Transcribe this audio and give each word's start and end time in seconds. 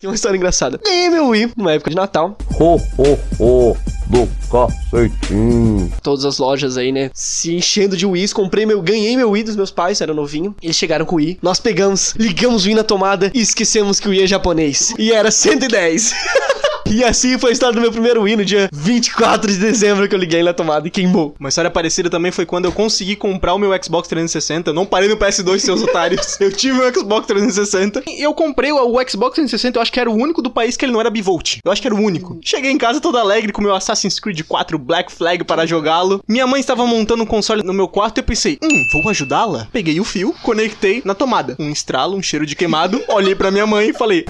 Tem 0.00 0.08
uma 0.08 0.14
história 0.14 0.36
engraçada. 0.36 0.78
Ganhei 0.84 1.10
meu 1.10 1.26
Wii 1.26 1.54
numa 1.56 1.72
época 1.72 1.90
de 1.90 1.96
Natal. 1.96 2.38
Ho, 2.60 2.76
ho, 2.76 3.18
ho, 3.40 3.76
do 4.06 4.28
cacetinho. 4.48 5.92
Todas 6.04 6.24
as 6.24 6.38
lojas 6.38 6.76
aí, 6.76 6.92
né? 6.92 7.10
Se 7.12 7.52
enchendo 7.52 7.96
de 7.96 8.06
Wii. 8.06 8.28
Comprei 8.28 8.64
meu. 8.64 8.80
Ganhei 8.80 9.16
meu 9.16 9.30
Wii 9.30 9.42
dos 9.42 9.56
meus 9.56 9.72
pais, 9.72 10.00
era 10.00 10.14
novinho. 10.14 10.54
Eles 10.62 10.76
chegaram 10.76 11.04
com 11.04 11.16
o 11.16 11.18
Wii. 11.18 11.40
Nós 11.42 11.58
pegamos, 11.58 12.14
ligamos 12.16 12.62
o 12.64 12.68
Wii 12.68 12.76
na 12.76 12.84
tomada 12.84 13.32
e 13.34 13.40
esquecemos 13.40 13.98
que 13.98 14.06
o 14.06 14.12
Wii 14.12 14.22
é 14.22 14.26
japonês. 14.28 14.94
E 14.96 15.10
era 15.10 15.32
110. 15.32 16.14
E 16.90 17.04
assim 17.04 17.38
foi 17.38 17.50
a 17.50 17.52
história 17.52 17.74
do 17.74 17.80
meu 17.80 17.92
primeiro 17.92 18.22
Wii 18.22 18.36
no 18.36 18.44
dia 18.44 18.68
24 18.72 19.52
de 19.52 19.58
dezembro 19.58 20.08
que 20.08 20.14
eu 20.14 20.18
liguei 20.18 20.42
na 20.42 20.54
tomada 20.54 20.88
e 20.88 20.90
queimou. 20.90 21.34
Uma 21.38 21.50
história 21.50 21.70
parecida 21.70 22.08
também 22.08 22.32
foi 22.32 22.46
quando 22.46 22.64
eu 22.64 22.72
consegui 22.72 23.14
comprar 23.14 23.52
o 23.54 23.58
meu 23.58 23.70
Xbox 23.82 24.08
360. 24.08 24.70
Eu 24.70 24.74
não 24.74 24.86
parei 24.86 25.08
no 25.08 25.16
PS2, 25.16 25.58
seus 25.58 25.82
otários. 25.82 26.38
Eu 26.40 26.50
tive 26.50 26.80
o 26.80 26.94
Xbox 26.94 27.26
360. 27.26 28.04
E 28.06 28.22
eu 28.22 28.32
comprei 28.32 28.72
o, 28.72 28.76
o 28.76 29.08
Xbox 29.08 29.34
360, 29.34 29.76
eu 29.76 29.82
acho 29.82 29.92
que 29.92 30.00
era 30.00 30.10
o 30.10 30.14
único 30.14 30.40
do 30.40 30.50
país 30.50 30.76
que 30.76 30.84
ele 30.84 30.92
não 30.92 31.00
era 31.00 31.10
bivolt. 31.10 31.58
Eu 31.64 31.70
acho 31.72 31.82
que 31.82 31.88
era 31.88 31.94
o 31.94 32.00
único. 32.00 32.38
Cheguei 32.42 32.70
em 32.70 32.78
casa 32.78 33.00
todo 33.00 33.18
alegre 33.18 33.52
com 33.52 33.60
meu 33.60 33.74
Assassin's 33.74 34.18
Creed 34.18 34.42
4 34.42 34.78
Black 34.78 35.12
Flag 35.12 35.44
para 35.44 35.66
jogá-lo. 35.66 36.22
Minha 36.26 36.46
mãe 36.46 36.60
estava 36.60 36.86
montando 36.86 37.22
um 37.22 37.26
console 37.26 37.62
no 37.62 37.72
meu 37.72 37.88
quarto 37.88 38.18
e 38.18 38.20
eu 38.20 38.24
pensei, 38.24 38.58
hum, 38.62 38.84
vou 38.92 39.08
ajudá-la? 39.10 39.68
Peguei 39.72 40.00
o 40.00 40.04
fio, 40.04 40.34
conectei 40.42 41.02
na 41.04 41.14
tomada. 41.14 41.56
Um 41.58 41.70
estralo, 41.70 42.16
um 42.16 42.22
cheiro 42.22 42.46
de 42.46 42.56
queimado. 42.56 43.02
Olhei 43.08 43.34
pra 43.34 43.50
minha 43.50 43.66
mãe 43.66 43.90
e 43.90 43.92
falei, 43.92 44.24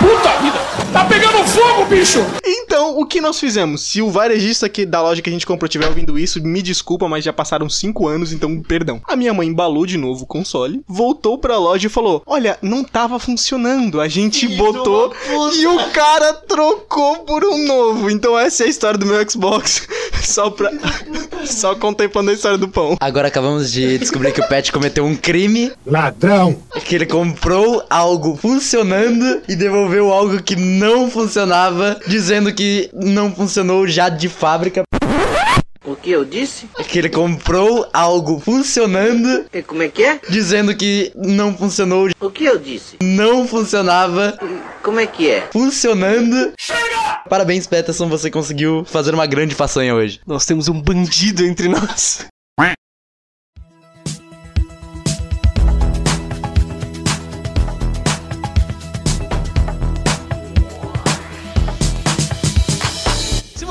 Puta 0.00 0.30
vida! 0.40 0.58
Tá 0.92 1.04
pegando 1.04 1.29
fogo, 1.46 1.84
bicho! 1.86 2.18
Então, 2.44 2.98
o 2.98 3.06
que 3.06 3.20
nós 3.20 3.38
fizemos? 3.38 3.82
Se 3.82 4.02
o 4.02 4.10
varejista 4.10 4.66
aqui 4.66 4.84
da 4.86 5.02
loja 5.02 5.22
que 5.22 5.28
a 5.28 5.32
gente 5.32 5.46
comprou 5.46 5.66
estiver 5.66 5.88
ouvindo 5.88 6.18
isso, 6.18 6.42
me 6.42 6.62
desculpa, 6.62 7.08
mas 7.08 7.24
já 7.24 7.32
passaram 7.32 7.68
5 7.68 8.06
anos, 8.08 8.32
então 8.32 8.60
perdão. 8.60 9.00
A 9.06 9.16
minha 9.16 9.34
mãe 9.34 9.48
embalou 9.48 9.86
de 9.86 9.96
novo 9.96 10.24
o 10.24 10.26
console, 10.26 10.82
voltou 10.86 11.38
pra 11.38 11.58
loja 11.58 11.86
e 11.86 11.90
falou: 11.90 12.22
Olha, 12.26 12.58
não 12.62 12.84
tava 12.84 13.18
funcionando. 13.18 14.00
A 14.00 14.08
gente 14.08 14.46
botou 14.48 15.12
e 15.54 15.66
o 15.66 15.90
cara 15.90 16.32
trocou 16.34 17.18
por 17.18 17.44
um 17.44 17.66
novo. 17.66 18.10
Então, 18.10 18.38
essa 18.38 18.64
é 18.64 18.66
a 18.66 18.70
história 18.70 18.98
do 18.98 19.06
meu 19.06 19.28
Xbox. 19.28 19.86
Só 20.22 20.50
pra. 20.50 20.70
Só 21.46 21.74
contemplando 21.74 22.30
a 22.30 22.34
história 22.34 22.58
do 22.58 22.68
pão. 22.68 22.96
Agora 23.00 23.28
acabamos 23.28 23.72
de 23.72 23.98
descobrir 23.98 24.32
que 24.32 24.40
o 24.40 24.48
Pet 24.48 24.70
cometeu 24.70 25.04
um 25.04 25.16
crime, 25.16 25.72
Ladrão! 25.86 26.62
que 26.84 26.94
ele 26.94 27.06
comprou 27.06 27.82
algo 27.88 28.36
funcionando 28.36 29.42
e 29.48 29.56
devolveu 29.56 30.12
algo 30.12 30.42
que 30.42 30.56
não 30.56 31.10
funcionava, 31.10 31.19
dizendo 32.06 32.52
que 32.52 32.90
não 32.92 33.34
funcionou 33.34 33.86
já 33.86 34.08
de 34.08 34.28
fábrica. 34.28 34.82
O 35.84 35.96
que 35.96 36.10
eu 36.10 36.24
disse? 36.24 36.68
Que 36.88 36.98
ele 36.98 37.08
comprou 37.08 37.88
algo 37.92 38.38
funcionando, 38.38 39.46
E 39.52 39.62
como 39.62 39.82
é 39.82 39.88
que 39.88 40.04
é? 40.04 40.20
dizendo 40.28 40.76
que 40.76 41.10
não 41.16 41.56
funcionou, 41.56 42.08
O 42.20 42.30
que 42.30 42.44
eu 42.44 42.58
disse? 42.58 42.96
não 43.02 43.48
funcionava, 43.48 44.38
Como 44.82 45.00
é 45.00 45.06
que 45.06 45.28
é? 45.30 45.48
funcionando. 45.50 46.52
Parabéns, 47.28 47.66
Peterson, 47.66 48.08
você 48.08 48.30
conseguiu 48.30 48.84
fazer 48.84 49.14
uma 49.14 49.26
grande 49.26 49.54
façanha 49.54 49.94
hoje. 49.94 50.20
Nós 50.26 50.44
temos 50.44 50.68
um 50.68 50.80
bandido 50.80 51.44
entre 51.44 51.66
nós. 51.68 52.26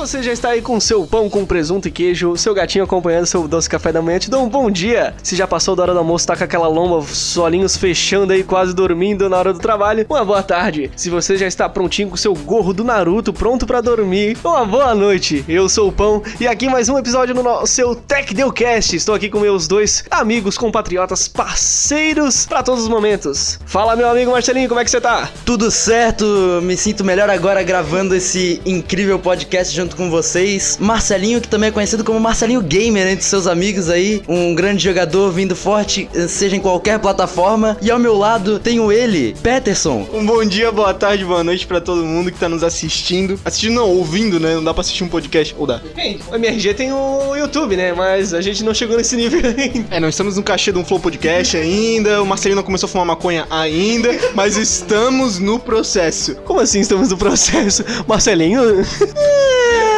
Você 0.09 0.23
já 0.23 0.31
está 0.33 0.49
aí 0.49 0.61
com 0.61 0.79
seu 0.79 1.05
pão 1.05 1.29
com 1.29 1.45
presunto 1.45 1.87
e 1.87 1.91
queijo, 1.91 2.35
seu 2.35 2.51
gatinho 2.53 2.83
acompanhando 2.83 3.27
seu 3.27 3.47
doce 3.47 3.69
café 3.69 3.91
da 3.91 4.01
manhã, 4.01 4.17
te 4.17 4.27
dou 4.29 4.43
um 4.43 4.49
bom 4.49 4.71
dia. 4.71 5.13
Se 5.21 5.35
já 5.35 5.45
passou 5.47 5.75
da 5.75 5.83
hora 5.83 5.93
do 5.93 5.99
almoço, 5.99 6.25
tá 6.25 6.35
com 6.35 6.43
aquela 6.43 6.67
lomba, 6.67 7.05
solinhos 7.05 7.77
fechando 7.77 8.33
aí, 8.33 8.43
quase 8.43 8.73
dormindo 8.73 9.29
na 9.29 9.37
hora 9.37 9.53
do 9.53 9.59
trabalho, 9.59 10.07
uma 10.09 10.25
boa 10.25 10.41
tarde. 10.41 10.89
Se 10.95 11.11
você 11.11 11.37
já 11.37 11.45
está 11.45 11.69
prontinho 11.69 12.09
com 12.09 12.17
seu 12.17 12.33
gorro 12.33 12.73
do 12.73 12.83
Naruto, 12.83 13.31
pronto 13.31 13.67
pra 13.67 13.81
dormir, 13.81 14.35
uma 14.43 14.65
boa 14.65 14.95
noite. 14.95 15.45
Eu 15.47 15.69
sou 15.69 15.89
o 15.89 15.91
Pão 15.91 16.23
e 16.39 16.47
aqui 16.47 16.67
mais 16.67 16.89
um 16.89 16.97
episódio 16.97 17.35
no 17.35 17.43
no- 17.43 17.67
seu 17.67 17.93
Tech 17.93 18.33
Deucast. 18.33 18.95
Estou 18.95 19.13
aqui 19.13 19.29
com 19.29 19.39
meus 19.39 19.67
dois 19.67 20.03
amigos, 20.09 20.57
compatriotas, 20.57 21.27
parceiros 21.27 22.47
pra 22.47 22.63
todos 22.63 22.81
os 22.83 22.89
momentos. 22.89 23.59
Fala, 23.63 23.95
meu 23.95 24.09
amigo 24.09 24.31
Marcelinho, 24.31 24.67
como 24.69 24.79
é 24.81 24.83
que 24.83 24.89
você 24.89 24.99
tá? 25.01 25.29
Tudo 25.45 25.69
certo, 25.69 26.25
me 26.63 26.75
sinto 26.75 27.03
melhor 27.05 27.29
agora 27.29 27.61
gravando 27.61 28.15
esse 28.15 28.59
incrível 28.65 29.19
podcast 29.19 29.75
junto 29.75 29.98
com 29.99 30.09
vocês. 30.09 30.77
Marcelinho, 30.79 31.41
que 31.41 31.47
também 31.47 31.67
é 31.67 31.71
conhecido 31.71 32.05
como 32.05 32.19
Marcelinho 32.21 32.61
Gamer 32.61 33.05
entre 33.05 33.25
seus 33.25 33.45
amigos 33.45 33.89
aí, 33.89 34.23
um 34.29 34.55
grande 34.55 34.81
jogador 34.81 35.29
vindo 35.29 35.57
forte, 35.57 36.09
eh, 36.15 36.25
seja 36.27 36.55
em 36.55 36.59
qualquer 36.59 36.97
plataforma. 36.99 37.77
E 37.81 37.91
ao 37.91 37.99
meu 37.99 38.17
lado 38.17 38.59
tenho 38.59 38.93
ele, 38.93 39.35
Peterson. 39.43 40.07
Um 40.13 40.25
bom 40.25 40.43
dia, 40.45 40.71
boa 40.71 40.93
tarde, 40.93 41.25
boa 41.25 41.43
noite 41.43 41.67
pra 41.67 41.81
todo 41.81 42.05
mundo 42.05 42.31
que 42.31 42.39
tá 42.39 42.47
nos 42.47 42.63
assistindo. 42.63 43.37
Assistindo 43.43 43.75
não, 43.75 43.89
ouvindo, 43.89 44.39
né? 44.39 44.55
Não 44.55 44.63
dá 44.63 44.73
pra 44.73 44.81
assistir 44.81 45.03
um 45.03 45.09
podcast. 45.09 45.53
Ou 45.57 45.67
dá? 45.67 45.81
Bem, 45.93 46.17
o 46.31 46.35
MRG 46.35 46.73
tem 46.75 46.93
o 46.93 47.35
YouTube, 47.35 47.75
né? 47.75 47.91
Mas 47.91 48.33
a 48.33 48.39
gente 48.39 48.63
não 48.63 48.73
chegou 48.73 48.95
nesse 48.95 49.17
nível 49.17 49.41
ainda. 49.51 49.85
É, 49.91 49.99
não 49.99 50.07
estamos 50.07 50.37
no 50.37 50.43
cachê 50.43 50.71
de 50.71 50.77
um 50.77 50.85
Flow 50.85 51.01
Podcast 51.01 51.57
ainda, 51.57 52.23
o 52.23 52.25
Marcelinho 52.25 52.55
não 52.55 52.63
começou 52.63 52.87
a 52.87 52.89
fumar 52.89 53.05
maconha 53.05 53.45
ainda, 53.49 54.17
mas 54.33 54.55
estamos 54.55 55.39
no 55.39 55.59
processo. 55.59 56.35
Como 56.45 56.61
assim 56.61 56.79
estamos 56.79 57.09
no 57.09 57.17
processo? 57.17 57.83
Marcelinho? 58.07 58.61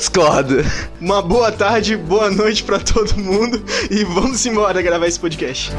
Discordo. 0.00 0.64
Uma 0.98 1.20
boa 1.20 1.52
tarde, 1.52 1.94
boa 1.94 2.30
noite 2.30 2.64
pra 2.64 2.80
todo 2.80 3.18
mundo 3.18 3.62
e 3.90 4.02
vamos 4.02 4.46
embora 4.46 4.80
gravar 4.80 5.06
esse 5.06 5.20
podcast. 5.20 5.70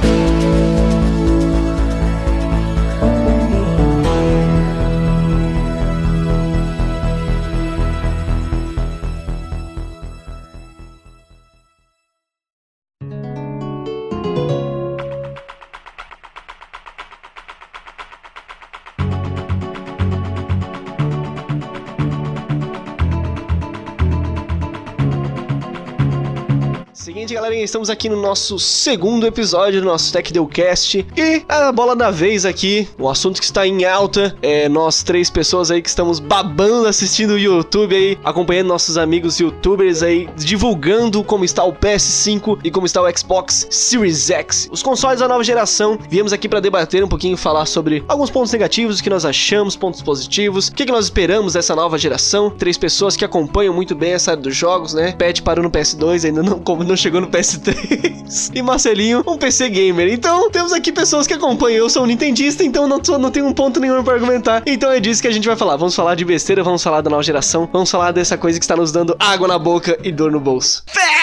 Estamos 27.64 27.92
aqui 27.92 28.10
no 28.10 28.20
nosso 28.20 28.58
segundo 28.58 29.28
episódio 29.28 29.82
do 29.82 29.86
nosso 29.86 30.12
Tech 30.12 30.34
Deucast. 30.34 31.06
E 31.16 31.44
a 31.48 31.72
bola 31.72 31.96
da 31.96 32.10
vez 32.10 32.44
aqui, 32.44 32.88
o 32.98 33.08
assunto 33.08 33.40
que 33.40 33.46
está 33.46 33.68
em 33.68 33.86
alta, 33.86 34.36
é 34.42 34.68
nós 34.68 35.04
três 35.04 35.30
pessoas 35.30 35.70
aí 35.70 35.80
que 35.80 35.90
estamos 35.90 36.20
babando 36.20 36.88
assistindo 36.88 37.32
o 37.32 37.38
YouTube 37.38 37.96
aí, 37.96 38.18
acompanhando 38.24 38.68
nossos 38.68 38.98
amigos 38.98 39.40
youtubers 39.40 40.02
aí, 40.02 40.28
divulgando 40.36 41.24
como 41.24 41.46
está 41.46 41.64
o 41.64 41.72
PS5 41.72 42.60
e 42.64 42.72
como 42.72 42.88
está 42.88 43.00
o 43.00 43.18
Xbox 43.18 43.68
Series 43.70 44.32
X. 44.32 44.68
Os 44.72 44.82
consoles 44.82 45.20
da 45.20 45.28
nova 45.28 45.44
geração, 45.44 46.00
viemos 46.10 46.34
aqui 46.34 46.50
para 46.50 46.60
debater 46.60 47.04
um 47.04 47.08
pouquinho, 47.08 47.38
falar 47.38 47.68
sobre 47.68 48.04
alguns 48.08 48.32
pontos 48.32 48.52
negativos, 48.52 49.00
o 49.00 49.04
que 49.04 49.10
nós 49.10 49.24
achamos, 49.24 49.76
pontos 49.76 50.02
positivos, 50.02 50.70
o 50.70 50.74
que, 50.74 50.86
que 50.86 50.92
nós 50.92 51.06
esperamos 51.06 51.54
dessa 51.54 51.76
nova 51.76 51.98
geração. 52.00 52.50
Três 52.50 52.78
pessoas 52.78 53.16
que 53.16 53.24
acompanham 53.24 53.74
muito 53.74 53.94
bem 53.94 54.14
essa 54.14 54.32
área 54.32 54.42
dos 54.42 54.56
jogos, 54.56 54.96
né? 54.96 55.12
Pet 55.12 55.44
parou 55.44 55.64
no 55.64 55.70
PS2, 55.70 56.26
ainda 56.26 56.42
não, 56.42 56.58
não 56.58 56.98
chegou 56.98 57.22
no 57.22 57.28
PS3. 57.60 58.52
E 58.56 58.62
Marcelinho, 58.62 59.24
um 59.28 59.38
PC 59.38 59.70
gamer. 59.70 60.08
Então, 60.12 60.50
temos 60.50 60.72
aqui 60.72 60.92
pessoas 60.92 61.28
que 61.28 61.34
acompanham. 61.34 61.80
Eu 61.80 61.90
sou 61.90 62.04
um 62.04 62.06
nintendista, 62.06 62.64
então 62.64 62.88
não, 62.88 63.04
sou- 63.04 63.20
não 63.20 63.30
tenho 63.30 63.46
um 63.46 63.54
ponto 63.54 63.80
nenhum 63.80 64.02
para 64.04 64.14
argumentar. 64.14 64.64
Então 64.66 64.90
é 64.92 65.00
disso 65.00 65.22
que 65.22 65.28
a 65.28 65.32
gente 65.32 65.46
vai 65.48 65.56
falar. 65.58 65.76
Vamos 65.76 65.96
falar 65.96 66.16
de 66.16 66.24
besteira, 66.24 66.64
vamos 66.64 66.82
falar 66.82 67.02
da 67.02 67.10
nova 67.10 67.24
geração, 67.24 67.70
vamos 67.72 67.92
falar 67.92 68.12
dessa 68.12 68.38
coisa 68.38 68.58
que 68.60 68.64
está 68.64 68.76
nos 68.76 68.92
dando 68.92 69.16
água 69.20 69.48
na 69.48 69.60
boca 69.60 69.98
e 70.04 70.12
dor 70.12 70.32
no 70.32 70.40
bolso. 70.40 70.84
PS5K! 70.88 71.21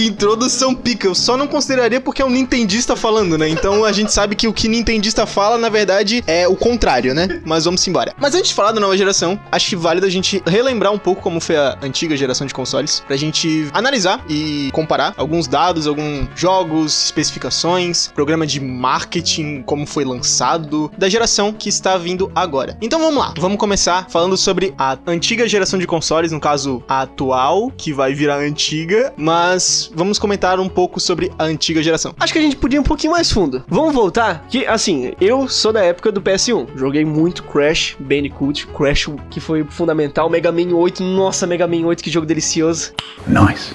Que 0.00 0.06
introdução 0.06 0.74
pica, 0.74 1.06
eu 1.06 1.14
só 1.14 1.36
não 1.36 1.46
consideraria 1.46 2.00
porque 2.00 2.22
é 2.22 2.24
um 2.24 2.30
nintendista 2.30 2.96
falando, 2.96 3.36
né? 3.36 3.46
Então 3.50 3.84
a 3.84 3.92
gente 3.92 4.10
sabe 4.10 4.34
que 4.34 4.48
o 4.48 4.52
que 4.52 4.66
nintendista 4.66 5.26
fala, 5.26 5.58
na 5.58 5.68
verdade, 5.68 6.24
é 6.26 6.48
o 6.48 6.56
contrário, 6.56 7.12
né? 7.12 7.42
Mas 7.44 7.66
vamos 7.66 7.86
embora. 7.86 8.14
Mas 8.16 8.34
antes 8.34 8.48
de 8.48 8.54
falar 8.54 8.72
da 8.72 8.80
nova 8.80 8.96
geração, 8.96 9.38
acho 9.52 9.78
válido 9.78 10.06
a 10.06 10.10
gente 10.10 10.42
relembrar 10.46 10.90
um 10.90 10.98
pouco 10.98 11.20
como 11.20 11.38
foi 11.38 11.58
a 11.58 11.76
antiga 11.82 12.16
geração 12.16 12.46
de 12.46 12.54
consoles, 12.54 13.00
pra 13.06 13.14
gente 13.14 13.68
analisar 13.74 14.24
e 14.26 14.70
comparar 14.72 15.12
alguns 15.18 15.46
dados, 15.46 15.86
alguns 15.86 16.28
jogos, 16.34 17.04
especificações, 17.04 18.08
programa 18.08 18.46
de 18.46 18.58
marketing, 18.58 19.60
como 19.66 19.84
foi 19.84 20.06
lançado, 20.06 20.90
da 20.96 21.10
geração 21.10 21.52
que 21.52 21.68
está 21.68 21.98
vindo 21.98 22.32
agora. 22.34 22.74
Então 22.80 22.98
vamos 22.98 23.18
lá, 23.18 23.34
vamos 23.36 23.58
começar 23.58 24.06
falando 24.08 24.34
sobre 24.38 24.72
a 24.78 24.96
antiga 25.06 25.46
geração 25.46 25.78
de 25.78 25.86
consoles, 25.86 26.32
no 26.32 26.40
caso 26.40 26.82
a 26.88 27.02
atual, 27.02 27.70
que 27.76 27.92
vai 27.92 28.14
virar 28.14 28.38
antiga, 28.38 29.12
mas 29.14 29.89
vamos 29.94 30.18
comentar 30.18 30.58
um 30.60 30.68
pouco 30.68 31.00
sobre 31.00 31.30
a 31.38 31.44
antiga 31.44 31.82
geração. 31.82 32.14
Acho 32.18 32.32
que 32.32 32.38
a 32.38 32.42
gente 32.42 32.56
podia 32.56 32.78
ir 32.78 32.80
um 32.80 32.84
pouquinho 32.84 33.12
mais 33.12 33.30
fundo. 33.30 33.64
Vamos 33.68 33.94
voltar? 33.94 34.46
Que, 34.48 34.66
assim, 34.66 35.12
eu 35.20 35.48
sou 35.48 35.72
da 35.72 35.82
época 35.82 36.12
do 36.12 36.20
PS1. 36.20 36.68
Joguei 36.76 37.04
muito 37.04 37.42
Crash, 37.44 37.96
Bandicoot, 37.98 38.66
Crash 38.68 39.08
que 39.30 39.40
foi 39.40 39.64
fundamental. 39.64 40.28
Mega 40.28 40.52
Man 40.52 40.74
8, 40.74 41.02
nossa, 41.02 41.46
Mega 41.46 41.66
Man 41.66 41.86
8, 41.86 42.02
que 42.02 42.10
jogo 42.10 42.26
delicioso. 42.26 42.92
Nice. 43.26 43.74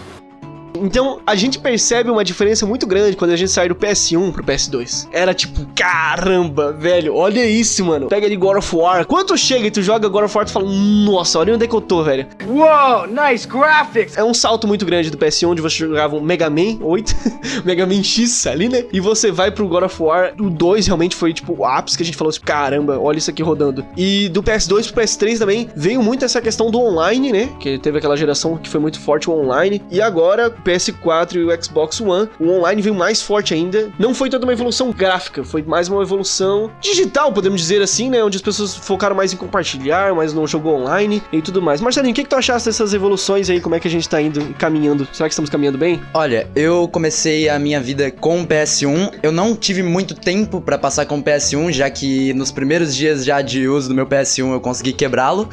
Então 0.81 1.19
a 1.25 1.36
gente 1.36 1.60
percebe 1.60 2.10
uma 2.10 2.24
diferença 2.24 2.66
muito 2.66 2.86
grande 2.86 3.16
quando 3.16 3.31
a 3.31 3.36
gente 3.36 3.51
sai 3.51 3.68
do 3.68 3.75
PS1 3.75 4.31
pro 4.31 4.44
PS2. 4.44 5.07
Era 5.12 5.33
tipo, 5.33 5.66
caramba, 5.75 6.72
velho, 6.72 7.16
olha 7.16 7.45
isso, 7.45 7.83
mano. 7.83 8.07
Pega 8.07 8.25
ali 8.25 8.36
God 8.36 8.57
of 8.57 8.75
War. 8.75 9.06
Quando 9.06 9.38
chega 9.38 9.68
e 9.68 9.72
tu 9.72 9.81
joga 9.81 10.07
God 10.07 10.25
of 10.25 10.36
War, 10.38 10.45
tu 10.45 10.51
fala, 10.51 10.69
nossa, 10.69 11.39
olha 11.39 11.54
onde 11.54 11.66
é 11.66 11.68
que 11.68 11.75
eu 11.75 11.81
tô, 11.81 12.04
velho. 12.04 12.27
Whoa, 12.48 13.07
nice 13.07 13.48
graphics. 13.48 14.18
É 14.18 14.24
um 14.24 14.33
salto 14.33 14.68
muito 14.68 14.86
grande 14.86 15.10
do 15.10 15.18
PS1, 15.18 15.50
onde 15.50 15.62
você 15.62 15.77
jogava 15.77 16.16
um 16.16 16.22
Mega 16.22 16.50
Man 16.50 16.78
8, 16.81 17.16
Mega 17.66 17.86
Man 17.86 18.04
X 18.04 18.48
ali, 18.48 18.69
né? 18.69 18.86
E 18.92 19.00
você 19.00 19.31
vai 19.31 19.51
pro 19.51 19.68
God 19.68 19.83
of 19.83 20.01
War. 20.01 20.33
O 20.39 20.50
2 20.50 20.88
realmente 20.88 21.16
foi, 21.16 21.33
tipo, 21.33 21.56
o 21.57 21.66
ápice 21.66 21.98
que 21.98 22.04
a 22.04 22.06
gente 22.06 22.18
falou 22.18 22.30
assim, 22.30 22.42
caramba, 22.42 23.00
olha 23.00 23.18
isso 23.18 23.30
aqui 23.30 23.44
rodando. 23.44 23.86
E 23.95 24.30
do 24.30 24.44
PS2 24.44 24.92
pro 24.92 25.01
PS3 25.01 25.39
também 25.39 25.69
veio 25.75 26.01
muito 26.01 26.25
essa 26.25 26.42
questão 26.42 26.69
do 26.69 26.80
online, 26.80 27.31
né? 27.31 27.50
Que 27.60 27.78
teve 27.78 27.98
aquela 27.98 28.16
geração 28.16 28.57
que 28.57 28.69
foi 28.69 28.80
muito 28.80 29.00
forte 29.00 29.30
o 29.30 29.33
online. 29.33 29.81
E 29.92 30.01
agora, 30.01 30.50
PS4 30.66 31.36
e 31.36 31.44
o 31.44 31.64
Xbox 31.64 32.02
One, 32.02 32.28
o 32.40 32.50
online 32.50 32.82
veio 32.82 32.96
mais 32.96 33.22
forte 33.22 33.54
ainda. 33.54 33.92
Não 34.00 34.14
foi 34.14 34.30
toda 34.30 34.46
uma 34.46 34.54
evolução 34.54 34.92
gráfica, 34.92 35.44
foi 35.44 35.62
mais 35.62 35.88
uma 35.88 36.02
evolução 36.02 36.72
digital, 36.82 37.32
podemos 37.32 37.62
dizer 37.62 37.82
assim, 37.82 38.10
né? 38.10 38.24
Onde 38.24 38.38
as 38.38 38.42
pessoas 38.42 38.76
focaram 38.76 39.16
mais 39.16 39.32
em 39.32 39.38
compartilhar, 39.38 40.14
mais 40.16 40.34
no 40.34 40.46
jogo 40.48 40.70
online 40.70 41.22
e 41.32 41.42
tudo 41.42 41.62
mais. 41.62 41.80
Marcelinho, 41.80 42.12
o 42.12 42.16
que, 42.16 42.24
que 42.24 42.30
tu 42.30 42.36
achaste 42.36 42.68
dessas 42.68 42.94
evoluções 42.94 43.50
aí? 43.50 43.62
Como 43.62 43.76
é 43.76 43.80
que 43.80 43.88
a 43.88 43.92
gente 43.92 44.10
tá 44.10 44.22
indo 44.22 44.42
e 44.42 44.54
caminhando? 44.54 45.08
Será 45.14 45.30
que 45.30 45.34
estamos 45.34 45.50
caminhando 45.50 45.78
bem? 45.78 46.02
Olha, 46.14 46.50
eu 46.56 46.88
comecei 46.88 47.48
a 47.48 47.60
minha 47.60 47.80
vida 47.80 48.10
com 48.10 48.42
o 48.42 48.48
PS1. 48.48 49.14
Eu 49.22 49.32
não 49.32 49.56
tive 49.56 49.84
muito 49.84 50.16
tempo 50.16 50.60
pra 50.60 50.78
passar 50.78 51.06
com 51.06 51.20
o 51.20 51.24
PS1, 51.24 51.72
já 51.72 51.90
que 51.90 52.34
nos 52.34 52.52
primeiros 52.52 52.96
dias 52.96 53.24
já 53.24 53.42
de 53.42 53.68
uso 53.68 53.90
do 53.90 53.96
meu 53.96 54.08
PS1 54.08 54.54
eu 54.54 54.60
consegui 54.60 54.94
quebrá-lo. 54.94 55.48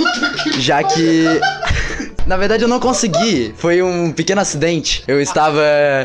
já 0.58 0.82
que 0.82 1.26
Na 2.26 2.36
verdade, 2.36 2.64
eu 2.64 2.68
não 2.68 2.80
consegui. 2.80 3.54
Foi 3.56 3.80
um 3.82 4.10
pequeno 4.10 4.40
acidente. 4.40 5.04
Eu 5.06 5.20
estava 5.20 5.62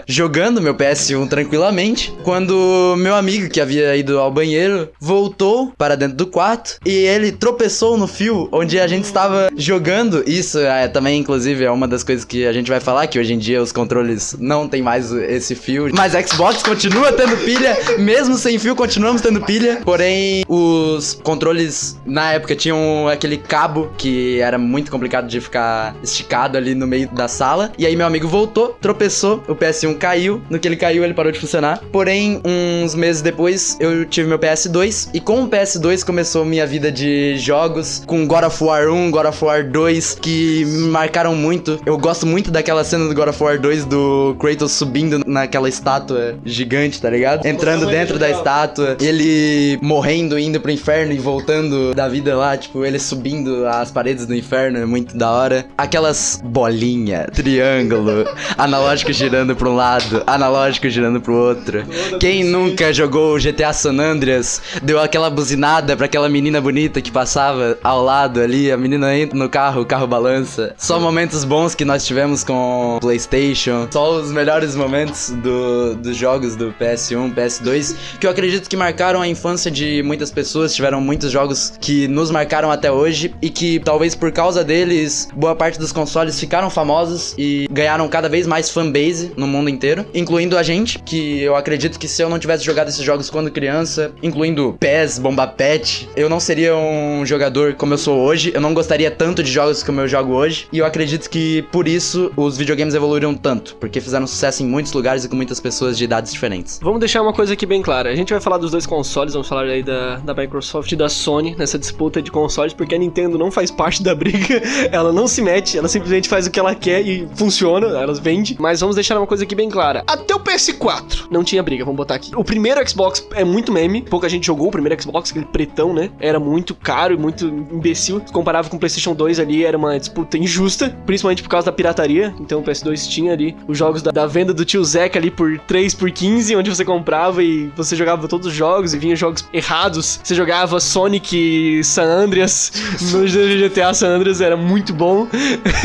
jogando 0.08 0.62
meu 0.62 0.76
PS1 0.76 1.28
tranquilamente 1.28 2.14
quando 2.24 2.96
meu 2.98 3.16
amigo, 3.16 3.50
que 3.50 3.60
havia 3.60 3.96
ido 3.96 4.20
ao 4.20 4.32
banheiro, 4.32 4.90
voltou 5.00 5.74
para 5.76 5.96
dentro 5.96 6.16
do 6.16 6.28
quarto 6.28 6.78
e 6.86 6.92
ele 6.92 7.32
tropeçou 7.32 7.98
no 7.98 8.08
fio 8.08 8.48
onde 8.52 8.80
a 8.80 8.86
gente 8.86 9.06
estava 9.06 9.50
jogando. 9.58 10.24
Isso 10.28 10.60
é 10.60 10.88
também, 10.88 11.20
inclusive, 11.20 11.64
é 11.64 11.72
uma 11.72 11.88
das 11.88 12.04
coisas 12.04 12.24
que 12.24 12.46
a 12.46 12.54
gente 12.54 12.70
vai 12.70 12.80
falar: 12.80 13.08
que 13.08 13.18
hoje 13.18 13.34
em 13.34 13.40
dia 13.40 13.62
os 13.62 13.72
controles 13.72 14.36
não 14.38 14.68
tem 14.68 14.82
mais 14.82 15.12
esse 15.12 15.56
fio. 15.56 15.90
Mas 15.96 16.14
Xbox 16.14 16.62
continua 16.62 17.12
tendo 17.12 17.36
pilha, 17.38 17.76
mesmo 17.98 18.36
sem 18.38 18.60
fio, 18.60 18.76
continuamos 18.76 19.24
tendo 19.24 19.42
pilha. 19.42 19.82
Porém, 19.84 20.44
os 20.48 21.20
controles 21.24 22.00
na 22.06 22.34
época 22.34 22.56
tinham 22.56 23.08
aquele 23.08 23.38
cabo 23.38 23.90
que 23.98 24.40
era 24.40 24.60
muito 24.60 24.92
complicado 24.92 25.28
de 25.28 25.42
ficar 25.42 25.96
esticado 26.12 26.58
ali 26.58 26.76
no 26.76 26.88
meio 26.88 27.10
da 27.10 27.28
sala. 27.28 27.72
E 27.78 27.86
aí 27.86 27.96
meu 27.96 28.06
amigo 28.06 28.28
voltou, 28.28 28.78
tropeçou, 28.82 29.44
o 29.48 29.56
PS1 29.56 29.98
caiu. 29.98 30.42
No 30.50 30.60
que 30.60 30.68
ele 30.68 30.76
caiu, 30.76 31.04
ele 31.04 31.14
parou 31.14 31.32
de 31.32 31.40
funcionar. 31.40 31.82
Porém, 31.92 32.42
uns 32.46 32.96
meses 32.96 33.22
depois, 33.22 33.78
eu 33.80 34.06
tive 34.06 34.28
meu 34.28 34.40
PS2. 34.40 35.10
E 35.14 35.20
com 35.20 35.44
o 35.44 35.50
PS2 35.50 36.06
começou 36.06 36.46
minha 36.46 36.66
vida 36.66 36.92
de 36.92 37.38
jogos, 37.38 38.04
com 38.06 38.28
God 38.28 38.44
of 38.44 38.64
War 38.64 38.90
1, 38.90 39.12
God 39.12 39.26
of 39.26 39.44
War 39.44 39.70
2, 39.70 40.18
que 40.22 40.66
me 40.66 40.90
marcaram 40.90 41.36
muito. 41.36 41.80
Eu 41.86 41.98
gosto 41.98 42.26
muito 42.26 42.52
daquela 42.52 42.84
cena 42.84 43.08
do 43.08 43.16
God 43.16 43.30
of 43.30 43.44
War 43.44 43.60
2 43.60 43.86
do 43.86 44.36
Kratos 44.40 44.72
subindo 44.72 45.22
naquela 45.26 45.70
estátua 45.70 46.38
gigante, 46.46 47.02
tá 47.02 47.10
ligado? 47.10 47.46
Entrando 47.46 47.86
dentro 47.86 48.18
da 48.18 48.30
estátua, 48.30 48.98
ele 49.00 49.78
morrendo, 49.82 50.38
indo 50.38 50.60
pro 50.60 50.72
inferno 50.72 51.14
e 51.14 51.18
voltando 51.18 51.94
da 51.94 52.08
vida 52.08 52.36
lá, 52.36 52.58
tipo, 52.58 52.86
ele 52.86 53.00
subindo 53.00 53.66
as 53.68 53.92
paredes 53.92 54.26
do 54.26 54.36
inferno, 54.36 54.80
é 54.80 54.86
muito 54.86 55.16
da 55.16 55.32
hora. 55.32 55.66
Aquelas 56.02 56.42
bolinha, 56.44 57.28
triângulo, 57.32 58.26
analógico 58.58 59.14
girando 59.14 59.56
pra 59.56 59.70
um 59.70 59.76
lado, 59.76 60.24
analógico 60.26 60.90
girando 60.90 61.22
pro 61.22 61.36
outro. 61.36 61.86
Quem 62.20 62.44
nunca 62.44 62.92
jogou 62.92 63.38
GTA 63.38 63.72
San 63.72 64.00
Andreas, 64.00 64.60
deu 64.82 65.00
aquela 65.00 65.30
buzinada 65.30 65.96
pra 65.96 66.08
aquela 66.08 66.28
menina 66.28 66.60
bonita 66.60 67.02
que 67.02 67.12
passava 67.12 67.78
ao 67.84 68.04
lado 68.04 68.42
ali, 68.42 68.72
a 68.72 68.78
menina 68.78 69.16
entra 69.16 69.38
no 69.38 69.48
carro, 69.48 69.82
o 69.82 69.86
carro 69.86 70.08
balança. 70.08 70.74
Só 70.76 71.00
momentos 71.00 71.44
bons 71.44 71.76
que 71.76 71.86
nós 71.86 72.04
tivemos 72.04 72.44
com 72.44 72.98
PlayStation, 73.00 73.88
só 73.92 74.16
os 74.16 74.32
melhores 74.32 74.76
momentos 74.76 75.30
do, 75.30 75.94
dos 75.94 76.18
jogos 76.18 76.56
do 76.56 76.74
PS1, 76.82 77.32
PS2, 77.36 77.96
que 78.20 78.26
eu 78.26 78.32
acredito 78.32 78.68
que 78.68 78.76
marcaram 78.76 79.22
a 79.22 79.28
infância 79.28 79.70
de 79.70 80.02
muitas 80.02 80.32
pessoas, 80.32 80.74
tiveram 80.74 81.00
muitos 81.00 81.32
jogos 81.32 81.74
que 81.80 82.08
nos 82.08 82.32
marcaram 82.32 82.72
até 82.72 82.92
hoje 82.92 83.36
e 83.40 83.52
que 83.52 83.80
talvez 83.82 84.16
por 84.16 84.32
causa 84.32 84.64
deles, 84.64 85.30
boa 85.36 85.56
parte 85.56 85.78
dos 85.78 85.91
consoles 85.92 86.40
ficaram 86.40 86.70
famosos 86.70 87.34
e 87.38 87.68
ganharam 87.72 88.08
cada 88.08 88.30
vez 88.30 88.48
mais 88.48 88.70
fanbase 88.70 89.32
no 89.36 89.48
mundo 89.48 89.70
inteiro, 89.70 90.06
incluindo 90.14 90.58
a 90.58 90.64
gente, 90.64 91.00
que 91.00 91.42
eu 91.42 91.56
acredito 91.56 92.00
que 92.00 92.08
se 92.08 92.22
eu 92.22 92.30
não 92.30 92.40
tivesse 92.40 92.64
jogado 92.64 92.90
esses 92.90 93.04
jogos 93.04 93.30
quando 93.30 93.52
criança, 93.52 94.12
incluindo 94.22 94.76
PES, 94.80 95.20
Bomba 95.20 95.48
Pet, 95.48 96.10
eu 96.16 96.30
não 96.30 96.40
seria 96.40 96.76
um 96.76 97.26
jogador 97.26 97.76
como 97.76 97.94
eu 97.94 97.98
sou 97.98 98.20
hoje, 98.20 98.52
eu 98.54 98.62
não 98.62 98.74
gostaria 98.74 99.12
tanto 99.12 99.44
de 99.44 99.52
jogos 99.52 99.84
como 99.84 100.02
eu 100.02 100.08
jogo 100.08 100.34
hoje, 100.34 100.68
e 100.72 100.80
eu 100.80 100.86
acredito 100.86 101.30
que 101.30 101.64
por 101.72 101.88
isso 101.88 102.32
os 102.36 102.58
videogames 102.58 102.94
evoluíram 102.94 103.34
tanto, 103.34 103.76
porque 103.76 104.02
fizeram 104.02 104.28
sucesso 104.28 104.64
em 104.64 104.66
muitos 104.66 104.94
lugares 104.94 105.24
e 105.24 105.30
com 105.30 105.36
muitas 105.36 105.60
pessoas 105.60 105.98
de 105.98 106.04
idades 106.04 106.32
diferentes. 106.32 106.80
Vamos 106.82 107.00
deixar 107.00 107.22
uma 107.22 107.34
coisa 107.34 107.54
aqui 107.54 107.66
bem 107.66 107.82
clara. 107.82 108.10
A 108.10 108.16
gente 108.16 108.32
vai 108.32 108.42
falar 108.42 108.58
dos 108.58 108.72
dois 108.72 108.86
consoles, 108.86 109.34
vamos 109.34 109.48
falar 109.48 109.64
aí 109.64 109.84
da, 109.84 110.18
da 110.18 110.34
Microsoft 110.34 110.92
e 110.92 110.96
da 110.96 111.10
Sony 111.10 111.56
nessa 111.58 111.78
disputa 111.78 112.22
de 112.22 112.32
consoles, 112.32 112.74
porque 112.74 112.96
a 112.96 112.98
Nintendo 112.98 113.38
não 113.38 113.52
faz 113.52 113.72
parte 113.72 114.04
da 114.04 114.16
briga, 114.16 114.62
ela 114.92 115.12
não 115.12 115.28
se 115.28 115.42
mete, 115.42 115.78
ela 115.82 115.88
simplesmente 115.88 116.30
faz 116.30 116.46
o 116.46 116.52
que 116.52 116.60
ela 116.60 116.76
quer 116.76 117.02
e 117.02 117.28
funciona, 117.34 117.88
elas 117.88 118.20
vendem. 118.20 118.56
Mas 118.60 118.80
vamos 118.82 118.96
deixar 118.96 119.18
uma 119.18 119.26
coisa 119.26 119.44
aqui 119.44 119.56
bem 119.56 119.68
clara. 119.68 120.04
Até 120.06 120.36
o 120.36 120.40
PS4 120.40 121.26
não 121.32 121.44
tinha 121.44 121.64
briga, 121.64 121.84
vamos 121.84 121.98
botar 121.98 122.16
aqui. 122.16 122.32
O 122.36 122.44
primeiro 122.44 122.88
Xbox 122.88 123.28
é 123.34 123.44
muito 123.44 123.72
meme, 123.72 124.04
pouca 124.04 124.30
gente 124.30 124.46
jogou 124.46 124.68
o 124.68 124.72
primeiro 124.72 125.02
Xbox, 125.02 125.32
aquele 125.32 125.46
pretão, 125.46 125.92
né? 125.92 126.12
Era 126.20 126.40
muito 126.40 126.76
caro 126.76 127.16
e 127.16 127.18
muito 127.18 127.48
imbecil. 127.48 128.22
Comparava 128.32 128.70
com 128.70 128.78
o 128.78 128.80
PlayStation 128.80 129.16
2 129.16 129.40
ali, 129.40 129.66
era 129.66 129.76
uma 129.76 129.98
disputa 129.98 130.38
injusta, 130.38 130.96
principalmente 131.06 131.42
por 131.42 131.50
causa 131.50 131.66
da 131.66 131.72
pirataria. 131.72 132.34
Então 132.40 132.60
o 132.60 132.64
PS2 132.64 133.08
tinha 133.10 133.34
ali 133.34 133.56
os 133.68 133.76
jogos 133.76 134.04
da, 134.04 134.12
da 134.12 134.28
venda 134.28 134.54
do 134.54 134.64
tio 134.64 134.84
Zeca 134.86 135.18
ali 135.18 135.32
por 135.32 135.58
3 135.62 135.96
por 135.96 136.12
15, 136.12 136.56
onde 136.56 136.70
você 136.70 136.86
comprava 136.86 137.44
e 137.44 137.72
você 137.76 137.96
jogava 137.96 138.28
todos 138.28 138.46
os 138.46 138.54
jogos 138.54 138.94
e 138.94 139.00
vinha 139.00 139.16
jogos 139.16 139.44
errados. 139.52 140.20
Você 140.24 140.36
jogava 140.36 140.80
Sonic 140.80 141.84
San 141.84 142.06
Andreas 142.06 142.72
no 143.12 143.26
GTA 143.26 143.96
San 143.96 144.10
Andreas, 144.10 144.42
era 144.42 144.56
muito 144.56 144.94
bom. 144.94 145.28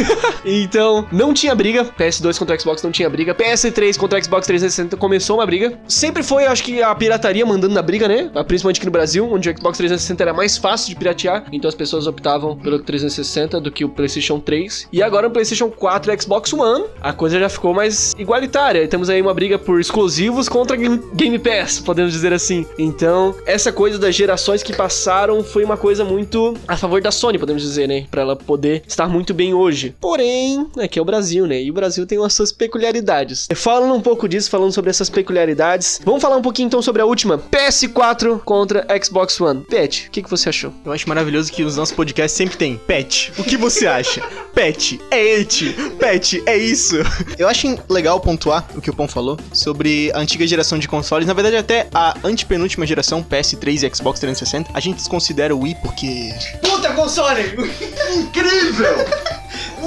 então, 0.45 1.07
não 1.13 1.33
tinha 1.33 1.55
briga. 1.55 1.85
PS2 1.85 2.39
contra 2.39 2.59
Xbox 2.59 2.83
não 2.83 2.91
tinha 2.91 3.09
briga. 3.09 3.35
PS3 3.35 3.97
contra 3.97 4.23
Xbox 4.23 4.47
360 4.47 4.97
começou 4.97 5.39
uma 5.39 5.47
briga. 5.47 5.79
Sempre 5.89 6.23
foi, 6.23 6.47
acho 6.47 6.63
que, 6.63 6.83
a 6.83 6.95
pirataria 6.95 7.45
mandando 7.45 7.75
na 7.75 7.83
briga, 7.83 8.09
né? 8.09 8.31
Principalmente 8.47 8.79
aqui 8.79 8.87
no 8.87 8.93
Brasil, 8.93 9.29
onde 9.31 9.51
o 9.51 9.57
Xbox 9.57 9.79
360 9.79 10.23
era 10.23 10.33
mais 10.33 10.57
fácil 10.57 10.89
de 10.89 10.97
piratear. 10.97 11.45
Então 11.53 11.69
as 11.69 11.75
pessoas 11.75 12.07
optavam 12.07 12.57
pelo 12.57 12.79
360 12.79 13.61
do 13.61 13.71
que 13.71 13.85
o 13.85 13.89
PlayStation 13.89 14.41
3. 14.41 14.89
E 14.93 15.03
agora 15.03 15.29
no 15.29 15.33
PlayStation 15.33 15.71
4 15.71 16.13
e 16.13 16.21
Xbox 16.21 16.53
One, 16.53 16.85
a 17.01 17.13
coisa 17.13 17.39
já 17.39 17.49
ficou 17.49 17.75
mais 17.75 18.15
igualitária. 18.19 18.83
E 18.83 18.89
temos 18.89 19.11
aí 19.11 19.21
uma 19.21 19.35
briga 19.35 19.59
por 19.59 19.81
exclusivos 19.81 20.49
contra 20.49 20.77
Game, 20.77 21.39
Pass, 21.39 21.81
podemos 21.81 22.13
dizer 22.13 22.33
assim. 22.33 22.67
Então, 22.79 23.35
essa 23.47 23.73
coisa 23.73 23.99
das 23.99 24.15
gerações 24.15 24.63
que 24.63 24.75
passaram 24.75 25.43
foi 25.43 25.65
uma 25.65 25.77
coisa 25.77 26.05
muito 26.05 26.55
a 26.67 26.77
favor 26.77 27.01
da 27.01 27.11
Sony, 27.11 27.39
podemos 27.39 27.63
dizer, 27.63 27.87
né? 27.87 28.07
Pra 28.11 28.23
ela 28.23 28.37
poder 28.37 28.83
estar 28.87 29.09
muito 29.09 29.35
bem 29.35 29.55
hoje. 29.55 29.66
Porém, 30.01 30.67
aqui 30.79 30.99
é 30.99 31.03
o 31.03 31.05
Brasil, 31.05 31.47
né? 31.47 31.63
E 31.63 31.71
o 31.71 31.75
Brasil 31.75 32.07
tem 32.07 32.23
as 32.25 32.33
suas 32.33 32.53
peculiaridades. 32.53 33.49
Falando 33.55 33.95
um 33.95 34.01
pouco 34.01 34.29
disso, 34.29 34.51
falando 34.51 34.73
sobre 34.73 34.91
essas 34.91 35.11
peculiaridades, 35.11 36.01
vamos 36.05 36.23
falar 36.23 36.37
um 36.37 36.43
pouquinho 36.43 36.67
então 36.67 36.83
sobre 36.83 37.03
a 37.03 37.07
última: 37.07 37.39
PS4 37.39 38.41
contra 38.41 38.87
Xbox 39.03 39.41
One. 39.41 39.63
Pet, 39.63 40.07
o 40.09 40.11
que, 40.11 40.23
que 40.23 40.31
você 40.31 40.49
achou? 40.49 40.73
Eu 40.85 40.93
acho 40.93 41.09
maravilhoso 41.09 41.53
que 41.53 41.63
os 41.63 41.77
nossos 41.77 41.95
podcasts 41.95 42.37
sempre 42.37 42.57
tem 42.57 42.77
Pet. 42.87 43.33
O 43.39 43.45
que 43.45 43.57
você 43.57 43.87
acha? 43.87 44.23
Pet, 44.55 44.99
é 45.11 45.41
et. 45.41 45.75
Pet, 45.99 46.43
é 46.47 46.57
isso. 46.57 46.97
Eu 47.39 47.47
acho 47.49 47.79
legal 47.91 48.19
pontuar 48.21 48.67
o 48.75 48.81
que 48.81 48.89
o 48.89 48.95
Pão 48.95 49.07
falou 49.07 49.39
sobre 49.53 50.11
a 50.15 50.19
antiga 50.19 50.47
geração 50.47 50.79
de 50.79 50.89
consoles. 50.89 51.27
Na 51.27 51.35
verdade, 51.35 51.57
até 51.57 51.89
a 51.93 52.17
antepenúltima 52.25 52.87
geração, 52.87 53.23
PS3 53.23 53.83
e 53.83 53.95
Xbox 53.95 54.21
360. 54.21 54.71
A 54.73 54.81
gente 54.81 54.97
desconsidera 54.97 55.55
o 55.55 55.61
Wii 55.61 55.77
porque. 55.83 56.35
Puta 56.63 56.93
console! 56.95 57.43
Incrível! 58.17 59.36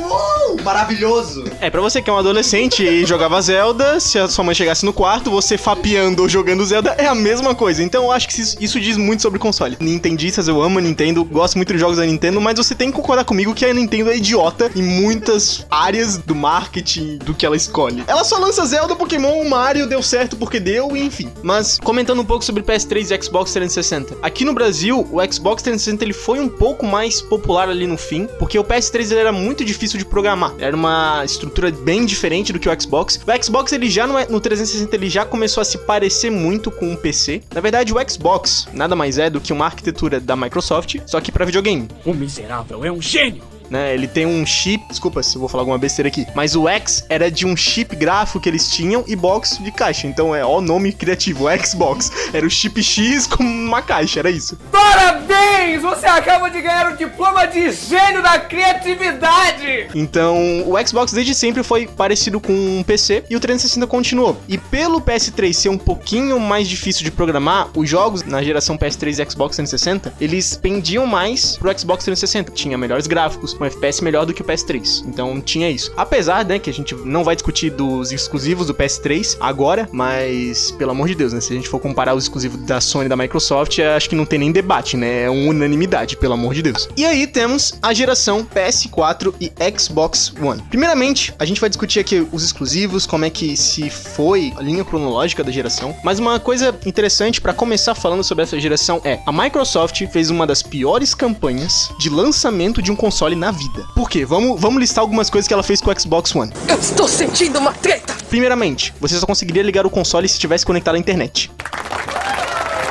Whoa! 0.09 0.38
Maravilhoso! 0.57 1.43
É, 1.59 1.69
pra 1.69 1.81
você 1.81 2.01
que 2.01 2.09
é 2.09 2.13
um 2.13 2.17
adolescente 2.17 2.83
e 2.83 3.05
jogava 3.05 3.41
Zelda, 3.41 3.99
se 3.99 4.17
a 4.17 4.27
sua 4.27 4.43
mãe 4.43 4.55
chegasse 4.55 4.85
no 4.85 4.93
quarto, 4.93 5.29
você 5.29 5.57
fapeando 5.57 6.23
ou 6.23 6.29
jogando 6.29 6.65
Zelda 6.65 6.95
é 6.97 7.07
a 7.07 7.15
mesma 7.15 7.53
coisa. 7.53 7.83
Então 7.83 8.05
eu 8.05 8.11
acho 8.11 8.27
que 8.27 8.41
isso, 8.41 8.79
diz 8.79 8.97
muito 8.97 9.21
sobre 9.21 9.39
console. 9.39 9.77
Nintendistas, 9.79 10.47
eu 10.47 10.61
amo 10.61 10.79
a 10.79 10.81
Nintendo, 10.81 11.23
gosto 11.23 11.55
muito 11.55 11.73
dos 11.73 11.79
jogos 11.79 11.97
da 11.97 12.05
Nintendo, 12.05 12.39
mas 12.39 12.57
você 12.57 12.73
tem 12.73 12.89
que 12.89 12.95
concordar 12.95 13.25
comigo 13.25 13.53
que 13.53 13.65
a 13.65 13.73
Nintendo 13.73 14.09
é 14.09 14.17
idiota 14.17 14.71
em 14.75 14.81
muitas 14.81 15.65
áreas 15.69 16.17
do 16.17 16.35
marketing 16.35 17.17
do 17.17 17.33
que 17.33 17.45
ela 17.45 17.55
escolhe. 17.55 18.03
Ela 18.07 18.23
só 18.23 18.37
lança 18.37 18.65
Zelda, 18.65 18.95
Pokémon, 18.95 19.43
Mario, 19.45 19.87
deu 19.87 20.01
certo 20.01 20.35
porque 20.37 20.59
deu, 20.59 20.95
enfim. 20.95 21.29
Mas 21.43 21.79
comentando 21.79 22.21
um 22.21 22.25
pouco 22.25 22.43
sobre 22.43 22.63
PS3 22.63 23.15
e 23.15 23.23
Xbox 23.23 23.51
360. 23.51 24.17
Aqui 24.21 24.45
no 24.45 24.53
Brasil, 24.53 25.07
o 25.11 25.19
Xbox 25.31 25.61
360 25.63 26.03
ele 26.03 26.13
foi 26.13 26.39
um 26.39 26.49
pouco 26.49 26.85
mais 26.85 27.21
popular 27.21 27.69
ali 27.69 27.85
no 27.85 27.97
fim, 27.97 28.27
porque 28.37 28.57
o 28.57 28.63
PS3 28.63 29.11
ele 29.11 29.19
era 29.19 29.31
muito 29.31 29.63
difícil 29.65 29.97
de 29.97 30.05
programar. 30.05 30.38
Lá. 30.48 30.55
Era 30.60 30.75
uma 30.75 31.24
estrutura 31.25 31.72
bem 31.72 32.05
diferente 32.05 32.53
do 32.53 32.60
que 32.60 32.69
o 32.69 32.81
Xbox. 32.81 33.19
O 33.25 33.43
Xbox 33.43 33.72
ele 33.72 33.89
já 33.89 34.08
no, 34.08 34.13
no 34.29 34.39
360 34.39 34.96
ele 34.96 35.10
já 35.10 35.25
começou 35.25 35.62
a 35.62 35.65
se 35.65 35.77
parecer 35.79 36.29
muito 36.29 36.72
com 36.72 36.91
um 36.91 36.96
PC. 36.96 37.41
Na 37.53 37.62
verdade, 37.62 37.93
o 37.93 38.10
Xbox 38.10 38.67
nada 38.74 38.96
mais 38.96 39.17
é 39.17 39.29
do 39.29 39.41
que 39.41 39.53
uma 39.53 39.65
arquitetura 39.65 40.19
da 40.19 40.36
Microsoft, 40.36 40.98
só 41.05 41.19
que 41.19 41.31
para 41.31 41.46
videogame. 41.46 41.88
O 42.05 42.13
miserável 42.13 42.86
é 42.86 42.91
um 42.91 43.01
gênio. 43.01 43.48
Né? 43.69 43.93
Ele 43.93 44.07
tem 44.07 44.25
um 44.25 44.45
chip, 44.45 44.83
desculpa 44.89 45.21
se 45.23 45.35
eu 45.35 45.39
vou 45.39 45.49
falar 45.49 45.61
alguma 45.61 45.77
besteira 45.77 46.07
aqui, 46.07 46.25
mas 46.35 46.55
o 46.55 46.67
X 46.67 47.05
era 47.09 47.29
de 47.29 47.45
um 47.45 47.55
chip 47.55 47.95
gráfico 47.95 48.39
que 48.39 48.49
eles 48.49 48.69
tinham 48.69 49.03
e 49.07 49.15
box 49.15 49.61
de 49.61 49.71
caixa. 49.71 50.07
Então 50.07 50.35
é 50.35 50.43
ó 50.43 50.57
o 50.57 50.61
nome 50.61 50.91
criativo, 50.91 51.45
Xbox. 51.65 52.11
Era 52.33 52.45
o 52.45 52.49
chip 52.49 52.81
X 52.81 53.27
com 53.27 53.43
uma 53.43 53.81
caixa, 53.81 54.19
era 54.19 54.29
isso. 54.29 54.57
Parabéns! 54.71 55.81
Você 55.81 56.05
acaba 56.05 56.49
de 56.49 56.61
ganhar 56.61 56.91
o 56.91 56.97
diploma 56.97 57.45
de 57.45 57.71
gênio 57.71 58.21
da 58.21 58.39
criatividade! 58.39 59.88
Então, 59.93 60.63
o 60.67 60.88
Xbox 60.88 61.11
desde 61.11 61.33
sempre 61.33 61.63
foi 61.63 61.88
parecido 61.88 62.39
com 62.39 62.53
um 62.53 62.83
PC 62.83 63.23
e 63.29 63.35
o 63.35 63.39
360 63.39 63.88
continuou. 63.88 64.38
E 64.47 64.57
pelo 64.57 65.01
PS3 65.01 65.53
ser 65.53 65.69
um 65.69 65.77
pouquinho 65.77 66.39
mais 66.39 66.67
difícil 66.67 67.03
de 67.03 67.11
programar, 67.11 67.69
os 67.75 67.89
jogos 67.89 68.23
na 68.23 68.41
geração 68.41 68.77
PS3 68.77 69.25
e 69.25 69.31
Xbox 69.31 69.55
360, 69.55 70.13
eles 70.19 70.55
pendiam 70.55 71.05
mais 71.05 71.57
pro 71.57 71.77
Xbox 71.77 72.03
360. 72.03 72.51
Tinha 72.51 72.77
melhores 72.77 73.07
gráficos, 73.07 73.53
um 73.59 73.65
FPS 73.65 74.03
melhor 74.03 74.25
do 74.25 74.33
que 74.33 74.41
o 74.41 74.45
PS3. 74.45 75.03
Então, 75.07 75.39
tinha 75.41 75.69
isso. 75.69 75.91
Apesar, 75.95 76.45
né, 76.45 76.59
que 76.59 76.69
a 76.69 76.73
gente 76.73 76.95
não 76.95 77.23
vai 77.23 77.35
discutir 77.35 77.69
dos 77.69 78.11
exclusivos 78.11 78.67
do 78.67 78.73
PS3 78.73 79.37
agora, 79.39 79.87
mas 79.91 80.71
pelo 80.71 80.91
amor 80.91 81.07
de 81.07 81.15
Deus, 81.15 81.33
né, 81.33 81.41
se 81.41 81.51
a 81.51 81.55
gente 81.55 81.69
for 81.69 81.79
comparar 81.79 82.15
os 82.15 82.23
exclusivos 82.23 82.61
da 82.61 82.79
Sony 82.81 83.05
e 83.05 83.09
da 83.09 83.15
Microsoft, 83.15 83.79
acho 83.79 84.09
que 84.09 84.15
não 84.15 84.25
tem 84.25 84.39
nem 84.39 84.51
debate, 84.51 84.95
né? 84.95 85.23
É 85.23 85.29
uma 85.29 85.49
unanimidade, 85.49 86.17
pelo 86.17 86.33
amor 86.33 86.53
de 86.53 86.61
Deus. 86.61 86.87
E 86.95 87.05
aí 87.05 87.27
temos 87.27 87.73
a 87.81 87.93
geração 87.93 88.45
PS4 88.45 89.33
e 89.39 89.51
Xbox 89.77 90.33
One. 90.41 90.61
Primeiramente, 90.69 91.33
a 91.39 91.45
gente 91.45 91.59
vai 91.59 91.69
discutir 91.69 91.99
aqui 91.99 92.25
os 92.31 92.43
exclusivos, 92.43 93.05
como 93.05 93.25
é 93.25 93.29
que 93.29 93.55
se 93.57 93.89
foi 93.89 94.53
a 94.55 94.61
linha 94.61 94.83
cronológica 94.83 95.43
da 95.43 95.51
geração. 95.51 95.95
Mas 96.03 96.19
uma 96.19 96.39
coisa 96.39 96.77
interessante 96.85 97.41
para 97.41 97.53
começar 97.53 97.95
falando 97.95 98.23
sobre 98.23 98.43
essa 98.43 98.59
geração 98.59 99.01
é: 99.03 99.19
a 99.25 99.31
Microsoft 99.31 100.05
fez 100.07 100.29
uma 100.29 100.45
das 100.45 100.61
piores 100.61 101.13
campanhas 101.13 101.89
de 101.99 102.09
lançamento 102.09 102.81
de 102.81 102.91
um 102.91 102.95
console 102.95 103.35
na 103.35 103.48
vida. 103.51 103.85
Por 103.95 104.09
quê? 104.09 104.25
Vamos, 104.25 104.59
vamos 104.59 104.79
listar 104.79 105.01
algumas 105.01 105.29
coisas 105.29 105.47
que 105.47 105.53
ela 105.53 105.63
fez 105.63 105.81
com 105.81 105.91
o 105.91 105.99
Xbox 105.99 106.35
One. 106.35 106.51
Eu 106.67 106.79
estou 106.79 107.07
sentindo 107.07 107.59
uma 107.59 107.73
treta! 107.73 108.15
Primeiramente, 108.29 108.93
você 108.99 109.17
só 109.17 109.25
conseguiria 109.25 109.63
ligar 109.63 109.85
o 109.85 109.89
console 109.89 110.27
se 110.27 110.35
estivesse 110.35 110.65
conectado 110.65 110.95
à 110.95 110.99
internet. 110.99 111.51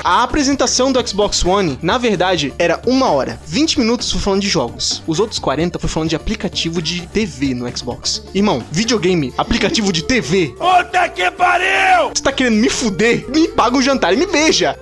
A 0.05 0.23
apresentação 0.23 0.91
do 0.91 1.07
Xbox 1.07 1.45
One, 1.45 1.79
na 1.83 1.99
verdade, 1.99 2.55
era 2.59 2.81
uma 2.87 3.11
hora. 3.11 3.39
20 3.47 3.79
minutos 3.79 4.11
foi 4.11 4.21
falando 4.21 4.41
de 4.41 4.49
jogos. 4.49 5.03
Os 5.07 5.21
outros 5.21 5.39
40 5.39 5.79
foi 5.79 5.89
falando 5.89 6.09
de 6.09 6.17
aplicativo 6.17 6.81
de 6.81 7.07
TV 7.09 7.53
no 7.53 7.69
Xbox. 7.77 8.23
Irmão, 8.33 8.65
videogame, 8.73 9.35
aplicativo 9.37 9.93
de 9.93 10.03
TV. 10.03 10.55
Puta 10.59 11.09
que 11.11 11.31
pariu! 11.31 12.09
Você 12.15 12.23
tá 12.23 12.33
querendo 12.33 12.57
me 12.57 12.71
fuder? 12.71 13.29
Me 13.29 13.49
paga 13.49 13.77
o 13.77 13.83
jantar 13.83 14.15
e 14.15 14.17
me 14.17 14.25
beija. 14.25 14.79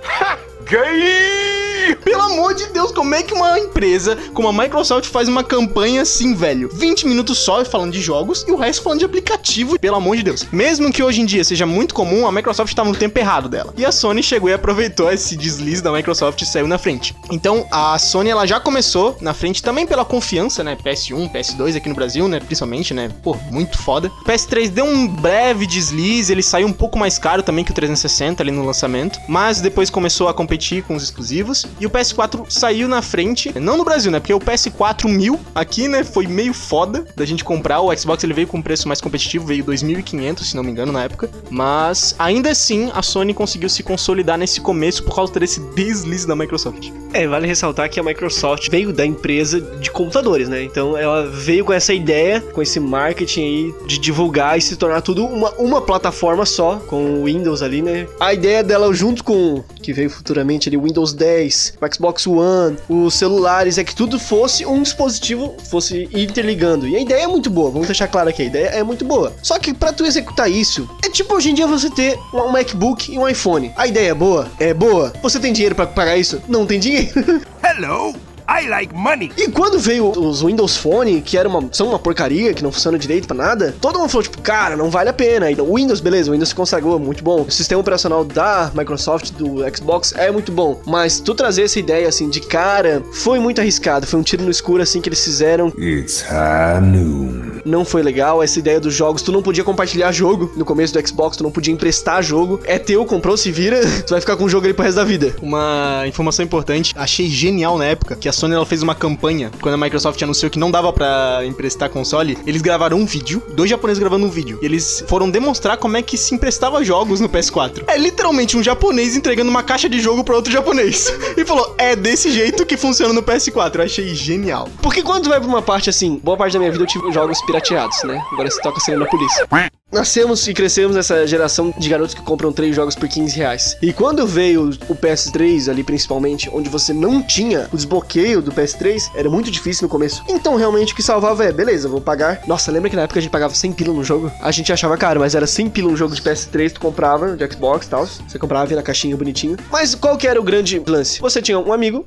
Pelo 1.95 2.21
amor 2.21 2.53
de 2.53 2.65
Deus, 2.67 2.91
como 2.91 3.15
é 3.15 3.23
que 3.23 3.33
uma 3.33 3.59
empresa 3.59 4.17
como 4.33 4.47
a 4.47 4.53
Microsoft 4.53 5.07
faz 5.09 5.27
uma 5.27 5.43
campanha 5.43 6.01
assim, 6.01 6.33
velho? 6.33 6.69
20 6.73 7.07
minutos 7.07 7.37
só 7.39 7.63
falando 7.65 7.91
de 7.91 8.01
jogos 8.01 8.45
e 8.47 8.51
o 8.51 8.55
resto 8.55 8.83
falando 8.83 8.99
de 8.99 9.05
aplicativo, 9.05 9.79
pelo 9.79 9.95
amor 9.95 10.17
de 10.17 10.23
Deus. 10.23 10.45
Mesmo 10.51 10.91
que 10.91 11.03
hoje 11.03 11.21
em 11.21 11.25
dia 11.25 11.43
seja 11.43 11.65
muito 11.65 11.93
comum, 11.93 12.27
a 12.27 12.31
Microsoft 12.31 12.71
estava 12.71 12.89
no 12.89 12.95
tempo 12.95 13.17
errado 13.17 13.49
dela. 13.49 13.73
E 13.77 13.85
a 13.85 13.91
Sony 13.91 14.21
chegou 14.21 14.49
e 14.49 14.53
aproveitou 14.53 15.11
esse 15.11 15.35
deslize 15.35 15.81
da 15.81 15.91
Microsoft 15.91 16.41
e 16.41 16.45
saiu 16.45 16.67
na 16.67 16.77
frente. 16.77 17.15
Então, 17.31 17.65
a 17.71 17.97
Sony 17.97 18.29
ela 18.29 18.45
já 18.45 18.59
começou 18.59 19.17
na 19.21 19.33
frente 19.33 19.61
também 19.63 19.85
pela 19.85 20.05
confiança, 20.05 20.63
né? 20.63 20.77
PS1, 20.83 21.31
PS2 21.31 21.77
aqui 21.77 21.89
no 21.89 21.95
Brasil, 21.95 22.27
né? 22.27 22.39
Principalmente, 22.39 22.93
né? 22.93 23.09
Pô, 23.23 23.35
muito 23.51 23.77
foda. 23.77 24.11
O 24.21 24.25
PS3 24.25 24.69
deu 24.69 24.85
um 24.85 25.07
breve 25.07 25.65
deslize, 25.65 26.31
ele 26.31 26.43
saiu 26.43 26.67
um 26.67 26.73
pouco 26.73 26.97
mais 26.97 27.17
caro 27.17 27.43
também 27.43 27.63
que 27.63 27.71
o 27.71 27.73
360 27.73 28.43
ali 28.43 28.51
no 28.51 28.65
lançamento, 28.65 29.19
mas 29.27 29.61
depois 29.61 29.89
começou 29.89 30.27
a 30.27 30.33
competir 30.33 30.83
com 30.83 30.95
os 30.95 31.03
exclusivos. 31.03 31.65
E 31.79 31.85
o 31.85 31.89
PS4 31.89 32.45
saiu 32.49 32.87
na 32.87 33.01
frente, 33.01 33.57
não 33.59 33.77
no 33.77 33.83
Brasil, 33.83 34.11
né? 34.11 34.19
Porque 34.19 34.33
o 34.33 34.39
PS4 34.39 35.07
mil 35.09 35.39
aqui, 35.53 35.87
né, 35.87 36.03
foi 36.03 36.27
meio 36.27 36.53
foda 36.53 37.05
da 37.15 37.25
gente 37.25 37.43
comprar. 37.43 37.81
O 37.81 37.95
Xbox 37.95 38.23
ele 38.23 38.33
veio 38.33 38.47
com 38.47 38.57
um 38.57 38.61
preço 38.61 38.87
mais 38.87 38.99
competitivo, 38.99 39.45
veio 39.45 39.63
2.500, 39.63 40.43
se 40.43 40.55
não 40.55 40.63
me 40.63 40.71
engano, 40.71 40.91
na 40.91 41.03
época. 41.03 41.29
Mas 41.49 42.15
ainda 42.17 42.49
assim, 42.49 42.91
a 42.93 43.01
Sony 43.01 43.33
conseguiu 43.33 43.69
se 43.69 43.83
consolidar 43.83 44.37
nesse 44.37 44.59
começo 44.59 45.03
por 45.03 45.15
causa 45.15 45.33
desse 45.39 45.59
deslize 45.75 46.27
da 46.27 46.35
Microsoft. 46.35 46.89
É, 47.13 47.27
vale 47.27 47.47
ressaltar 47.47 47.89
que 47.89 47.99
a 47.99 48.03
Microsoft 48.03 48.69
veio 48.69 48.91
da 48.91 49.05
empresa 49.05 49.61
de 49.61 49.91
computadores, 49.91 50.49
né? 50.49 50.63
Então 50.63 50.97
ela 50.97 51.25
veio 51.27 51.65
com 51.65 51.73
essa 51.73 51.93
ideia, 51.93 52.41
com 52.41 52.61
esse 52.61 52.79
marketing 52.79 53.41
aí 53.41 53.75
de 53.87 53.97
divulgar 53.97 54.57
e 54.57 54.61
se 54.61 54.75
tornar 54.75 55.01
tudo 55.01 55.25
uma, 55.25 55.51
uma 55.51 55.81
plataforma 55.81 56.45
só, 56.45 56.77
com 56.77 57.21
o 57.21 57.25
Windows 57.25 57.61
ali, 57.61 57.81
né? 57.81 58.07
A 58.19 58.33
ideia 58.33 58.63
dela 58.63 58.93
junto 58.93 59.23
com 59.23 59.63
que 59.81 59.93
veio 59.93 60.09
futuramente 60.09 60.69
ali 60.69 60.77
o 60.77 60.83
Windows 60.83 61.13
10, 61.13 61.66
o 61.81 61.93
Xbox 61.93 62.27
One, 62.27 62.77
os 62.89 63.13
celulares, 63.13 63.77
é 63.77 63.83
que 63.83 63.95
tudo 63.95 64.19
fosse 64.19 64.65
um 64.65 64.81
dispositivo, 64.81 65.55
fosse 65.69 66.09
interligando. 66.13 66.87
E 66.87 66.95
a 66.95 66.99
ideia 66.99 67.23
é 67.23 67.27
muito 67.27 67.49
boa, 67.49 67.71
vamos 67.71 67.87
deixar 67.87 68.07
claro 68.07 68.29
aqui, 68.29 68.43
a 68.43 68.45
ideia 68.45 68.67
é 68.67 68.83
muito 68.83 69.05
boa. 69.05 69.33
Só 69.41 69.57
que 69.59 69.73
pra 69.73 69.93
tu 69.93 70.05
executar 70.05 70.49
isso, 70.49 70.89
é 71.03 71.09
tipo 71.09 71.33
hoje 71.35 71.51
em 71.51 71.53
dia 71.53 71.67
você 71.67 71.89
ter 71.89 72.17
um 72.33 72.51
MacBook 72.51 73.11
e 73.11 73.17
um 73.17 73.27
iPhone. 73.27 73.71
A 73.75 73.87
ideia 73.87 74.11
é 74.11 74.13
boa? 74.13 74.49
É 74.59 74.73
boa. 74.73 75.13
Você 75.21 75.39
tem 75.39 75.53
dinheiro 75.53 75.75
pra 75.75 75.87
pagar 75.87 76.17
isso? 76.17 76.41
Não 76.47 76.65
tem 76.65 76.79
dinheiro. 76.79 77.41
Hello, 77.63 78.13
I 78.49 78.67
like 78.67 78.95
money. 78.95 79.31
E 79.37 79.49
quando 79.49 79.77
veio 79.77 80.09
os 80.09 80.41
Windows 80.41 80.77
Phone, 80.77 81.21
que 81.21 81.37
era 81.37 81.49
uma, 81.49 81.67
são 81.71 81.89
uma 81.89 81.99
porcaria, 81.99 82.53
que 82.53 82.63
não 82.63 82.71
funciona 82.71 82.97
direito 82.97 83.27
pra 83.27 83.35
nada, 83.35 83.75
todo 83.81 83.99
mundo 83.99 84.09
falou, 84.09 84.23
tipo, 84.23 84.41
cara, 84.41 84.77
não 84.77 84.89
vale 84.89 85.09
a 85.09 85.13
pena. 85.13 85.51
E 85.51 85.59
o 85.59 85.75
Windows, 85.75 85.99
beleza, 85.99 86.29
o 86.29 86.33
Windows 86.33 86.49
se 86.49 86.55
consagrou, 86.55 86.97
muito 86.97 87.23
bom. 87.23 87.41
O 87.41 87.51
sistema 87.51 87.81
operacional 87.81 88.23
da 88.23 88.71
Microsoft, 88.73 89.31
do 89.31 89.57
Xbox, 89.75 90.13
é 90.15 90.31
muito 90.31 90.51
bom. 90.51 90.79
Mas 90.85 91.19
tu 91.19 91.35
trazer 91.35 91.63
essa 91.63 91.77
ideia, 91.77 92.07
assim, 92.07 92.29
de 92.29 92.39
cara, 92.39 93.03
foi 93.11 93.39
muito 93.39 93.59
arriscado. 93.59 94.07
Foi 94.07 94.19
um 94.19 94.23
tiro 94.23 94.43
no 94.43 94.51
escuro, 94.51 94.81
assim, 94.81 95.01
que 95.01 95.09
eles 95.09 95.23
fizeram. 95.23 95.67
It's 95.77 96.21
high 96.21 96.79
noon. 96.81 97.59
Não 97.65 97.83
foi 97.83 98.01
legal. 98.01 98.41
Essa 98.41 98.59
ideia 98.59 98.79
dos 98.79 98.93
jogos, 98.93 99.21
tu 99.21 99.31
não 99.31 99.41
podia 99.41 99.63
compartilhar 99.63 100.11
jogo 100.13 100.53
no 100.55 100.63
começo 100.63 100.93
do 100.93 101.05
Xbox, 101.05 101.35
tu 101.35 101.43
não 101.43 101.51
podia 101.51 101.73
emprestar 101.73 102.23
jogo. 102.23 102.61
É 102.63 102.79
teu, 102.79 103.05
comprou, 103.05 103.35
se 103.35 103.51
vira, 103.51 103.81
tu 104.07 104.11
vai 104.11 104.21
ficar 104.21 104.37
com 104.37 104.45
o 104.45 104.49
jogo 104.49 104.65
ali 104.65 104.73
pro 104.73 104.85
resto 104.85 104.95
da 104.95 105.03
vida. 105.03 105.35
Uma 105.41 106.03
informação 106.07 106.45
importante, 106.45 106.93
achei 106.95 107.27
genial 107.27 107.77
na 107.77 107.85
época, 107.85 108.15
que 108.15 108.29
a 108.29 108.36
Sony 108.37 108.53
ela 108.53 108.65
fez 108.65 108.83
uma 108.83 108.93
campanha, 108.93 109.51
quando 109.61 109.73
a 109.73 109.77
Microsoft 109.77 110.21
anunciou 110.21 110.49
que 110.49 110.59
não 110.59 110.69
dava 110.69 110.93
pra 110.93 111.41
emprestar 111.43 111.89
console, 111.89 112.37
eles 112.45 112.61
gravaram 112.61 112.97
um 112.97 113.05
vídeo, 113.05 113.41
dois 113.53 113.69
japoneses 113.69 113.99
gravando 113.99 114.27
um 114.27 114.29
vídeo, 114.29 114.59
e 114.61 114.65
eles 114.65 115.03
foram 115.07 115.29
demonstrar 115.29 115.77
como 115.77 115.97
é 115.97 116.01
que 116.03 116.17
se 116.17 116.35
emprestava 116.35 116.83
jogos 116.83 117.19
no 117.19 117.27
PS4. 117.27 117.83
É 117.87 117.97
literalmente 117.97 118.55
um 118.55 118.61
japonês 118.61 119.15
entregando 119.15 119.49
uma 119.49 119.63
caixa 119.63 119.89
de 119.89 119.99
jogo 119.99 120.23
pra 120.23 120.35
outro 120.35 120.51
japonês. 120.51 121.11
E 121.37 121.45
falou, 121.45 121.75
é 121.77 121.95
desse 121.95 122.31
jeito 122.31 122.65
que 122.65 122.75
funciona 122.75 123.13
no 123.13 123.21
PS4. 123.21 123.75
Eu 123.75 123.83
achei 123.83 124.15
genial. 124.15 124.67
Porque 124.81 125.03
quando 125.03 125.29
vai 125.29 125.39
pra 125.39 125.47
uma 125.47 125.61
parte 125.61 125.89
assim, 125.89 126.19
boa 126.23 126.35
parte 126.35 126.53
da 126.53 126.59
minha 126.59 126.71
vida 126.71 126.83
eu 126.83 126.87
tive 126.87 127.11
jogos 127.11 127.39
pirateados, 127.43 128.01
né? 128.03 128.19
Agora 128.31 128.49
você 128.49 128.59
toca 128.61 128.79
sendo 128.79 128.99
na 128.99 129.05
polícia. 129.05 129.45
Nascemos 129.89 130.45
e 130.45 130.53
crescemos 130.53 130.97
nessa 130.97 131.25
geração 131.25 131.73
de 131.77 131.87
garotos 131.87 132.13
que 132.13 132.21
compram 132.21 132.51
três 132.51 132.75
jogos 132.75 132.93
por 132.93 133.07
15 133.07 133.37
reais. 133.37 133.77
E 133.81 133.93
quando 133.93 134.27
veio 134.27 134.69
o 134.89 134.95
PS3 134.95 135.69
ali, 135.69 135.81
principalmente, 135.81 136.49
onde 136.51 136.67
você 136.69 136.91
não 136.91 137.23
tinha 137.23 137.69
o 137.71 137.75
desbloqueio 137.77 138.41
do 138.41 138.51
PS3, 138.51 139.09
era 139.15 139.29
muito 139.29 139.49
difícil 139.49 139.83
no 139.83 139.89
começo. 139.89 140.21
Então, 140.27 140.57
realmente, 140.57 140.91
o 140.91 140.95
que 140.95 141.01
salvava 141.01 141.45
é, 141.45 141.53
beleza, 141.53 141.87
vou 141.87 142.01
pagar. 142.01 142.41
Nossa, 142.45 142.69
lembra 142.69 142.89
que 142.89 142.97
na 142.97 143.03
época 143.03 143.19
a 143.19 143.21
gente 143.21 143.31
pagava 143.31 143.55
100 143.55 143.71
pila 143.71 143.93
no 143.93 144.03
jogo? 144.03 144.29
A 144.41 144.51
gente 144.51 144.73
achava 144.73 144.97
caro, 144.97 145.21
mas 145.21 145.33
era 145.33 145.47
100 145.47 145.69
pila 145.69 145.89
no 145.89 145.95
jogo 145.95 146.13
de 146.13 146.21
PS3, 146.21 146.73
tu 146.73 146.81
comprava, 146.81 147.37
de 147.37 147.47
Xbox 147.49 147.85
e 147.85 147.89
tal. 147.89 148.05
Você 148.05 148.37
comprava, 148.37 148.65
via 148.65 148.75
na 148.75 148.83
caixinha 148.83 149.15
bonitinho. 149.15 149.55
Mas 149.71 149.95
qual 149.95 150.17
que 150.17 150.27
era 150.27 150.37
o 150.37 150.43
grande 150.43 150.83
lance? 150.85 151.21
Você 151.21 151.41
tinha 151.41 151.57
um 151.57 151.71
amigo 151.71 152.05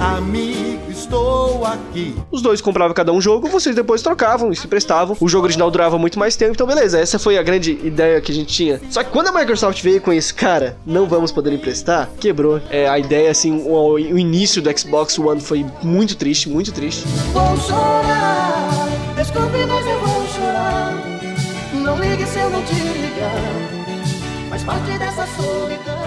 Amigo, 0.00 0.65
estou 1.06 1.64
aqui. 1.64 2.14
Os 2.30 2.42
dois 2.42 2.60
compravam 2.60 2.94
cada 2.94 3.12
um 3.12 3.20
jogo, 3.20 3.48
vocês 3.48 3.74
depois 3.74 4.02
trocavam 4.02 4.52
e 4.52 4.56
se 4.56 4.66
prestavam. 4.66 5.16
O 5.20 5.28
jogo 5.28 5.44
original 5.44 5.70
durava 5.70 5.98
muito 5.98 6.18
mais 6.18 6.36
tempo, 6.36 6.52
então 6.52 6.66
beleza, 6.66 6.98
essa 6.98 7.18
foi 7.18 7.38
a 7.38 7.42
grande 7.42 7.72
ideia 7.82 8.20
que 8.20 8.30
a 8.30 8.34
gente 8.34 8.52
tinha. 8.52 8.80
Só 8.90 9.02
que 9.02 9.10
quando 9.10 9.28
a 9.28 9.32
Microsoft 9.32 9.82
veio 9.82 10.00
com 10.00 10.12
esse 10.12 10.34
cara, 10.34 10.76
não 10.84 11.06
vamos 11.06 11.32
poder 11.32 11.52
emprestar, 11.52 12.10
quebrou. 12.20 12.60
É, 12.68 12.88
a 12.88 12.98
ideia, 12.98 13.30
assim, 13.30 13.62
o, 13.64 13.92
o 13.92 14.18
início 14.18 14.60
do 14.60 14.78
Xbox 14.78 15.18
One 15.18 15.40
foi 15.40 15.64
muito 15.82 16.16
triste, 16.16 16.48
muito 16.48 16.72
triste. 16.72 17.04
Vou 17.32 17.56
chorar, 17.56 18.88
desculpe, 19.16 19.64
mas 19.66 19.86
eu 19.86 20.00
vou 20.00 20.26
chorar. 20.28 20.94
Não 21.72 21.98
ligue 21.98 22.26
se 22.26 22.38
eu 22.38 22.50
não 22.50 22.62
te 22.62 22.74
ligar, 22.74 24.50
faz 24.50 24.62
parte 24.64 24.98
dessa 24.98 25.26
solidão. 25.36 26.05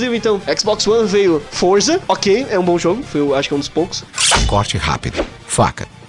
Exclusivo 0.00 0.14
então. 0.14 0.40
Xbox 0.56 0.86
One 0.86 1.06
veio 1.06 1.42
Forza, 1.50 2.00
ok, 2.08 2.46
é 2.50 2.58
um 2.58 2.64
bom 2.64 2.78
jogo, 2.78 3.02
foi 3.02 3.20
acho 3.36 3.48
que 3.48 3.54
é 3.54 3.56
um 3.56 3.60
dos 3.60 3.68
poucos. 3.68 4.04
Corte 4.46 4.76
rápido. 4.78 5.24
Faca. 5.46 5.99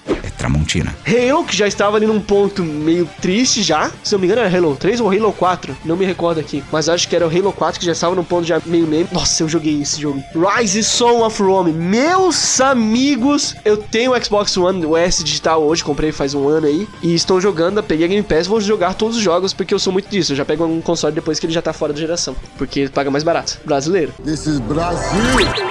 Tramontina. 0.42 0.96
Halo, 1.06 1.46
que 1.46 1.56
já 1.56 1.68
estava 1.68 1.98
ali 1.98 2.08
num 2.08 2.20
ponto 2.20 2.64
meio 2.64 3.08
triste 3.22 3.62
já. 3.62 3.92
Se 4.04 4.16
eu 4.16 4.18
não 4.18 4.22
me 4.22 4.26
engano, 4.26 4.42
era 4.42 4.58
Halo 4.58 4.76
3 4.76 5.00
ou 5.00 5.12
Halo 5.12 5.32
4. 5.32 5.78
Não 5.86 5.96
me 5.96 6.04
recordo 6.04 6.40
aqui. 6.40 6.64
Mas 6.72 6.90
acho 6.90 7.08
que 7.08 7.16
era 7.16 7.28
o 7.28 7.30
Halo 7.30 7.54
4 7.54 7.80
que 7.80 7.86
já 7.86 7.92
estava 7.92 8.16
num 8.16 8.24
ponto 8.24 8.48
já 8.48 8.60
meio 8.66 8.88
meme. 8.88 9.08
Nossa, 9.12 9.44
eu 9.44 9.48
joguei 9.48 9.80
esse 9.80 10.02
jogo. 10.02 10.24
Rise 10.34 10.84
Son 10.84 11.24
of 11.24 11.42
Rome. 11.44 11.72
Meus 11.72 12.60
amigos, 12.60 13.56
eu 13.64 13.78
tenho 13.78 14.14
o 14.14 14.26
Xbox 14.26 14.58
One, 14.58 14.84
o 14.84 14.98
S 14.98 15.24
digital 15.24 15.62
hoje, 15.62 15.84
comprei 15.84 16.12
faz 16.12 16.34
um 16.34 16.48
ano 16.48 16.66
aí. 16.66 16.88
E 17.04 17.14
estou 17.14 17.40
jogando, 17.40 17.84
peguei 17.84 18.06
a 18.06 18.10
Game 18.10 18.24
Pass, 18.24 18.48
vou 18.48 18.60
jogar 18.60 18.96
todos 18.96 19.18
os 19.18 19.22
jogos 19.22 19.54
porque 19.54 19.76
eu 19.76 19.80
sou 19.80 19.94
muito 19.94 20.10
disso. 20.10 20.32
Eu 20.32 20.38
já 20.38 20.46
pego 20.46 20.66
um 20.66 20.82
console 20.82 21.14
depois 21.14 21.40
que 21.40 21.46
ele 21.46 21.54
já 21.54 21.62
tá 21.62 21.72
fora 21.72 21.94
da 21.94 22.00
geração. 22.00 22.36
Porque 22.58 22.80
ele 22.80 22.90
paga 22.90 23.12
mais 23.12 23.24
barato. 23.24 23.60
Brasileiro. 23.64 24.12
This 24.24 24.48
is 24.48 24.60
Brasil. 24.60 25.71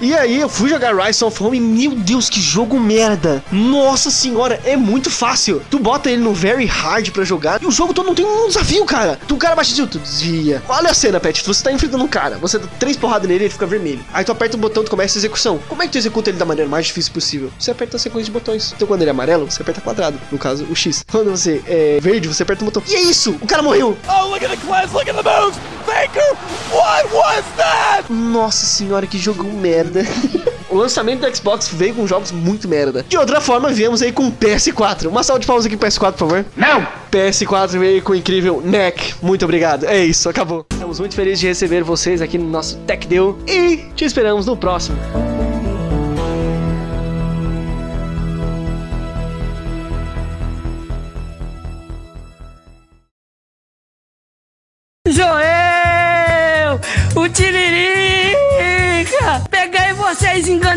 E 0.00 0.14
aí 0.14 0.40
eu 0.40 0.48
fui 0.48 0.68
jogar 0.68 0.94
Rise 0.94 1.24
of 1.24 1.42
Rome, 1.42 1.58
meu 1.58 1.90
Deus, 1.90 2.30
que 2.30 2.40
jogo 2.40 2.78
merda. 2.78 3.42
Nossa 3.50 4.12
senhora, 4.12 4.60
é 4.64 4.76
muito 4.76 5.10
fácil. 5.10 5.60
Tu 5.68 5.76
bota 5.80 6.08
ele 6.08 6.22
no 6.22 6.32
very 6.32 6.66
hard 6.66 7.10
pra 7.10 7.24
jogar 7.24 7.60
e 7.60 7.66
o 7.66 7.70
jogo 7.72 7.92
todo 7.92 8.06
não 8.06 8.14
tem 8.14 8.24
um 8.24 8.46
desafio, 8.46 8.84
cara. 8.84 9.18
Tu 9.26 9.34
o 9.34 9.38
cara 9.38 9.56
bate 9.56 9.74
de 9.74 9.84
tu 9.88 9.98
desvia. 9.98 10.62
Olha 10.68 10.90
a 10.90 10.94
cena, 10.94 11.18
Pet, 11.18 11.42
você 11.44 11.64
tá 11.64 11.72
enfrentando 11.72 12.04
um 12.04 12.06
cara, 12.06 12.38
você 12.38 12.60
dá 12.60 12.68
três 12.78 12.96
porradas 12.96 13.28
nele 13.28 13.42
e 13.42 13.46
ele 13.46 13.52
fica 13.52 13.66
vermelho. 13.66 14.04
Aí 14.12 14.24
tu 14.24 14.30
aperta 14.30 14.56
o 14.56 14.60
botão 14.60 14.84
e 14.84 14.86
começa 14.86 15.18
a 15.18 15.20
execução. 15.20 15.58
Como 15.68 15.82
é 15.82 15.86
que 15.86 15.92
tu 15.92 15.98
executa 15.98 16.30
ele 16.30 16.38
da 16.38 16.44
maneira 16.44 16.70
mais 16.70 16.86
difícil 16.86 17.12
possível? 17.12 17.50
Você 17.58 17.72
aperta 17.72 17.96
a 17.96 17.98
sequência 17.98 18.26
de 18.26 18.30
botões. 18.30 18.72
Então 18.76 18.86
quando 18.86 19.02
ele 19.02 19.10
é 19.10 19.12
amarelo, 19.12 19.50
você 19.50 19.62
aperta 19.62 19.80
quadrado, 19.80 20.16
no 20.30 20.38
caso, 20.38 20.64
o 20.70 20.76
X. 20.76 21.04
Quando 21.10 21.32
você 21.32 21.60
é 21.66 21.98
verde, 22.00 22.28
você 22.28 22.44
aperta 22.44 22.62
o 22.62 22.66
botão. 22.66 22.84
E 22.86 22.94
é 22.94 23.00
isso, 23.00 23.36
o 23.42 23.46
cara 23.48 23.64
morreu. 23.64 23.98
Oh, 24.08 24.26
look 24.28 24.44
at 24.44 24.50
the 24.52 24.56
class, 24.64 24.92
look 24.92 25.10
at 25.10 25.16
the 25.16 25.22
moves! 25.24 25.58
Faker, 25.86 26.36
what 26.72 27.12
was 27.14 27.44
that? 27.56 28.12
Nossa 28.12 28.66
senhora, 28.66 29.06
que 29.06 29.16
jogo 29.16 29.44
merda. 29.56 30.04
o 30.70 30.76
lançamento 30.76 31.20
do 31.20 31.36
Xbox 31.36 31.68
veio 31.68 31.94
com 31.94 32.06
jogos 32.06 32.30
muito 32.32 32.68
merda. 32.68 33.04
De 33.08 33.16
outra 33.16 33.40
forma, 33.40 33.70
viemos 33.70 34.02
aí 34.02 34.12
com 34.12 34.30
PS4. 34.30 35.06
Uma 35.06 35.22
salva 35.22 35.40
de 35.40 35.46
pausa 35.46 35.66
aqui 35.66 35.76
PS4, 35.76 36.12
por 36.12 36.18
favor. 36.18 36.44
Não! 36.56 36.86
PS4 37.10 37.78
veio 37.78 38.02
com 38.02 38.12
o 38.12 38.14
incrível 38.14 38.62
NEC. 38.64 39.14
Muito 39.22 39.44
obrigado. 39.44 39.86
É 39.86 40.04
isso, 40.04 40.28
acabou. 40.28 40.66
Estamos 40.70 41.00
muito 41.00 41.14
felizes 41.14 41.40
de 41.40 41.46
receber 41.46 41.82
vocês 41.82 42.20
aqui 42.20 42.36
no 42.36 42.48
nosso 42.48 42.76
Tech 42.78 43.06
Deal 43.06 43.38
e 43.46 43.78
te 43.94 44.04
esperamos 44.04 44.46
no 44.46 44.56
próximo. 44.56 44.96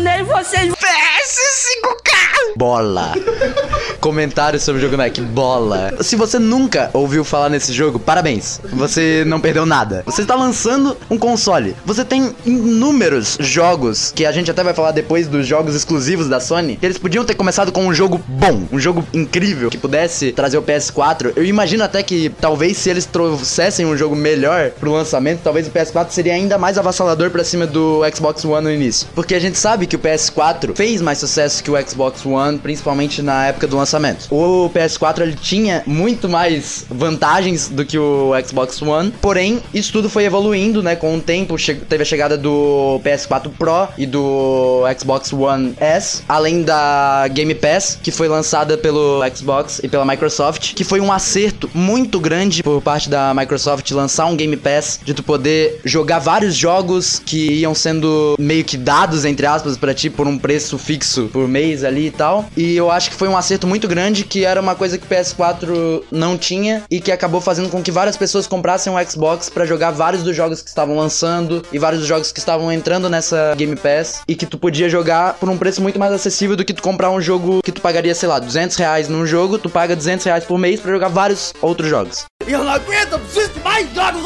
enganei 0.00 0.22
vocês! 0.24 0.72
PS5K! 0.72 2.56
Bola. 2.56 3.12
Comentário 4.00 4.58
sobre 4.58 4.80
o 4.80 4.82
jogo 4.82 4.96
NEC. 4.96 5.20
Bola. 5.20 5.92
Se 6.00 6.16
você 6.16 6.38
nunca 6.38 6.88
ouviu 6.94 7.22
falar 7.22 7.50
nesse 7.50 7.70
jogo, 7.72 7.98
parabéns. 7.98 8.58
Você 8.72 9.24
não 9.26 9.38
perdeu 9.38 9.66
nada. 9.66 10.02
Você 10.06 10.22
está 10.22 10.34
lançando 10.34 10.96
um 11.10 11.18
console. 11.18 11.76
Você 11.84 12.02
tem 12.02 12.34
inúmeros 12.46 13.36
jogos, 13.38 14.10
que 14.14 14.24
a 14.24 14.32
gente 14.32 14.50
até 14.50 14.64
vai 14.64 14.72
falar 14.72 14.92
depois 14.92 15.28
dos 15.28 15.46
jogos 15.46 15.74
exclusivos 15.74 16.28
da 16.28 16.40
Sony, 16.40 16.76
que 16.76 16.86
eles 16.86 16.96
podiam 16.96 17.24
ter 17.24 17.34
começado 17.34 17.70
com 17.70 17.86
um 17.86 17.92
jogo 17.92 18.18
bom, 18.26 18.62
um 18.72 18.78
jogo 18.78 19.06
incrível, 19.12 19.68
que 19.68 19.76
pudesse 19.76 20.32
trazer 20.32 20.56
o 20.56 20.62
PS4. 20.62 21.34
Eu 21.36 21.44
imagino 21.44 21.84
até 21.84 22.02
que 22.02 22.30
talvez 22.40 22.78
se 22.78 22.88
eles 22.88 23.04
trouxessem 23.04 23.84
um 23.84 23.96
jogo 23.96 24.16
melhor 24.16 24.70
pro 24.70 24.92
lançamento, 24.92 25.40
talvez 25.44 25.66
o 25.66 25.70
PS4 25.70 26.08
seria 26.08 26.32
ainda 26.32 26.56
mais 26.56 26.78
avassalador 26.78 27.30
pra 27.30 27.44
cima 27.44 27.66
do 27.66 28.00
Xbox 28.14 28.46
One 28.46 28.64
no 28.64 28.72
início. 28.72 29.06
Porque 29.14 29.34
a 29.34 29.40
gente 29.40 29.58
sabe 29.58 29.86
que 29.86 29.96
o 29.96 29.98
PS4 29.98 30.74
fez 30.74 31.02
mais 31.02 31.18
sucesso 31.18 31.62
que 31.62 31.70
o 31.70 31.88
Xbox 31.88 32.24
One, 32.24 32.58
principalmente 32.58 33.20
na 33.20 33.48
época 33.48 33.66
do 33.66 33.76
lançamento. 33.76 33.89
O 34.30 34.70
PS4 34.74 35.20
ele 35.22 35.34
tinha 35.40 35.82
muito 35.86 36.28
mais 36.28 36.84
vantagens 36.88 37.68
do 37.68 37.84
que 37.84 37.98
o 37.98 38.32
Xbox 38.46 38.80
One, 38.82 39.12
porém 39.20 39.60
isso 39.72 39.92
tudo 39.92 40.08
foi 40.08 40.24
evoluindo, 40.24 40.82
né? 40.82 40.96
Com 40.96 41.16
o 41.16 41.20
tempo 41.20 41.56
teve 41.88 42.02
a 42.02 42.06
chegada 42.06 42.36
do 42.36 43.00
PS4 43.04 43.50
Pro 43.58 43.88
e 43.96 44.06
do 44.06 44.82
Xbox 44.98 45.32
One 45.32 45.74
S, 45.78 46.22
além 46.28 46.62
da 46.62 47.26
Game 47.28 47.54
Pass 47.54 47.98
que 48.02 48.10
foi 48.10 48.28
lançada 48.28 48.76
pelo 48.76 49.20
Xbox 49.34 49.80
e 49.82 49.88
pela 49.88 50.04
Microsoft, 50.04 50.74
que 50.74 50.84
foi 50.84 51.00
um 51.00 51.12
acerto 51.12 51.70
muito 51.74 52.20
grande 52.20 52.62
por 52.62 52.80
parte 52.82 53.08
da 53.08 53.32
Microsoft 53.34 53.90
lançar 53.90 54.26
um 54.26 54.36
Game 54.36 54.56
Pass 54.56 55.00
de 55.04 55.14
tu 55.14 55.22
poder 55.22 55.80
jogar 55.84 56.18
vários 56.18 56.54
jogos 56.54 57.20
que 57.24 57.52
iam 57.60 57.74
sendo 57.74 58.36
meio 58.38 58.64
que 58.64 58.76
dados 58.76 59.24
entre 59.24 59.46
aspas 59.46 59.76
pra 59.76 59.94
ti 59.94 60.10
por 60.10 60.26
um 60.26 60.38
preço 60.38 60.78
fixo 60.78 61.28
por 61.32 61.48
mês 61.48 61.84
ali 61.84 62.06
e 62.06 62.10
tal. 62.10 62.48
E 62.56 62.76
eu 62.76 62.90
acho 62.90 63.10
que 63.10 63.16
foi 63.16 63.28
um 63.28 63.36
acerto 63.36 63.66
muito 63.66 63.79
grande 63.88 64.24
que 64.24 64.44
era 64.44 64.60
uma 64.60 64.74
coisa 64.74 64.98
que 64.98 65.06
o 65.06 65.08
PS4 65.08 66.04
não 66.10 66.36
tinha 66.36 66.82
e 66.90 67.00
que 67.00 67.12
acabou 67.12 67.40
fazendo 67.40 67.68
com 67.68 67.82
que 67.82 67.90
várias 67.90 68.16
pessoas 68.16 68.46
comprassem 68.46 68.92
um 68.92 69.04
Xbox 69.04 69.48
pra 69.48 69.66
jogar 69.66 69.90
vários 69.90 70.22
dos 70.22 70.36
jogos 70.36 70.62
que 70.62 70.68
estavam 70.68 70.96
lançando 70.96 71.62
e 71.72 71.78
vários 71.78 72.00
dos 72.00 72.08
jogos 72.08 72.32
que 72.32 72.38
estavam 72.38 72.70
entrando 72.72 73.08
nessa 73.08 73.54
Game 73.56 73.76
Pass 73.76 74.22
e 74.26 74.34
que 74.34 74.46
tu 74.46 74.58
podia 74.58 74.88
jogar 74.88 75.34
por 75.34 75.48
um 75.48 75.58
preço 75.58 75.82
muito 75.82 75.98
mais 75.98 76.12
acessível 76.12 76.56
do 76.56 76.64
que 76.64 76.74
tu 76.74 76.82
comprar 76.82 77.10
um 77.10 77.20
jogo 77.20 77.60
que 77.62 77.72
tu 77.72 77.80
pagaria, 77.80 78.14
sei 78.14 78.28
lá, 78.28 78.38
200 78.38 78.76
reais 78.76 79.08
num 79.08 79.26
jogo, 79.26 79.58
tu 79.58 79.68
paga 79.68 79.96
200 79.96 80.24
reais 80.26 80.44
por 80.44 80.58
mês 80.58 80.80
pra 80.80 80.92
jogar 80.92 81.08
vários 81.08 81.52
outros 81.60 81.88
jogos. 81.88 82.24
Eu 82.46 82.64
não 82.64 82.72
aguento, 82.72 83.12
eu 83.12 83.18
preciso 83.18 83.52
de 83.52 83.60
mais 83.60 83.86
jogos! 83.94 84.20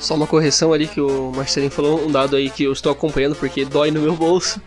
Só 0.00 0.14
uma 0.14 0.26
correção 0.26 0.72
ali 0.72 0.86
que 0.86 1.00
o 1.00 1.32
Marcelinho 1.34 1.70
falou, 1.70 2.04
um 2.04 2.10
dado 2.10 2.36
aí 2.36 2.50
que 2.50 2.64
eu 2.64 2.72
estou 2.72 2.92
acompanhando 2.92 3.34
porque 3.34 3.64
dói 3.64 3.90
no 3.90 4.00
meu 4.00 4.14
bolso. 4.14 4.60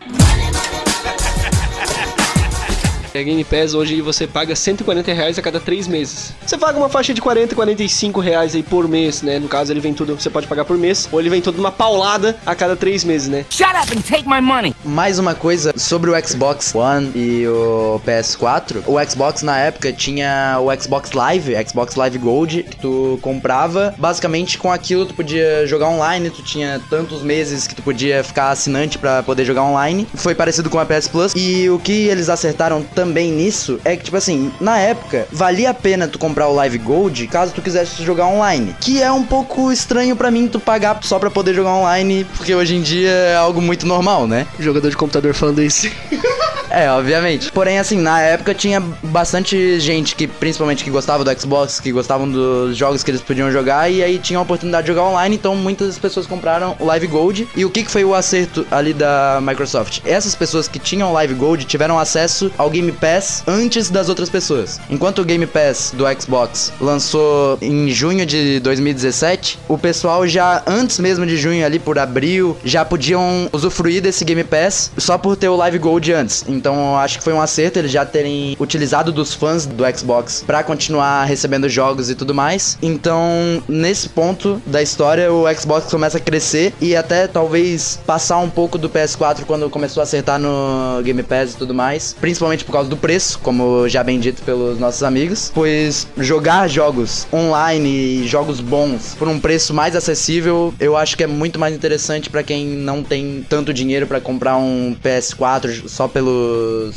A 3.20 3.24
Game 3.24 3.44
Pass 3.44 3.74
hoje 3.74 4.00
você 4.02 4.28
paga 4.28 4.56
140 4.56 5.12
reais 5.12 5.40
a 5.40 5.42
cada 5.42 5.60
3 5.60 5.88
meses. 5.88 6.34
Você 6.46 6.58
paga 6.58 6.78
uma 6.78 6.88
faixa 6.88 7.14
de 7.14 7.22
40, 7.22 7.56
45 7.56 8.20
reais 8.20 8.54
aí 8.54 8.62
por 8.62 8.88
mês, 8.88 9.22
né? 9.24 9.40
No 9.40 9.48
caso 9.48 9.74
ele 9.74 9.80
vem 9.80 9.94
tudo, 9.94 10.14
você 10.16 10.30
pode 10.30 10.46
pagar 10.46 10.66
por 10.66 10.78
mês, 10.78 11.10
ou 11.12 11.20
ele 11.20 11.30
vem 11.30 11.42
tudo 11.42 11.58
numa 11.58 11.72
paulada 11.72 12.38
a 12.46 12.54
cada 12.54 12.76
3 12.76 13.04
meses, 13.04 13.28
né? 13.28 13.46
Shut 13.50 13.70
up 13.70 13.98
and 13.98 14.02
take 14.02 14.28
my 14.28 14.40
money! 14.40 14.76
Mais 14.86 15.18
uma 15.18 15.34
coisa 15.34 15.74
sobre 15.76 16.12
o 16.12 16.28
Xbox 16.28 16.76
One 16.76 17.12
e 17.16 17.48
o 17.48 18.00
PS4. 18.06 18.84
O 18.86 19.04
Xbox 19.10 19.42
na 19.42 19.58
época 19.58 19.92
tinha 19.92 20.60
o 20.62 20.68
Xbox 20.80 21.12
Live, 21.12 21.56
Xbox 21.68 21.96
Live 21.96 22.18
Gold, 22.20 22.64
que 22.64 22.78
tu 22.78 23.18
comprava. 23.22 23.96
Basicamente 23.98 24.58
com 24.58 24.72
aquilo 24.72 25.06
tu 25.06 25.14
podia 25.16 25.66
jogar 25.66 25.90
online, 25.90 26.30
tu 26.30 26.44
tinha 26.44 26.80
tantos 26.90 27.24
meses 27.24 27.66
que 27.66 27.74
tu 27.74 27.82
podia 27.82 28.24
ficar 28.24 28.52
assinante 28.52 28.98
pra 28.98 29.24
poder 29.24 29.44
jogar 29.44 29.64
online. 29.64 30.08
Foi 30.14 30.36
parecido 30.36 30.70
com 30.70 30.80
a 30.80 30.86
PS 30.86 31.08
Plus. 31.08 31.34
E 31.36 31.70
o 31.70 31.80
que 31.80 32.08
eles 32.08 32.30
acertaram 32.30 32.84
também 32.84 33.07
nisso 33.08 33.80
é 33.84 33.96
que, 33.96 34.04
tipo 34.04 34.18
assim, 34.18 34.52
na 34.60 34.78
época, 34.78 35.28
valia 35.32 35.70
a 35.70 35.74
pena 35.74 36.08
tu 36.08 36.20
comprar 36.20 36.48
o 36.48 36.54
Live 36.54 36.78
Gold 36.78 37.28
caso 37.28 37.54
tu 37.54 37.62
quisesse 37.62 38.04
jogar 38.04 38.28
online. 38.28 38.76
Que 38.80 39.02
é 39.02 39.12
um 39.12 39.24
pouco 39.24 39.72
estranho 39.72 40.16
pra 40.16 40.32
mim 40.32 40.48
tu 40.48 40.60
pagar 40.60 41.00
só 41.04 41.20
pra 41.20 41.30
poder 41.30 41.54
jogar 41.54 41.74
online, 41.74 42.26
porque 42.36 42.54
hoje 42.54 42.76
em 42.76 42.82
dia 42.82 43.10
é 43.10 43.36
algo 43.36 43.62
muito 43.62 43.86
normal, 43.86 44.28
né? 44.28 44.48
Jogador 44.60 44.90
de 44.90 44.98
computador 44.98 45.34
falando 45.34 45.62
isso. 45.62 45.90
É, 46.70 46.90
obviamente. 46.92 47.52
Porém, 47.52 47.80
assim, 47.80 47.98
na 47.98 48.22
época 48.22 48.54
tinha 48.54 48.80
bastante 49.04 49.80
gente 49.80 50.16
que, 50.16 50.28
principalmente, 50.28 50.84
que 50.84 50.90
gostava 50.90 51.24
do 51.24 51.40
Xbox, 51.40 51.80
que 51.80 51.92
gostavam 51.92 52.30
dos 52.30 52.76
jogos 52.76 53.04
que 53.04 53.12
eles 53.12 53.22
podiam 53.22 53.52
jogar, 53.52 53.90
e 53.90 54.04
aí 54.04 54.20
tinha 54.20 54.40
a 54.40 54.42
oportunidade 54.42 54.86
de 54.86 54.94
jogar 54.94 55.08
online, 55.08 55.36
então 55.36 55.56
muitas 55.56 55.98
pessoas 55.98 56.28
compraram 56.28 56.76
o 56.80 56.86
Live 56.86 57.08
Gold. 57.08 57.48
E 57.56 57.66
o 57.66 57.70
que, 57.70 57.84
que 57.84 57.92
foi 57.92 58.04
o 58.04 58.14
acerto 58.14 58.66
ali 58.70 58.94
da 58.94 59.40
Microsoft? 59.42 60.02
Essas 60.06 60.36
pessoas 60.36 60.68
que 60.68 60.80
tinham 60.80 61.14
Live 61.14 61.34
Gold 61.34 61.66
tiveram 61.66 61.98
acesso 61.98 62.52
ao 62.58 62.70
Game 62.70 62.92
Pass 62.92 63.44
antes 63.48 63.90
das 63.90 64.10
outras 64.10 64.30
pessoas. 64.30 64.80
Enquanto 64.90 65.20
o 65.20 65.26
Game 65.26 65.46
Pass 65.46 65.94
do 65.96 66.06
Xbox 66.20 66.74
lançou 66.80 67.58
em 67.62 67.90
junho 67.90 68.26
de 68.26 68.60
2017, 68.60 69.60
o 69.68 69.78
pessoal 69.78 70.28
já, 70.28 70.64
antes 70.68 71.00
mesmo 71.00 71.26
de 71.26 71.38
junho, 71.38 71.66
ali 71.66 71.80
por 71.80 71.98
abril, 71.98 72.58
já 72.64 72.84
podiam 72.84 73.50
usufruir 73.52 74.02
desse 74.02 74.26
Game 74.26 74.44
Pass 74.44 74.92
só 74.98 75.18
por 75.18 75.36
ter 75.36 75.48
o 75.48 75.56
Live 75.56 75.80
Gold 75.80 76.12
antes. 76.14 76.46
Então 76.58 76.76
eu 76.76 76.96
acho 76.98 77.18
que 77.18 77.24
foi 77.24 77.34
um 77.34 77.42
acerto 77.42 77.80
eles 77.80 77.92
já 77.92 78.06
terem 78.06 78.56
utilizado 78.60 79.12
dos 79.12 79.34
fãs 79.34 79.66
do 79.66 79.84
Xbox 79.98 80.44
pra 80.46 80.64
continuar 80.64 81.26
recebendo 81.26 81.70
jogos 81.70 82.10
e 82.10 82.16
tudo 82.16 82.34
mais. 82.34 82.78
Então, 82.82 83.64
nesse 83.68 84.10
ponto 84.10 84.62
da 84.66 84.82
história, 84.82 85.32
o 85.32 85.46
Xbox 85.56 85.90
começa 85.90 86.18
a 86.18 86.22
crescer 86.22 86.74
e 86.82 86.96
até 86.96 87.28
talvez 87.28 88.00
passar 88.06 88.40
um 88.40 88.50
pouco 88.50 88.78
do 88.78 88.90
PS4 88.90 89.46
quando 89.46 89.70
começou 89.70 90.02
a 90.02 90.04
acertar 90.04 90.40
no 90.40 91.02
Game 91.04 91.22
Pass 91.24 91.54
e 91.54 91.58
tudo 91.58 91.74
mais, 91.74 92.16
principalmente 92.20 92.66
por 92.66 92.72
causa 92.72 92.90
do 92.90 92.98
preço, 92.98 93.40
como 93.40 93.88
já 93.88 94.04
bem 94.04 94.20
dito 94.20 94.42
pelos 94.44 94.80
nossos 94.80 95.04
amigos, 95.04 95.52
pois 95.54 96.08
jogar 96.18 96.68
jogos 96.68 97.28
online 97.32 97.90
e 97.90 98.28
jogos 98.28 98.60
bons 98.60 99.16
por 99.18 99.28
um 99.28 99.40
preço 99.40 99.74
mais 99.74 99.96
acessível, 99.96 100.74
eu 100.80 100.96
acho 100.96 101.16
que 101.16 101.24
é 101.24 101.28
muito 101.28 101.60
mais 101.60 101.76
interessante 101.76 102.30
pra 102.30 102.44
quem 102.44 102.66
não 102.66 103.04
tem 103.04 103.46
tanto 103.48 103.74
dinheiro 103.74 104.08
pra 104.08 104.20
comprar 104.20 104.58
um 104.58 104.96
PS4 105.04 105.88
só 105.88 106.08
pelo 106.08 106.47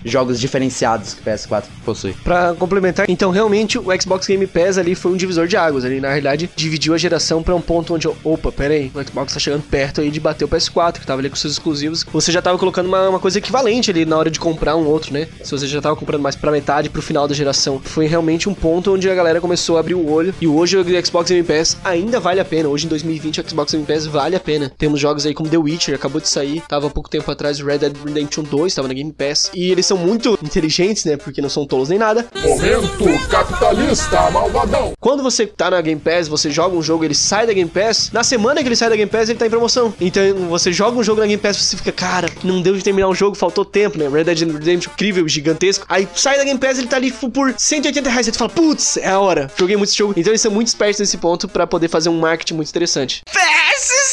jogos 0.05 0.41
diferenciados 0.41 1.15
que 1.15 1.23
o 1.23 1.25
PS4 1.25 1.65
possui. 1.85 2.15
Pra 2.25 2.55
complementar, 2.55 3.09
então 3.09 3.31
realmente 3.31 3.79
o 3.79 3.87
Xbox 4.01 4.27
Game 4.27 4.47
Pass 4.47 4.79
ali 4.79 4.95
foi 4.95 5.13
um 5.13 5.17
divisor 5.17 5.47
de 5.47 5.57
águas. 5.57 5.85
Ali, 5.85 6.01
na 6.01 6.09
realidade, 6.09 6.51
dividiu 6.55 6.95
a 6.95 6.99
geração 6.99 7.43
pra 7.43 7.55
um 7.55 7.61
ponto 7.61 7.95
onde, 7.95 8.09
opa, 8.25 8.53
pera 8.53 8.75
aí, 8.75 8.91
o 8.95 9.03
Xbox 9.03 9.35
tá 9.35 9.41
chegando 9.41 9.63
perto 9.63 10.01
aí 10.01 10.11
de 10.11 10.21
bater 10.21 10.45
o 10.45 10.49
PS4, 10.49 11.01
que 11.01 11.07
tava 11.07 11.21
ali 11.21 11.31
com 11.31 11.37
seus 11.37 11.55
exclusivos. 11.55 12.05
Você 12.13 12.33
já 12.33 12.43
tava 12.43 12.59
colocando 12.59 12.87
uma, 12.87 13.09
uma 13.09 13.19
coisa 13.19 13.39
equivalente 13.39 13.91
ali 13.91 14.05
na 14.05 14.17
hora 14.17 14.31
de 14.31 14.39
comprar 14.39 14.77
um 14.77 14.87
outro, 14.87 15.13
né? 15.13 15.29
Se 15.43 15.51
você 15.51 15.67
já 15.67 15.81
tava 15.81 15.97
comprando 15.97 16.23
mais 16.23 16.37
pra 16.37 16.51
metade, 16.51 16.89
pro 16.89 17.03
final 17.03 17.27
da 17.27 17.35
geração. 17.35 17.81
Foi 17.83 18.07
realmente 18.07 18.49
um 18.49 18.55
ponto 18.55 18.95
onde 18.95 19.09
a 19.09 19.15
galera 19.15 19.41
começou 19.41 19.77
a 19.77 19.81
abrir 19.81 19.95
o 19.95 20.11
olho. 20.11 20.35
E 20.41 20.47
hoje 20.47 20.77
o 20.77 21.07
Xbox 21.07 21.31
Game 21.31 21.47
Pass 21.47 21.77
ainda 21.85 22.21
vale 22.21 22.41
a 22.41 22.45
pena. 22.45 22.69
Hoje 22.69 22.87
em 22.87 22.89
2020 22.89 23.41
o 23.41 23.49
Xbox 23.49 23.73
Game 23.73 23.87
Pass 23.87 24.07
vale 24.07 24.37
a 24.37 24.41
pena. 24.41 24.73
Temos 24.77 25.01
jogos 25.01 25.27
aí 25.27 25.35
como 25.35 25.49
The 25.49 25.59
Witcher, 25.59 25.95
acabou 25.95 26.21
de 26.21 26.29
sair, 26.29 26.63
tava 26.69 26.87
há 26.87 26.91
pouco 26.91 27.09
tempo 27.09 27.31
atrás 27.31 27.61
Red 27.61 27.79
Dead 27.79 27.97
Redemption 28.05 28.45
2, 28.45 28.75
tava 28.75 28.89
na 28.89 28.95
Game 28.95 29.13
Pass. 29.13 29.40
E 29.55 29.71
eles 29.71 29.87
são 29.87 29.97
muito 29.97 30.39
inteligentes, 30.43 31.05
né? 31.05 31.17
Porque 31.17 31.41
não 31.41 31.49
são 31.49 31.67
tolos 31.67 31.89
nem 31.89 31.99
nada. 31.99 32.27
Momento 32.43 33.29
capitalista 33.29 34.31
malvadão. 34.31 34.93
Quando 35.01 35.23
você 35.23 35.47
tá 35.47 35.71
na 35.71 35.81
Game 35.81 36.01
Pass, 36.01 36.29
você 36.29 36.51
joga 36.51 36.77
um 36.77 36.83
jogo, 36.83 37.05
ele 37.05 37.15
sai 37.15 37.47
da 37.47 37.53
Game 37.53 37.71
Pass, 37.71 38.11
na 38.13 38.23
semana 38.23 38.61
que 38.63 38.69
ele 38.69 38.77
sai 38.77 38.91
da 38.91 38.97
Game 38.97 39.11
Pass, 39.11 39.29
ele 39.29 39.39
tá 39.39 39.47
em 39.47 39.51
promoção. 39.51 39.95
Então 40.01 40.23
você 40.49 40.73
joga 40.73 40.99
um 40.99 41.03
jogo 41.03 41.21
na 41.21 41.27
Game 41.27 41.41
Pass, 41.41 41.57
você 41.57 41.77
fica, 41.77 41.93
cara, 41.93 42.29
não 42.43 42.61
deu 42.61 42.75
de 42.75 42.83
terminar 42.83 43.09
o 43.09 43.15
jogo, 43.15 43.37
faltou 43.37 43.65
tempo, 43.65 43.99
né? 43.99 44.09
Red 44.09 44.25
Dead 44.25 44.41
Redemption 44.41 44.93
incrível, 44.93 45.27
gigantesco. 45.29 45.87
Aí 45.89 46.09
sai 46.15 46.37
da 46.37 46.45
Game 46.45 46.59
Pass, 46.59 46.79
ele 46.79 46.89
tá 46.89 46.97
ali 46.97 47.11
por 47.13 47.55
180 47.57 48.11
reais. 48.11 48.27
Aí 48.27 48.33
tu 48.33 48.39
fala, 48.39 48.51
putz, 48.51 48.97
é 48.97 49.09
a 49.09 49.19
hora. 49.19 49.51
Joguei 49.57 49.77
muito 49.77 49.91
esse 49.91 49.99
jogo. 49.99 50.15
Então 50.17 50.31
eles 50.31 50.41
são 50.41 50.51
muito 50.51 50.69
espertos 50.69 51.01
nesse 51.01 51.17
ponto 51.19 51.49
pra 51.49 51.67
poder 51.67 51.89
fazer 51.89 52.09
um 52.09 52.19
marketing 52.19 52.55
muito 52.55 52.69
interessante. 52.69 53.23
PS5K! 53.31 54.10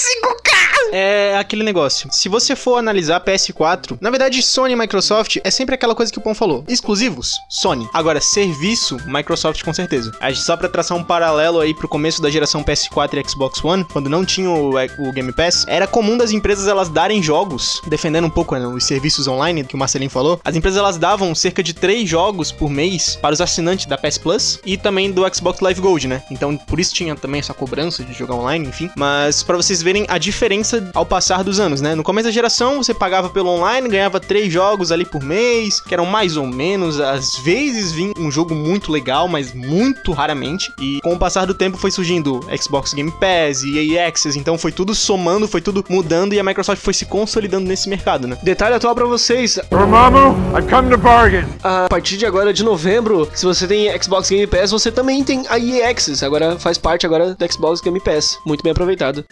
É 0.99 1.38
aquele 1.38 1.63
negócio. 1.63 2.10
Se 2.12 2.27
você 2.27 2.55
for 2.55 2.77
analisar 2.77 3.23
PS4, 3.23 3.99
na 4.01 4.10
verdade, 4.10 4.41
Sony 4.41 4.73
e 4.73 4.75
Microsoft 4.75 5.38
é 5.43 5.51
sempre 5.51 5.75
aquela 5.75 5.93
coisa 5.93 6.12
que 6.12 6.17
o 6.17 6.21
Pão 6.21 6.33
falou. 6.33 6.65
Exclusivos, 6.67 7.36
Sony. 7.47 7.88
Agora, 7.93 8.19
serviço, 8.19 8.97
Microsoft 9.05 9.63
com 9.63 9.71
certeza. 9.71 10.12
Só 10.33 10.57
pra 10.57 10.67
traçar 10.67 10.97
um 10.97 11.03
paralelo 11.03 11.60
aí 11.60 11.71
pro 11.75 11.88
começo 11.88 12.19
da 12.19 12.31
geração 12.31 12.63
PS4 12.63 13.13
e 13.13 13.29
Xbox 13.29 13.63
One, 13.63 13.86
quando 13.86 14.10
não 14.10 14.25
tinha 14.25 14.49
o, 14.49 14.71
o 14.71 15.12
Game 15.12 15.31
Pass, 15.31 15.65
era 15.67 15.86
comum 15.86 16.17
das 16.17 16.31
empresas 16.31 16.67
elas 16.67 16.89
darem 16.89 17.21
jogos, 17.21 17.79
defendendo 17.86 18.25
um 18.25 18.31
pouco 18.31 18.55
né, 18.55 18.65
os 18.65 18.83
serviços 18.83 19.27
online 19.27 19.63
que 19.63 19.75
o 19.75 19.77
Marcelinho 19.77 20.10
falou. 20.10 20.41
As 20.43 20.55
empresas 20.55 20.79
elas 20.79 20.97
davam 20.97 21.36
cerca 21.36 21.62
de 21.62 21.75
três 21.75 22.10
jogos 22.10 22.51
por 22.51 22.71
mês 22.71 23.15
para 23.21 23.33
os 23.33 23.41
assinantes 23.41 23.86
da 23.86 23.99
PS 23.99 24.17
Plus 24.17 24.60
e 24.65 24.75
também 24.77 25.12
do 25.12 25.23
Xbox 25.31 25.60
Live 25.60 25.79
Gold, 25.79 26.07
né? 26.07 26.23
Então 26.31 26.57
por 26.57 26.79
isso 26.79 26.91
tinha 26.95 27.15
também 27.15 27.39
essa 27.39 27.53
cobrança 27.53 28.03
de 28.03 28.13
jogar 28.13 28.33
online, 28.33 28.67
enfim. 28.67 28.89
Mas 28.95 29.43
pra 29.43 29.57
vocês 29.57 29.83
verem 29.83 30.07
a 30.10 30.17
diferença 30.17 30.87
ao 30.93 31.06
passar 31.06 31.43
dos 31.43 31.60
anos, 31.60 31.82
né? 31.82 31.95
No 31.95 32.04
começo 32.04 32.28
da 32.28 32.32
geração 32.32 32.84
você 32.84 32.93
pagava 32.93 33.30
pelo 33.30 33.50
online, 33.50 33.89
ganhava 33.89 34.19
três 34.19 34.52
jogos 34.52 34.91
ali 34.91 35.06
por 35.06 35.23
mês, 35.23 35.80
que 35.80 35.93
eram 35.93 36.06
mais 36.06 36.38
ou 36.38 36.45
menos, 36.45 37.00
às 37.00 37.38
vezes 37.38 37.91
vinha 37.91 38.13
um 38.17 38.32
jogo 38.32 38.54
muito 38.56 38.91
legal, 38.91 39.28
mas 39.28 39.54
muito 39.54 40.12
raramente. 40.12 40.71
E 40.80 41.00
com 41.02 41.13
o 41.13 41.19
passar 41.19 41.45
do 41.45 41.54
tempo 41.54 41.78
foi 41.78 41.91
surgindo 41.91 42.39
Xbox 42.60 42.93
Game 42.93 43.12
Pass 43.12 43.63
e 43.63 43.93
EA 43.93 44.08
Access, 44.08 44.38
então 44.38 44.58
foi 44.58 44.71
tudo 44.71 44.93
somando, 44.95 45.47
foi 45.47 45.62
tudo 45.62 45.84
mudando 45.89 46.34
e 46.34 46.39
a 46.39 46.43
Microsoft 46.43 46.82
foi 46.82 46.93
se 46.93 47.06
consolidando 47.06 47.67
nesse 47.67 47.89
mercado, 47.89 48.28
né? 48.28 48.38
Detalhe 48.43 48.76
atual 48.76 48.95
pra 48.95 49.06
vocês. 49.06 49.60
Dormammu, 49.69 50.36
I've 50.58 50.69
come 50.69 50.89
to 50.89 50.97
bargain. 50.97 51.45
A 51.63 51.88
partir 51.89 52.17
de 52.17 52.26
agora, 52.26 52.54
de 52.54 52.63
novembro, 52.63 53.30
se 53.34 53.45
você 53.45 53.67
tem 53.67 53.89
Xbox 54.02 54.30
Game 54.30 54.47
Pass, 54.47 54.71
você 54.71 54.91
também 54.91 55.23
tem 55.23 55.45
a 55.50 55.60
EA 55.60 55.89
Access. 55.89 56.23
Agora 56.23 56.58
faz 56.60 56.78
parte 56.78 57.06
agora 57.06 57.34
do 57.34 57.52
Xbox 57.52 57.82
Game 57.82 58.00
Pass. 58.00 58.39
Muito 58.45 58.63
bem 58.63 58.71
aproveitado. 58.71 59.26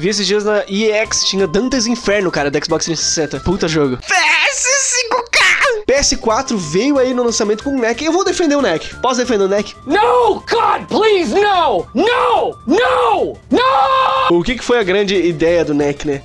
Vi 0.00 0.08
esses 0.08 0.26
dias 0.26 0.44
na 0.44 0.60
Access, 1.02 1.26
tinha 1.26 1.46
Dante's 1.46 1.86
Inferno, 1.86 2.30
cara, 2.30 2.50
do 2.50 2.56
Xbox 2.56 2.86
360. 2.86 3.40
Puta 3.40 3.68
jogo. 3.68 3.98
PS5K! 3.98 5.84
PS4 5.86 6.56
veio 6.56 6.98
aí 6.98 7.12
no 7.12 7.22
lançamento 7.22 7.62
com 7.62 7.76
o 7.76 7.78
NEC. 7.78 8.06
Eu 8.06 8.12
vou 8.12 8.24
defender 8.24 8.56
o 8.56 8.62
NEC. 8.62 8.94
Posso 9.02 9.20
defender 9.20 9.44
o 9.44 9.48
NEC? 9.48 9.76
No! 9.84 10.42
God, 10.50 10.86
please, 10.88 11.34
no! 11.34 11.86
No! 11.92 12.56
No! 12.66 13.38
No! 13.50 14.38
O 14.38 14.42
que, 14.42 14.54
que 14.54 14.64
foi 14.64 14.78
a 14.78 14.82
grande 14.82 15.14
ideia 15.14 15.66
do 15.66 15.74
NEC, 15.74 16.06
né? 16.06 16.22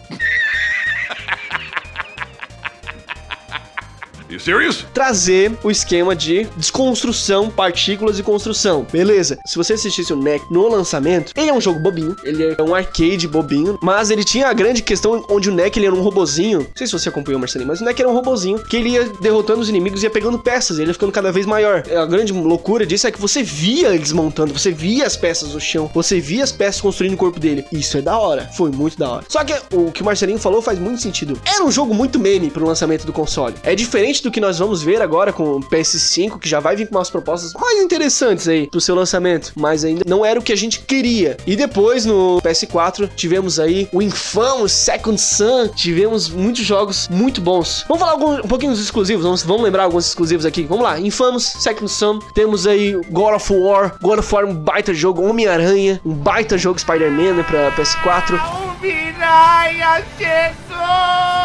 You 4.35 4.39
serious? 4.39 4.85
trazer 4.93 5.51
o 5.63 5.71
esquema 5.71 6.13
de 6.13 6.45
desconstrução, 6.57 7.49
partículas 7.49 8.19
e 8.19 8.23
construção. 8.23 8.85
Beleza. 8.91 9.39
Se 9.45 9.55
você 9.55 9.73
assistisse 9.73 10.11
o 10.11 10.15
NEC 10.15 10.43
no 10.51 10.67
lançamento, 10.67 11.31
ele 11.37 11.49
é 11.49 11.53
um 11.53 11.61
jogo 11.61 11.79
bobinho, 11.79 12.15
ele 12.23 12.55
é 12.57 12.61
um 12.61 12.75
arcade 12.75 13.27
bobinho, 13.27 13.79
mas 13.81 14.09
ele 14.09 14.25
tinha 14.25 14.47
a 14.47 14.53
grande 14.53 14.83
questão 14.83 15.25
onde 15.29 15.49
o 15.49 15.53
NEC 15.53 15.77
ele 15.77 15.85
era 15.85 15.95
um 15.95 16.01
robozinho. 16.01 16.59
Não 16.59 16.67
sei 16.75 16.85
se 16.85 16.93
você 16.93 17.07
acompanhou, 17.07 17.39
Marcelinho, 17.39 17.67
mas 17.69 17.79
o 17.79 17.85
NEC 17.85 17.99
era 17.99 18.09
um 18.09 18.13
robozinho 18.13 18.59
que 18.59 18.75
ele 18.75 18.89
ia 18.89 19.05
derrotando 19.21 19.61
os 19.61 19.69
inimigos 19.69 20.03
e 20.03 20.05
ia 20.05 20.09
pegando 20.09 20.37
peças, 20.37 20.79
ele 20.79 20.89
ia 20.89 20.93
ficando 20.93 21.13
cada 21.13 21.31
vez 21.31 21.45
maior. 21.45 21.83
A 21.89 22.05
grande 22.05 22.33
loucura 22.33 22.85
disso 22.85 23.07
é 23.07 23.11
que 23.11 23.21
você 23.21 23.41
via 23.41 23.95
eles 23.95 24.11
montando, 24.11 24.51
você 24.51 24.71
via 24.71 25.05
as 25.05 25.15
peças 25.15 25.53
no 25.53 25.61
chão, 25.61 25.89
você 25.93 26.19
via 26.19 26.43
as 26.43 26.51
peças 26.51 26.81
construindo 26.81 27.13
o 27.13 27.17
corpo 27.17 27.39
dele. 27.39 27.63
Isso 27.71 27.97
é 27.97 28.01
da 28.01 28.17
hora. 28.17 28.49
Foi 28.53 28.69
muito 28.69 28.97
da 28.97 29.09
hora. 29.09 29.25
Só 29.29 29.45
que 29.45 29.53
o 29.73 29.91
que 29.91 30.01
o 30.01 30.05
Marcelinho 30.05 30.39
falou 30.39 30.61
faz 30.61 30.77
muito 30.77 31.01
sentido. 31.01 31.39
Era 31.45 31.63
um 31.63 31.71
jogo 31.71 31.93
muito 31.93 32.19
meme 32.19 32.49
pro 32.49 32.65
lançamento 32.65 33.05
do 33.05 33.13
console. 33.13 33.55
É 33.63 33.73
diferente 33.75 34.24
do 34.25 34.31
que 34.31 34.41
nós 34.41 34.59
vamos 34.59 34.81
ver 34.81 35.01
agora 35.01 35.31
com 35.31 35.57
o 35.57 35.59
PS5, 35.61 36.39
que 36.39 36.49
já 36.49 36.59
vai 36.59 36.75
vir 36.75 36.87
com 36.87 36.95
umas 36.95 37.09
propostas 37.09 37.53
mais 37.53 37.79
interessantes 37.81 38.47
aí 38.47 38.67
pro 38.67 38.81
seu 38.81 38.95
lançamento, 38.95 39.53
mas 39.55 39.85
ainda 39.85 40.03
não 40.05 40.25
era 40.25 40.39
o 40.39 40.43
que 40.43 40.51
a 40.51 40.55
gente 40.55 40.81
queria. 40.81 41.37
E 41.45 41.55
depois 41.55 42.05
no 42.05 42.41
PS4 42.41 43.09
tivemos 43.15 43.59
aí 43.59 43.87
o 43.91 44.01
infame 44.01 44.67
Second 44.67 45.19
Sun, 45.19 45.67
tivemos 45.69 46.29
muitos 46.29 46.65
jogos 46.65 47.07
muito 47.09 47.39
bons. 47.39 47.85
Vamos 47.87 47.99
falar 47.99 48.13
algum, 48.13 48.33
um 48.35 48.47
pouquinho 48.47 48.71
dos 48.71 48.81
exclusivos, 48.81 49.23
vamos, 49.23 49.43
vamos 49.43 49.63
lembrar 49.63 49.83
alguns 49.83 50.07
exclusivos 50.07 50.45
aqui. 50.45 50.63
Vamos 50.63 50.83
lá, 50.83 50.99
Infamous, 50.99 51.43
Second 51.59 51.89
Sun, 51.91 52.19
temos 52.33 52.65
aí 52.65 52.93
God 53.09 53.35
of 53.35 53.53
War, 53.53 53.95
God 54.01 54.19
of 54.19 54.33
War 54.33 54.45
um 54.45 54.53
baita 54.53 54.93
jogo, 54.93 55.23
Homem-Aranha, 55.23 56.01
um 56.03 56.13
baita 56.13 56.57
jogo 56.57 56.79
Spider-Man 56.79 57.33
né, 57.33 57.43
pra 57.43 57.71
PS4. 57.73 58.33
O 58.33 58.81
Miranha 58.81 60.03
chegou! 60.17 61.44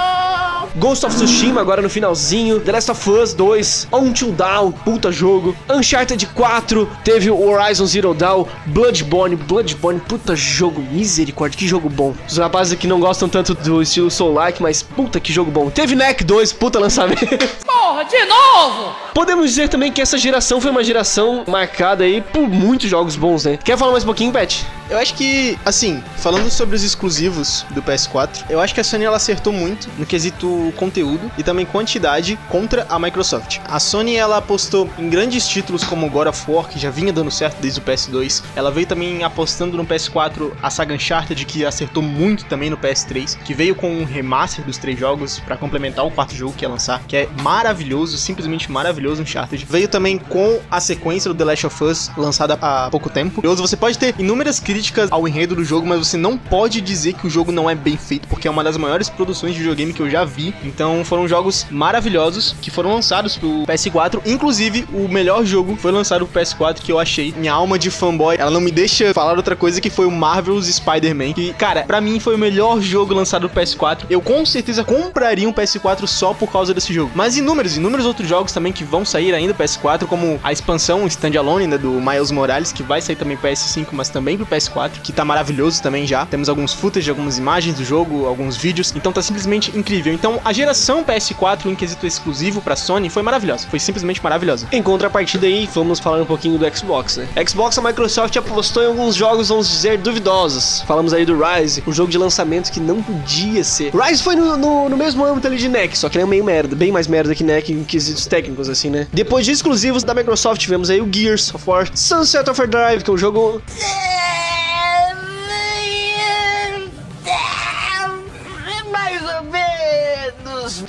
Ghost 0.76 1.04
of 1.04 1.14
Tsushima 1.16 1.60
agora 1.60 1.82
no 1.82 1.90
finalzinho, 1.90 2.60
The 2.60 2.72
Last 2.72 2.90
of 2.90 3.10
Us 3.10 3.34
2, 3.34 3.88
Until 3.92 4.30
Dawn, 4.32 4.70
puta 4.70 5.10
jogo, 5.10 5.56
Uncharted 5.68 6.24
4, 6.26 6.88
teve 7.02 7.30
o 7.30 7.48
Horizon 7.48 7.86
Zero 7.86 8.14
Dawn, 8.14 8.46
Bloodborne, 8.66 9.34
Bloodborne, 9.34 10.00
puta 10.00 10.36
jogo, 10.36 10.80
misericórdia, 10.80 11.58
que 11.58 11.66
jogo 11.66 11.88
bom. 11.88 12.14
Os 12.28 12.38
rapazes 12.38 12.78
que 12.78 12.86
não 12.86 13.00
gostam 13.00 13.28
tanto 13.28 13.54
do 13.54 13.82
estilo 13.82 14.10
Soul-like, 14.10 14.62
mas 14.62 14.82
puta 14.82 15.18
que 15.18 15.32
jogo 15.32 15.50
bom. 15.50 15.70
Teve 15.70 15.96
NEC 15.96 16.22
2, 16.22 16.52
puta 16.52 16.78
lançamento. 16.78 17.26
Porra, 17.66 18.04
de 18.04 18.24
novo! 18.24 18.94
Podemos 19.12 19.50
dizer 19.50 19.68
também 19.68 19.90
que 19.90 20.00
essa 20.00 20.16
geração 20.16 20.60
foi 20.60 20.70
uma 20.70 20.84
geração 20.84 21.44
marcada 21.48 22.04
aí 22.04 22.20
por 22.20 22.48
muitos 22.48 22.88
jogos 22.88 23.16
bons, 23.16 23.44
né? 23.44 23.56
Quer 23.56 23.76
falar 23.76 23.90
mais 23.90 24.04
um 24.04 24.06
pouquinho, 24.06 24.32
Pet? 24.32 24.64
Eu 24.90 24.98
acho 24.98 25.14
que, 25.14 25.56
assim, 25.64 26.02
falando 26.16 26.50
sobre 26.50 26.74
os 26.74 26.82
exclusivos 26.82 27.64
do 27.70 27.80
PS4, 27.80 28.46
eu 28.50 28.60
acho 28.60 28.74
que 28.74 28.80
a 28.80 28.84
Sony 28.84 29.04
ela 29.04 29.18
acertou 29.18 29.52
muito 29.52 29.88
no 29.96 30.04
quesito 30.04 30.74
conteúdo 30.76 31.30
e 31.38 31.44
também 31.44 31.64
quantidade 31.64 32.36
contra 32.48 32.84
a 32.88 32.98
Microsoft. 32.98 33.60
A 33.68 33.78
Sony 33.78 34.16
ela 34.16 34.38
apostou 34.38 34.90
em 34.98 35.08
grandes 35.08 35.46
títulos 35.46 35.84
como 35.84 36.10
God 36.10 36.26
of 36.26 36.50
War, 36.50 36.66
que 36.66 36.76
já 36.76 36.90
vinha 36.90 37.12
dando 37.12 37.30
certo 37.30 37.60
desde 37.60 37.78
o 37.78 37.84
PS2. 37.84 38.42
Ela 38.56 38.72
veio 38.72 38.84
também 38.84 39.22
apostando 39.22 39.76
no 39.76 39.86
PS4 39.86 40.50
a 40.60 40.70
saga 40.70 40.92
Uncharted, 40.92 41.44
que 41.44 41.64
acertou 41.64 42.02
muito 42.02 42.44
também 42.46 42.68
no 42.68 42.76
PS3, 42.76 43.38
que 43.44 43.54
veio 43.54 43.76
com 43.76 43.88
um 43.92 44.04
remaster 44.04 44.64
dos 44.64 44.76
três 44.76 44.98
jogos 44.98 45.38
para 45.38 45.56
complementar 45.56 46.04
o 46.04 46.10
quarto 46.10 46.34
jogo 46.34 46.52
que 46.52 46.64
ia 46.64 46.68
lançar, 46.68 47.00
que 47.06 47.16
é 47.16 47.28
maravilhoso, 47.42 48.18
simplesmente 48.18 48.68
maravilhoso 48.68 49.22
Uncharted. 49.22 49.64
Veio 49.70 49.86
também 49.86 50.18
com 50.18 50.58
a 50.68 50.80
sequência 50.80 51.32
do 51.32 51.36
The 51.36 51.44
Last 51.44 51.66
of 51.68 51.84
Us, 51.84 52.10
lançada 52.16 52.58
há 52.60 52.90
pouco 52.90 53.08
tempo. 53.08 53.40
Você 53.40 53.76
pode 53.76 53.96
ter 53.96 54.16
inúmeras 54.18 54.58
críticas 54.58 54.79
ao 55.10 55.26
enredo 55.26 55.54
do 55.54 55.64
jogo, 55.64 55.86
mas 55.86 55.98
você 55.98 56.16
não 56.16 56.36
pode 56.36 56.80
dizer 56.80 57.14
que 57.14 57.26
o 57.26 57.30
jogo 57.30 57.52
não 57.52 57.68
é 57.68 57.74
bem 57.74 57.96
feito, 57.96 58.28
porque 58.28 58.48
é 58.48 58.50
uma 58.50 58.64
das 58.64 58.76
maiores 58.76 59.08
produções 59.08 59.52
de 59.52 59.58
videogame 59.60 59.92
que 59.92 60.00
eu 60.00 60.10
já 60.10 60.24
vi. 60.24 60.54
Então 60.62 61.04
foram 61.04 61.26
jogos 61.28 61.66
maravilhosos 61.70 62.54
que 62.60 62.70
foram 62.70 62.92
lançados 62.94 63.36
pro 63.36 63.64
PS4. 63.66 64.20
Inclusive, 64.26 64.86
o 64.92 65.08
melhor 65.08 65.44
jogo 65.44 65.76
foi 65.76 65.92
lançado 65.92 66.26
pro 66.26 66.40
PS4 66.40 66.80
que 66.80 66.92
eu 66.92 66.98
achei. 66.98 67.32
Minha 67.36 67.52
alma 67.52 67.78
de 67.78 67.90
fanboy, 67.90 68.36
ela 68.38 68.50
não 68.50 68.60
me 68.60 68.70
deixa 68.70 69.12
falar 69.12 69.36
outra 69.36 69.56
coisa 69.56 69.80
que 69.80 69.90
foi 69.90 70.06
o 70.06 70.10
Marvel's 70.10 70.66
Spider-Man. 70.66 71.32
Que, 71.32 71.52
cara, 71.54 71.82
pra 71.82 72.00
mim 72.00 72.20
foi 72.20 72.34
o 72.34 72.38
melhor 72.38 72.80
jogo 72.80 73.14
lançado 73.14 73.48
pro 73.48 73.60
PS4. 73.60 74.04
Eu 74.08 74.20
com 74.20 74.44
certeza 74.44 74.84
compraria 74.84 75.48
um 75.48 75.52
PS4 75.52 76.06
só 76.06 76.32
por 76.32 76.50
causa 76.50 76.74
desse 76.74 76.92
jogo. 76.92 77.10
Mas 77.14 77.36
inúmeros, 77.36 77.76
inúmeros 77.76 78.06
outros 78.06 78.28
jogos 78.28 78.52
também 78.52 78.72
que 78.72 78.84
vão 78.84 79.04
sair 79.04 79.34
ainda 79.34 79.54
pro 79.54 79.64
PS4, 79.64 80.06
como 80.06 80.40
a 80.42 80.52
expansão 80.52 81.06
standalone 81.06 81.66
né, 81.66 81.78
do 81.78 81.92
Miles 82.00 82.30
Morales, 82.30 82.72
que 82.72 82.82
vai 82.82 83.00
sair 83.00 83.16
também 83.16 83.36
pro 83.36 83.48
PS5, 83.48 83.88
mas 83.92 84.08
também 84.08 84.36
pro 84.36 84.46
PS4. 84.46 84.69
PS4, 84.70 85.00
que 85.02 85.12
tá 85.12 85.24
maravilhoso 85.24 85.82
também 85.82 86.06
já. 86.06 86.24
Temos 86.24 86.48
alguns 86.48 86.72
footage, 86.72 87.10
algumas 87.10 87.38
imagens 87.38 87.76
do 87.76 87.84
jogo, 87.84 88.26
alguns 88.26 88.56
vídeos, 88.56 88.92
então 88.94 89.12
tá 89.12 89.22
simplesmente 89.22 89.76
incrível. 89.76 90.12
Então 90.12 90.40
a 90.44 90.52
geração 90.52 91.04
PS4 91.04 91.66
em 91.66 91.74
quesito 91.74 92.06
exclusivo 92.06 92.60
pra 92.60 92.76
Sony 92.76 93.10
foi 93.10 93.22
maravilhosa, 93.22 93.66
foi 93.68 93.78
simplesmente 93.78 94.22
maravilhosa. 94.22 94.66
Em 94.72 94.82
contrapartida 94.82 95.46
aí, 95.46 95.68
vamos 95.74 95.98
falar 95.98 96.22
um 96.22 96.26
pouquinho 96.26 96.58
do 96.58 96.76
Xbox, 96.76 97.16
né? 97.16 97.28
Xbox, 97.46 97.78
a 97.78 97.82
Microsoft 97.82 98.36
apostou 98.36 98.82
em 98.82 98.86
alguns 98.86 99.14
jogos, 99.14 99.48
vamos 99.48 99.68
dizer, 99.68 99.98
duvidosos. 99.98 100.82
Falamos 100.86 101.12
aí 101.12 101.24
do 101.24 101.36
Rise, 101.38 101.82
um 101.86 101.92
jogo 101.92 102.10
de 102.10 102.18
lançamento 102.18 102.70
que 102.70 102.80
não 102.80 103.02
podia 103.02 103.64
ser. 103.64 103.92
Rise 103.94 104.22
foi 104.22 104.36
no, 104.36 104.56
no, 104.56 104.88
no 104.88 104.96
mesmo 104.96 105.24
âmbito 105.24 105.46
ali 105.46 105.56
de 105.56 105.68
NEC, 105.68 105.96
só 105.96 106.08
que 106.08 106.16
ele 106.16 106.24
é 106.24 106.26
meio 106.26 106.44
merda, 106.44 106.76
bem 106.76 106.92
mais 106.92 107.06
merda 107.06 107.34
que 107.34 107.44
NEC 107.44 107.70
em 107.72 107.84
quesitos 107.84 108.26
técnicos, 108.26 108.68
assim, 108.68 108.90
né? 108.90 109.06
Depois 109.12 109.44
de 109.44 109.52
exclusivos 109.52 110.04
da 110.04 110.14
Microsoft, 110.14 110.60
tivemos 110.60 110.90
aí 110.90 111.00
o 111.00 111.08
Gears 111.12 111.54
of 111.54 111.68
War, 111.68 111.88
Sunset 111.94 112.48
Overdrive, 112.48 113.02
que 113.02 113.10
é 113.10 113.12
um 113.12 113.18
jogo 113.18 113.62
Mais 113.70 114.29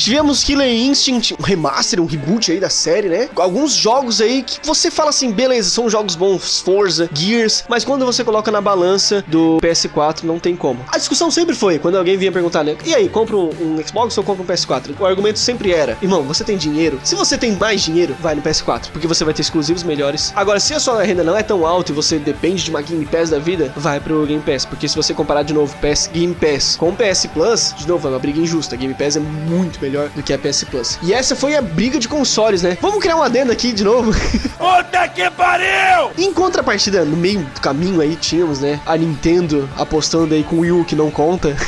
Tivemos 0.01 0.43
Killer 0.43 0.67
Instinct, 0.67 1.35
um 1.39 1.43
remaster, 1.43 2.01
um 2.01 2.07
reboot 2.07 2.51
aí 2.51 2.59
da 2.59 2.71
série, 2.71 3.07
né? 3.07 3.29
Alguns 3.35 3.73
jogos 3.73 4.19
aí 4.19 4.41
que 4.41 4.57
você 4.65 4.89
fala 4.89 5.11
assim, 5.11 5.31
beleza, 5.31 5.69
são 5.69 5.87
jogos 5.87 6.15
bons, 6.15 6.59
Forza, 6.59 7.07
Gears, 7.13 7.63
mas 7.69 7.85
quando 7.85 8.03
você 8.03 8.23
coloca 8.23 8.49
na 8.49 8.59
balança 8.59 9.23
do 9.27 9.59
PS4, 9.61 10.23
não 10.23 10.39
tem 10.39 10.55
como. 10.55 10.83
A 10.87 10.97
discussão 10.97 11.29
sempre 11.29 11.53
foi, 11.53 11.77
quando 11.77 11.99
alguém 11.99 12.17
vinha 12.17 12.31
perguntar, 12.31 12.63
né? 12.63 12.75
E 12.83 12.95
aí, 12.95 13.07
compra 13.07 13.37
um, 13.37 13.79
Xbox 13.85 14.17
ou 14.17 14.23
compra 14.23 14.41
um 14.41 14.47
PS4? 14.47 14.95
O 14.99 15.05
argumento 15.05 15.37
sempre 15.37 15.71
era, 15.71 15.95
irmão, 16.01 16.23
você 16.23 16.43
tem 16.43 16.57
dinheiro? 16.57 16.99
Se 17.03 17.13
você 17.13 17.37
tem 17.37 17.51
mais 17.51 17.83
dinheiro, 17.83 18.15
vai 18.19 18.33
no 18.33 18.41
PS4, 18.41 18.87
porque 18.91 19.05
você 19.05 19.23
vai 19.23 19.35
ter 19.35 19.43
exclusivos 19.43 19.83
melhores. 19.83 20.33
Agora, 20.35 20.59
se 20.59 20.73
a 20.73 20.79
sua 20.79 21.03
renda 21.03 21.23
não 21.23 21.37
é 21.37 21.43
tão 21.43 21.63
alta 21.63 21.91
e 21.91 21.95
você 21.95 22.17
depende 22.17 22.63
de 22.63 22.71
uma 22.71 22.81
Game 22.81 23.05
Pass 23.05 23.29
da 23.29 23.37
vida, 23.37 23.71
vai 23.77 23.99
pro 23.99 24.25
Game 24.25 24.41
Pass, 24.41 24.65
porque 24.65 24.87
se 24.87 24.95
você 24.95 25.13
comparar 25.13 25.43
de 25.43 25.53
novo 25.53 25.75
PS 25.77 26.09
Game 26.11 26.33
Pass 26.33 26.75
com 26.75 26.91
PS 26.91 27.27
Plus, 27.31 27.75
de 27.77 27.87
novo, 27.87 28.07
é 28.07 28.09
uma 28.09 28.19
briga 28.19 28.39
injusta. 28.39 28.75
Game 28.75 28.95
Pass 28.95 29.15
é 29.15 29.19
muito 29.19 29.79
melhor 29.79 29.90
do 30.15 30.23
que 30.23 30.33
a 30.33 30.37
PS 30.37 30.63
Plus. 30.65 30.99
E 31.01 31.13
essa 31.13 31.35
foi 31.35 31.55
a 31.55 31.61
briga 31.61 31.99
de 31.99 32.07
consoles, 32.07 32.61
né? 32.61 32.77
Vamos 32.81 32.99
criar 32.99 33.15
um 33.15 33.23
adendo 33.23 33.51
aqui 33.51 33.71
de 33.71 33.83
novo. 33.83 34.11
Puta 34.57 35.07
que 35.07 35.29
pariu! 35.31 36.11
em 36.17 36.33
contrapartida, 36.33 37.03
no 37.05 37.17
meio 37.17 37.39
do 37.39 37.61
caminho 37.61 38.01
aí 38.01 38.15
tínhamos, 38.15 38.59
né? 38.59 38.79
A 38.85 38.95
Nintendo 38.97 39.69
apostando 39.77 40.33
aí 40.33 40.43
com 40.43 40.57
o 40.57 40.59
Wii 40.59 40.71
U 40.71 40.85
que 40.85 40.95
não 40.95 41.11
conta. 41.11 41.55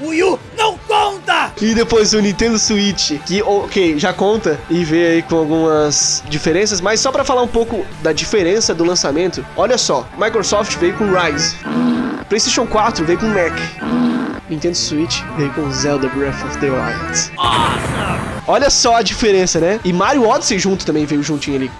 O 0.00 0.12
Yu 0.12 0.38
não 0.56 0.78
conta! 0.86 1.52
E 1.60 1.74
depois 1.74 2.14
o 2.14 2.20
Nintendo 2.20 2.56
Switch, 2.56 3.18
que, 3.26 3.42
ok, 3.42 3.98
já 3.98 4.12
conta 4.12 4.58
e 4.70 4.84
veio 4.84 5.08
aí 5.14 5.22
com 5.22 5.36
algumas 5.36 6.22
diferenças, 6.28 6.80
mas 6.80 7.00
só 7.00 7.10
pra 7.10 7.24
falar 7.24 7.42
um 7.42 7.48
pouco 7.48 7.84
da 8.00 8.12
diferença 8.12 8.72
do 8.72 8.84
lançamento, 8.84 9.44
olha 9.56 9.76
só, 9.76 10.06
Microsoft 10.16 10.76
veio 10.76 10.94
com 10.96 11.10
Rise, 11.12 11.56
PlayStation 12.28 12.64
4 12.64 13.04
veio 13.04 13.18
com 13.18 13.26
Mac, 13.26 13.58
Nintendo 14.48 14.76
Switch 14.76 15.22
veio 15.36 15.52
com 15.52 15.70
Zelda 15.70 16.08
Breath 16.08 16.42
of 16.44 16.58
the 16.58 16.70
Wild. 16.70 17.32
Olha 18.46 18.70
só 18.70 18.96
a 18.96 19.02
diferença, 19.02 19.60
né? 19.60 19.78
E 19.84 19.92
Mario 19.92 20.26
Odyssey 20.26 20.58
junto 20.58 20.86
também 20.86 21.04
veio 21.04 21.22
juntinho 21.22 21.56
ali. 21.56 21.70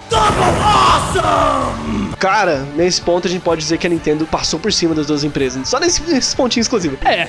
Cara, 2.19 2.65
nesse 2.75 3.01
ponto 3.01 3.27
a 3.27 3.29
gente 3.29 3.41
pode 3.41 3.61
dizer 3.61 3.77
que 3.77 3.87
a 3.87 3.89
Nintendo 3.89 4.25
passou 4.25 4.59
por 4.59 4.71
cima 4.71 4.93
das 4.93 5.07
duas 5.07 5.23
empresas, 5.23 5.67
só 5.67 5.79
nesse, 5.79 6.01
nesses 6.03 6.35
pontinhos 6.35 6.65
exclusivos. 6.65 6.99
É, 7.03 7.27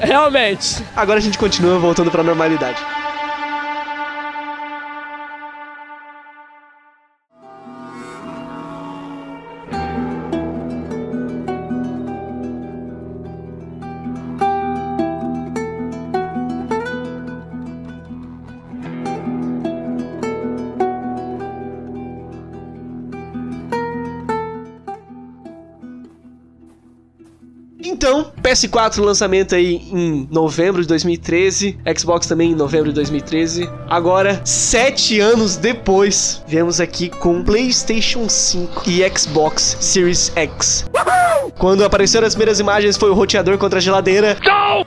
realmente. 0.00 0.84
Agora 0.94 1.18
a 1.18 1.22
gente 1.22 1.38
continua 1.38 1.78
voltando 1.78 2.10
pra 2.10 2.22
normalidade. 2.22 2.76
PS4 28.52 29.02
lançamento 29.02 29.54
aí 29.54 29.76
em 29.90 30.28
novembro 30.30 30.82
de 30.82 30.88
2013, 30.88 31.78
Xbox 31.96 32.26
também 32.26 32.52
em 32.52 32.54
novembro 32.54 32.90
de 32.90 32.94
2013. 32.96 33.68
Agora, 33.88 34.42
sete 34.44 35.20
anos 35.20 35.56
depois, 35.56 36.42
viemos 36.46 36.78
aqui 36.78 37.08
com 37.08 37.42
PlayStation 37.42 38.28
5 38.28 38.82
e 38.86 39.18
Xbox 39.18 39.78
Series 39.80 40.30
X. 40.36 40.84
Quando 41.58 41.82
apareceram 41.82 42.26
as 42.26 42.34
primeiras 42.34 42.60
imagens, 42.60 42.98
foi 42.98 43.08
o 43.08 43.14
roteador 43.14 43.56
contra 43.56 43.78
a 43.78 43.82
geladeira. 43.82 44.36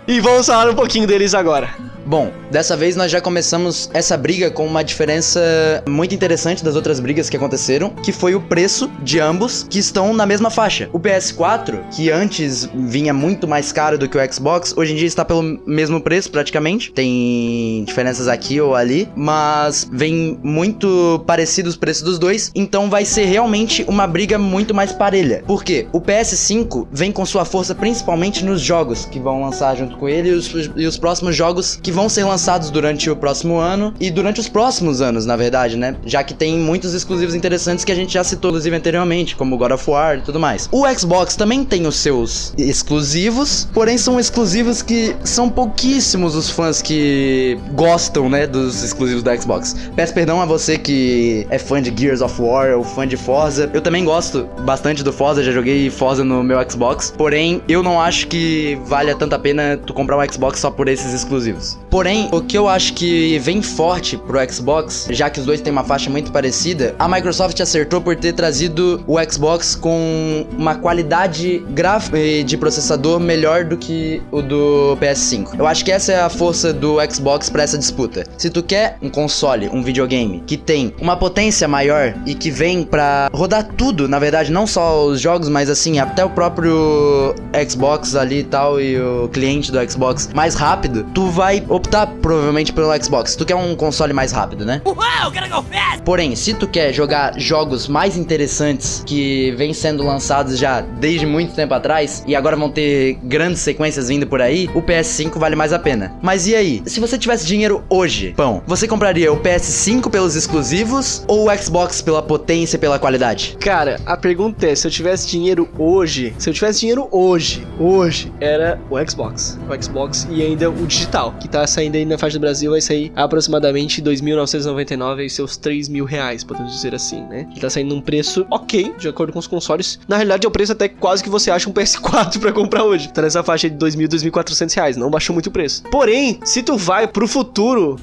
E 0.07 0.19
vamos 0.19 0.45
falar 0.45 0.69
um 0.69 0.75
pouquinho 0.75 1.07
deles 1.07 1.33
agora. 1.33 1.73
Bom, 2.05 2.31
dessa 2.51 2.77
vez 2.77 2.95
nós 2.95 3.11
já 3.11 3.19
começamos 3.19 3.89
essa 3.91 4.15
briga 4.15 4.51
com 4.51 4.67
uma 4.67 4.83
diferença 4.83 5.41
muito 5.89 6.13
interessante 6.13 6.63
das 6.63 6.75
outras 6.75 6.99
brigas 6.99 7.31
que 7.31 7.35
aconteceram, 7.35 7.89
que 7.89 8.11
foi 8.11 8.35
o 8.35 8.41
preço 8.41 8.87
de 9.01 9.19
ambos 9.19 9.65
que 9.67 9.79
estão 9.79 10.13
na 10.13 10.23
mesma 10.23 10.51
faixa. 10.51 10.87
O 10.93 10.99
PS4, 10.99 11.89
que 11.89 12.11
antes 12.11 12.69
vinha 12.75 13.11
muito 13.11 13.47
mais 13.47 13.71
caro 13.71 13.97
do 13.97 14.07
que 14.07 14.15
o 14.15 14.33
Xbox, 14.33 14.75
hoje 14.77 14.93
em 14.93 14.95
dia 14.95 15.07
está 15.07 15.25
pelo 15.25 15.41
mesmo 15.65 15.99
preço 15.99 16.29
praticamente. 16.29 16.91
Tem 16.91 17.83
diferenças 17.87 18.27
aqui 18.27 18.61
ou 18.61 18.75
ali, 18.75 19.09
mas 19.15 19.89
vem 19.91 20.39
muito 20.43 21.23
parecido 21.25 21.67
os 21.67 21.75
preços 21.75 22.03
dos 22.03 22.19
dois, 22.19 22.51
então 22.53 22.87
vai 22.87 23.03
ser 23.03 23.25
realmente 23.25 23.83
uma 23.87 24.05
briga 24.05 24.37
muito 24.37 24.75
mais 24.75 24.91
parelha. 24.91 25.43
Por 25.47 25.63
quê? 25.63 25.87
O 25.91 25.99
PS5 25.99 26.87
vem 26.91 27.11
com 27.11 27.25
sua 27.25 27.45
força 27.45 27.73
principalmente 27.73 28.45
nos 28.45 28.61
jogos 28.61 29.05
que 29.05 29.19
vão 29.19 29.41
lançar 29.41 29.75
junto 29.75 29.94
com 29.95 30.09
ele 30.09 30.29
e 30.29 30.33
os, 30.33 30.51
e 30.75 30.85
os 30.85 30.97
próximos 30.97 31.35
jogos 31.35 31.79
que 31.81 31.91
vão 31.91 32.09
ser 32.09 32.23
lançados 32.23 32.69
durante 32.69 33.09
o 33.09 33.15
próximo 33.15 33.57
ano 33.57 33.93
e 33.99 34.09
durante 34.09 34.39
os 34.39 34.49
próximos 34.49 35.01
anos, 35.01 35.25
na 35.25 35.35
verdade, 35.35 35.77
né? 35.77 35.95
Já 36.05 36.23
que 36.23 36.33
tem 36.33 36.57
muitos 36.57 36.93
exclusivos 36.93 37.35
interessantes 37.35 37.85
que 37.85 37.91
a 37.91 37.95
gente 37.95 38.13
já 38.13 38.23
citou, 38.23 38.51
inclusive, 38.51 38.75
anteriormente, 38.75 39.35
como 39.35 39.57
God 39.57 39.71
of 39.71 39.89
War 39.89 40.17
e 40.17 40.21
tudo 40.21 40.39
mais. 40.39 40.69
O 40.71 40.87
Xbox 40.87 41.35
também 41.35 41.63
tem 41.65 41.85
os 41.85 41.97
seus 41.97 42.53
exclusivos, 42.57 43.67
porém 43.73 43.97
são 43.97 44.19
exclusivos 44.19 44.81
que 44.81 45.15
são 45.23 45.49
pouquíssimos 45.49 46.35
os 46.35 46.49
fãs 46.49 46.81
que 46.81 47.57
gostam, 47.73 48.29
né, 48.29 48.47
dos 48.47 48.83
exclusivos 48.83 49.23
da 49.23 49.35
Xbox. 49.35 49.75
Peço 49.95 50.13
perdão 50.13 50.41
a 50.41 50.45
você 50.45 50.77
que 50.77 51.45
é 51.49 51.59
fã 51.59 51.81
de 51.81 51.93
Gears 51.95 52.21
of 52.21 52.41
War 52.41 52.77
ou 52.77 52.83
fã 52.83 53.07
de 53.07 53.17
Forza. 53.17 53.69
Eu 53.73 53.81
também 53.81 54.05
gosto 54.05 54.47
bastante 54.61 55.03
do 55.03 55.11
Forza, 55.11 55.43
já 55.43 55.51
joguei 55.51 55.89
Forza 55.89 56.23
no 56.23 56.43
meu 56.43 56.57
Xbox, 56.69 57.13
porém 57.17 57.61
eu 57.67 57.83
não 57.83 57.99
acho 57.99 58.27
que 58.27 58.77
valha 58.85 59.15
tanto 59.15 59.33
a 59.35 59.39
pena 59.39 59.77
tu 59.85 59.93
comprar 59.93 60.17
um 60.17 60.31
Xbox 60.31 60.59
só 60.59 60.69
por 60.69 60.87
esses 60.87 61.13
exclusivos. 61.13 61.77
Porém, 61.89 62.29
o 62.31 62.41
que 62.41 62.57
eu 62.57 62.67
acho 62.67 62.93
que 62.93 63.37
vem 63.39 63.61
forte 63.61 64.17
pro 64.17 64.39
Xbox, 64.51 65.07
já 65.11 65.29
que 65.29 65.39
os 65.39 65.45
dois 65.45 65.61
têm 65.61 65.71
uma 65.71 65.83
faixa 65.83 66.09
muito 66.09 66.31
parecida, 66.31 66.95
a 66.99 67.07
Microsoft 67.07 67.59
acertou 67.59 68.01
por 68.01 68.15
ter 68.15 68.33
trazido 68.33 69.03
o 69.07 69.17
Xbox 69.23 69.75
com 69.75 70.45
uma 70.57 70.75
qualidade 70.75 71.59
gráfica 71.69 72.17
e 72.19 72.43
de 72.43 72.57
processador 72.57 73.19
melhor 73.19 73.65
do 73.65 73.77
que 73.77 74.21
o 74.31 74.41
do 74.41 74.97
PS5. 74.99 75.57
Eu 75.57 75.67
acho 75.67 75.83
que 75.85 75.91
essa 75.91 76.11
é 76.11 76.19
a 76.19 76.29
força 76.29 76.73
do 76.73 76.97
Xbox 77.09 77.49
para 77.49 77.63
essa 77.63 77.77
disputa. 77.77 78.23
Se 78.37 78.49
tu 78.49 78.63
quer 78.63 78.97
um 79.01 79.09
console, 79.09 79.69
um 79.71 79.81
videogame 79.81 80.43
que 80.45 80.57
tem 80.57 80.93
uma 80.99 81.15
potência 81.15 81.67
maior 81.67 82.13
e 82.25 82.33
que 82.33 82.49
vem 82.49 82.83
para 82.83 83.29
rodar 83.33 83.67
tudo, 83.77 84.07
na 84.07 84.19
verdade, 84.19 84.51
não 84.51 84.67
só 84.67 85.05
os 85.05 85.21
jogos, 85.21 85.49
mas 85.49 85.69
assim, 85.69 85.99
até 85.99 86.23
o 86.23 86.29
próprio 86.29 87.35
Xbox 87.69 88.15
ali 88.15 88.39
e 88.39 88.43
tal 88.43 88.79
e 88.79 88.99
o 88.99 89.29
cliente 89.29 89.71
do 89.75 89.91
Xbox 89.91 90.29
mais 90.33 90.55
rápido, 90.55 91.05
tu 91.13 91.27
vai 91.29 91.63
optar 91.67 92.07
provavelmente 92.21 92.71
pelo 92.71 92.91
Xbox. 93.03 93.31
Se 93.31 93.37
tu 93.37 93.45
quer 93.45 93.55
um 93.55 93.75
console 93.75 94.13
mais 94.13 94.31
rápido, 94.31 94.65
né? 94.65 94.81
Uau, 94.85 95.31
gotta 95.31 95.47
go 95.49 95.63
fast! 95.71 96.01
Porém, 96.03 96.35
se 96.35 96.53
tu 96.53 96.67
quer 96.67 96.93
jogar 96.93 97.37
jogos 97.39 97.87
mais 97.87 98.15
interessantes 98.15 99.03
que 99.05 99.51
vêm 99.51 99.73
sendo 99.73 100.03
lançados 100.03 100.57
já 100.57 100.81
desde 100.81 101.25
muito 101.25 101.53
tempo 101.53 101.73
atrás 101.73 102.23
e 102.27 102.35
agora 102.35 102.55
vão 102.55 102.69
ter 102.69 103.17
grandes 103.23 103.61
sequências 103.61 104.07
vindo 104.07 104.27
por 104.27 104.41
aí, 104.41 104.69
o 104.73 104.81
PS5 104.81 105.37
vale 105.37 105.55
mais 105.55 105.73
a 105.73 105.79
pena. 105.79 106.13
Mas 106.21 106.47
e 106.47 106.55
aí? 106.55 106.81
Se 106.85 106.99
você 106.99 107.17
tivesse 107.17 107.45
dinheiro 107.45 107.83
hoje, 107.89 108.33
pão, 108.37 108.61
você 108.65 108.87
compraria 108.87 109.31
o 109.31 109.37
PS5 109.37 110.09
pelos 110.09 110.35
exclusivos 110.35 111.23
ou 111.27 111.49
o 111.49 111.57
Xbox 111.57 112.01
pela 112.01 112.21
potência 112.21 112.77
e 112.77 112.79
pela 112.79 112.99
qualidade? 112.99 113.57
Cara, 113.59 113.99
a 114.05 114.15
pergunta 114.15 114.67
é: 114.67 114.75
se 114.75 114.87
eu 114.87 114.91
tivesse 114.91 115.27
dinheiro 115.27 115.67
hoje, 115.77 116.33
se 116.37 116.49
eu 116.49 116.53
tivesse 116.53 116.81
dinheiro 116.81 117.07
hoje, 117.11 117.65
hoje, 117.79 118.31
era 118.39 118.79
o 118.89 119.09
Xbox. 119.09 119.59
O 119.69 119.83
Xbox 119.83 120.27
e 120.29 120.41
ainda 120.41 120.69
o 120.69 120.85
digital, 120.85 121.33
que 121.39 121.47
tá 121.47 121.65
saindo 121.65 121.95
aí 121.95 122.05
na 122.05 122.17
faixa 122.17 122.37
do 122.37 122.41
Brasil, 122.41 122.71
vai 122.71 122.81
sair 122.81 123.11
aproximadamente 123.15 124.01
2.999 124.01 125.25
e 125.25 125.29
seus 125.29 125.57
3 125.57 125.89
mil 125.89 126.05
reais, 126.05 126.43
podemos 126.43 126.71
dizer 126.73 126.93
assim, 126.93 127.21
né? 127.25 127.47
Ele 127.51 127.59
tá 127.59 127.69
saindo 127.69 127.93
num 127.93 128.01
preço 128.01 128.45
ok, 128.49 128.93
de 128.97 129.07
acordo 129.07 129.33
com 129.33 129.39
os 129.39 129.47
consoles. 129.47 129.99
Na 130.07 130.17
realidade, 130.17 130.45
é 130.45 130.49
o 130.49 130.51
preço 130.51 130.71
até 130.71 130.87
quase 130.87 131.23
que 131.23 131.29
você 131.29 131.49
acha 131.49 131.69
um 131.69 131.73
PS4 131.73 132.37
pra 132.39 132.51
comprar 132.51 132.83
hoje. 132.83 133.11
Tá 133.11 133.21
nessa 133.21 133.43
faixa 133.43 133.69
de 133.69 133.75
2.000, 133.75 134.07
2.400 134.07 134.75
reais, 134.75 134.97
não 134.97 135.09
baixou 135.09 135.33
muito 135.33 135.47
o 135.47 135.51
preço. 135.51 135.83
Porém, 135.91 136.39
se 136.43 136.61
tu 136.61 136.77
vai 136.77 137.07
pro 137.07 137.27
futuro, 137.27 137.99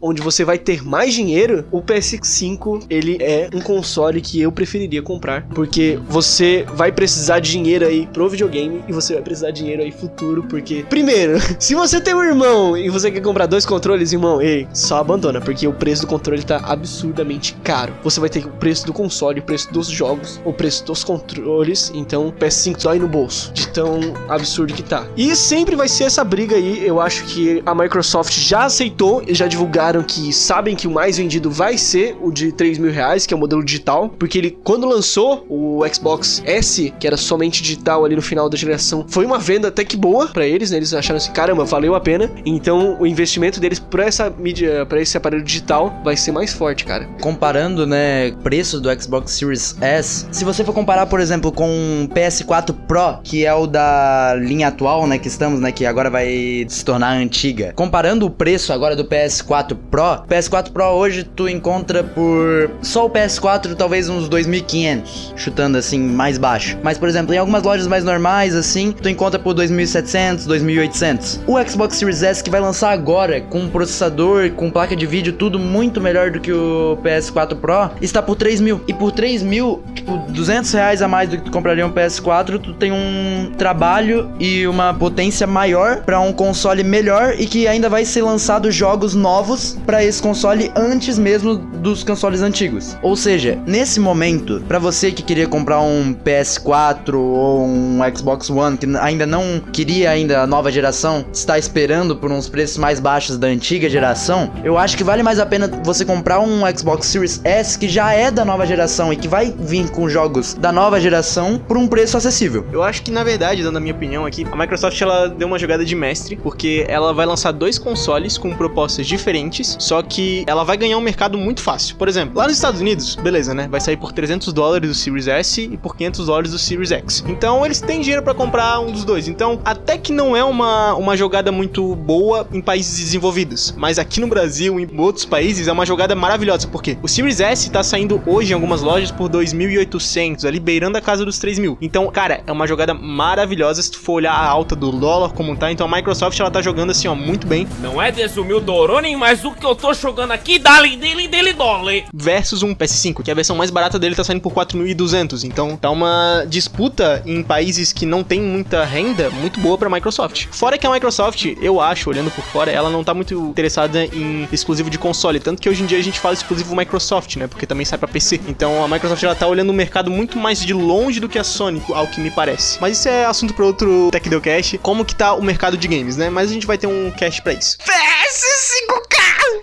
onde 0.00 0.22
você 0.22 0.44
vai 0.44 0.58
ter 0.58 0.84
mais 0.84 1.14
dinheiro, 1.14 1.64
o 1.70 1.82
PS5 1.82 2.86
ele 2.90 3.18
é 3.20 3.48
um 3.54 3.60
console 3.60 4.20
que 4.20 4.40
eu 4.40 4.50
preferiria 4.50 5.02
comprar, 5.02 5.46
porque 5.48 5.98
você 6.08 6.64
vai 6.74 6.90
precisar 6.92 7.40
de 7.40 7.50
dinheiro 7.50 7.86
aí 7.86 8.06
pro 8.06 8.28
videogame 8.28 8.82
e 8.88 8.92
você 8.92 9.14
vai 9.14 9.22
precisar 9.22 9.50
de 9.50 9.60
dinheiro 9.60 9.82
aí 9.82 9.90
futuro, 9.90 10.42
porque 10.48 10.84
primeiro, 10.88 11.38
se 11.58 11.74
você 11.74 12.00
tem 12.00 12.14
um 12.14 12.22
irmão 12.22 12.76
e 12.76 12.88
você 12.88 13.10
quer 13.10 13.20
comprar 13.20 13.46
dois 13.46 13.64
controles, 13.64 14.12
irmão, 14.12 14.40
ei, 14.40 14.66
só 14.72 14.98
abandona, 14.98 15.40
porque 15.40 15.66
o 15.66 15.72
preço 15.72 16.02
do 16.02 16.08
controle 16.08 16.42
tá 16.42 16.60
absurdamente 16.64 17.54
caro. 17.62 17.94
Você 18.02 18.20
vai 18.20 18.28
ter 18.28 18.44
o 18.44 18.50
preço 18.50 18.86
do 18.86 18.92
console, 18.92 19.40
o 19.40 19.42
preço 19.42 19.72
dos 19.72 19.88
jogos, 19.88 20.40
o 20.44 20.52
preço 20.52 20.84
dos 20.84 21.04
controles, 21.04 21.90
então 21.94 22.28
o 22.28 22.32
PS5 22.32 22.82
dói 22.82 22.98
no 22.98 23.08
bolso, 23.08 23.52
de 23.52 23.68
tão 23.68 24.00
absurdo 24.28 24.74
que 24.74 24.82
tá. 24.82 25.06
E 25.16 25.34
sempre 25.36 25.76
vai 25.76 25.88
ser 25.88 26.04
essa 26.04 26.24
briga 26.24 26.56
aí, 26.56 26.86
eu 26.86 27.00
acho 27.00 27.24
que 27.24 27.62
a 27.64 27.74
Microsoft 27.74 28.32
já 28.38 28.64
aceitou 28.64 29.22
já 29.34 29.46
divulgaram 29.46 30.02
que 30.02 30.32
sabem 30.32 30.74
que 30.74 30.86
o 30.86 30.90
mais 30.90 31.16
vendido 31.16 31.50
vai 31.50 31.78
ser 31.78 32.16
o 32.20 32.30
de 32.30 32.52
3 32.52 32.78
mil 32.78 32.90
reais, 32.90 33.26
que 33.26 33.34
é 33.34 33.36
o 33.36 33.40
modelo 33.40 33.64
digital, 33.64 34.08
porque 34.08 34.38
ele, 34.38 34.58
quando 34.64 34.86
lançou 34.86 35.46
o 35.48 35.82
Xbox 35.92 36.42
S, 36.44 36.92
que 36.98 37.06
era 37.06 37.16
somente 37.16 37.62
digital 37.62 38.04
ali 38.04 38.16
no 38.16 38.22
final 38.22 38.48
da 38.48 38.56
geração, 38.56 39.04
foi 39.08 39.24
uma 39.24 39.38
venda 39.38 39.68
até 39.68 39.84
que 39.84 39.96
boa 39.96 40.28
para 40.38 40.46
eles, 40.46 40.70
né? 40.70 40.76
Eles 40.76 40.94
acharam 40.94 41.16
assim, 41.16 41.32
caramba, 41.32 41.64
valeu 41.64 41.96
a 41.96 42.00
pena. 42.00 42.30
Então 42.46 42.96
o 43.00 43.04
investimento 43.04 43.58
deles 43.58 43.80
pra 43.80 44.04
essa 44.04 44.30
mídia, 44.30 44.86
para 44.86 45.00
esse 45.00 45.16
aparelho 45.16 45.42
digital, 45.42 46.00
vai 46.04 46.16
ser 46.16 46.30
mais 46.30 46.52
forte, 46.52 46.84
cara. 46.84 47.08
Comparando, 47.20 47.84
né, 47.84 48.30
preço 48.44 48.80
do 48.80 48.88
Xbox 49.02 49.32
Series 49.32 49.76
S, 49.80 50.28
se 50.30 50.44
você 50.44 50.62
for 50.62 50.72
comparar, 50.72 51.06
por 51.06 51.18
exemplo, 51.18 51.50
com 51.50 52.04
o 52.04 52.14
PS4 52.14 52.72
Pro, 52.86 53.18
que 53.24 53.44
é 53.44 53.52
o 53.52 53.66
da 53.66 54.36
linha 54.38 54.68
atual, 54.68 55.08
né, 55.08 55.18
que 55.18 55.26
estamos, 55.26 55.58
né, 55.58 55.72
que 55.72 55.84
agora 55.84 56.08
vai 56.08 56.64
se 56.68 56.84
tornar 56.84 57.14
antiga. 57.14 57.72
Comparando 57.74 58.24
o 58.24 58.30
preço 58.30 58.72
agora 58.72 58.94
do 58.94 59.04
PS4 59.04 59.76
Pro, 59.90 60.22
PS4 60.28 60.70
Pro 60.70 60.84
hoje 60.84 61.24
tu 61.24 61.48
encontra 61.48 62.04
por 62.04 62.70
só 62.80 63.06
o 63.06 63.10
PS4 63.10 63.74
talvez 63.74 64.08
uns 64.08 64.28
2.500, 64.28 65.32
chutando 65.34 65.78
assim 65.78 65.98
mais 65.98 66.38
baixo. 66.38 66.78
Mas 66.80 66.96
por 66.96 67.08
exemplo, 67.08 67.34
em 67.34 67.38
algumas 67.38 67.64
lojas 67.64 67.88
mais 67.88 68.04
normais 68.04 68.54
assim, 68.54 68.92
tu 68.92 69.08
encontra 69.08 69.40
por 69.40 69.52
2.700, 69.52 70.27
2.800. 70.36 71.40
O 71.46 71.62
Xbox 71.68 71.96
Series 71.96 72.22
S 72.22 72.42
que 72.42 72.50
vai 72.50 72.60
lançar 72.60 72.90
agora 72.90 73.40
com 73.40 73.68
processador, 73.68 74.50
com 74.50 74.70
placa 74.70 74.96
de 74.96 75.06
vídeo, 75.06 75.32
tudo 75.32 75.58
muito 75.58 76.00
melhor 76.00 76.30
do 76.30 76.40
que 76.40 76.52
o 76.52 76.98
PS4 77.02 77.56
Pro, 77.56 77.90
está 78.00 78.22
por 78.22 78.36
3 78.36 78.60
mil. 78.60 78.80
E 78.86 78.92
por 78.92 79.12
3 79.12 79.42
mil, 79.42 79.82
tipo, 79.94 80.18
200 80.28 80.72
reais 80.72 81.02
a 81.02 81.08
mais 81.08 81.28
do 81.28 81.36
que 81.36 81.44
tu 81.44 81.50
compraria 81.50 81.86
um 81.86 81.92
PS4, 81.92 82.58
tu 82.60 82.74
tem 82.74 82.92
um 82.92 83.52
trabalho 83.56 84.30
e 84.38 84.66
uma 84.66 84.92
potência 84.94 85.46
maior 85.46 86.02
para 86.02 86.20
um 86.20 86.32
console 86.32 86.82
melhor 86.82 87.34
e 87.38 87.46
que 87.46 87.66
ainda 87.66 87.88
vai 87.88 88.04
ser 88.04 88.22
lançado 88.22 88.70
jogos 88.70 89.14
novos 89.14 89.78
para 89.86 90.04
esse 90.04 90.20
console 90.20 90.70
antes 90.74 91.18
mesmo 91.18 91.56
dos 91.56 92.02
consoles 92.02 92.42
antigos. 92.42 92.96
Ou 93.02 93.16
seja, 93.16 93.58
nesse 93.66 94.00
momento, 94.00 94.62
para 94.66 94.78
você 94.78 95.10
que 95.10 95.22
queria 95.22 95.46
comprar 95.46 95.80
um 95.80 96.14
PS4 96.14 97.14
ou 97.14 97.64
um 97.64 98.00
Xbox 98.14 98.50
One 98.50 98.76
que 98.76 98.86
ainda 98.96 99.26
não 99.26 99.60
queria 99.72 100.17
ainda 100.18 100.42
a 100.42 100.46
nova 100.46 100.70
geração, 100.70 101.24
está 101.32 101.58
esperando 101.58 102.16
por 102.16 102.30
uns 102.30 102.48
preços 102.48 102.76
mais 102.76 103.00
baixos 103.00 103.38
da 103.38 103.46
antiga 103.46 103.88
geração, 103.88 104.52
eu 104.64 104.76
acho 104.76 104.96
que 104.96 105.04
vale 105.04 105.22
mais 105.22 105.38
a 105.38 105.46
pena 105.46 105.70
você 105.84 106.04
comprar 106.04 106.40
um 106.40 106.62
Xbox 106.76 107.06
Series 107.06 107.40
S 107.44 107.78
que 107.78 107.88
já 107.88 108.12
é 108.12 108.30
da 108.30 108.44
nova 108.44 108.66
geração 108.66 109.12
e 109.12 109.16
que 109.16 109.28
vai 109.28 109.54
vir 109.58 109.90
com 109.90 110.08
jogos 110.08 110.54
da 110.54 110.72
nova 110.72 111.00
geração 111.00 111.60
por 111.66 111.76
um 111.76 111.86
preço 111.86 112.16
acessível. 112.16 112.66
Eu 112.72 112.82
acho 112.82 113.02
que 113.02 113.10
na 113.10 113.22
verdade, 113.24 113.62
dando 113.62 113.76
a 113.76 113.80
minha 113.80 113.94
opinião 113.94 114.26
aqui, 114.26 114.44
a 114.50 114.56
Microsoft 114.56 115.00
ela 115.00 115.28
deu 115.28 115.46
uma 115.46 115.58
jogada 115.58 115.84
de 115.84 115.94
mestre, 115.94 116.36
porque 116.36 116.84
ela 116.88 117.14
vai 117.14 117.24
lançar 117.24 117.52
dois 117.52 117.78
consoles 117.78 118.36
com 118.36 118.54
propostas 118.54 119.06
diferentes, 119.06 119.76
só 119.78 120.02
que 120.02 120.44
ela 120.46 120.64
vai 120.64 120.76
ganhar 120.76 120.98
um 120.98 121.00
mercado 121.00 121.38
muito 121.38 121.62
fácil. 121.62 121.96
Por 121.96 122.08
exemplo, 122.08 122.36
lá 122.36 122.46
nos 122.46 122.56
Estados 122.56 122.80
Unidos, 122.80 123.14
beleza, 123.14 123.54
né? 123.54 123.68
Vai 123.70 123.80
sair 123.80 123.96
por 123.96 124.12
300 124.12 124.52
dólares 124.52 124.90
o 124.90 124.94
Series 124.94 125.28
S 125.28 125.62
e 125.62 125.76
por 125.76 125.96
500 125.96 126.26
dólares 126.26 126.52
o 126.52 126.58
Series 126.58 126.90
X. 126.90 127.24
Então 127.28 127.64
eles 127.64 127.80
têm 127.80 128.00
dinheiro 128.00 128.22
para 128.22 128.34
comprar 128.34 128.80
um 128.80 128.90
dos 128.90 129.04
dois. 129.04 129.28
Então, 129.28 129.60
até 129.64 129.96
que 129.96 130.07
não 130.12 130.36
é 130.36 130.44
uma, 130.44 130.94
uma 130.94 131.16
jogada 131.16 131.50
muito 131.50 131.94
boa 131.94 132.46
em 132.52 132.60
países 132.60 132.98
desenvolvidos, 132.98 133.74
mas 133.76 133.98
aqui 133.98 134.20
no 134.20 134.26
Brasil 134.26 134.78
e 134.78 134.84
em 134.84 135.00
outros 135.00 135.24
países 135.24 135.68
é 135.68 135.72
uma 135.72 135.86
jogada 135.86 136.14
maravilhosa, 136.14 136.68
porque 136.68 136.98
o 137.02 137.08
Series 137.08 137.40
S 137.40 137.70
tá 137.70 137.82
saindo 137.82 138.22
hoje 138.26 138.52
em 138.52 138.54
algumas 138.54 138.82
lojas 138.82 139.10
por 139.10 139.28
2.800, 139.28 140.46
ali 140.46 140.60
beirando 140.60 140.98
a 140.98 141.00
casa 141.00 141.24
dos 141.24 141.38
3 141.38 141.58
mil. 141.58 141.78
Então, 141.80 142.10
cara, 142.10 142.42
é 142.46 142.52
uma 142.52 142.66
jogada 142.66 142.94
maravilhosa 142.94 143.82
se 143.82 143.90
tu 143.90 143.98
for 143.98 144.14
olhar 144.14 144.32
a 144.32 144.46
alta 144.46 144.74
do 144.74 144.90
dólar 144.92 145.32
como 145.32 145.56
tá. 145.56 145.70
Então 145.70 145.86
a 145.86 145.96
Microsoft 145.96 146.38
ela 146.38 146.50
tá 146.50 146.60
jogando 146.60 146.90
assim, 146.90 147.08
ó, 147.08 147.14
muito 147.14 147.46
bem. 147.46 147.66
Não 147.80 148.00
é 148.00 148.10
desumir 148.10 148.54
o 148.54 148.60
Doroni, 148.60 149.16
mas 149.16 149.44
o 149.44 149.52
que 149.52 149.64
eu 149.64 149.74
tô 149.74 149.92
jogando 149.94 150.32
aqui, 150.32 150.58
dali, 150.58 150.96
dele, 150.96 151.28
dele, 151.28 151.52
dole. 151.52 152.04
Versus 152.12 152.62
um 152.62 152.74
PS5, 152.74 153.22
que 153.22 153.30
a 153.30 153.34
versão 153.34 153.56
mais 153.56 153.70
barata 153.70 153.98
dele 153.98 154.14
tá 154.14 154.24
saindo 154.24 154.40
por 154.40 154.52
4.200. 154.52 155.44
Então 155.44 155.76
tá 155.76 155.90
uma 155.90 156.44
disputa 156.48 157.22
em 157.24 157.42
países 157.42 157.92
que 157.92 158.06
não 158.06 158.22
tem 158.22 158.40
muita 158.40 158.84
renda 158.84 159.30
muito 159.30 159.60
boa 159.60 159.78
pra 159.88 159.96
Microsoft. 159.96 160.46
Fora 160.50 160.76
que 160.78 160.86
a 160.86 160.90
Microsoft, 160.90 161.46
eu 161.60 161.80
acho, 161.80 162.10
olhando 162.10 162.30
por 162.30 162.44
fora, 162.44 162.70
ela 162.70 162.90
não 162.90 163.02
tá 163.02 163.14
muito 163.14 163.34
interessada 163.34 164.04
em 164.04 164.46
exclusivo 164.52 164.90
de 164.90 164.98
console. 164.98 165.40
Tanto 165.40 165.60
que 165.60 165.68
hoje 165.68 165.82
em 165.82 165.86
dia 165.86 165.98
a 165.98 166.02
gente 166.02 166.20
fala 166.20 166.34
exclusivo 166.34 166.76
Microsoft, 166.76 167.36
né? 167.36 167.46
Porque 167.46 167.66
também 167.66 167.84
sai 167.84 167.98
pra 167.98 168.06
PC. 168.06 168.40
Então 168.46 168.84
a 168.84 168.88
Microsoft 168.88 169.22
ela 169.22 169.34
tá 169.34 169.46
olhando 169.46 169.70
o 169.70 169.74
mercado 169.74 170.10
muito 170.10 170.38
mais 170.38 170.60
de 170.60 170.74
longe 170.74 171.18
do 171.18 171.28
que 171.28 171.38
a 171.38 171.44
Sony, 171.44 171.82
ao 171.88 172.06
que 172.06 172.20
me 172.20 172.30
parece. 172.30 172.78
Mas 172.80 172.98
isso 172.98 173.08
é 173.08 173.24
assunto 173.24 173.54
para 173.54 173.64
outro 173.64 174.10
TechDealCast, 174.12 174.78
como 174.78 175.04
que 175.04 175.14
tá 175.14 175.34
o 175.34 175.42
mercado 175.42 175.76
de 175.76 175.88
games, 175.88 176.16
né? 176.16 176.28
Mas 176.28 176.50
a 176.50 176.52
gente 176.52 176.66
vai 176.66 176.76
ter 176.76 176.86
um 176.86 177.10
cast 177.10 177.42
pra 177.42 177.52
isso. 177.54 177.78
PS5K! 177.78 179.17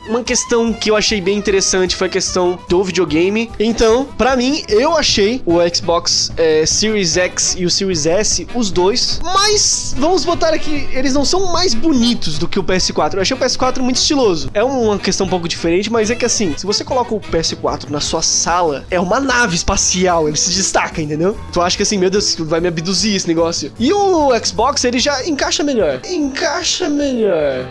Uma 0.07 0.23
questão 0.23 0.71
que 0.71 0.91
eu 0.91 0.95
achei 0.95 1.19
bem 1.19 1.37
interessante 1.37 1.95
foi 1.95 2.07
a 2.07 2.09
questão 2.09 2.59
do 2.69 2.83
videogame. 2.83 3.49
Então, 3.59 4.05
pra 4.17 4.35
mim, 4.35 4.63
eu 4.69 4.95
achei 4.95 5.41
o 5.45 5.57
Xbox 5.73 6.31
é, 6.37 6.65
Series 6.65 7.17
X 7.17 7.55
e 7.57 7.65
o 7.65 7.69
Series 7.71 8.05
S, 8.05 8.47
os 8.53 8.69
dois, 8.69 9.19
mas 9.23 9.95
vamos 9.97 10.23
botar 10.23 10.53
aqui, 10.53 10.87
eles 10.91 11.13
não 11.13 11.25
são 11.25 11.51
mais 11.51 11.73
bonitos 11.73 12.37
do 12.37 12.47
que 12.47 12.59
o 12.59 12.63
PS4. 12.63 13.15
Eu 13.15 13.21
achei 13.21 13.35
o 13.35 13.39
PS4 13.39 13.79
muito 13.79 13.97
estiloso. 13.97 14.49
É 14.53 14.63
uma 14.63 14.99
questão 14.99 15.25
um 15.25 15.29
pouco 15.29 15.47
diferente, 15.47 15.91
mas 15.91 16.11
é 16.11 16.15
que 16.15 16.25
assim, 16.25 16.53
se 16.55 16.65
você 16.65 16.83
coloca 16.83 17.15
o 17.15 17.19
PS4 17.19 17.89
na 17.89 17.99
sua 17.99 18.21
sala, 18.21 18.85
é 18.91 18.99
uma 18.99 19.19
nave 19.19 19.55
espacial, 19.55 20.27
ele 20.27 20.37
se 20.37 20.51
destaca, 20.51 21.01
entendeu? 21.01 21.35
Tu 21.51 21.61
acha 21.61 21.75
que 21.75 21.83
assim, 21.83 21.97
meu 21.97 22.09
Deus, 22.09 22.35
vai 22.39 22.59
me 22.59 22.67
abduzir 22.67 23.15
esse 23.15 23.27
negócio. 23.27 23.71
E 23.79 23.91
o 23.91 24.29
Xbox, 24.43 24.83
ele 24.83 24.99
já 24.99 25.25
encaixa 25.27 25.63
melhor. 25.63 26.01
Encaixa 26.05 26.89
melhor. 26.89 27.67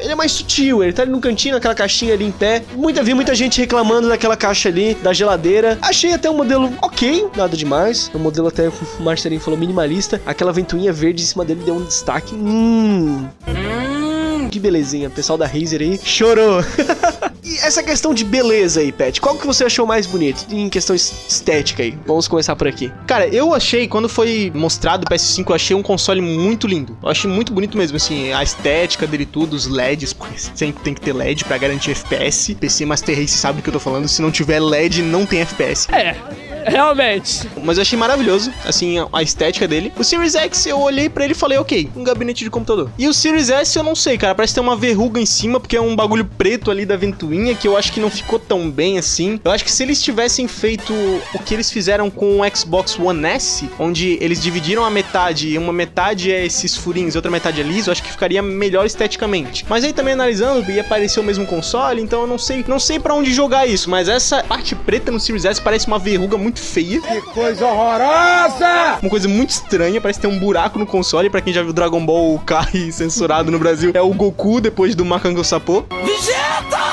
Ele 0.00 0.12
é 0.12 0.14
mais 0.14 0.32
sutil, 0.32 0.82
ele 0.82 0.92
tá 0.94 1.02
ali 1.02 1.10
no 1.10 1.20
cantinho, 1.20 1.54
naquela 1.54 1.74
caixinha 1.74 2.14
ali 2.14 2.24
em 2.24 2.30
pé. 2.30 2.62
Muita, 2.74 3.02
vi 3.02 3.14
muita 3.14 3.34
gente 3.34 3.60
reclamando 3.60 4.08
daquela 4.08 4.36
caixa 4.36 4.68
ali, 4.68 4.94
da 4.94 5.12
geladeira. 5.12 5.78
Achei 5.82 6.12
até 6.12 6.30
um 6.30 6.36
modelo 6.36 6.72
ok, 6.82 7.28
nada 7.36 7.56
demais. 7.56 8.10
Um 8.14 8.18
modelo 8.18 8.48
até, 8.48 8.68
o 8.68 8.72
Marcelinho 9.00 9.40
falou, 9.40 9.58
minimalista. 9.58 10.20
Aquela 10.24 10.52
ventoinha 10.52 10.92
verde 10.92 11.22
em 11.22 11.26
cima 11.26 11.44
dele 11.44 11.62
deu 11.64 11.76
um 11.76 11.84
destaque. 11.84 12.34
Hum. 12.34 13.26
Que 14.50 14.60
belezinha, 14.60 15.08
o 15.08 15.10
pessoal 15.10 15.36
da 15.36 15.46
Razer 15.46 15.80
aí 15.80 15.98
chorou. 16.02 16.62
e 17.44 17.58
essa 17.58 17.82
questão 17.82 18.14
de 18.14 18.24
beleza 18.24 18.80
aí, 18.80 18.90
Pet, 18.90 19.20
qual 19.20 19.36
que 19.36 19.46
você 19.46 19.64
achou 19.64 19.86
mais 19.86 20.06
bonito 20.06 20.46
em 20.50 20.68
questão 20.68 20.96
estética 20.96 21.82
aí? 21.82 21.96
Vamos 22.06 22.26
começar 22.26 22.56
por 22.56 22.66
aqui. 22.66 22.90
Cara, 23.06 23.28
eu 23.28 23.54
achei, 23.54 23.86
quando 23.86 24.08
foi 24.08 24.50
mostrado 24.54 25.04
o 25.04 25.10
PS5, 25.10 25.50
eu 25.50 25.54
achei 25.54 25.76
um 25.76 25.82
console 25.82 26.20
muito 26.20 26.66
lindo. 26.66 26.96
Eu 27.02 27.08
achei 27.08 27.30
muito 27.30 27.52
bonito 27.52 27.76
mesmo, 27.76 27.96
assim, 27.96 28.32
a 28.32 28.42
estética 28.42 29.06
dele 29.06 29.26
tudo, 29.26 29.54
os 29.54 29.66
LEDs, 29.66 30.12
porque 30.12 30.38
sempre 30.38 30.82
tem 30.82 30.94
que 30.94 31.00
ter 31.00 31.12
LED 31.12 31.44
pra 31.44 31.58
garantir 31.58 31.90
FPS. 31.90 32.54
PC 32.54 32.86
Master 32.86 33.16
Race 33.16 33.36
sabe 33.36 33.60
do 33.60 33.62
que 33.62 33.68
eu 33.68 33.74
tô 33.74 33.80
falando, 33.80 34.08
se 34.08 34.22
não 34.22 34.30
tiver 34.30 34.60
LED, 34.60 35.02
não 35.02 35.26
tem 35.26 35.40
FPS. 35.40 35.86
É. 35.92 36.53
Realmente. 36.68 37.48
Mas 37.62 37.78
eu 37.78 37.82
achei 37.82 37.98
maravilhoso, 37.98 38.52
assim, 38.64 38.96
a 39.12 39.22
estética 39.22 39.66
dele. 39.66 39.92
O 39.98 40.04
Series 40.04 40.34
X, 40.34 40.66
eu 40.66 40.80
olhei 40.80 41.08
para 41.08 41.24
ele 41.24 41.32
e 41.32 41.36
falei, 41.36 41.58
ok, 41.58 41.90
um 41.96 42.04
gabinete 42.04 42.44
de 42.44 42.50
computador. 42.50 42.90
E 42.98 43.08
o 43.08 43.14
Series 43.14 43.50
S, 43.50 43.76
eu 43.76 43.82
não 43.82 43.94
sei, 43.94 44.18
cara, 44.18 44.34
parece 44.34 44.54
ter 44.54 44.60
uma 44.60 44.76
verruga 44.76 45.20
em 45.20 45.26
cima, 45.26 45.58
porque 45.58 45.76
é 45.76 45.80
um 45.80 45.94
bagulho 45.96 46.24
preto 46.24 46.70
ali 46.70 46.84
da 46.84 46.96
ventoinha, 46.96 47.54
que 47.54 47.66
eu 47.66 47.76
acho 47.76 47.92
que 47.92 48.00
não 48.00 48.10
ficou 48.10 48.38
tão 48.38 48.70
bem 48.70 48.98
assim. 48.98 49.40
Eu 49.44 49.50
acho 49.50 49.64
que 49.64 49.72
se 49.72 49.82
eles 49.82 50.02
tivessem 50.02 50.46
feito 50.46 50.92
o 51.34 51.38
que 51.38 51.54
eles 51.54 51.70
fizeram 51.70 52.10
com 52.10 52.40
o 52.40 52.56
Xbox 52.56 52.98
One 52.98 53.26
S, 53.26 53.68
onde 53.78 54.18
eles 54.20 54.40
dividiram 54.40 54.84
a 54.84 54.90
metade, 54.90 55.48
e 55.48 55.58
uma 55.58 55.72
metade 55.72 56.32
é 56.32 56.44
esses 56.44 56.76
furinhos 56.76 57.14
outra 57.16 57.30
metade 57.30 57.60
é 57.60 57.64
liso, 57.64 57.88
eu 57.88 57.92
acho 57.92 58.02
que 58.02 58.10
ficaria 58.10 58.42
melhor 58.42 58.86
esteticamente. 58.86 59.64
Mas 59.68 59.84
aí 59.84 59.92
também 59.92 60.14
analisando, 60.14 60.70
ia 60.70 60.80
aparecer 60.80 61.20
o 61.20 61.22
mesmo 61.22 61.46
console, 61.46 62.00
então 62.00 62.22
eu 62.22 62.26
não 62.26 62.38
sei, 62.38 62.64
não 62.66 62.78
sei 62.78 62.98
para 62.98 63.14
onde 63.14 63.32
jogar 63.32 63.66
isso, 63.66 63.90
mas 63.90 64.08
essa 64.08 64.42
parte 64.42 64.74
preta 64.74 65.10
no 65.10 65.20
Series 65.20 65.44
S 65.44 65.60
parece 65.60 65.86
uma 65.86 65.98
verruga 65.98 66.36
muito 66.36 66.53
feia. 66.60 67.00
Que 67.00 67.20
coisa 67.32 67.66
horrorosa! 67.66 68.98
Uma 69.02 69.10
coisa 69.10 69.28
muito 69.28 69.50
estranha, 69.50 70.00
parece 70.00 70.20
ter 70.20 70.26
um 70.26 70.38
buraco 70.38 70.78
no 70.78 70.86
console. 70.86 71.30
Pra 71.30 71.40
quem 71.40 71.52
já 71.52 71.62
viu 71.62 71.72
Dragon 71.72 72.04
Ball 72.04 72.38
Kai 72.40 72.90
censurado 72.92 73.50
no 73.50 73.58
Brasil, 73.58 73.92
é 73.94 74.00
o 74.00 74.12
Goku 74.12 74.60
depois 74.60 74.94
do 74.94 75.04
Macango 75.04 75.44
Sapô. 75.44 75.84
Vegeta! 76.04 76.83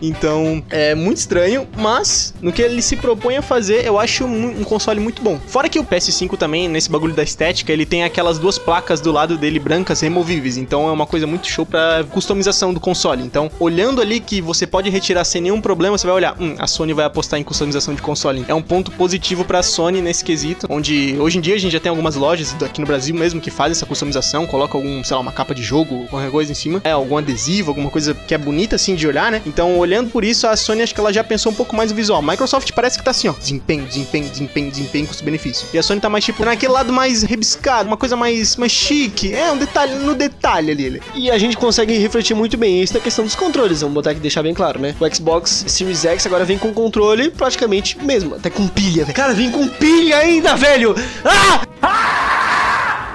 Então, 0.00 0.62
é 0.70 0.94
muito 0.94 1.18
estranho, 1.18 1.66
mas 1.76 2.34
no 2.40 2.52
que 2.52 2.62
ele 2.62 2.82
se 2.82 2.96
propõe 2.96 3.36
a 3.36 3.42
fazer, 3.42 3.84
eu 3.84 3.98
acho 3.98 4.24
um, 4.24 4.60
um 4.60 4.64
console 4.64 5.00
muito 5.00 5.22
bom. 5.22 5.38
Fora 5.46 5.68
que 5.68 5.78
o 5.78 5.84
PS5 5.84 6.36
também, 6.36 6.68
nesse 6.68 6.90
bagulho 6.90 7.14
da 7.14 7.22
estética, 7.22 7.72
ele 7.72 7.86
tem 7.86 8.04
aquelas 8.04 8.38
duas 8.38 8.58
placas 8.58 9.00
do 9.00 9.12
lado 9.12 9.36
dele 9.36 9.58
brancas 9.58 10.00
removíveis. 10.00 10.56
Então 10.56 10.88
é 10.88 10.92
uma 10.92 11.06
coisa 11.06 11.26
muito 11.26 11.46
show 11.48 11.64
pra 11.64 12.04
customização 12.10 12.72
do 12.72 12.80
console. 12.80 13.22
Então, 13.22 13.50
olhando 13.58 14.00
ali 14.00 14.20
que 14.20 14.40
você 14.40 14.66
pode 14.66 14.90
retirar 14.90 15.24
sem 15.24 15.40
nenhum 15.40 15.60
problema, 15.60 15.96
você 15.96 16.06
vai 16.06 16.16
olhar, 16.16 16.36
hum, 16.40 16.54
a 16.58 16.66
Sony 16.66 16.92
vai 16.92 17.04
apostar 17.04 17.38
em 17.38 17.42
customização 17.42 17.94
de 17.94 18.02
console. 18.02 18.44
É 18.48 18.54
um 18.54 18.62
ponto 18.62 18.90
positivo 18.92 19.44
pra 19.44 19.62
Sony 19.62 20.00
nesse 20.00 20.24
quesito, 20.24 20.66
onde 20.68 21.16
hoje 21.18 21.38
em 21.38 21.40
dia 21.40 21.54
a 21.54 21.58
gente 21.58 21.72
já 21.72 21.80
tem 21.80 21.90
algumas 21.90 22.16
lojas 22.16 22.54
aqui 22.62 22.80
no 22.80 22.86
Brasil 22.86 23.14
mesmo 23.14 23.40
que 23.40 23.50
fazem 23.50 23.72
essa 23.72 23.86
customização, 23.86 24.46
coloca 24.46 24.76
algum, 24.76 25.02
sei 25.02 25.14
lá, 25.14 25.22
uma 25.22 25.32
capa 25.32 25.54
de 25.54 25.62
jogo, 25.62 26.06
qualquer 26.08 26.30
coisa 26.30 26.52
em 26.52 26.54
cima, 26.54 26.80
é 26.84 26.90
algum 26.90 27.16
adesivo, 27.16 27.70
alguma 27.70 27.90
coisa 27.90 28.14
que 28.14 28.34
é 28.34 28.38
bonita 28.38 28.76
assim 28.76 28.94
de 28.94 29.06
olhar, 29.06 29.30
né? 29.30 29.42
Então, 29.46 29.78
olhando 29.86 30.10
por 30.10 30.24
isso, 30.24 30.46
a 30.46 30.56
Sony 30.56 30.82
acho 30.82 30.94
que 30.94 31.00
ela 31.00 31.12
já 31.12 31.22
pensou 31.22 31.52
um 31.52 31.54
pouco 31.54 31.74
mais 31.74 31.90
no 31.90 31.96
visual. 31.96 32.20
Microsoft 32.20 32.70
parece 32.72 32.98
que 32.98 33.04
tá 33.04 33.12
assim, 33.12 33.28
ó, 33.28 33.32
desempenho, 33.32 33.86
desempenho, 33.86 34.28
desempenho, 34.28 34.70
desempenho, 34.70 35.06
custo-benefício. 35.06 35.66
E 35.72 35.78
a 35.78 35.82
Sony 35.82 36.00
tá 36.00 36.08
mais 36.08 36.24
tipo 36.24 36.44
naquele 36.44 36.72
lado 36.72 36.92
mais 36.92 37.22
rebiscado, 37.22 37.88
uma 37.88 37.96
coisa 37.96 38.16
mais 38.16 38.56
mais 38.56 38.72
chique, 38.72 39.32
é 39.32 39.50
um 39.50 39.56
detalhe 39.56 39.94
no 39.94 40.14
detalhe 40.14 40.72
ali. 40.72 41.02
E 41.14 41.30
a 41.30 41.38
gente 41.38 41.56
consegue 41.56 41.96
refletir 41.98 42.34
muito 42.34 42.56
bem 42.56 42.82
isso 42.82 42.94
na 42.94 43.00
questão 43.00 43.24
dos 43.24 43.34
controles, 43.34 43.80
vamos 43.80 43.94
botar 43.94 44.10
aqui 44.10 44.20
deixar 44.20 44.42
bem 44.42 44.54
claro, 44.54 44.80
né? 44.80 44.94
O 45.00 45.14
Xbox 45.14 45.64
Series 45.68 46.04
X 46.04 46.26
agora 46.26 46.44
vem 46.44 46.58
com 46.58 46.72
controle 46.72 47.30
praticamente 47.30 47.98
mesmo, 48.02 48.34
até 48.34 48.50
com 48.50 48.66
pilha, 48.68 49.04
velho. 49.04 49.16
Cara, 49.16 49.32
vem 49.32 49.50
com 49.50 49.68
pilha 49.68 50.18
ainda, 50.18 50.56
velho! 50.56 50.94
Ah! 51.24 52.65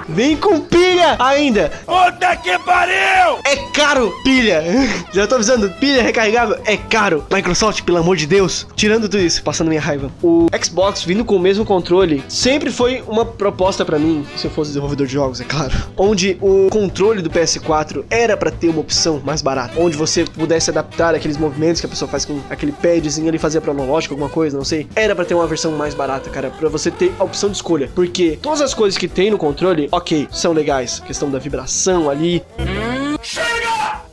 Vem 0.08 0.36
com 0.36 0.60
pilha 0.60 1.16
ainda! 1.18 1.70
Puta 1.86 2.36
que 2.36 2.58
pariu! 2.58 3.38
É 3.44 3.56
caro 3.72 4.12
pilha! 4.24 4.62
Já 5.12 5.26
tô 5.26 5.36
avisando, 5.36 5.70
pilha 5.72 6.02
recarregável 6.02 6.58
é 6.64 6.76
caro. 6.76 7.24
Microsoft, 7.32 7.82
pelo 7.82 7.98
amor 7.98 8.16
de 8.16 8.26
Deus, 8.26 8.66
tirando 8.74 9.02
tudo 9.02 9.18
isso, 9.18 9.42
passando 9.42 9.68
minha 9.68 9.80
raiva. 9.80 10.10
O 10.22 10.46
Xbox 10.62 11.04
vindo 11.04 11.24
com 11.24 11.36
o 11.36 11.38
mesmo 11.38 11.64
controle 11.64 12.22
sempre 12.28 12.70
foi 12.70 13.02
uma 13.06 13.24
proposta 13.24 13.84
pra 13.84 13.98
mim, 13.98 14.26
se 14.36 14.46
eu 14.46 14.50
fosse 14.50 14.70
desenvolvedor 14.70 15.06
de 15.06 15.12
jogos, 15.12 15.40
é 15.40 15.44
claro. 15.44 15.72
Onde 15.96 16.36
o 16.40 16.68
controle 16.70 17.22
do 17.22 17.30
PS4 17.30 18.04
era 18.10 18.36
pra 18.36 18.50
ter 18.50 18.68
uma 18.68 18.80
opção 18.80 19.20
mais 19.24 19.42
barata, 19.42 19.74
onde 19.78 19.96
você 19.96 20.24
pudesse 20.24 20.70
adaptar 20.70 21.14
aqueles 21.14 21.36
movimentos 21.36 21.80
que 21.80 21.86
a 21.86 21.90
pessoa 21.90 22.08
faz 22.08 22.24
com 22.24 22.40
aquele 22.50 22.72
padzinho 22.72 23.28
ali, 23.28 23.38
fazia 23.38 23.60
pro 23.60 23.70
analógico, 23.70 24.14
alguma 24.14 24.30
coisa, 24.30 24.56
não 24.56 24.64
sei. 24.64 24.86
Era 24.94 25.14
pra 25.14 25.24
ter 25.24 25.34
uma 25.34 25.46
versão 25.46 25.72
mais 25.72 25.94
barata, 25.94 26.30
cara, 26.30 26.50
pra 26.50 26.68
você 26.68 26.90
ter 26.90 27.12
a 27.18 27.24
opção 27.24 27.50
de 27.50 27.56
escolha. 27.56 27.90
Porque 27.94 28.38
todas 28.40 28.60
as 28.60 28.74
coisas 28.74 28.98
que 28.98 29.08
tem 29.08 29.30
no 29.30 29.38
controle, 29.38 29.88
ok, 29.92 30.26
são 30.32 30.52
legais. 30.52 30.98
Questão 31.00 31.30
da 31.30 31.38
vibração 31.38 32.08
ali. 32.10 32.42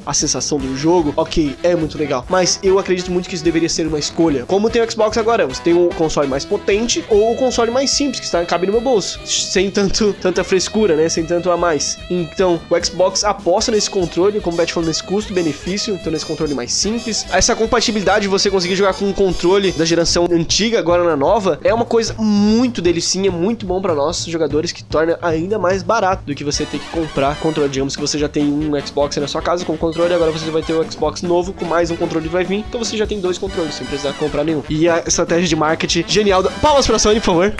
A 0.09 0.13
sensação 0.13 0.57
do 0.57 0.75
jogo, 0.75 1.13
ok, 1.15 1.55
é 1.61 1.75
muito 1.75 1.95
legal. 1.95 2.25
Mas 2.27 2.59
eu 2.63 2.79
acredito 2.79 3.11
muito 3.11 3.29
que 3.29 3.35
isso 3.35 3.43
deveria 3.43 3.69
ser 3.69 3.85
uma 3.85 3.99
escolha. 3.99 4.43
Como 4.47 4.67
tem 4.67 4.81
o 4.81 4.91
Xbox 4.91 5.19
agora, 5.19 5.45
você 5.45 5.61
tem 5.61 5.73
o 5.75 5.89
console 5.89 6.27
mais 6.27 6.43
potente 6.43 7.05
ou 7.09 7.33
o 7.33 7.35
console 7.35 7.69
mais 7.69 7.91
simples, 7.91 8.19
que 8.19 8.25
está, 8.25 8.43
cabe 8.43 8.65
no 8.65 8.71
meu 8.71 8.81
bolso. 8.81 9.19
Sem 9.23 9.69
tanto, 9.69 10.11
tanta 10.19 10.43
frescura, 10.43 10.95
né? 10.95 11.07
Sem 11.09 11.27
tanto 11.27 11.51
a 11.51 11.57
mais. 11.57 11.99
Então, 12.09 12.59
o 12.71 12.83
Xbox 12.83 13.23
aposta 13.23 13.71
nesse 13.71 13.87
controle, 13.87 14.41
como 14.41 14.55
o 14.55 14.57
Beth 14.57 14.69
falou, 14.69 14.87
nesse 14.87 15.03
custo-benefício, 15.03 15.93
então 15.93 16.11
nesse 16.11 16.25
controle 16.25 16.55
mais 16.55 16.73
simples. 16.73 17.23
Essa 17.31 17.55
compatibilidade 17.55 18.21
de 18.21 18.29
você 18.29 18.49
conseguir 18.49 18.75
jogar 18.75 18.95
com 18.95 19.05
um 19.05 19.13
controle 19.13 19.71
da 19.73 19.85
geração 19.85 20.27
antiga, 20.31 20.79
agora 20.79 21.03
na 21.03 21.15
nova, 21.15 21.59
é 21.63 21.71
uma 21.71 21.85
coisa 21.85 22.15
muito 22.17 22.81
delicinha, 22.81 23.29
muito 23.29 23.63
bom 23.63 23.79
para 23.79 23.93
nós, 23.93 24.25
jogadores, 24.25 24.71
que 24.71 24.83
torna 24.83 25.19
ainda 25.21 25.59
mais 25.59 25.83
barato 25.83 26.23
do 26.25 26.33
que 26.33 26.43
você 26.43 26.65
ter 26.65 26.79
que 26.79 26.89
comprar 26.89 27.39
controle. 27.39 27.69
Digamos 27.69 27.95
que 27.95 28.01
você 28.01 28.17
já 28.17 28.27
tem 28.27 28.43
um 28.45 28.71
Xbox 28.83 29.15
na 29.17 29.27
sua 29.27 29.43
casa 29.43 29.63
com 29.63 29.77
controle, 29.77 29.98
agora 30.03 30.31
você 30.31 30.49
vai 30.49 30.61
ter 30.61 30.73
o 30.73 30.91
Xbox 30.91 31.21
novo 31.21 31.53
com 31.53 31.65
mais 31.65 31.91
um 31.91 31.95
controle 31.95 32.27
vai 32.27 32.43
vir, 32.43 32.65
então 32.67 32.83
você 32.83 32.97
já 32.97 33.05
tem 33.05 33.19
dois 33.19 33.37
controles, 33.37 33.75
sem 33.75 33.85
precisar 33.85 34.13
comprar 34.13 34.43
nenhum. 34.43 34.63
E 34.69 34.87
a 34.87 34.99
estratégia 35.05 35.47
de 35.47 35.55
marketing 35.55 36.05
genial 36.07 36.41
da... 36.41 36.49
Palmas 36.49 36.87
pra 36.87 36.97
Sony, 36.99 37.19
por 37.19 37.25
favor 37.25 37.53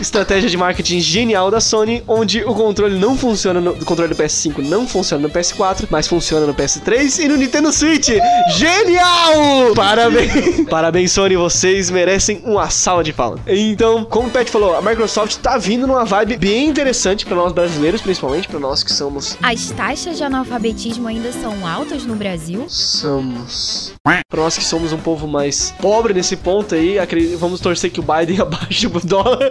estratégia 0.00 0.48
de 0.48 0.56
marketing 0.56 1.00
genial 1.00 1.50
da 1.50 1.60
Sony, 1.60 2.02
onde 2.06 2.42
o 2.44 2.54
controle 2.54 2.98
não 2.98 3.16
funciona 3.16 3.60
no 3.60 3.70
o 3.72 3.84
controle 3.84 4.12
do 4.14 4.22
PS5 4.22 4.58
não 4.58 4.86
funciona 4.86 5.22
no 5.22 5.32
PS4, 5.32 5.86
mas 5.90 6.06
funciona 6.06 6.46
no 6.46 6.54
PS3 6.54 7.20
e 7.20 7.28
no 7.28 7.36
Nintendo 7.36 7.72
Switch. 7.72 8.08
Genial! 8.56 9.74
Parabéns! 9.74 10.66
Parabéns, 10.68 11.12
Sony, 11.12 11.36
vocês 11.36 11.90
merecem 11.90 12.42
uma 12.44 12.68
salva 12.68 13.04
de 13.04 13.12
palmas. 13.12 13.40
Então, 13.46 14.04
como 14.04 14.28
o 14.28 14.30
Pat 14.30 14.48
falou, 14.48 14.76
a 14.76 14.82
Microsoft 14.82 15.36
tá 15.36 15.56
vindo 15.56 15.86
numa 15.86 16.04
vibe 16.04 16.36
bem 16.36 16.68
interessante 16.68 17.24
para 17.24 17.36
nós 17.36 17.52
brasileiros, 17.52 18.00
principalmente 18.00 18.48
para 18.48 18.58
nós 18.58 18.82
que 18.82 18.92
somos 18.92 19.36
As 19.42 19.70
taxas 19.70 20.16
de 20.16 20.24
analfabetismo 20.24 21.08
ainda 21.08 21.32
são 21.32 21.66
altas 21.66 22.04
no 22.04 22.14
Brasil? 22.14 22.66
somos 22.68 23.92
para 24.04 24.42
nós 24.42 24.56
que 24.56 24.64
somos 24.64 24.92
um 24.92 24.98
povo 24.98 25.26
mais 25.26 25.72
pobre 25.80 26.14
nesse 26.14 26.36
ponto 26.36 26.74
aí, 26.74 26.96
vamos 27.38 27.60
torcer 27.60 27.90
que 27.90 28.00
o 28.00 28.02
Biden 28.02 28.40
abaixe 28.42 28.86
o 28.86 29.00
dólar, 29.00 29.50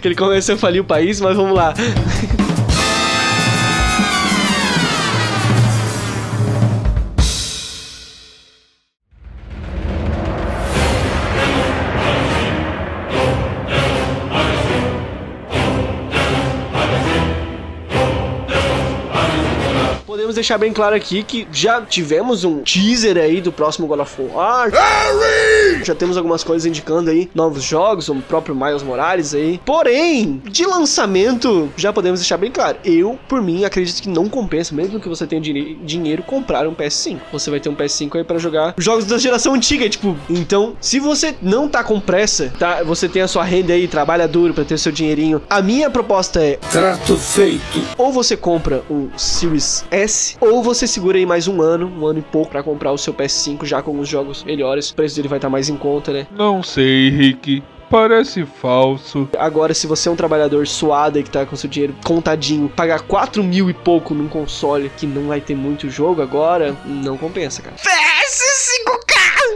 que 0.00 0.08
ele 0.08 0.14
comece 0.14 0.52
a 0.52 0.56
falir 0.56 0.80
o 0.80 0.84
país, 0.84 1.20
mas 1.20 1.36
vamos 1.36 1.54
lá. 1.54 1.74
Deixar 20.42 20.58
bem 20.58 20.72
claro 20.72 20.94
aqui 20.96 21.22
que 21.22 21.46
já 21.52 21.80
tivemos 21.82 22.42
um 22.42 22.62
teaser 22.62 23.16
aí 23.16 23.40
do 23.40 23.52
próximo 23.52 23.86
God 23.86 24.00
of 24.00 24.20
War. 24.34 24.70
Já 25.84 25.94
temos 25.94 26.16
algumas 26.16 26.42
coisas 26.42 26.66
indicando 26.66 27.10
aí 27.10 27.30
novos 27.34 27.62
jogos, 27.62 28.08
o 28.08 28.14
próprio 28.16 28.54
Miles 28.54 28.82
Morales 28.82 29.34
aí. 29.34 29.60
Porém, 29.64 30.42
de 30.44 30.66
lançamento, 30.66 31.70
já 31.76 31.92
podemos 31.92 32.18
deixar 32.20 32.36
bem 32.36 32.50
claro. 32.50 32.76
Eu, 32.84 33.18
por 33.28 33.40
mim, 33.40 33.64
acredito 33.64 34.02
que 34.02 34.08
não 34.08 34.28
compensa, 34.28 34.74
mesmo 34.74 34.98
que 35.00 35.08
você 35.08 35.26
tenha 35.26 35.40
dinhe- 35.40 35.76
dinheiro, 35.84 36.22
comprar 36.24 36.66
um 36.66 36.74
PS5. 36.74 37.18
Você 37.32 37.48
vai 37.50 37.60
ter 37.60 37.68
um 37.68 37.74
PS5 37.74 38.16
aí 38.18 38.24
pra 38.24 38.38
jogar 38.38 38.74
jogos 38.78 39.04
da 39.06 39.18
geração 39.18 39.54
antiga, 39.54 39.88
tipo. 39.88 40.16
Então, 40.28 40.74
se 40.80 40.98
você 40.98 41.34
não 41.40 41.68
tá 41.68 41.84
com 41.84 42.00
pressa, 42.00 42.52
tá? 42.58 42.82
Você 42.82 43.08
tem 43.08 43.22
a 43.22 43.28
sua 43.28 43.44
renda 43.44 43.72
aí, 43.72 43.86
trabalha 43.86 44.26
duro 44.26 44.52
pra 44.52 44.64
ter 44.64 44.74
o 44.74 44.78
seu 44.78 44.90
dinheirinho. 44.92 45.40
A 45.48 45.62
minha 45.62 45.88
proposta 45.88 46.42
é 46.42 46.58
Trato 46.70 47.16
feito. 47.16 47.80
ou 47.96 48.12
você 48.12 48.36
compra 48.36 48.82
um 48.90 49.08
Series 49.16 49.84
S, 49.90 50.31
ou 50.40 50.62
você 50.62 50.86
segura 50.86 51.18
aí 51.18 51.26
mais 51.26 51.48
um 51.48 51.60
ano, 51.60 51.86
um 51.86 52.06
ano 52.06 52.18
e 52.18 52.22
pouco, 52.22 52.50
pra 52.50 52.62
comprar 52.62 52.92
o 52.92 52.98
seu 52.98 53.12
PS5 53.12 53.64
já 53.64 53.82
com 53.82 53.90
alguns 53.90 54.08
jogos 54.08 54.44
melhores. 54.44 54.90
O 54.90 54.94
preço 54.94 55.16
dele 55.16 55.28
vai 55.28 55.38
estar 55.38 55.50
mais 55.50 55.68
em 55.68 55.76
conta, 55.76 56.12
né? 56.12 56.26
Não 56.30 56.62
sei, 56.62 57.10
Rick. 57.10 57.62
Parece 57.90 58.46
falso. 58.46 59.28
Agora, 59.38 59.74
se 59.74 59.86
você 59.86 60.08
é 60.08 60.12
um 60.12 60.16
trabalhador 60.16 60.66
suado 60.66 61.18
e 61.18 61.22
que 61.22 61.30
tá 61.30 61.44
com 61.44 61.54
seu 61.54 61.68
dinheiro 61.68 61.94
contadinho, 62.02 62.68
pagar 62.70 63.02
4 63.02 63.44
mil 63.44 63.68
e 63.68 63.74
pouco 63.74 64.14
num 64.14 64.28
console 64.28 64.90
que 64.96 65.06
não 65.06 65.28
vai 65.28 65.42
ter 65.42 65.54
muito 65.54 65.90
jogo 65.90 66.22
agora, 66.22 66.74
não 66.86 67.18
compensa, 67.18 67.60
cara. 67.60 67.76
PS5K! 67.76 68.11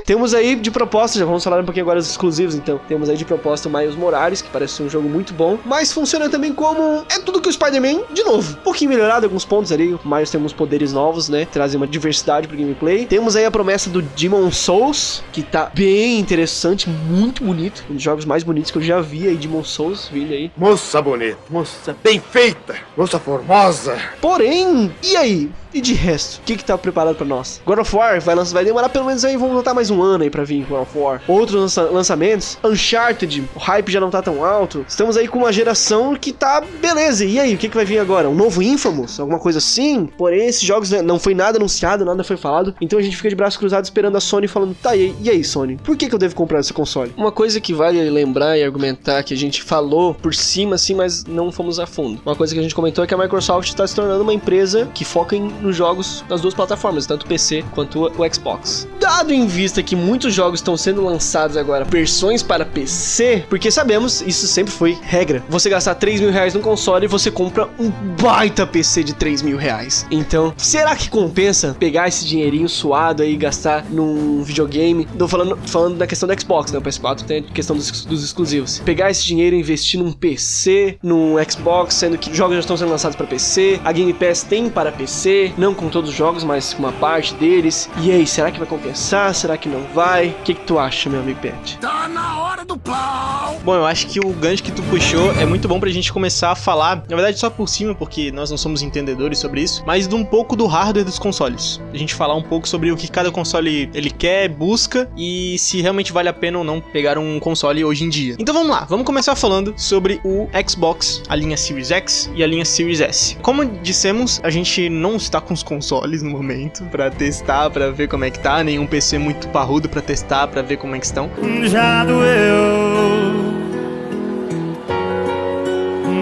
Temos 0.07 0.32
aí 0.32 0.54
de 0.54 0.70
proposta, 0.70 1.18
já 1.18 1.24
vamos 1.24 1.42
falar 1.42 1.61
um 1.61 1.64
pouquinho 1.64 1.84
agora 1.84 1.98
dos 1.98 2.09
exclusivos, 2.09 2.54
então. 2.54 2.80
Temos 2.86 3.11
aí 3.11 3.16
de 3.16 3.24
proposta 3.24 3.68
o 3.68 3.72
Miles 3.72 3.96
Morales, 3.96 4.40
que 4.40 4.48
parece 4.48 4.74
ser 4.74 4.84
um 4.84 4.88
jogo 4.88 5.09
muito 5.09 5.34
bom, 5.34 5.59
mas 5.64 5.92
funciona 5.92 6.28
também 6.30 6.52
como. 6.52 7.04
É 7.11 7.18
tudo 7.18 7.40
que 7.40 7.48
o 7.48 7.52
Spider-Man, 7.52 8.04
de 8.12 8.22
novo. 8.22 8.52
Um 8.52 8.62
pouquinho 8.62 8.90
melhorado 8.90 9.26
alguns 9.26 9.44
pontos 9.44 9.72
ali. 9.72 9.92
O 9.94 10.00
Miles 10.09 10.30
tem 10.30 10.38
alguns 10.38 10.52
poderes 10.52 10.92
novos, 10.92 11.28
né? 11.28 11.44
Trazem 11.44 11.76
uma 11.76 11.88
diversidade 11.88 12.46
pro 12.46 12.57
gameplay. 12.57 13.04
Temos 13.04 13.34
aí 13.34 13.44
a 13.44 13.50
promessa 13.50 13.90
do 13.90 14.00
Demon 14.00 14.48
Souls, 14.52 15.24
que 15.32 15.42
tá 15.42 15.72
bem 15.74 16.20
interessante, 16.20 16.88
muito 16.88 17.42
bonito. 17.42 17.84
Um 17.90 17.94
dos 17.94 18.02
jogos 18.02 18.24
mais 18.24 18.44
bonitos 18.44 18.70
que 18.70 18.78
eu 18.78 18.82
já 18.82 19.00
vi 19.00 19.26
aí, 19.26 19.34
Demon 19.36 19.64
Souls, 19.64 20.09
vindo 20.09 20.32
aí. 20.32 20.52
Moça 20.57 21.02
bonita, 21.02 21.38
moça 21.50 21.96
bem 22.04 22.20
feita, 22.20 22.76
moça 22.96 23.18
formosa. 23.18 23.98
Porém, 24.20 24.94
e 25.02 25.16
aí? 25.16 25.50
E 25.77 25.81
de 25.83 25.93
resto, 25.93 26.39
o 26.39 26.43
que 26.47 26.57
que 26.57 26.64
tá 26.64 26.79
preparado 26.79 27.16
pra 27.16 27.27
nós? 27.27 27.61
God 27.66 27.81
of 27.81 27.95
War 27.95 28.18
vai, 28.18 28.35
lançar, 28.35 28.55
vai 28.55 28.64
demorar 28.64 28.89
pelo 28.89 29.05
menos 29.05 29.22
aí, 29.27 29.37
vamos 29.37 29.53
voltar 29.53 29.74
mais 29.74 29.91
um 29.91 30.01
ano 30.01 30.24
aí 30.24 30.31
pra 30.31 30.43
vir 30.43 30.64
God 30.64 30.81
of 30.85 30.99
War. 30.99 31.20
Outros 31.29 31.55
lança- 31.61 31.83
lançamentos, 31.91 32.57
Uncharted, 32.64 33.45
o 33.55 33.59
hype 33.59 33.93
já 33.93 34.01
não 34.01 34.09
tá 34.09 34.22
tão 34.22 34.43
alto. 34.43 34.87
Estamos 34.89 35.18
aí 35.18 35.29
com 35.29 35.41
uma 35.41 35.53
geração 35.53 36.14
que 36.16 36.33
tá 36.33 36.62
beleza. 36.81 37.27
E 37.27 37.39
aí, 37.39 37.55
o 37.55 37.59
que 37.59 37.68
que 37.68 37.74
vai 37.77 37.85
vir 37.85 37.99
agora? 37.99 38.27
Um 38.27 38.35
novo 38.35 38.62
Infamous? 38.62 39.20
Alguma 39.20 39.39
coisa 39.39 39.59
assim? 39.59 40.07
Porém, 40.16 40.47
esses 40.47 40.62
jogos 40.62 40.91
né, 40.91 41.03
não 41.03 41.18
foi 41.18 41.35
nada 41.35 41.59
anunciado, 41.59 42.07
nada 42.07 42.24
foi 42.24 42.39
falado. 42.39 42.74
Então 42.81 42.99
a 42.99 43.03
gente 43.03 43.14
fica 43.14 43.29
de 43.29 43.35
braços 43.37 43.59
cruzados 43.59 43.89
esperando 43.89 44.16
a 44.16 44.20
Sony 44.20 44.49
falando, 44.49 44.74
tá, 44.83 44.93
aí, 44.93 45.14
e 45.20 45.29
aí 45.29 45.45
Sony? 45.45 45.77
Por 45.85 45.95
que 45.95 46.09
que 46.09 46.14
eu 46.14 46.18
devo 46.18 46.35
comprar 46.35 46.61
esse 46.61 46.72
console? 46.72 47.12
Uma 47.18 47.31
coisa 47.31 47.61
que 47.61 47.74
vale 47.74 48.01
lembrar 48.09 48.57
e 48.57 48.64
argumentar 48.64 49.22
que 49.22 49.35
a 49.35 49.37
gente 49.37 49.62
falou 49.62 50.14
por 50.14 50.35
cima 50.35 50.77
assim, 50.77 50.95
mas 50.95 51.22
não 51.27 51.53
fomos 51.53 51.79
a 51.79 51.87
fundo. 51.87 52.18
Uma 52.24 52.35
coisa 52.35 52.55
que 52.55 52.61
a 52.61 52.62
gente 52.62 52.74
comentou 52.74 53.05
é 53.05 53.07
que 53.07 53.12
a 53.12 53.18
Microsoft 53.18 53.68
está 53.68 53.87
se 53.87 53.95
tornando 53.95 54.22
uma 54.22 54.33
empresa 54.33 54.89
que 54.95 55.05
foca 55.05 55.37
em, 55.37 55.53
nos 55.67 55.77
jogos 55.77 56.25
das 56.29 56.41
duas 56.41 56.55
plataformas, 56.55 57.07
tanto 57.07 57.27
PC 57.27 57.64
quanto 57.75 58.07
o 58.07 58.35
Xbox. 58.35 58.89
Dado 59.01 59.33
em 59.33 59.47
vista 59.47 59.83
que 59.83 59.97
muitos 59.97 60.33
jogos 60.33 60.61
estão 60.61 60.77
sendo 60.77 61.05
lançados 61.05 61.57
agora, 61.57 61.85
versões 61.85 62.43
para 62.43 62.64
PC, 62.64 63.45
porque 63.49 63.71
sabemos, 63.71 64.23
isso 64.23 64.47
sempre 64.47 64.73
foi 64.73 64.99
regra. 65.03 65.43
Você 65.49 65.69
gastar 65.69 65.95
3 65.95 66.21
mil 66.21 66.31
reais 66.31 66.55
no 66.55 66.61
console 66.61 67.05
e 67.05 67.09
você 67.09 67.31
compra 67.31 67.69
um 67.79 67.91
baita 68.21 68.67
PC 68.67 69.05
de 69.05 69.12
3 69.14 69.43
mil 69.43 69.57
reais. 69.57 70.07
Então, 70.11 70.55
será 70.57 70.95
que 70.95 71.11
compensa 71.11 71.77
pegar 71.79 72.09
esse 72.09 72.25
dinheirinho 72.25 72.69
suado 72.69 73.23
aí 73.23 73.35
e 73.35 73.37
gastar 73.37 73.85
num 73.91 74.43
videogame? 74.43 75.07
Tô 75.19 75.27
falando, 75.27 75.59
falando 75.67 75.97
da 75.97 76.07
questão 76.07 76.29
do 76.29 76.41
Xbox, 76.41 76.73
né? 76.73 76.79
O 76.79 76.83
PS4 76.83 77.23
tem 77.23 77.39
a 77.39 77.43
questão 77.53 77.77
dos, 77.77 78.05
dos 78.05 78.25
exclusivos. 78.25 78.81
Pegar 78.85 79.11
esse 79.11 79.25
dinheiro 79.25 79.57
e 79.57 79.61
investir 79.61 80.01
num 80.01 80.12
PC, 80.12 80.99
num 81.03 81.37
Xbox, 81.49 81.95
sendo 81.95 82.17
que 82.17 82.35
jogos 82.35 82.55
já 82.55 82.61
estão 82.61 82.77
sendo 82.77 82.91
lançados 82.91 83.17
para 83.17 83.27
PC, 83.27 83.81
a 83.85 83.93
Game 83.93 84.12
Pass 84.12 84.43
tem 84.43 84.69
para 84.69 84.93
PC, 84.93 85.53
não 85.57 85.74
com 85.74 85.88
todos 85.88 86.11
os 86.11 86.16
jogos, 86.16 86.44
mas 86.44 86.74
com 86.74 86.82
uma 86.82 86.92
parte 86.92 87.34
deles. 87.34 87.90
E 88.00 88.11
aí, 88.11 88.26
será 88.26 88.50
que 88.50 88.59
vai 88.59 88.68
compensar? 88.68 89.34
Será 89.34 89.57
que 89.57 89.68
não 89.68 89.82
vai? 89.94 90.28
O 90.28 90.42
que, 90.42 90.54
que 90.54 90.64
tu 90.64 90.78
acha, 90.78 91.09
meu 91.09 91.20
amigo 91.20 91.40
Pet? 91.40 91.78
Tá 91.78 92.09
na 92.09 92.40
hora 92.40 92.45
do 92.67 92.77
plau! 92.77 93.59
Bom, 93.64 93.75
eu 93.75 93.87
acho 93.87 94.07
que 94.07 94.21
o 94.21 94.33
gancho 94.33 94.62
que 94.62 94.73
tu 94.73 94.83
puxou 94.85 95.33
é 95.33 95.47
muito 95.47 95.67
bom 95.69 95.81
pra 95.81 95.91
gente 95.91 96.12
começar 96.12 96.53
a 96.53 96.55
falar, 96.55 97.05
na 97.09 97.17
verdade 97.17 97.39
só 97.39 97.49
por 97.49 97.69
cima, 97.69 97.95
porque 97.95 98.31
nós 98.31 98.51
não 98.51 98.57
somos 98.57 98.83
entendedores 98.83 99.39
sobre 99.39 99.62
isso, 99.62 99.83
mas 99.87 100.07
de 100.07 100.14
um 100.14 100.25
pouco 100.25 100.57
do 100.57 100.67
hardware 100.67 101.05
dos 101.05 101.19
consoles. 101.19 101.81
A 101.93 101.97
gente 101.97 102.14
falar 102.14 102.35
um 102.35 102.43
pouco 102.43 102.69
sobre 102.69 102.91
o 102.91 102.97
que 102.97 103.09
cada 103.09 103.31
console 103.31 103.91
ele 103.95 104.11
quer, 104.11 104.49
busca 104.49 105.09
e 105.17 105.57
se 105.59 105.81
realmente 105.81 106.12
vale 106.12 106.29
a 106.29 106.33
pena 106.33 106.59
ou 106.59 106.64
não 106.64 106.81
pegar 106.81 107.19
um 107.19 107.41
console 107.41 107.85
hoje 107.85 108.05
em 108.05 108.09
dia. 108.09 108.37
Então 108.39 108.55
vamos 108.55 108.71
lá, 108.71 108.85
vamos 108.85 109.07
começar 109.07 109.35
falando 109.37 109.75
sobre 109.77 110.21
o 110.25 110.49
Xbox, 110.69 111.23
a 111.29 111.37
linha 111.37 111.57
Series 111.57 111.91
X 111.91 112.31
e 112.35 112.43
a 112.43 112.47
linha 112.47 112.64
Series 112.64 113.01
S. 113.01 113.37
Como 113.43 113.64
dissemos, 113.83 114.41
a 114.43 114.51
gente 114.51 114.89
não 114.89 115.17
está 115.17 115.41
com 115.41 115.55
os 115.55 115.62
consoles 115.62 116.23
no 116.23 116.31
momento 116.31 116.85
para 116.85 117.11
testar, 117.11 117.71
para 117.71 117.91
ver 117.91 118.09
como 118.09 118.25
é 118.25 118.31
que 118.31 118.39
tá, 118.39 118.62
nenhum 118.62 118.87
PC 118.87 119.19
muito 119.19 119.49
parrudo 119.49 119.89
para 119.89 120.03
testar, 120.03 120.47
para 120.49 120.62
ver 120.62 120.77
como 120.77 120.95
é 120.95 120.99
que 120.99 121.07
estão. 121.07 121.31
Já 121.64 122.05
doeu, 122.05 122.55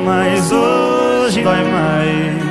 mas 0.05 0.53
hoje 0.53 1.43
vai 1.43 1.64
mais. 1.64 2.44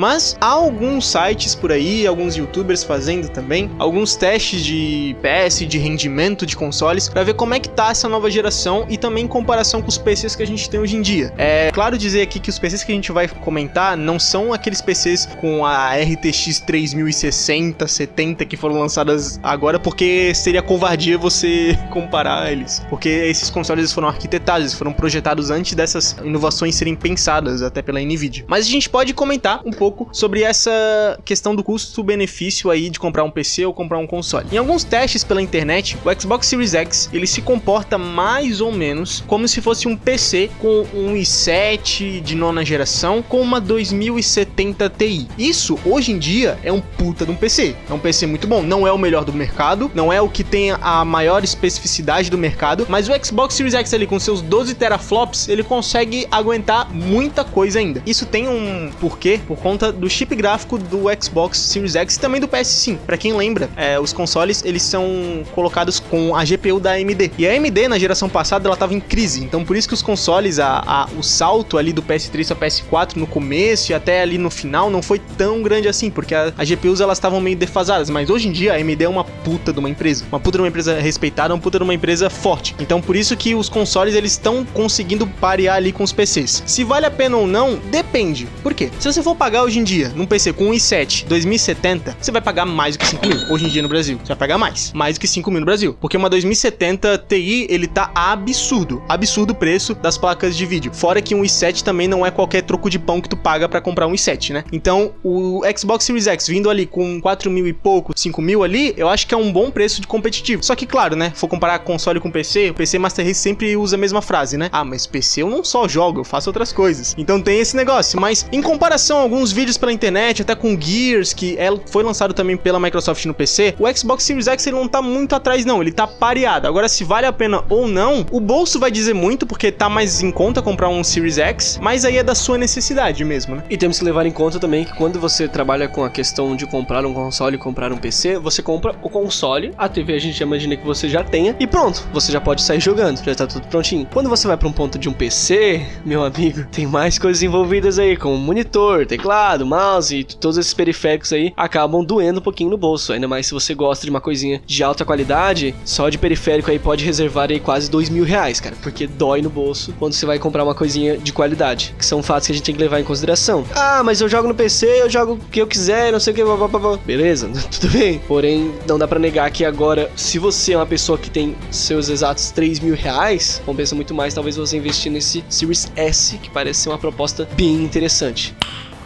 Mas 0.00 0.34
há 0.40 0.46
alguns 0.46 1.06
sites 1.06 1.54
por 1.54 1.70
aí, 1.70 2.06
alguns 2.06 2.34
youtubers 2.34 2.82
fazendo 2.82 3.28
também, 3.28 3.70
alguns 3.78 4.16
testes 4.16 4.64
de 4.64 5.14
PS, 5.20 5.66
de 5.66 5.76
rendimento 5.76 6.46
de 6.46 6.56
consoles, 6.56 7.06
para 7.06 7.22
ver 7.22 7.34
como 7.34 7.52
é 7.52 7.60
que 7.60 7.68
tá 7.68 7.90
essa 7.90 8.08
nova 8.08 8.30
geração 8.30 8.86
e 8.88 8.96
também 8.96 9.26
em 9.26 9.28
comparação 9.28 9.82
com 9.82 9.88
os 9.88 9.98
PCs 9.98 10.34
que 10.34 10.42
a 10.42 10.46
gente 10.46 10.70
tem 10.70 10.80
hoje 10.80 10.96
em 10.96 11.02
dia. 11.02 11.34
É 11.36 11.70
claro 11.70 11.98
dizer 11.98 12.22
aqui 12.22 12.40
que 12.40 12.48
os 12.48 12.58
PCs 12.58 12.82
que 12.82 12.92
a 12.92 12.94
gente 12.94 13.12
vai 13.12 13.28
comentar 13.28 13.94
não 13.94 14.18
são 14.18 14.54
aqueles 14.54 14.80
PCs 14.80 15.26
com 15.38 15.66
a 15.66 15.90
RTX 15.94 16.60
3060, 16.60 17.86
70 17.86 18.46
que 18.46 18.56
foram 18.56 18.80
lançadas 18.80 19.38
agora, 19.42 19.78
porque 19.78 20.34
seria 20.34 20.62
covardia 20.62 21.18
você 21.18 21.78
comparar 21.92 22.50
eles. 22.50 22.82
Porque 22.88 23.10
esses 23.10 23.50
consoles 23.50 23.92
foram 23.92 24.08
arquitetados, 24.08 24.72
foram 24.72 24.94
projetados 24.94 25.50
antes 25.50 25.74
dessas 25.74 26.16
inovações 26.24 26.74
serem 26.74 26.96
pensadas 26.96 27.60
até 27.60 27.82
pela 27.82 28.00
Nvidia. 28.00 28.46
Mas 28.48 28.64
a 28.64 28.70
gente 28.70 28.88
pode 28.88 29.12
comentar 29.12 29.60
um 29.62 29.70
pouco 29.70 29.89
sobre 30.12 30.42
essa 30.42 31.18
questão 31.24 31.54
do 31.54 31.62
custo-benefício 31.62 32.70
aí 32.70 32.90
de 32.90 32.98
comprar 32.98 33.24
um 33.24 33.30
PC 33.30 33.66
ou 33.66 33.72
comprar 33.72 33.98
um 33.98 34.06
console. 34.06 34.46
Em 34.52 34.56
alguns 34.56 34.84
testes 34.84 35.24
pela 35.24 35.42
internet, 35.42 35.96
o 36.04 36.20
Xbox 36.20 36.46
Series 36.46 36.74
X 36.74 37.08
ele 37.12 37.26
se 37.26 37.42
comporta 37.42 37.96
mais 37.96 38.60
ou 38.60 38.72
menos 38.72 39.22
como 39.26 39.46
se 39.46 39.60
fosse 39.60 39.88
um 39.88 39.96
PC 39.96 40.50
com 40.58 40.86
um 40.94 41.14
i7 41.14 42.20
de 42.20 42.34
nona 42.34 42.64
geração 42.64 43.22
com 43.22 43.40
uma 43.40 43.60
2070 43.60 44.90
Ti. 44.90 45.28
Isso 45.38 45.78
hoje 45.84 46.12
em 46.12 46.18
dia 46.18 46.58
é 46.62 46.72
um 46.72 46.80
puta 46.80 47.24
de 47.24 47.30
um 47.30 47.36
PC. 47.36 47.74
É 47.88 47.92
um 47.92 47.98
PC 47.98 48.26
muito 48.26 48.46
bom. 48.46 48.62
Não 48.62 48.86
é 48.86 48.92
o 48.92 48.98
melhor 48.98 49.24
do 49.24 49.32
mercado, 49.32 49.90
não 49.94 50.12
é 50.12 50.20
o 50.20 50.28
que 50.28 50.44
tem 50.44 50.72
a 50.72 51.04
maior 51.04 51.44
especificidade 51.44 52.30
do 52.30 52.36
mercado, 52.36 52.86
mas 52.88 53.08
o 53.08 53.24
Xbox 53.24 53.54
Series 53.54 53.74
X 53.74 53.94
ali 53.94 54.06
com 54.06 54.18
seus 54.18 54.42
12 54.42 54.74
teraflops 54.74 55.48
ele 55.48 55.62
consegue 55.62 56.26
aguentar 56.30 56.92
muita 56.92 57.44
coisa 57.44 57.78
ainda. 57.78 58.02
Isso 58.04 58.26
tem 58.26 58.48
um 58.48 58.90
porquê 59.00 59.40
por 59.46 59.58
conta 59.58 59.79
do 59.90 60.08
chip 60.08 60.34
gráfico 60.34 60.76
do 60.76 61.04
Xbox 61.20 61.58
Series 61.58 61.96
X 61.96 62.16
e 62.16 62.20
também 62.20 62.40
do 62.40 62.48
PS5. 62.48 62.98
Para 63.06 63.16
quem 63.16 63.32
lembra, 63.32 63.68
é, 63.76 63.98
os 63.98 64.12
consoles 64.12 64.62
eles 64.64 64.82
são 64.82 65.42
colocados 65.54 66.00
com 66.00 66.34
a 66.36 66.44
GPU 66.44 66.78
da 66.78 66.92
AMD. 66.92 67.32
E 67.38 67.48
a 67.48 67.52
AMD 67.52 67.88
na 67.88 67.98
geração 67.98 68.28
passada 68.28 68.66
ela 68.66 68.74
estava 68.74 68.94
em 68.94 69.00
crise, 69.00 69.42
então 69.42 69.64
por 69.64 69.76
isso 69.76 69.88
que 69.88 69.94
os 69.94 70.02
consoles, 70.02 70.58
a, 70.58 70.82
a, 70.86 71.08
o 71.18 71.22
salto 71.22 71.78
ali 71.78 71.92
do 71.92 72.02
PS3 72.02 72.54
para 72.54 72.68
PS4 72.68 73.16
no 73.16 73.26
começo 73.26 73.92
e 73.92 73.94
até 73.94 74.22
ali 74.22 74.36
no 74.38 74.50
final 74.50 74.90
não 74.90 75.02
foi 75.02 75.18
tão 75.38 75.62
grande 75.62 75.88
assim, 75.88 76.10
porque 76.10 76.34
as 76.34 76.68
GPUs 76.68 77.00
elas 77.00 77.18
estavam 77.18 77.40
meio 77.40 77.56
defasadas. 77.56 78.10
Mas 78.10 78.28
hoje 78.28 78.48
em 78.48 78.52
dia 78.52 78.72
a 78.72 78.76
AMD 78.76 79.04
é 79.04 79.08
uma 79.08 79.24
puta 79.24 79.72
de 79.72 79.78
uma 79.78 79.88
empresa, 79.88 80.24
uma 80.30 80.40
puta 80.40 80.58
de 80.58 80.62
uma 80.62 80.68
empresa 80.68 80.98
respeitada, 81.00 81.54
uma 81.54 81.60
puta 81.60 81.78
de 81.78 81.84
uma 81.84 81.94
empresa 81.94 82.28
forte. 82.28 82.74
Então 82.78 83.00
por 83.00 83.16
isso 83.16 83.36
que 83.36 83.54
os 83.54 83.68
consoles 83.68 84.14
eles 84.14 84.32
estão 84.32 84.64
conseguindo 84.64 85.26
parear 85.26 85.76
ali 85.76 85.92
com 85.92 86.02
os 86.02 86.12
PCs. 86.12 86.62
Se 86.66 86.84
vale 86.84 87.06
a 87.06 87.10
pena 87.10 87.36
ou 87.36 87.46
não, 87.46 87.76
depende. 87.90 88.46
Por 88.62 88.74
quê? 88.74 88.90
Se 88.98 89.12
você 89.12 89.22
for 89.22 89.34
pagar 89.34 89.59
hoje 89.62 89.78
em 89.78 89.84
dia, 89.84 90.10
num 90.14 90.26
PC 90.26 90.52
com 90.52 90.68
um 90.68 90.72
i7 90.72 91.26
2070, 91.26 92.16
você 92.20 92.30
vai 92.30 92.40
pagar 92.40 92.66
mais 92.66 92.96
do 92.96 93.00
que 93.00 93.06
5 93.06 93.26
mil. 93.26 93.38
Hoje 93.50 93.66
em 93.66 93.68
dia 93.68 93.82
no 93.82 93.88
Brasil, 93.88 94.18
você 94.18 94.28
vai 94.28 94.36
pagar 94.36 94.58
mais. 94.58 94.92
Mais 94.92 95.16
do 95.16 95.20
que 95.20 95.26
5 95.26 95.50
mil 95.50 95.60
no 95.60 95.66
Brasil. 95.66 95.96
Porque 96.00 96.16
uma 96.16 96.30
2070 96.30 97.18
Ti, 97.28 97.66
ele 97.68 97.86
tá 97.86 98.10
absurdo. 98.14 99.02
Absurdo 99.08 99.52
o 99.52 99.54
preço 99.54 99.94
das 99.94 100.16
placas 100.16 100.56
de 100.56 100.66
vídeo. 100.66 100.92
Fora 100.94 101.20
que 101.20 101.34
um 101.34 101.42
i7 101.42 101.82
também 101.82 102.08
não 102.08 102.24
é 102.24 102.30
qualquer 102.30 102.62
troco 102.62 102.88
de 102.88 102.98
pão 102.98 103.20
que 103.20 103.28
tu 103.28 103.36
paga 103.36 103.68
para 103.68 103.80
comprar 103.80 104.06
um 104.06 104.12
i7, 104.12 104.52
né? 104.52 104.64
Então, 104.72 105.12
o 105.22 105.62
Xbox 105.76 106.04
Series 106.04 106.26
X 106.26 106.48
vindo 106.48 106.70
ali 106.70 106.86
com 106.86 107.20
4 107.20 107.50
mil 107.50 107.66
e 107.66 107.72
pouco, 107.72 108.12
5 108.16 108.40
mil 108.42 108.62
ali, 108.62 108.94
eu 108.96 109.08
acho 109.08 109.26
que 109.26 109.34
é 109.34 109.36
um 109.36 109.52
bom 109.52 109.70
preço 109.70 110.00
de 110.00 110.06
competitivo. 110.06 110.62
Só 110.62 110.74
que, 110.74 110.86
claro, 110.86 111.16
né? 111.16 111.32
For 111.34 111.48
comparar 111.48 111.78
console 111.80 112.20
com 112.20 112.30
PC, 112.30 112.70
o 112.70 112.74
PC 112.74 112.98
Master 112.98 113.26
Race 113.26 113.40
sempre 113.40 113.76
usa 113.76 113.96
a 113.96 113.98
mesma 113.98 114.22
frase, 114.22 114.56
né? 114.56 114.68
Ah, 114.72 114.84
mas 114.84 115.06
PC 115.06 115.42
eu 115.42 115.50
não 115.50 115.64
só 115.64 115.86
jogo, 115.88 116.20
eu 116.20 116.24
faço 116.24 116.48
outras 116.48 116.72
coisas. 116.72 117.14
Então 117.16 117.40
tem 117.40 117.60
esse 117.60 117.76
negócio. 117.76 118.20
Mas 118.20 118.46
em 118.52 118.62
comparação 118.62 119.18
a 119.18 119.22
alguns 119.22 119.49
vídeos 119.52 119.76
pela 119.76 119.92
internet, 119.92 120.42
até 120.42 120.54
com 120.54 120.78
Gears, 120.80 121.32
que 121.32 121.56
é, 121.58 121.70
foi 121.86 122.02
lançado 122.02 122.34
também 122.34 122.56
pela 122.56 122.80
Microsoft 122.80 123.24
no 123.26 123.34
PC, 123.34 123.74
o 123.78 123.96
Xbox 123.96 124.24
Series 124.24 124.46
X 124.46 124.66
ele 124.66 124.76
não 124.76 124.88
tá 124.88 125.02
muito 125.02 125.34
atrás, 125.34 125.64
não. 125.64 125.80
Ele 125.80 125.92
tá 125.92 126.06
pareado. 126.06 126.66
Agora, 126.66 126.88
se 126.88 127.04
vale 127.04 127.26
a 127.26 127.32
pena 127.32 127.64
ou 127.68 127.88
não, 127.88 128.26
o 128.30 128.40
bolso 128.40 128.78
vai 128.78 128.90
dizer 128.90 129.14
muito, 129.14 129.46
porque 129.46 129.72
tá 129.72 129.88
mais 129.88 130.22
em 130.22 130.30
conta 130.30 130.62
comprar 130.62 130.88
um 130.88 131.02
Series 131.02 131.38
X, 131.38 131.78
mas 131.80 132.04
aí 132.04 132.18
é 132.18 132.22
da 132.22 132.34
sua 132.34 132.58
necessidade 132.58 133.24
mesmo, 133.24 133.56
né? 133.56 133.62
E 133.70 133.76
temos 133.76 133.98
que 133.98 134.04
levar 134.04 134.26
em 134.26 134.30
conta 134.30 134.58
também 134.58 134.84
que 134.84 134.94
quando 134.94 135.18
você 135.18 135.48
trabalha 135.48 135.88
com 135.88 136.04
a 136.04 136.10
questão 136.10 136.54
de 136.56 136.66
comprar 136.66 137.04
um 137.04 137.12
console 137.12 137.56
e 137.56 137.58
comprar 137.58 137.92
um 137.92 137.96
PC, 137.96 138.38
você 138.38 138.62
compra 138.62 138.94
o 139.02 139.08
console, 139.08 139.72
a 139.76 139.88
TV 139.88 140.14
a 140.14 140.18
gente 140.18 140.40
imagina 140.42 140.76
que 140.76 140.86
você 140.86 141.08
já 141.08 141.22
tenha, 141.24 141.56
e 141.58 141.66
pronto, 141.66 142.06
você 142.12 142.32
já 142.32 142.40
pode 142.40 142.62
sair 142.62 142.80
jogando, 142.80 143.22
já 143.24 143.34
tá 143.34 143.46
tudo 143.46 143.66
prontinho. 143.68 144.06
Quando 144.12 144.28
você 144.28 144.46
vai 144.46 144.56
para 144.56 144.68
um 144.68 144.72
ponto 144.72 144.98
de 144.98 145.08
um 145.08 145.12
PC, 145.12 145.86
meu 146.04 146.24
amigo, 146.24 146.64
tem 146.70 146.86
mais 146.86 147.18
coisas 147.18 147.42
envolvidas 147.42 147.98
aí, 147.98 148.16
como 148.16 148.36
monitor, 148.36 149.06
teclado, 149.06 149.39
mouse 149.66 150.16
e 150.16 150.24
todos 150.24 150.58
esses 150.58 150.74
periféricos 150.74 151.32
aí 151.32 151.52
acabam 151.56 152.04
doendo 152.04 152.40
um 152.40 152.42
pouquinho 152.42 152.70
no 152.70 152.76
bolso. 152.76 153.12
Ainda 153.12 153.26
mais 153.26 153.46
se 153.46 153.54
você 153.54 153.74
gosta 153.74 154.04
de 154.04 154.10
uma 154.10 154.20
coisinha 154.20 154.60
de 154.66 154.82
alta 154.82 155.04
qualidade, 155.04 155.74
só 155.84 156.08
de 156.08 156.18
periférico 156.18 156.70
aí 156.70 156.78
pode 156.78 157.04
reservar 157.04 157.50
aí 157.50 157.60
quase 157.60 157.90
dois 157.90 158.08
mil 158.08 158.24
reais, 158.24 158.60
cara, 158.60 158.76
porque 158.82 159.06
dói 159.06 159.42
no 159.42 159.50
bolso 159.50 159.94
quando 159.98 160.12
você 160.12 160.26
vai 160.26 160.38
comprar 160.38 160.64
uma 160.64 160.74
coisinha 160.74 161.16
de 161.16 161.32
qualidade, 161.32 161.94
que 161.98 162.04
são 162.04 162.22
fatos 162.22 162.46
que 162.46 162.52
a 162.52 162.54
gente 162.54 162.64
tem 162.64 162.74
que 162.74 162.80
levar 162.80 163.00
em 163.00 163.04
consideração. 163.04 163.64
Ah, 163.74 164.02
mas 164.04 164.20
eu 164.20 164.28
jogo 164.28 164.48
no 164.48 164.54
PC, 164.54 164.86
eu 165.02 165.10
jogo 165.10 165.34
o 165.34 165.38
que 165.50 165.60
eu 165.60 165.66
quiser, 165.66 166.12
não 166.12 166.20
sei 166.20 166.32
o 166.32 166.36
que, 166.36 166.44
blá, 166.44 166.56
blá, 166.56 166.68
blá. 166.68 166.96
beleza, 166.98 167.50
tudo 167.70 167.92
bem. 167.92 168.18
Porém, 168.26 168.72
não 168.86 168.98
dá 168.98 169.08
para 169.08 169.18
negar 169.18 169.50
que 169.50 169.64
agora, 169.64 170.10
se 170.16 170.38
você 170.38 170.72
é 170.72 170.76
uma 170.76 170.86
pessoa 170.86 171.18
que 171.18 171.30
tem 171.30 171.56
seus 171.70 172.08
exatos 172.08 172.50
3 172.50 172.80
mil 172.80 172.94
reais, 172.94 173.62
compensa 173.64 173.94
muito 173.94 174.14
mais 174.14 174.34
talvez 174.34 174.56
você 174.56 174.76
investir 174.76 175.10
nesse 175.10 175.44
Series 175.48 175.90
S, 175.96 176.38
que 176.38 176.50
parece 176.50 176.80
ser 176.80 176.88
uma 176.90 176.98
proposta 176.98 177.48
bem 177.56 177.74
interessante. 177.82 178.54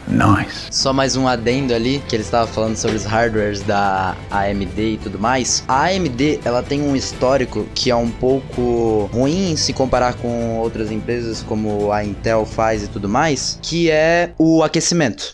Nice. 0.08 0.68
Só 0.70 0.92
mais 0.92 1.16
um 1.16 1.26
adendo 1.26 1.74
ali, 1.74 2.02
que 2.08 2.16
ele 2.16 2.22
estava 2.22 2.46
falando 2.46 2.76
sobre 2.76 2.96
os 2.96 3.04
hardwares 3.04 3.62
da 3.62 4.16
AMD 4.30 4.78
e 4.78 4.98
tudo 5.02 5.18
mais. 5.18 5.64
A 5.66 5.84
AMD, 5.86 6.40
ela 6.44 6.62
tem 6.62 6.82
um 6.82 6.94
histórico 6.94 7.66
que 7.74 7.90
é 7.90 7.96
um 7.96 8.10
pouco 8.10 9.08
ruim 9.12 9.56
se 9.56 9.72
comparar 9.72 10.14
com 10.14 10.58
outras 10.58 10.90
empresas 10.90 11.42
como 11.42 11.92
a 11.92 12.04
Intel 12.04 12.44
faz 12.44 12.84
e 12.84 12.88
tudo 12.88 13.08
mais, 13.08 13.58
que 13.62 13.90
é 13.90 14.32
o 14.38 14.62
aquecimento. 14.62 15.32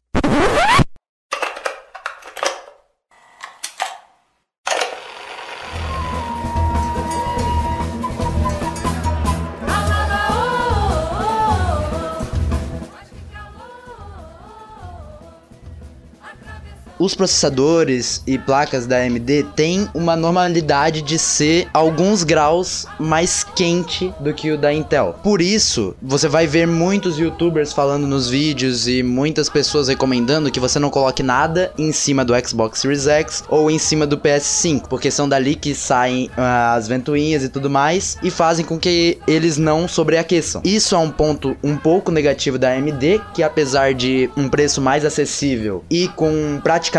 Os 17.01 17.15
processadores 17.15 18.23
e 18.27 18.37
placas 18.37 18.87
da 18.87 18.99
AMD 18.99 19.47
têm 19.57 19.89
uma 19.95 20.15
normalidade 20.15 21.01
de 21.01 21.19
ser 21.19 21.67
alguns 21.73 22.23
graus 22.23 22.87
mais 22.99 23.43
quente 23.43 24.13
do 24.21 24.35
que 24.35 24.51
o 24.51 24.59
da 24.59 24.71
Intel. 24.71 25.19
Por 25.23 25.41
isso, 25.41 25.97
você 26.03 26.29
vai 26.29 26.47
ver 26.47 26.67
muitos 26.67 27.19
youtubers 27.19 27.73
falando 27.73 28.07
nos 28.07 28.29
vídeos 28.29 28.87
e 28.87 29.03
muitas 29.03 29.49
pessoas 29.49 29.89
recomendando 29.89 30.51
que 30.51 30.61
você 30.61 30.79
não 30.79 30.91
coloque 30.91 31.23
nada 31.23 31.73
em 31.79 31.91
cima 31.91 32.23
do 32.23 32.35
Xbox 32.47 32.81
Series 32.81 33.07
X 33.07 33.45
ou 33.49 33.71
em 33.71 33.79
cima 33.79 34.07
do 34.07 34.19
PS5, 34.19 34.83
porque 34.83 35.11
são 35.11 35.27
dali 35.27 35.55
que 35.55 35.75
saem 35.75 36.31
ah, 36.37 36.75
as 36.75 36.87
ventoinhas 36.87 37.43
e 37.43 37.49
tudo 37.49 37.71
mais 37.71 38.19
e 38.23 38.31
fazem 38.31 38.65
com 38.65 38.79
que 38.79 39.19
eles 39.27 39.57
não 39.57 39.89
sobreaqueçam. 39.89 40.61
Isso 40.63 40.95
é 40.95 40.99
um 40.99 41.11
ponto 41.11 41.57
um 41.65 41.79
pouco 41.79 42.13
negativo 42.13 42.59
da 42.59 42.73
AMD, 42.73 43.23
que 43.33 43.43
apesar 43.43 43.95
de 43.95 44.29
um 44.37 44.51
preço 44.51 44.83
mais 44.83 45.03
acessível 45.03 45.83
e 45.91 46.07
com 46.09 46.61
praticamente 46.63 46.89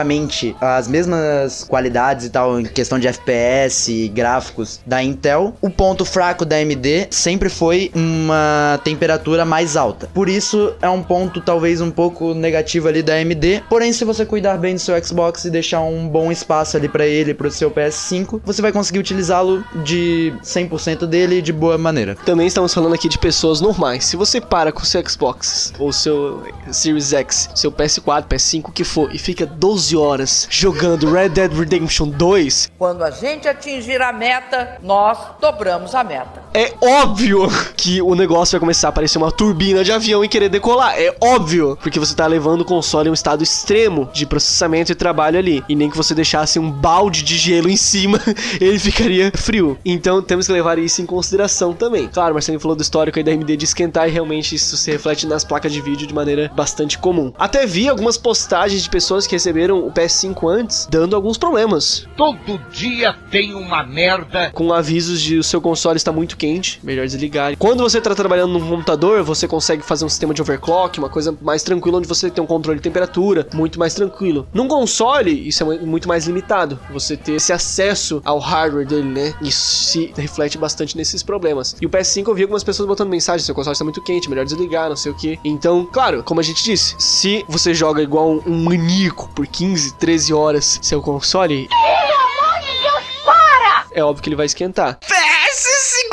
as 0.59 0.87
mesmas 0.87 1.63
qualidades 1.63 2.25
e 2.25 2.29
tal 2.29 2.59
em 2.59 2.65
questão 2.65 2.99
de 2.99 3.07
FPS 3.07 3.91
e 3.91 4.07
gráficos 4.07 4.79
da 4.85 5.03
Intel, 5.03 5.55
o 5.61 5.69
ponto 5.69 6.05
fraco 6.05 6.45
da 6.45 6.57
AMD 6.57 7.07
sempre 7.09 7.49
foi 7.49 7.91
uma 7.93 8.79
temperatura 8.83 9.45
mais 9.45 9.75
alta. 9.75 10.07
Por 10.13 10.29
isso 10.29 10.73
é 10.81 10.89
um 10.89 11.03
ponto 11.03 11.41
talvez 11.41 11.81
um 11.81 11.91
pouco 11.91 12.33
negativo 12.33 12.87
ali 12.87 13.01
da 13.01 13.13
AMD, 13.15 13.63
porém 13.69 13.93
se 13.93 14.05
você 14.05 14.25
cuidar 14.25 14.57
bem 14.57 14.75
do 14.75 14.79
seu 14.79 15.01
Xbox 15.03 15.45
e 15.45 15.49
deixar 15.49 15.81
um 15.81 16.07
bom 16.07 16.31
espaço 16.31 16.77
ali 16.77 16.87
para 16.87 17.05
ele 17.05 17.33
pro 17.33 17.51
seu 17.51 17.71
PS5, 17.71 18.41
você 18.43 18.61
vai 18.61 18.71
conseguir 18.71 18.99
utilizá-lo 18.99 19.63
de 19.83 20.33
100% 20.43 21.05
dele 21.05 21.41
de 21.41 21.51
boa 21.51 21.77
maneira. 21.77 22.15
Também 22.25 22.47
estamos 22.47 22.73
falando 22.73 22.93
aqui 22.93 23.09
de 23.09 23.17
pessoas 23.17 23.61
normais. 23.61 24.05
Se 24.05 24.15
você 24.15 24.39
para 24.39 24.71
com 24.71 24.81
o 24.81 24.85
seu 24.85 25.07
Xbox 25.07 25.73
ou 25.79 25.91
seu 25.91 26.43
Series 26.71 27.13
X, 27.13 27.49
seu 27.55 27.71
PS4, 27.71 28.27
PS5, 28.27 28.69
o 28.69 28.71
que 28.71 28.83
for, 28.83 29.13
e 29.13 29.17
fica 29.17 29.45
12 29.45 29.80
horas 29.93 30.47
jogando 30.49 31.11
Red 31.11 31.29
Dead 31.29 31.51
Redemption 31.51 32.09
2, 32.09 32.71
Quando 32.77 33.03
a 33.03 33.11
gente 33.11 33.47
atingir 33.47 34.01
a 34.01 34.13
meta, 34.13 34.77
nós 34.83 35.17
dobramos 35.41 35.95
a 35.95 36.03
meta. 36.03 36.43
é 36.53 36.73
óbvio 36.81 37.47
que 37.75 38.01
o 38.01 38.13
negócio 38.15 38.53
vai 38.53 38.59
começar 38.59 38.89
a 38.89 38.91
parecer 38.91 39.17
uma 39.17 39.31
turbina 39.31 39.83
de 39.83 39.91
avião 39.91 40.23
e 40.23 40.27
querer 40.27 40.49
decolar. 40.49 40.93
É 40.97 41.15
óbvio, 41.21 41.77
porque 41.81 41.99
você 41.99 42.15
tá 42.15 42.27
levando 42.27 42.61
o 42.61 42.65
console 42.65 43.07
a 43.07 43.11
um 43.11 43.13
estado 43.13 43.43
extremo 43.43 44.09
de 44.13 44.25
processamento 44.25 44.91
e 44.91 44.95
trabalho 44.95 45.37
ali. 45.39 45.63
E 45.67 45.75
nem 45.75 45.89
que 45.89 45.97
você 45.97 46.13
deixasse 46.13 46.59
um 46.59 46.69
balde 46.69 47.23
de 47.23 47.37
gelo 47.37 47.69
em 47.69 47.77
cima, 47.77 48.19
ele 48.59 48.77
ficaria 48.79 49.31
frio. 49.35 49.77
Então 49.85 50.21
temos 50.21 50.45
que 50.47 50.53
levar 50.53 50.77
isso 50.77 51.01
em 51.01 51.05
consideração 51.05 51.73
também. 51.73 52.07
Claro, 52.07 52.33
Marcelinho 52.33 52.59
falou 52.59 52.75
do 52.75 52.81
histórico 52.81 53.17
aí 53.17 53.23
da 53.23 53.31
AMD 53.31 53.57
de 53.57 53.65
esquentar 53.65 54.07
e 54.07 54.11
realmente 54.11 54.55
isso 54.55 54.77
se 54.77 54.91
reflete 54.91 55.25
nas 55.25 55.43
placas 55.43 55.71
de 55.71 55.81
vídeo 55.81 56.07
de 56.07 56.13
maneira 56.13 56.51
bastante 56.55 56.97
comum. 56.97 57.31
Até 57.37 57.65
vi 57.65 57.87
algumas 57.87 58.17
postagens 58.17 58.83
de 58.83 58.89
pessoas 58.89 59.25
que 59.25 59.35
receberam 59.35 59.70
o 59.71 59.91
PS5 59.91 60.49
antes, 60.49 60.87
dando 60.89 61.15
alguns 61.15 61.37
problemas. 61.37 62.07
Todo 62.15 62.59
dia 62.71 63.15
tem 63.29 63.53
uma 63.53 63.83
merda. 63.83 64.51
Com 64.51 64.73
avisos 64.73 65.21
de 65.21 65.37
o 65.37 65.43
seu 65.43 65.61
console 65.61 65.97
está 65.97 66.11
muito 66.11 66.37
quente, 66.37 66.79
melhor 66.83 67.05
desligar. 67.05 67.55
Quando 67.57 67.83
você 67.83 67.97
está 67.97 68.13
trabalhando 68.13 68.57
num 68.57 68.69
computador, 68.69 69.23
você 69.23 69.47
consegue 69.47 69.83
fazer 69.83 70.05
um 70.05 70.09
sistema 70.09 70.33
de 70.33 70.41
overclock, 70.41 70.99
uma 70.99 71.09
coisa 71.09 71.35
mais 71.41 71.63
tranquila, 71.63 71.97
onde 71.97 72.07
você 72.07 72.29
tem 72.29 72.43
um 72.43 72.47
controle 72.47 72.79
de 72.79 72.83
temperatura, 72.83 73.47
muito 73.53 73.79
mais 73.79 73.93
tranquilo. 73.93 74.47
Num 74.53 74.67
console, 74.67 75.47
isso 75.47 75.63
é 75.63 75.77
muito 75.79 76.07
mais 76.07 76.27
limitado. 76.27 76.79
Você 76.91 77.15
ter 77.17 77.33
esse 77.33 77.53
acesso 77.53 78.21
ao 78.25 78.39
hardware 78.39 78.85
dele, 78.85 79.09
né? 79.09 79.33
Isso 79.41 79.61
se 79.61 80.13
reflete 80.15 80.57
bastante 80.57 80.97
nesses 80.97 81.23
problemas. 81.23 81.75
E 81.81 81.85
o 81.85 81.89
PS5 81.89 82.27
eu 82.27 82.35
vi 82.35 82.41
algumas 82.43 82.63
pessoas 82.63 82.87
botando 82.87 83.09
mensagem: 83.09 83.45
seu 83.45 83.55
console 83.55 83.73
está 83.73 83.83
muito 83.83 84.01
quente, 84.01 84.29
melhor 84.29 84.45
desligar, 84.45 84.89
não 84.89 84.95
sei 84.95 85.11
o 85.11 85.15
que. 85.15 85.39
Então, 85.43 85.87
claro, 85.91 86.23
como 86.23 86.39
a 86.39 86.43
gente 86.43 86.63
disse, 86.63 86.95
se 86.99 87.45
você 87.47 87.73
joga 87.73 88.01
igual 88.01 88.41
um, 88.45 88.63
maníaco 88.63 89.29
por 89.35 89.47
15, 89.61 89.93
13 89.93 90.33
horas 90.33 90.79
seu 90.81 91.03
console, 91.03 91.67
Pelo 91.69 91.83
amor 91.83 92.59
de 92.61 92.81
Deus, 92.81 93.03
para! 93.23 93.85
é 93.91 94.03
óbvio 94.03 94.23
que 94.23 94.29
ele 94.29 94.35
vai 94.35 94.47
esquentar. 94.47 94.97
PS5K! 95.01 96.10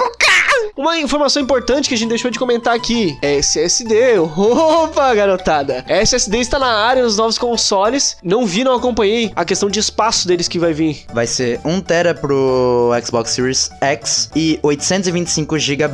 Uma 0.78 0.96
informação 0.96 1.42
importante 1.42 1.88
que 1.88 1.94
a 1.96 1.98
gente 1.98 2.10
deixou 2.10 2.30
de 2.30 2.38
comentar 2.38 2.72
aqui 2.72 3.18
é 3.20 3.38
SSD. 3.38 4.16
Opa, 4.22 5.12
garotada! 5.12 5.84
SSD 5.88 6.38
está 6.38 6.56
na 6.56 6.68
área 6.68 7.02
dos 7.02 7.16
novos 7.16 7.36
consoles. 7.36 8.16
Não 8.22 8.46
vi, 8.46 8.62
não 8.62 8.76
acompanhei 8.76 9.32
a 9.34 9.44
questão 9.44 9.68
de 9.68 9.80
espaço 9.80 10.28
deles 10.28 10.46
que 10.46 10.56
vai 10.56 10.72
vir. 10.72 11.04
Vai 11.12 11.26
ser 11.26 11.58
1 11.64 11.80
tera 11.80 12.14
pro 12.14 12.92
Xbox 13.04 13.32
Series 13.32 13.70
X 13.80 14.30
e 14.36 14.60
825 14.62 15.58
GB 15.58 15.88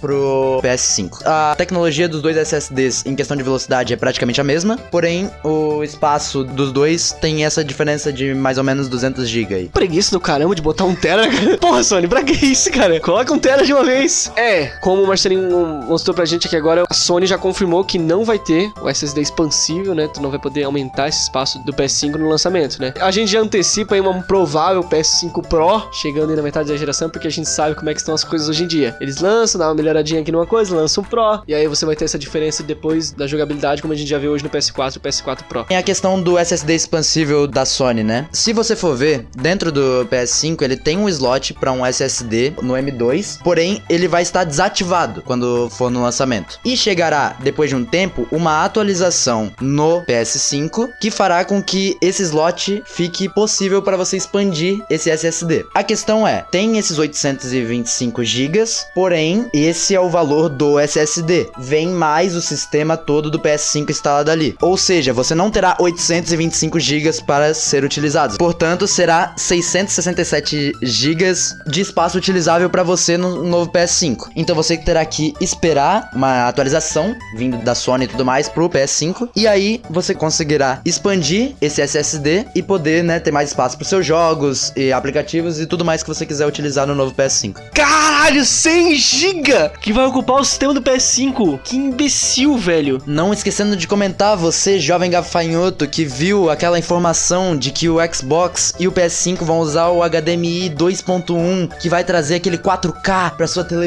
pro 0.00 0.58
PS5. 0.64 1.20
A 1.26 1.54
tecnologia 1.54 2.08
dos 2.08 2.22
dois 2.22 2.38
SSDs 2.38 3.04
em 3.04 3.14
questão 3.14 3.36
de 3.36 3.42
velocidade 3.42 3.92
é 3.92 3.96
praticamente 3.96 4.40
a 4.40 4.44
mesma, 4.44 4.78
porém 4.90 5.30
o 5.42 5.84
espaço 5.84 6.44
dos 6.44 6.72
dois 6.72 7.12
tem 7.12 7.44
essa 7.44 7.62
diferença 7.62 8.10
de 8.10 8.32
mais 8.32 8.56
ou 8.56 8.64
menos 8.64 8.88
200 8.88 9.28
GB. 9.28 9.68
Preguiça 9.74 10.12
do 10.12 10.18
caramba 10.18 10.54
de 10.54 10.62
botar 10.62 10.84
um 10.84 10.94
tera. 10.94 11.24
Porra, 11.60 11.84
Sony, 11.84 12.08
pra 12.08 12.22
que 12.22 12.32
isso, 12.32 12.70
cara? 12.70 12.98
Coloca 13.00 13.30
um 13.30 13.38
tera 13.38 13.66
de 13.66 13.74
uma 13.74 13.84
vez. 13.84 14.13
É, 14.36 14.66
como 14.80 15.02
o 15.02 15.06
Marcelinho 15.06 15.50
mostrou 15.86 16.14
pra 16.14 16.24
gente 16.24 16.46
aqui 16.46 16.56
agora, 16.56 16.84
a 16.88 16.94
Sony 16.94 17.26
já 17.26 17.38
confirmou 17.38 17.84
que 17.84 17.98
não 17.98 18.24
vai 18.24 18.38
ter 18.38 18.72
o 18.80 18.88
SSD 18.88 19.20
expansível, 19.20 19.94
né? 19.94 20.08
Tu 20.08 20.20
não 20.20 20.30
vai 20.30 20.38
poder 20.38 20.64
aumentar 20.64 21.08
esse 21.08 21.22
espaço 21.22 21.58
do 21.64 21.72
PS5 21.72 22.16
no 22.16 22.28
lançamento, 22.28 22.80
né? 22.80 22.92
A 23.00 23.10
gente 23.10 23.30
já 23.30 23.40
antecipa 23.40 23.94
aí 23.94 24.00
um 24.00 24.22
provável 24.22 24.82
PS5 24.82 25.46
Pro 25.46 25.88
chegando 25.92 26.30
aí 26.30 26.36
na 26.36 26.42
metade 26.42 26.68
da 26.68 26.76
geração, 26.76 27.08
porque 27.08 27.28
a 27.28 27.30
gente 27.30 27.48
sabe 27.48 27.74
como 27.74 27.90
é 27.90 27.94
que 27.94 28.00
estão 28.00 28.14
as 28.14 28.24
coisas 28.24 28.48
hoje 28.48 28.64
em 28.64 28.66
dia. 28.66 28.96
Eles 29.00 29.18
lançam, 29.18 29.58
dá 29.58 29.68
uma 29.68 29.74
melhoradinha 29.74 30.20
aqui 30.20 30.32
numa 30.32 30.46
coisa, 30.46 30.74
lançam 30.74 31.02
um 31.02 31.06
Pro, 31.06 31.42
e 31.46 31.54
aí 31.54 31.66
você 31.66 31.84
vai 31.84 31.96
ter 31.96 32.04
essa 32.04 32.18
diferença 32.18 32.62
depois 32.62 33.10
da 33.10 33.26
jogabilidade, 33.26 33.82
como 33.82 33.92
a 33.92 33.96
gente 33.96 34.08
já 34.08 34.18
vê 34.18 34.28
hoje 34.28 34.44
no 34.44 34.50
PS4 34.50 34.96
e 34.96 35.00
PS4 35.00 35.42
Pro. 35.48 35.64
Tem 35.64 35.76
a 35.76 35.82
questão 35.82 36.20
do 36.20 36.38
SSD 36.38 36.74
expansível 36.74 37.46
da 37.46 37.64
Sony, 37.64 38.02
né? 38.02 38.28
Se 38.32 38.52
você 38.52 38.76
for 38.76 38.96
ver, 38.96 39.26
dentro 39.36 39.70
do 39.70 40.06
PS5 40.10 40.62
ele 40.62 40.76
tem 40.76 40.98
um 40.98 41.08
slot 41.08 41.54
para 41.54 41.72
um 41.72 41.84
SSD 41.84 42.54
no 42.62 42.74
M2, 42.74 43.38
porém 43.42 43.82
ele 43.88 44.03
vai 44.08 44.22
estar 44.22 44.44
desativado 44.44 45.22
quando 45.22 45.68
for 45.70 45.90
no 45.90 46.02
lançamento. 46.02 46.58
E 46.64 46.76
chegará, 46.76 47.36
depois 47.40 47.70
de 47.70 47.76
um 47.76 47.84
tempo, 47.84 48.26
uma 48.30 48.64
atualização 48.64 49.52
no 49.60 50.02
PS5 50.02 50.90
que 51.00 51.10
fará 51.10 51.44
com 51.44 51.62
que 51.62 51.96
esse 52.00 52.22
slot 52.22 52.82
fique 52.86 53.28
possível 53.28 53.82
para 53.82 53.96
você 53.96 54.16
expandir 54.16 54.82
esse 54.88 55.10
SSD. 55.10 55.64
A 55.74 55.82
questão 55.82 56.26
é, 56.26 56.44
tem 56.50 56.78
esses 56.78 56.98
825 56.98 58.24
GB, 58.24 58.64
porém 58.94 59.48
esse 59.52 59.94
é 59.94 60.00
o 60.00 60.08
valor 60.08 60.48
do 60.48 60.78
SSD. 60.78 61.50
Vem 61.58 61.88
mais 61.88 62.34
o 62.34 62.40
sistema 62.40 62.96
todo 62.96 63.30
do 63.30 63.38
PS5 63.38 63.90
instalado 63.90 64.30
ali. 64.30 64.56
Ou 64.60 64.76
seja, 64.76 65.12
você 65.12 65.34
não 65.34 65.50
terá 65.50 65.76
825 65.78 66.78
GB 66.80 67.22
para 67.26 67.52
ser 67.54 67.84
utilizados. 67.84 68.36
Portanto, 68.36 68.86
será 68.86 69.34
667 69.36 70.72
GB 70.82 71.32
de 71.66 71.80
espaço 71.80 72.18
utilizável 72.18 72.68
para 72.68 72.82
você 72.82 73.16
no 73.16 73.44
novo 73.44 73.70
PS5. 73.70 73.93
Então 74.34 74.54
você 74.54 74.76
terá 74.76 75.04
que 75.04 75.34
esperar 75.40 76.10
uma 76.14 76.48
atualização 76.48 77.14
vindo 77.36 77.58
da 77.58 77.74
Sony 77.74 78.04
e 78.04 78.08
tudo 78.08 78.24
mais 78.24 78.48
pro 78.48 78.68
PS5 78.68 79.28
e 79.36 79.46
aí 79.46 79.80
você 79.90 80.14
conseguirá 80.14 80.80
expandir 80.84 81.54
esse 81.60 81.80
SSD 81.80 82.46
e 82.54 82.62
poder, 82.62 83.04
né, 83.04 83.20
ter 83.20 83.30
mais 83.30 83.50
espaço 83.50 83.76
para 83.76 83.86
seus 83.86 84.04
jogos 84.04 84.72
e 84.76 84.92
aplicativos 84.92 85.60
e 85.60 85.66
tudo 85.66 85.84
mais 85.84 86.02
que 86.02 86.08
você 86.08 86.26
quiser 86.26 86.46
utilizar 86.46 86.86
no 86.86 86.94
novo 86.94 87.14
PS5. 87.14 87.56
Caralho, 87.72 88.44
100 88.44 88.94
GB 88.94 89.70
que 89.80 89.92
vai 89.92 90.06
ocupar 90.06 90.40
o 90.40 90.44
sistema 90.44 90.72
do 90.72 90.82
PS5. 90.82 91.60
Que 91.62 91.76
imbecil, 91.76 92.56
velho. 92.56 93.02
Não 93.06 93.32
esquecendo 93.32 93.76
de 93.76 93.86
comentar, 93.86 94.36
você 94.36 94.78
jovem 94.78 95.10
gafanhoto 95.10 95.86
que 95.86 96.04
viu 96.04 96.50
aquela 96.50 96.78
informação 96.78 97.56
de 97.56 97.70
que 97.70 97.88
o 97.88 97.98
Xbox 98.12 98.74
e 98.78 98.88
o 98.88 98.92
PS5 98.92 99.44
vão 99.44 99.58
usar 99.58 99.88
o 99.88 100.02
HDMI 100.02 100.70
2.1, 100.70 101.76
que 101.78 101.88
vai 101.88 102.04
trazer 102.04 102.36
aquele 102.36 102.58
4K 102.58 103.36
para 103.36 103.46
sua 103.46 103.64
televisão, 103.64 103.83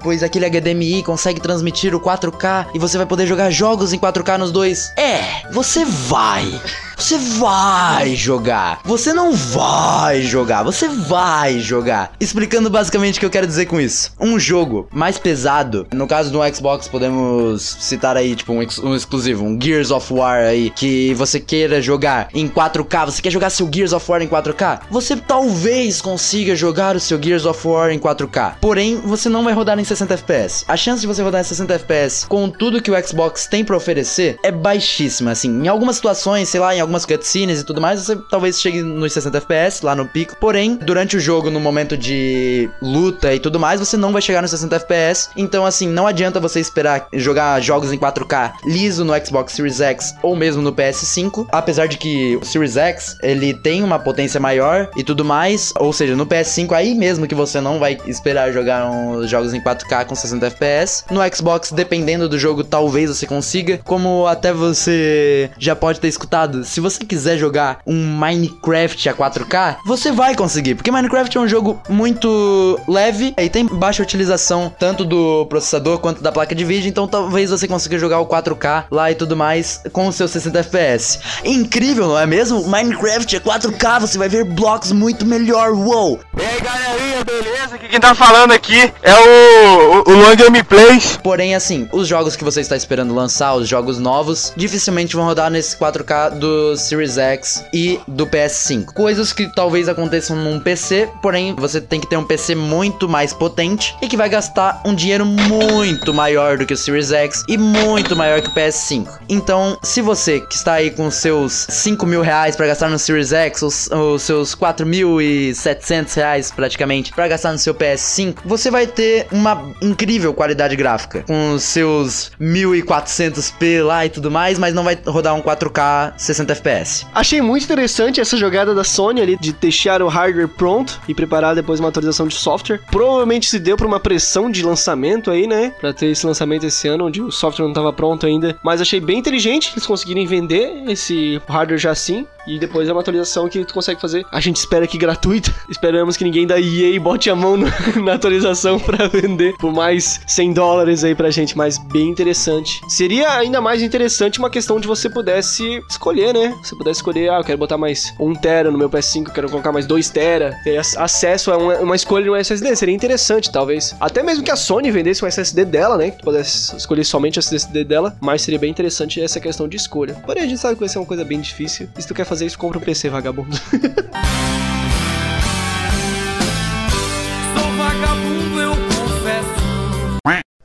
pois 0.00 0.22
aquele 0.22 0.48
HDMI 0.48 1.02
consegue 1.02 1.40
transmitir 1.40 1.94
o 1.94 2.00
4K 2.00 2.68
e 2.74 2.78
você 2.78 2.96
vai 2.96 3.06
poder 3.06 3.26
jogar 3.26 3.50
jogos 3.50 3.92
em 3.92 3.98
4K 3.98 4.38
nos 4.38 4.52
dois. 4.52 4.92
É, 4.96 5.48
você 5.50 5.84
vai. 5.84 6.60
Você 6.96 7.18
vai 7.18 8.14
jogar. 8.14 8.80
Você 8.84 9.12
não 9.12 9.32
vai 9.32 10.22
jogar. 10.22 10.62
Você 10.62 10.88
vai 10.88 11.58
jogar. 11.58 12.12
Explicando 12.20 12.70
basicamente 12.70 13.16
o 13.16 13.20
que 13.20 13.26
eu 13.26 13.30
quero 13.30 13.46
dizer 13.46 13.66
com 13.66 13.80
isso. 13.80 14.12
Um 14.18 14.38
jogo 14.38 14.88
mais 14.92 15.18
pesado, 15.18 15.86
no 15.92 16.06
caso 16.06 16.30
do 16.30 16.40
Xbox, 16.54 16.88
podemos 16.88 17.76
citar 17.80 18.16
aí, 18.16 18.34
tipo, 18.34 18.52
um, 18.52 18.62
ex 18.62 18.78
um 18.78 18.94
exclusivo, 18.94 19.44
um 19.44 19.60
Gears 19.60 19.90
of 19.90 20.12
War 20.12 20.44
aí, 20.44 20.70
que 20.70 21.14
você 21.14 21.40
queira 21.40 21.82
jogar 21.82 22.28
em 22.32 22.48
4K. 22.48 23.06
Você 23.06 23.22
quer 23.22 23.30
jogar 23.30 23.50
seu 23.50 23.68
Gears 23.72 23.92
of 23.92 24.10
War 24.10 24.22
em 24.22 24.28
4K? 24.28 24.80
Você 24.90 25.16
talvez 25.16 26.00
consiga 26.00 26.54
jogar 26.54 26.96
o 26.96 27.00
seu 27.00 27.22
Gears 27.22 27.44
of 27.44 27.66
War 27.66 27.90
em 27.90 27.98
4K. 27.98 28.54
Porém, 28.60 29.00
você 29.04 29.28
não 29.28 29.44
vai 29.44 29.52
rodar 29.52 29.78
em 29.78 29.84
60 29.84 30.14
FPS. 30.14 30.64
A 30.68 30.76
chance 30.76 31.00
de 31.00 31.06
você 31.06 31.22
rodar 31.22 31.40
em 31.40 31.44
60 31.44 31.74
FPS 31.74 32.26
com 32.26 32.48
tudo 32.48 32.80
que 32.80 32.90
o 32.90 33.06
Xbox 33.06 33.46
tem 33.46 33.64
para 33.64 33.76
oferecer 33.76 34.38
é 34.42 34.50
baixíssima, 34.50 35.32
assim. 35.32 35.50
Em 35.64 35.68
algumas 35.68 35.96
situações, 35.96 36.48
sei 36.48 36.60
lá, 36.60 36.74
em 36.74 36.80
algumas 36.84 37.04
cutscenes 37.04 37.60
e 37.60 37.64
tudo 37.64 37.80
mais, 37.80 38.00
você 38.00 38.16
talvez 38.30 38.60
chegue 38.60 38.82
nos 38.82 39.12
60 39.12 39.38
FPS, 39.38 39.84
lá 39.84 39.94
no 39.94 40.06
pico. 40.06 40.36
Porém, 40.40 40.76
durante 40.76 41.16
o 41.16 41.20
jogo, 41.20 41.50
no 41.50 41.60
momento 41.60 41.96
de 41.96 42.70
luta 42.80 43.34
e 43.34 43.40
tudo 43.40 43.58
mais, 43.58 43.80
você 43.80 43.96
não 43.96 44.12
vai 44.12 44.22
chegar 44.22 44.42
nos 44.42 44.50
60 44.50 44.76
FPS. 44.76 45.30
Então, 45.36 45.66
assim, 45.66 45.88
não 45.88 46.06
adianta 46.06 46.40
você 46.40 46.60
esperar 46.60 47.08
jogar 47.12 47.60
jogos 47.60 47.92
em 47.92 47.98
4K 47.98 48.52
liso 48.64 49.04
no 49.04 49.14
Xbox 49.24 49.52
Series 49.52 49.80
X 49.80 50.14
ou 50.22 50.36
mesmo 50.36 50.62
no 50.62 50.72
PS5. 50.72 51.46
Apesar 51.50 51.86
de 51.86 51.96
que 51.96 52.36
o 52.36 52.44
Series 52.44 52.76
X, 52.76 53.16
ele 53.22 53.54
tem 53.54 53.82
uma 53.82 53.98
potência 53.98 54.40
maior 54.40 54.88
e 54.96 55.02
tudo 55.02 55.24
mais. 55.24 55.72
Ou 55.78 55.92
seja, 55.92 56.16
no 56.16 56.26
PS5, 56.26 56.72
aí 56.72 56.94
mesmo 56.94 57.26
que 57.26 57.34
você 57.34 57.60
não 57.60 57.78
vai 57.78 57.98
esperar 58.06 58.52
jogar 58.52 58.88
jogos 59.26 59.54
em 59.54 59.60
4K 59.60 60.04
com 60.06 60.14
60 60.14 60.46
FPS. 60.46 61.04
No 61.10 61.20
Xbox, 61.34 61.72
dependendo 61.72 62.28
do 62.28 62.38
jogo, 62.38 62.64
talvez 62.64 63.10
você 63.10 63.26
consiga. 63.26 63.78
Como 63.84 64.26
até 64.26 64.52
você 64.52 65.50
já 65.58 65.74
pode 65.74 66.00
ter 66.00 66.08
escutado, 66.08 66.64
se 66.74 66.80
você 66.80 67.04
quiser 67.04 67.38
jogar 67.38 67.78
um 67.86 68.04
Minecraft 68.18 69.08
a 69.08 69.14
4K, 69.14 69.76
você 69.86 70.10
vai 70.10 70.34
conseguir, 70.34 70.74
porque 70.74 70.90
Minecraft 70.90 71.38
é 71.38 71.40
um 71.40 71.46
jogo 71.46 71.80
muito 71.88 72.80
leve 72.88 73.32
e 73.38 73.48
tem 73.48 73.64
baixa 73.64 74.02
utilização 74.02 74.74
tanto 74.76 75.04
do 75.04 75.46
processador 75.46 76.00
quanto 76.00 76.20
da 76.20 76.32
placa 76.32 76.52
de 76.52 76.64
vídeo, 76.64 76.88
então 76.88 77.06
talvez 77.06 77.50
você 77.50 77.68
consiga 77.68 77.96
jogar 77.96 78.18
o 78.18 78.26
4K 78.26 78.86
lá 78.90 79.08
e 79.08 79.14
tudo 79.14 79.36
mais 79.36 79.82
com 79.92 80.08
os 80.08 80.16
seus 80.16 80.32
60 80.32 80.58
FPS. 80.58 81.20
Incrível, 81.44 82.08
não 82.08 82.18
é 82.18 82.26
mesmo? 82.26 82.66
Minecraft 82.66 83.36
é 83.36 83.38
4K, 83.38 84.00
você 84.00 84.18
vai 84.18 84.28
ver 84.28 84.44
blocos 84.44 84.90
muito 84.90 85.24
melhor, 85.24 85.70
uou! 85.70 86.18
E 86.36 86.44
aí 86.44 86.60
galerinha, 86.60 87.24
beleza? 87.24 87.76
Aqui 87.76 87.88
quem 87.88 88.00
tá 88.00 88.16
falando 88.16 88.50
aqui 88.50 88.92
é 89.00 89.14
o, 89.14 90.08
o, 90.08 90.10
o 90.10 90.16
Long 90.16 90.34
Gameplays. 90.34 91.16
Porém, 91.22 91.54
assim, 91.54 91.88
os 91.92 92.08
jogos 92.08 92.34
que 92.34 92.42
você 92.42 92.60
está 92.60 92.76
esperando 92.76 93.14
lançar, 93.14 93.54
os 93.54 93.68
jogos 93.68 94.00
novos, 94.00 94.52
dificilmente 94.56 95.14
vão 95.14 95.24
rodar 95.24 95.50
nesse 95.50 95.76
4K 95.76 96.30
do 96.30 96.63
Series 96.76 97.18
X 97.18 97.64
e 97.72 98.00
do 98.08 98.26
PS5. 98.26 98.86
Coisas 98.94 99.32
que 99.32 99.52
talvez 99.54 99.88
aconteçam 99.88 100.36
num 100.36 100.58
PC, 100.58 101.08
porém 101.22 101.54
você 101.54 101.80
tem 101.80 102.00
que 102.00 102.06
ter 102.06 102.16
um 102.16 102.24
PC 102.24 102.54
muito 102.54 103.08
mais 103.08 103.32
potente 103.32 103.94
e 104.00 104.08
que 104.08 104.16
vai 104.16 104.28
gastar 104.28 104.82
um 104.84 104.94
dinheiro 104.94 105.24
muito 105.24 106.12
maior 106.14 106.56
do 106.56 106.66
que 106.66 106.74
o 106.74 106.76
Series 106.76 107.12
X 107.12 107.44
e 107.48 107.58
muito 107.58 108.16
maior 108.16 108.40
que 108.40 108.48
o 108.48 108.54
PS5. 108.54 109.06
Então, 109.28 109.78
se 109.82 110.00
você 110.00 110.40
que 110.40 110.54
está 110.54 110.74
aí 110.74 110.90
com 110.90 111.10
seus 111.10 111.66
5 111.68 112.06
mil 112.06 112.22
reais 112.22 112.56
para 112.56 112.66
gastar 112.66 112.88
no 112.88 112.98
Series 112.98 113.32
X, 113.32 113.62
os, 113.62 113.90
os 113.90 114.22
seus 114.22 114.54
4.700 114.54 116.14
reais 116.14 116.50
praticamente 116.50 117.12
para 117.12 117.28
gastar 117.28 117.52
no 117.52 117.58
seu 117.58 117.74
PS5, 117.74 118.38
você 118.44 118.70
vai 118.70 118.86
ter 118.86 119.26
uma 119.30 119.72
incrível 119.82 120.32
qualidade 120.32 120.76
gráfica 120.76 121.24
com 121.26 121.52
os 121.52 121.62
seus 121.62 122.30
1400p 122.40 123.84
lá 123.84 124.06
e 124.06 124.10
tudo 124.10 124.30
mais, 124.30 124.58
mas 124.58 124.74
não 124.74 124.84
vai 124.84 124.98
rodar 125.06 125.34
um 125.34 125.42
4K 125.42 126.14
60 126.16 126.53
FPS. 126.54 127.06
Achei 127.14 127.40
muito 127.40 127.64
interessante 127.64 128.20
essa 128.20 128.36
jogada 128.36 128.74
da 128.74 128.84
Sony 128.84 129.20
ali 129.20 129.36
de 129.36 129.52
deixar 129.52 130.02
o 130.02 130.08
hardware 130.08 130.48
pronto 130.48 131.00
e 131.08 131.14
preparar 131.14 131.54
depois 131.54 131.80
uma 131.80 131.88
atualização 131.88 132.26
de 132.26 132.34
software. 132.34 132.80
Provavelmente 132.90 133.48
se 133.48 133.58
deu 133.58 133.76
por 133.76 133.86
uma 133.86 134.00
pressão 134.00 134.50
de 134.50 134.62
lançamento 134.62 135.30
aí, 135.30 135.46
né? 135.46 135.72
Pra 135.80 135.92
ter 135.92 136.06
esse 136.06 136.26
lançamento 136.26 136.66
esse 136.66 136.88
ano, 136.88 137.06
onde 137.06 137.22
o 137.22 137.30
software 137.30 137.64
não 137.64 137.72
estava 137.72 137.92
pronto 137.92 138.26
ainda. 138.26 138.56
Mas 138.62 138.80
achei 138.80 139.00
bem 139.00 139.18
inteligente 139.18 139.72
eles 139.74 139.86
conseguirem 139.86 140.26
vender 140.26 140.84
esse 140.88 141.40
hardware 141.48 141.78
já 141.78 141.90
assim. 141.90 142.26
E 142.46 142.58
depois 142.58 142.88
é 142.88 142.92
uma 142.92 143.00
atualização 143.00 143.48
que 143.48 143.64
tu 143.64 143.72
consegue 143.72 144.00
fazer. 144.00 144.26
A 144.30 144.40
gente 144.40 144.56
espera 144.56 144.86
que 144.86 144.98
gratuita. 144.98 145.52
Esperamos 145.68 146.16
que 146.16 146.24
ninguém 146.24 146.46
da 146.46 146.60
EA 146.60 147.00
bote 147.00 147.30
a 147.30 147.36
mão 147.36 147.56
no, 147.56 147.66
na 148.04 148.14
atualização 148.14 148.78
para 148.78 149.08
vender 149.08 149.54
por 149.56 149.72
mais 149.72 150.20
100 150.26 150.52
dólares 150.52 151.04
aí 151.04 151.14
pra 151.14 151.30
gente. 151.30 151.56
Mas 151.56 151.78
bem 151.78 152.08
interessante. 152.08 152.80
Seria 152.88 153.30
ainda 153.32 153.60
mais 153.60 153.82
interessante 153.82 154.38
uma 154.38 154.50
questão 154.50 154.78
de 154.78 154.86
você 154.86 155.08
pudesse 155.08 155.82
escolher, 155.88 156.34
né? 156.34 156.43
Você 156.50 156.76
pudesse 156.76 156.98
escolher, 156.98 157.30
ah, 157.30 157.38
eu 157.38 157.44
quero 157.44 157.58
botar 157.58 157.78
mais 157.78 158.14
1 158.18 158.34
tera 158.34 158.70
no 158.70 158.78
meu 158.78 158.88
PS5, 158.90 159.28
eu 159.28 159.32
quero 159.32 159.50
colocar 159.50 159.72
mais 159.72 159.86
2 159.86 160.10
tera. 160.10 160.58
Ter 160.64 160.78
acesso 160.78 161.52
a 161.52 161.56
uma, 161.56 161.74
uma 161.78 161.96
escolha 161.96 162.26
no 162.26 162.36
SSD. 162.36 162.74
Seria 162.76 162.94
interessante, 162.94 163.50
talvez. 163.50 163.94
Até 164.00 164.22
mesmo 164.22 164.44
que 164.44 164.50
a 164.50 164.56
Sony 164.56 164.90
vendesse 164.90 165.24
o 165.24 165.26
SSD 165.26 165.64
dela, 165.64 165.96
né? 165.96 166.10
Que 166.10 166.18
tu 166.18 166.24
pudesse 166.24 166.76
escolher 166.76 167.04
somente 167.04 167.38
o 167.38 167.40
SSD 167.40 167.84
dela. 167.84 168.16
Mas 168.20 168.42
seria 168.42 168.58
bem 168.58 168.70
interessante 168.70 169.20
essa 169.20 169.40
questão 169.40 169.68
de 169.68 169.76
escolha. 169.76 170.14
Porém, 170.26 170.44
a 170.44 170.46
gente 170.46 170.58
sabe 170.58 170.74
que 170.74 170.80
vai 170.80 170.88
ser 170.88 170.98
uma 170.98 171.06
coisa 171.06 171.24
bem 171.24 171.40
difícil. 171.40 171.88
E 171.96 172.02
se 172.02 172.08
tu 172.08 172.14
quer 172.14 172.24
fazer 172.24 172.46
isso, 172.46 172.58
compra 172.58 172.78
um 172.78 172.82
PC, 172.82 173.08
vagabundo. 173.08 173.56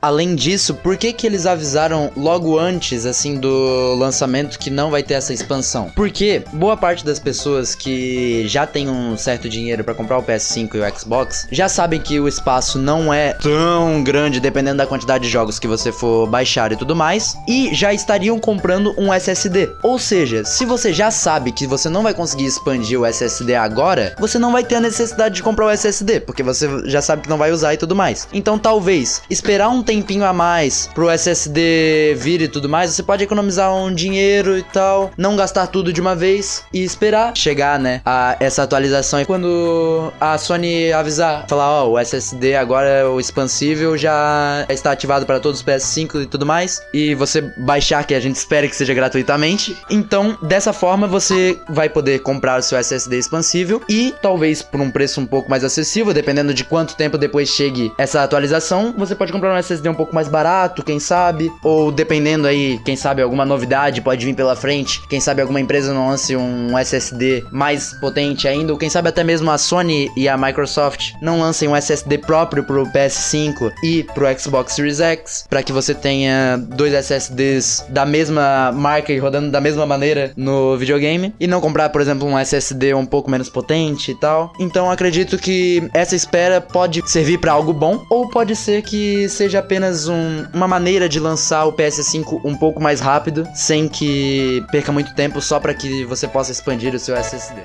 Além 0.02 0.34
disso, 0.34 0.74
por 0.74 0.96
que 0.96 1.12
que 1.12 1.26
eles 1.26 1.44
avisaram 1.44 2.10
logo 2.16 2.58
antes, 2.58 3.04
assim, 3.04 3.36
do 3.36 3.94
lançamento 3.98 4.58
que 4.58 4.70
não 4.70 4.90
vai 4.90 5.02
ter 5.02 5.14
essa 5.14 5.34
expansão? 5.34 5.90
Porque 5.94 6.42
boa 6.54 6.74
parte 6.74 7.04
das 7.04 7.18
pessoas 7.18 7.74
que 7.74 8.48
já 8.48 8.66
tem 8.66 8.88
um 8.88 9.14
certo 9.18 9.46
dinheiro 9.46 9.84
para 9.84 9.92
comprar 9.92 10.16
o 10.16 10.22
PS5 10.22 10.74
e 10.74 10.80
o 10.80 10.98
Xbox 10.98 11.46
já 11.50 11.68
sabem 11.68 12.00
que 12.00 12.18
o 12.18 12.26
espaço 12.26 12.78
não 12.78 13.12
é 13.12 13.34
tão 13.34 14.02
grande, 14.02 14.40
dependendo 14.40 14.78
da 14.78 14.86
quantidade 14.86 15.24
de 15.24 15.30
jogos 15.30 15.58
que 15.58 15.68
você 15.68 15.92
for 15.92 16.26
baixar 16.26 16.72
e 16.72 16.76
tudo 16.76 16.96
mais, 16.96 17.36
e 17.46 17.74
já 17.74 17.92
estariam 17.92 18.38
comprando 18.38 18.94
um 18.96 19.12
SSD. 19.12 19.68
Ou 19.82 19.98
seja, 19.98 20.44
se 20.46 20.64
você 20.64 20.94
já 20.94 21.10
sabe 21.10 21.52
que 21.52 21.66
você 21.66 21.90
não 21.90 22.02
vai 22.02 22.14
conseguir 22.14 22.46
expandir 22.46 22.98
o 22.98 23.04
SSD 23.04 23.54
agora, 23.54 24.14
você 24.18 24.38
não 24.38 24.50
vai 24.50 24.64
ter 24.64 24.76
a 24.76 24.80
necessidade 24.80 25.34
de 25.34 25.42
comprar 25.42 25.66
o 25.66 25.70
SSD, 25.70 26.20
porque 26.20 26.42
você 26.42 26.66
já 26.86 27.02
sabe 27.02 27.22
que 27.22 27.28
não 27.28 27.36
vai 27.36 27.52
usar 27.52 27.74
e 27.74 27.76
tudo 27.76 27.94
mais. 27.94 28.26
Então, 28.32 28.58
talvez 28.58 29.20
esperar 29.28 29.68
um 29.68 29.89
tempinho 29.90 30.24
a 30.24 30.32
mais 30.32 30.88
pro 30.94 31.10
SSD 31.10 32.14
vir 32.16 32.40
e 32.42 32.46
tudo 32.46 32.68
mais, 32.68 32.92
você 32.92 33.02
pode 33.02 33.24
economizar 33.24 33.74
um 33.74 33.92
dinheiro 33.92 34.56
e 34.56 34.62
tal, 34.62 35.10
não 35.18 35.34
gastar 35.34 35.66
tudo 35.66 35.92
de 35.92 36.00
uma 36.00 36.14
vez 36.14 36.64
e 36.72 36.84
esperar 36.84 37.36
chegar, 37.36 37.76
né, 37.76 38.00
a 38.06 38.36
essa 38.38 38.62
atualização. 38.62 39.20
E 39.20 39.24
quando 39.24 40.12
a 40.20 40.38
Sony 40.38 40.92
avisar, 40.92 41.44
falar, 41.48 41.82
ó, 41.82 41.86
oh, 41.86 41.90
o 41.94 41.98
SSD 41.98 42.54
agora, 42.54 43.10
o 43.10 43.18
expansível 43.18 43.98
já 43.98 44.64
está 44.68 44.92
ativado 44.92 45.26
para 45.26 45.40
todos 45.40 45.58
os 45.58 45.66
PS5 45.66 46.22
e 46.22 46.26
tudo 46.26 46.46
mais, 46.46 46.80
e 46.94 47.12
você 47.16 47.42
baixar, 47.56 48.04
que 48.04 48.14
a 48.14 48.20
gente 48.20 48.36
espera 48.36 48.68
que 48.68 48.76
seja 48.76 48.94
gratuitamente. 48.94 49.76
Então, 49.90 50.38
dessa 50.40 50.72
forma, 50.72 51.08
você 51.08 51.58
vai 51.68 51.88
poder 51.88 52.20
comprar 52.20 52.60
o 52.60 52.62
seu 52.62 52.78
SSD 52.78 53.18
expansível 53.18 53.82
e 53.88 54.14
talvez 54.22 54.62
por 54.62 54.80
um 54.80 54.90
preço 54.90 55.20
um 55.20 55.26
pouco 55.26 55.50
mais 55.50 55.64
acessível, 55.64 56.14
dependendo 56.14 56.54
de 56.54 56.62
quanto 56.62 56.94
tempo 56.94 57.18
depois 57.18 57.48
chegue 57.48 57.92
essa 57.98 58.22
atualização, 58.22 58.94
você 58.96 59.16
pode 59.16 59.32
comprar 59.32 59.52
um 59.52 59.56
SSD 59.56 59.79
um 59.88 59.94
pouco 59.94 60.14
mais 60.14 60.28
barato, 60.28 60.82
quem 60.82 60.98
sabe, 60.98 61.50
ou 61.62 61.90
dependendo 61.90 62.46
aí, 62.46 62.78
quem 62.84 62.96
sabe 62.96 63.22
alguma 63.22 63.44
novidade 63.44 64.00
pode 64.00 64.24
vir 64.24 64.34
pela 64.34 64.56
frente, 64.56 65.00
quem 65.08 65.20
sabe 65.20 65.40
alguma 65.40 65.60
empresa 65.60 65.94
não 65.94 66.08
lance 66.08 66.36
um 66.36 66.76
SSD 66.78 67.44
mais 67.50 67.94
potente 68.00 68.46
ainda, 68.46 68.72
ou 68.72 68.78
quem 68.78 68.90
sabe 68.90 69.08
até 69.08 69.24
mesmo 69.24 69.50
a 69.50 69.58
Sony 69.58 70.10
e 70.16 70.28
a 70.28 70.36
Microsoft 70.36 71.12
não 71.20 71.40
lancem 71.40 71.68
um 71.68 71.76
SSD 71.76 72.18
próprio 72.18 72.64
pro 72.64 72.84
PS5 72.86 73.72
e 73.82 74.02
pro 74.14 74.26
Xbox 74.38 74.74
Series 74.74 75.00
X, 75.00 75.46
para 75.48 75.62
que 75.62 75.72
você 75.72 75.94
tenha 75.94 76.56
dois 76.56 76.92
SSDs 76.92 77.86
da 77.88 78.04
mesma 78.04 78.72
marca 78.72 79.12
e 79.12 79.18
rodando 79.18 79.50
da 79.50 79.60
mesma 79.60 79.86
maneira 79.86 80.32
no 80.36 80.76
videogame. 80.76 81.34
E 81.38 81.46
não 81.46 81.60
comprar, 81.60 81.88
por 81.90 82.00
exemplo, 82.00 82.26
um 82.26 82.38
SSD 82.38 82.94
um 82.94 83.06
pouco 83.06 83.30
menos 83.30 83.48
potente 83.48 84.12
e 84.12 84.14
tal. 84.14 84.52
Então 84.58 84.90
acredito 84.90 85.38
que 85.38 85.88
essa 85.92 86.16
espera 86.16 86.60
pode 86.60 87.02
servir 87.10 87.38
para 87.38 87.52
algo 87.52 87.72
bom 87.72 88.04
ou 88.10 88.28
pode 88.28 88.54
ser 88.56 88.82
que 88.82 89.28
seja 89.28 89.62
apenas 89.70 90.08
um, 90.08 90.46
uma 90.52 90.66
maneira 90.66 91.08
de 91.08 91.20
lançar 91.20 91.64
o 91.64 91.72
PS5 91.72 92.40
um 92.44 92.56
pouco 92.56 92.82
mais 92.82 92.98
rápido, 92.98 93.46
sem 93.54 93.88
que 93.88 94.66
perca 94.72 94.90
muito 94.90 95.14
tempo, 95.14 95.40
só 95.40 95.60
para 95.60 95.72
que 95.72 96.04
você 96.06 96.26
possa 96.26 96.50
expandir 96.50 96.92
o 96.92 96.98
seu 96.98 97.14
SSD. 97.14 97.60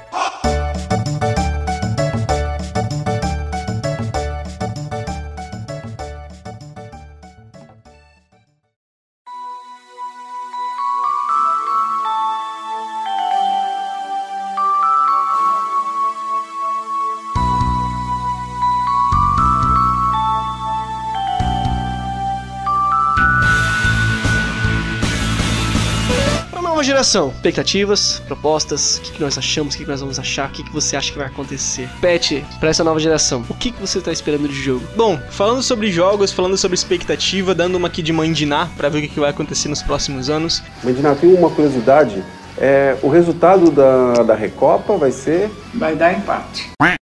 Geração, 27.15 27.29
expectativas, 27.29 28.21
propostas, 28.27 28.97
o 28.97 29.01
que, 29.01 29.11
que 29.13 29.21
nós 29.21 29.37
achamos, 29.37 29.73
o 29.73 29.77
que, 29.77 29.85
que 29.85 29.89
nós 29.89 30.01
vamos 30.01 30.19
achar, 30.19 30.49
o 30.49 30.51
que, 30.51 30.63
que 30.63 30.73
você 30.73 30.97
acha 30.97 31.11
que 31.11 31.17
vai 31.17 31.27
acontecer. 31.27 31.89
Pet, 32.01 32.45
pra 32.59 32.69
essa 32.69 32.83
nova 32.83 32.99
geração, 32.99 33.45
o 33.49 33.53
que, 33.53 33.71
que 33.71 33.79
você 33.79 34.01
tá 34.01 34.11
esperando 34.11 34.47
de 34.49 34.55
jogo? 34.55 34.85
Bom, 34.97 35.17
falando 35.29 35.63
sobre 35.63 35.89
jogos, 35.91 36.33
falando 36.33 36.57
sobre 36.57 36.75
expectativa, 36.75 37.55
dando 37.55 37.75
uma 37.75 37.87
aqui 37.87 38.01
de 38.01 38.11
mandinar 38.11 38.69
pra 38.75 38.89
ver 38.89 38.99
o 38.99 39.01
que, 39.03 39.07
que 39.07 39.19
vai 39.19 39.29
acontecer 39.29 39.69
nos 39.69 39.81
próximos 39.81 40.29
anos. 40.29 40.61
Mandinar, 40.83 41.15
tem 41.15 41.33
uma 41.33 41.49
curiosidade. 41.49 42.21
É, 42.57 42.97
o 43.01 43.07
resultado 43.07 43.71
da, 43.71 44.23
da 44.23 44.35
Recopa 44.35 44.97
vai 44.97 45.11
ser. 45.11 45.49
Vai 45.73 45.95
dar 45.95 46.13
empate. 46.13 46.69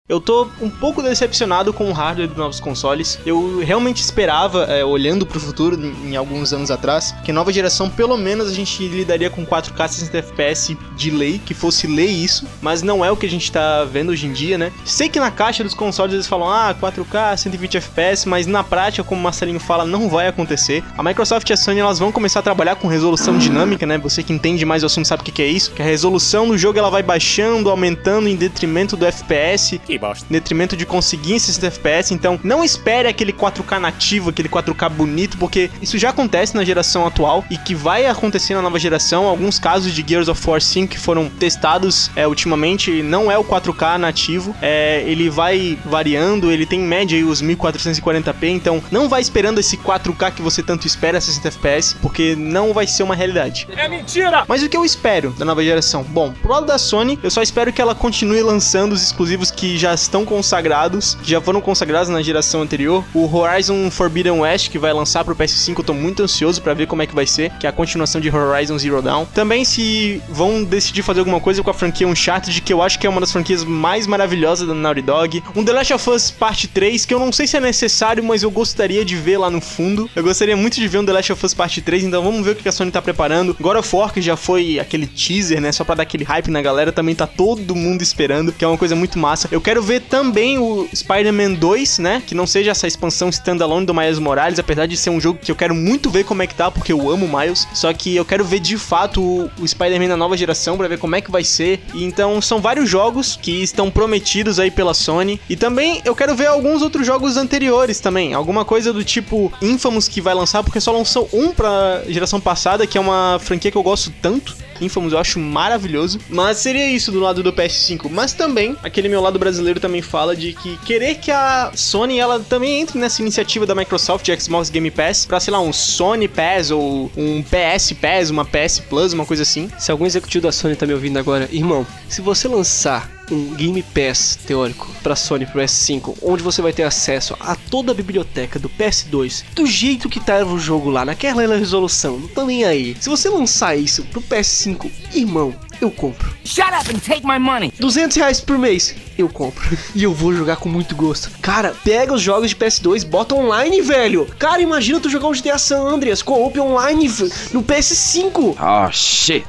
Eu 0.09 0.19
tô 0.19 0.47
um 0.59 0.71
pouco 0.71 1.03
decepcionado 1.03 1.71
com 1.71 1.87
o 1.87 1.93
hardware 1.93 2.27
dos 2.27 2.35
novos 2.35 2.59
consoles. 2.59 3.19
Eu 3.27 3.59
realmente 3.59 3.97
esperava, 3.97 4.63
é, 4.63 4.83
olhando 4.83 5.23
pro 5.23 5.39
futuro, 5.39 5.79
em, 5.79 6.15
alguns 6.15 6.51
anos 6.51 6.71
atrás, 6.71 7.13
que 7.23 7.31
nova 7.31 7.53
geração, 7.53 7.87
pelo 7.87 8.17
menos, 8.17 8.49
a 8.49 8.51
gente 8.51 8.87
lidaria 8.87 9.29
com 9.29 9.45
4K 9.45 9.87
60 9.87 10.17
FPS 10.17 10.75
de 10.95 11.11
lei, 11.11 11.39
que 11.45 11.53
fosse 11.53 11.85
lei 11.85 12.07
isso, 12.07 12.47
mas 12.59 12.81
não 12.81 13.05
é 13.05 13.11
o 13.11 13.15
que 13.15 13.27
a 13.27 13.29
gente 13.29 13.51
tá 13.51 13.83
vendo 13.85 14.09
hoje 14.09 14.25
em 14.25 14.33
dia, 14.33 14.57
né? 14.57 14.71
Sei 14.83 15.09
que 15.09 15.19
na 15.19 15.29
caixa 15.29 15.63
dos 15.63 15.75
consoles 15.75 16.15
eles 16.15 16.25
falam, 16.25 16.49
ah, 16.49 16.73
4K 16.73 17.37
120 17.37 17.77
FPS, 17.77 18.27
mas 18.27 18.47
na 18.47 18.63
prática, 18.63 19.03
como 19.03 19.21
o 19.21 19.23
Marcelinho 19.23 19.59
fala, 19.59 19.85
não 19.85 20.09
vai 20.09 20.27
acontecer. 20.27 20.83
A 20.97 21.03
Microsoft 21.03 21.47
e 21.47 21.53
a 21.53 21.57
Sony 21.57 21.81
elas 21.81 21.99
vão 21.99 22.11
começar 22.11 22.39
a 22.39 22.43
trabalhar 22.43 22.77
com 22.77 22.87
resolução 22.87 23.37
dinâmica, 23.37 23.85
né? 23.85 23.99
Você 23.99 24.23
que 24.23 24.33
entende 24.33 24.65
mais 24.65 24.81
o 24.81 24.87
assunto 24.87 25.07
sabe 25.07 25.21
o 25.21 25.25
que, 25.25 25.39
é 25.39 25.47
isso. 25.47 25.69
Que 25.69 25.83
a 25.83 25.85
resolução 25.85 26.47
do 26.47 26.57
jogo 26.57 26.79
ela 26.79 26.89
vai 26.89 27.03
baixando, 27.03 27.69
aumentando 27.69 28.27
em 28.27 28.35
detrimento 28.35 28.97
do 28.97 29.05
FPS, 29.05 29.77
Que 29.85 29.98
bosta. 29.99 30.25
em 30.29 30.33
detrimento 30.33 30.75
de 30.75 30.85
conseguir 30.85 31.33
esses 31.33 31.55
60 31.55 31.67
FPS. 31.67 32.13
Então, 32.13 32.39
não 32.43 32.63
espere 32.63 33.07
aquele 33.07 33.33
4K 33.33 33.79
nativo, 33.79 34.29
aquele 34.29 34.49
4K 34.49 34.89
bonito, 34.89 35.37
porque 35.37 35.69
isso 35.81 35.97
já 35.97 36.09
acontece 36.09 36.55
na 36.55 36.63
geração 36.63 37.05
atual 37.05 37.43
e 37.49 37.57
que 37.57 37.75
vai 37.75 38.05
acontecer 38.05 38.55
na 38.55 38.61
nova 38.61 38.79
geração. 38.79 39.25
Alguns 39.25 39.59
casos 39.59 39.93
de 39.93 40.03
Gears 40.07 40.27
of 40.27 40.49
War 40.49 40.61
5 40.61 40.89
que 40.89 40.99
foram 40.99 41.29
testados 41.29 42.09
é, 42.15 42.27
ultimamente 42.27 43.01
não 43.03 43.31
é 43.31 43.37
o 43.37 43.43
4K 43.43 43.97
nativo, 43.97 44.55
é, 44.61 45.03
ele 45.05 45.29
vai 45.29 45.77
variando, 45.85 46.51
ele 46.51 46.65
tem 46.65 46.79
em 46.79 46.85
média 46.85 47.17
aí 47.17 47.23
os 47.23 47.41
1440p, 47.41 48.49
então 48.49 48.81
não 48.91 49.09
vai 49.09 49.21
esperando 49.21 49.59
esse 49.59 49.77
4K 49.77 50.31
que 50.31 50.41
você 50.41 50.63
tanto 50.63 50.87
espera 50.87 51.19
60 51.19 51.47
FPS, 51.47 51.95
porque 52.01 52.35
não 52.35 52.73
vai 52.73 52.87
ser 52.87 53.03
uma 53.03 53.15
realidade. 53.15 53.67
É 53.75 53.87
mentira! 53.87 54.45
Mas 54.47 54.63
o 54.63 54.69
que 54.69 54.77
eu 54.77 54.85
espero 54.85 55.31
da 55.31 55.45
nova 55.45 55.63
geração? 55.63 56.03
Bom, 56.03 56.33
pro 56.41 56.53
lado 56.53 56.65
da 56.65 56.77
Sony, 56.77 57.19
eu 57.21 57.29
só 57.29 57.41
espero 57.41 57.73
que 57.73 57.81
ela 57.81 57.95
continue 57.95 58.41
lançando 58.41 58.93
os 58.93 59.03
exclusivos 59.03 59.51
que 59.51 59.77
já 59.77 59.88
estão 59.93 60.25
consagrados, 60.25 61.17
já 61.23 61.39
foram 61.41 61.61
consagrados 61.61 62.09
na 62.09 62.21
geração 62.21 62.61
anterior. 62.61 63.03
O 63.13 63.33
Horizon 63.33 63.89
Forbidden 63.89 64.39
West, 64.39 64.69
que 64.69 64.79
vai 64.79 64.93
lançar 64.93 65.23
pro 65.23 65.35
PS5, 65.35 65.79
eu 65.79 65.83
tô 65.83 65.93
muito 65.93 66.23
ansioso 66.23 66.61
pra 66.61 66.73
ver 66.73 66.87
como 66.87 67.01
é 67.01 67.07
que 67.07 67.15
vai 67.15 67.25
ser, 67.25 67.51
que 67.59 67.65
é 67.65 67.69
a 67.69 67.73
continuação 67.73 68.21
de 68.21 68.29
Horizon 68.29 68.77
Zero 68.77 69.01
Dawn. 69.01 69.25
Também 69.25 69.65
se 69.65 70.21
vão 70.29 70.63
decidir 70.63 71.03
fazer 71.03 71.19
alguma 71.19 71.39
coisa 71.39 71.63
com 71.63 71.69
a 71.69 71.73
franquia 71.73 72.07
Uncharted, 72.07 72.61
que 72.61 72.73
eu 72.73 72.81
acho 72.81 72.99
que 72.99 73.07
é 73.07 73.09
uma 73.09 73.21
das 73.21 73.31
franquias 73.31 73.63
mais 73.63 74.07
maravilhosas 74.07 74.67
da 74.67 74.73
Naughty 74.73 75.01
Dog. 75.01 75.43
Um 75.55 75.63
The 75.63 75.73
Last 75.73 75.93
of 75.93 76.09
Us 76.09 76.31
Parte 76.31 76.67
3, 76.67 77.05
que 77.05 77.13
eu 77.13 77.19
não 77.19 77.31
sei 77.31 77.47
se 77.47 77.57
é 77.57 77.59
necessário, 77.59 78.23
mas 78.23 78.43
eu 78.43 78.51
gostaria 78.51 79.03
de 79.03 79.15
ver 79.15 79.37
lá 79.37 79.49
no 79.49 79.61
fundo. 79.61 80.09
Eu 80.15 80.23
gostaria 80.23 80.55
muito 80.55 80.75
de 80.75 80.87
ver 80.87 80.99
um 80.99 81.05
The 81.05 81.13
Last 81.13 81.33
of 81.33 81.45
Us 81.45 81.53
Parte 81.53 81.81
3, 81.81 82.03
então 82.03 82.23
vamos 82.23 82.43
ver 82.43 82.51
o 82.51 82.55
que 82.55 82.67
a 82.67 82.71
Sony 82.71 82.91
tá 82.91 83.01
preparando. 83.01 83.55
God 83.59 83.77
of 83.77 83.95
War, 83.95 84.13
que 84.13 84.21
já 84.21 84.35
foi 84.35 84.79
aquele 84.79 85.07
teaser, 85.07 85.61
né, 85.61 85.71
só 85.71 85.83
pra 85.83 85.95
dar 85.95 86.03
aquele 86.03 86.23
hype 86.23 86.49
na 86.49 86.61
galera, 86.61 86.91
também 86.91 87.15
tá 87.15 87.27
todo 87.27 87.75
mundo 87.75 88.01
esperando, 88.01 88.51
que 88.51 88.63
é 88.63 88.67
uma 88.67 88.77
coisa 88.77 88.95
muito 88.95 89.17
massa. 89.17 89.47
Eu 89.51 89.61
quero 89.61 89.78
ver 89.81 90.01
também 90.01 90.57
o 90.57 90.87
Spider-Man 90.93 91.53
2, 91.53 91.99
né, 91.99 92.23
que 92.25 92.35
não 92.35 92.47
seja 92.47 92.71
essa 92.71 92.87
expansão 92.87 93.29
standalone 93.29 93.85
do 93.85 93.93
Miles 93.93 94.19
Morales, 94.19 94.59
apesar 94.59 94.85
de 94.85 94.97
ser 94.97 95.09
um 95.09 95.19
jogo 95.19 95.39
que 95.41 95.51
eu 95.51 95.55
quero 95.55 95.75
muito 95.75 96.09
ver 96.09 96.23
como 96.23 96.41
é 96.41 96.47
que 96.47 96.55
tá, 96.55 96.69
porque 96.69 96.91
eu 96.91 97.09
amo 97.09 97.27
Miles, 97.27 97.67
só 97.73 97.91
que 97.93 98.15
eu 98.15 98.25
quero 98.25 98.43
ver 98.43 98.59
de 98.59 98.77
fato 98.77 99.21
o, 99.21 99.49
o 99.59 99.67
Spider-Man 99.67 100.07
na 100.07 100.17
nova 100.17 100.35
geração 100.37 100.77
pra 100.77 100.87
ver 100.87 100.97
como 100.97 101.15
é 101.15 101.21
que 101.21 101.31
vai 101.31 101.43
ser. 101.43 101.79
Então 101.93 102.41
são 102.41 102.59
vários 102.61 102.89
jogos 102.89 103.37
que 103.41 103.63
estão 103.63 103.89
prometidos 103.91 104.59
aí 104.59 104.71
pela 104.71 104.93
Sony. 104.93 105.39
E 105.49 105.55
também 105.55 106.01
eu 106.05 106.15
quero 106.15 106.35
ver 106.35 106.47
alguns 106.47 106.81
outros 106.81 107.05
jogos 107.05 107.37
anteriores 107.37 107.99
também, 107.99 108.33
alguma 108.33 108.65
coisa 108.65 108.91
do 108.93 109.03
tipo 109.03 109.51
Infamous 109.61 110.07
que 110.07 110.21
vai 110.21 110.33
lançar, 110.33 110.63
porque 110.63 110.79
só 110.79 110.91
lançou 110.91 111.29
um 111.33 111.51
pra 111.51 112.03
geração 112.07 112.39
passada, 112.39 112.85
que 112.85 112.97
é 112.97 113.01
uma 113.01 113.39
franquia 113.39 113.71
que 113.71 113.77
eu 113.77 113.83
gosto 113.83 114.11
tanto. 114.21 114.55
Infamous 114.81 115.13
eu 115.13 115.19
acho 115.19 115.39
maravilhoso. 115.39 116.19
Mas 116.29 116.57
seria 116.57 116.87
isso 116.89 117.11
do 117.11 117.19
lado 117.19 117.43
do 117.43 117.53
PS5. 117.53 118.09
Mas 118.09 118.33
também, 118.33 118.75
aquele 118.83 119.09
meu 119.09 119.21
lado 119.21 119.39
brasileiro 119.39 119.79
também 119.79 120.01
fala 120.01 120.35
de 120.35 120.53
que 120.53 120.77
querer 120.77 121.15
que 121.15 121.31
a 121.31 121.71
Sony 121.75 122.19
ela 122.19 122.39
também 122.39 122.81
entre 122.81 122.99
nessa 122.99 123.21
iniciativa 123.21 123.65
da 123.65 123.75
Microsoft 123.75 124.25
de 124.25 124.39
Xbox 124.39 124.69
Game 124.69 124.91
Pass 124.91 125.25
pra, 125.25 125.39
sei 125.39 125.51
lá, 125.51 125.59
um 125.59 125.73
Sony 125.73 126.27
Pass 126.27 126.71
ou 126.71 127.11
um 127.15 127.43
PS 127.43 127.93
Pass, 127.93 128.29
uma 128.29 128.45
PS 128.45 128.79
Plus, 128.89 129.13
uma 129.13 129.25
coisa 129.25 129.43
assim. 129.43 129.69
Se 129.77 129.91
algum 129.91 130.05
executivo 130.05 130.43
da 130.43 130.51
Sony 130.51 130.75
tá 130.75 130.85
me 130.85 130.93
ouvindo 130.93 131.17
agora, 131.17 131.47
irmão, 131.51 131.85
se 132.07 132.21
você 132.21 132.47
lançar 132.47 133.18
um 133.31 133.53
Game 133.55 133.81
Pass 133.83 134.37
teórico 134.45 134.89
para 135.01 135.15
Sony 135.15 135.45
pro 135.45 135.61
PS5, 135.61 136.17
onde 136.21 136.43
você 136.43 136.61
vai 136.61 136.73
ter 136.73 136.83
acesso 136.83 137.35
a 137.39 137.55
toda 137.55 137.91
a 137.91 137.95
biblioteca 137.95 138.59
do 138.59 138.69
PS2, 138.69 139.43
do 139.53 139.65
jeito 139.65 140.09
que 140.09 140.19
tava 140.19 140.53
o 140.53 140.59
jogo 140.59 140.89
lá, 140.89 141.05
naquela 141.05 141.55
resolução, 141.55 142.19
não 142.19 142.27
tô 142.27 142.45
nem 142.45 142.63
aí. 142.63 142.95
Se 142.99 143.09
você 143.09 143.29
lançar 143.29 143.75
isso 143.75 144.03
pro 144.05 144.21
PS5, 144.21 144.89
irmão, 145.13 145.53
eu 145.81 145.89
compro. 145.89 146.33
Shut 146.43 146.67
up 146.67 146.93
and 146.93 146.99
take 146.99 147.25
my 147.25 147.39
money. 147.39 147.71
200 147.79 148.15
reais 148.17 148.41
por 148.41 148.57
mês, 148.57 148.95
eu 149.17 149.29
compro. 149.29 149.69
E 149.95 150.03
eu 150.03 150.13
vou 150.13 150.33
jogar 150.33 150.57
com 150.57 150.69
muito 150.69 150.95
gosto. 150.95 151.31
Cara, 151.41 151.75
pega 151.83 152.13
os 152.13 152.21
jogos 152.21 152.49
de 152.49 152.55
PS2, 152.55 153.05
bota 153.05 153.35
online, 153.35 153.81
velho. 153.81 154.27
Cara, 154.37 154.61
imagina 154.61 154.99
tu 154.99 155.09
jogar 155.09 155.27
um 155.27 155.33
GTA 155.33 155.57
San 155.57 155.81
Andreas 155.81 156.21
co-op 156.21 156.59
online 156.59 157.07
no 157.51 157.63
PS5. 157.63 158.55
Oh 158.59 158.91
shit. 158.91 159.45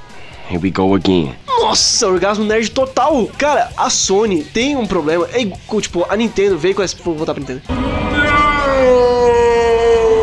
Here 0.50 0.60
we 0.60 0.72
go 0.72 0.96
again. 0.96 1.36
Nossa, 1.46 2.08
orgasmo 2.08 2.44
nerd 2.44 2.70
total. 2.70 3.28
Cara, 3.38 3.70
a 3.76 3.88
Sony 3.88 4.42
tem 4.42 4.76
um 4.76 4.84
problema. 4.84 5.28
É 5.32 5.44
tipo, 5.80 6.04
a 6.08 6.16
Nintendo 6.16 6.58
veio 6.58 6.74
com 6.74 6.82
essa. 6.82 6.96
Vou 7.04 7.14
voltar 7.14 7.34
pra 7.34 7.40
Nintendo. 7.40 7.62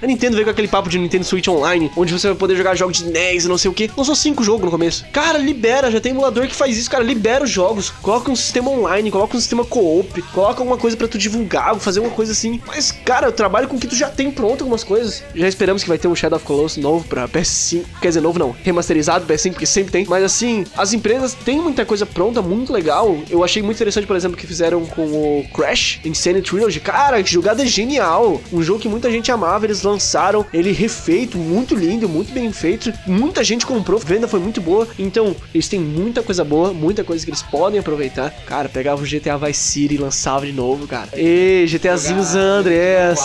A 0.01 0.05
Nintendo 0.05 0.35
veio 0.35 0.45
com 0.45 0.51
aquele 0.51 0.67
papo 0.67 0.89
de 0.89 0.99
Nintendo 0.99 1.25
Switch 1.25 1.47
Online, 1.47 1.91
onde 1.97 2.13
você 2.13 2.27
vai 2.27 2.37
poder 2.37 2.55
jogar 2.55 2.75
jogos 2.75 2.97
de 2.97 3.05
NES 3.05 3.45
e 3.45 3.47
não 3.47 3.57
sei 3.57 3.71
o 3.71 3.73
que. 3.73 3.89
Lançou 3.97 4.15
cinco 4.15 4.43
jogos 4.43 4.63
no 4.63 4.71
começo. 4.71 5.05
Cara, 5.11 5.37
libera, 5.39 5.89
já 5.89 5.99
tem 5.99 6.11
emulador 6.11 6.47
que 6.47 6.55
faz 6.55 6.77
isso, 6.77 6.89
cara. 6.89 7.03
Libera 7.03 7.43
os 7.43 7.49
jogos, 7.49 7.89
coloca 7.89 8.29
um 8.31 8.35
sistema 8.35 8.69
online, 8.69 9.09
coloca 9.09 9.35
um 9.35 9.39
sistema 9.39 9.65
co-op, 9.65 10.21
coloca 10.33 10.61
alguma 10.61 10.77
coisa 10.77 10.95
pra 10.95 11.07
tu 11.07 11.17
divulgar, 11.17 11.75
fazer 11.77 11.99
uma 11.99 12.11
coisa 12.11 12.31
assim. 12.31 12.61
Mas, 12.67 12.91
cara, 12.91 13.27
eu 13.27 13.31
trabalho 13.31 13.67
com 13.67 13.75
o 13.75 13.79
que 13.79 13.87
tu 13.87 13.95
já 13.95 14.09
tem 14.09 14.29
pronto 14.31 14.61
algumas 14.61 14.83
coisas. 14.83 15.23
Já 15.33 15.47
esperamos 15.47 15.81
que 15.81 15.89
vai 15.89 15.97
ter 15.97 16.07
um 16.07 16.15
Shadow 16.15 16.37
of 16.37 16.45
Colossus 16.45 16.77
novo 16.81 17.07
pra 17.07 17.27
PS5. 17.27 17.83
Quer 17.99 18.09
dizer, 18.09 18.21
novo 18.21 18.37
não, 18.37 18.55
remasterizado 18.63 19.25
PS5, 19.25 19.51
porque 19.51 19.65
sempre 19.65 19.91
tem. 19.91 20.05
Mas 20.05 20.23
assim, 20.23 20.63
as 20.77 20.93
empresas 20.93 21.33
têm 21.33 21.59
muita 21.59 21.85
coisa 21.85 22.05
pronta, 22.05 22.41
muito 22.41 22.71
legal. 22.71 23.17
Eu 23.29 23.43
achei 23.43 23.63
muito 23.63 23.77
interessante, 23.77 24.05
por 24.05 24.15
exemplo, 24.15 24.37
que 24.37 24.45
fizeram 24.45 24.85
com 24.85 25.01
o 25.01 25.45
Crash 25.55 25.99
Insane 26.05 26.41
Trilogy. 26.41 26.79
Cara, 26.79 27.21
que 27.23 27.31
jogada 27.31 27.65
genial. 27.65 28.39
Um 28.53 28.61
jogo 28.61 28.79
que 28.79 28.87
muita 28.87 29.09
gente 29.09 29.31
amava, 29.31 29.65
eles 29.65 29.86
lançaram 29.87 30.45
ele 30.53 30.71
refeito, 30.71 31.37
muito 31.37 31.75
lindo, 31.75 32.07
muito 32.09 32.31
bem 32.33 32.51
feito. 32.51 32.91
Muita 33.05 33.43
gente 33.43 33.65
comprou, 33.65 33.99
venda 33.99 34.27
foi 34.27 34.39
muito 34.39 34.61
boa. 34.61 34.87
Então, 34.99 35.35
eles 35.53 35.67
têm 35.67 35.79
muita 35.79 36.21
coisa 36.21 36.43
boa, 36.43 36.73
muita 36.73 37.03
coisa 37.03 37.23
que 37.23 37.31
eles 37.31 37.41
podem 37.41 37.79
aproveitar. 37.79 38.31
Cara, 38.45 38.69
pegava 38.69 39.01
o 39.01 39.05
GTA 39.05 39.37
Vice 39.37 39.59
City 39.59 39.95
e 39.95 39.97
lançava 39.97 40.45
de 40.45 40.51
novo, 40.51 40.87
cara. 40.87 41.09
E 41.15 41.65
GTAzinho 41.67 42.23
San 42.23 42.59
Andreas, 42.59 43.19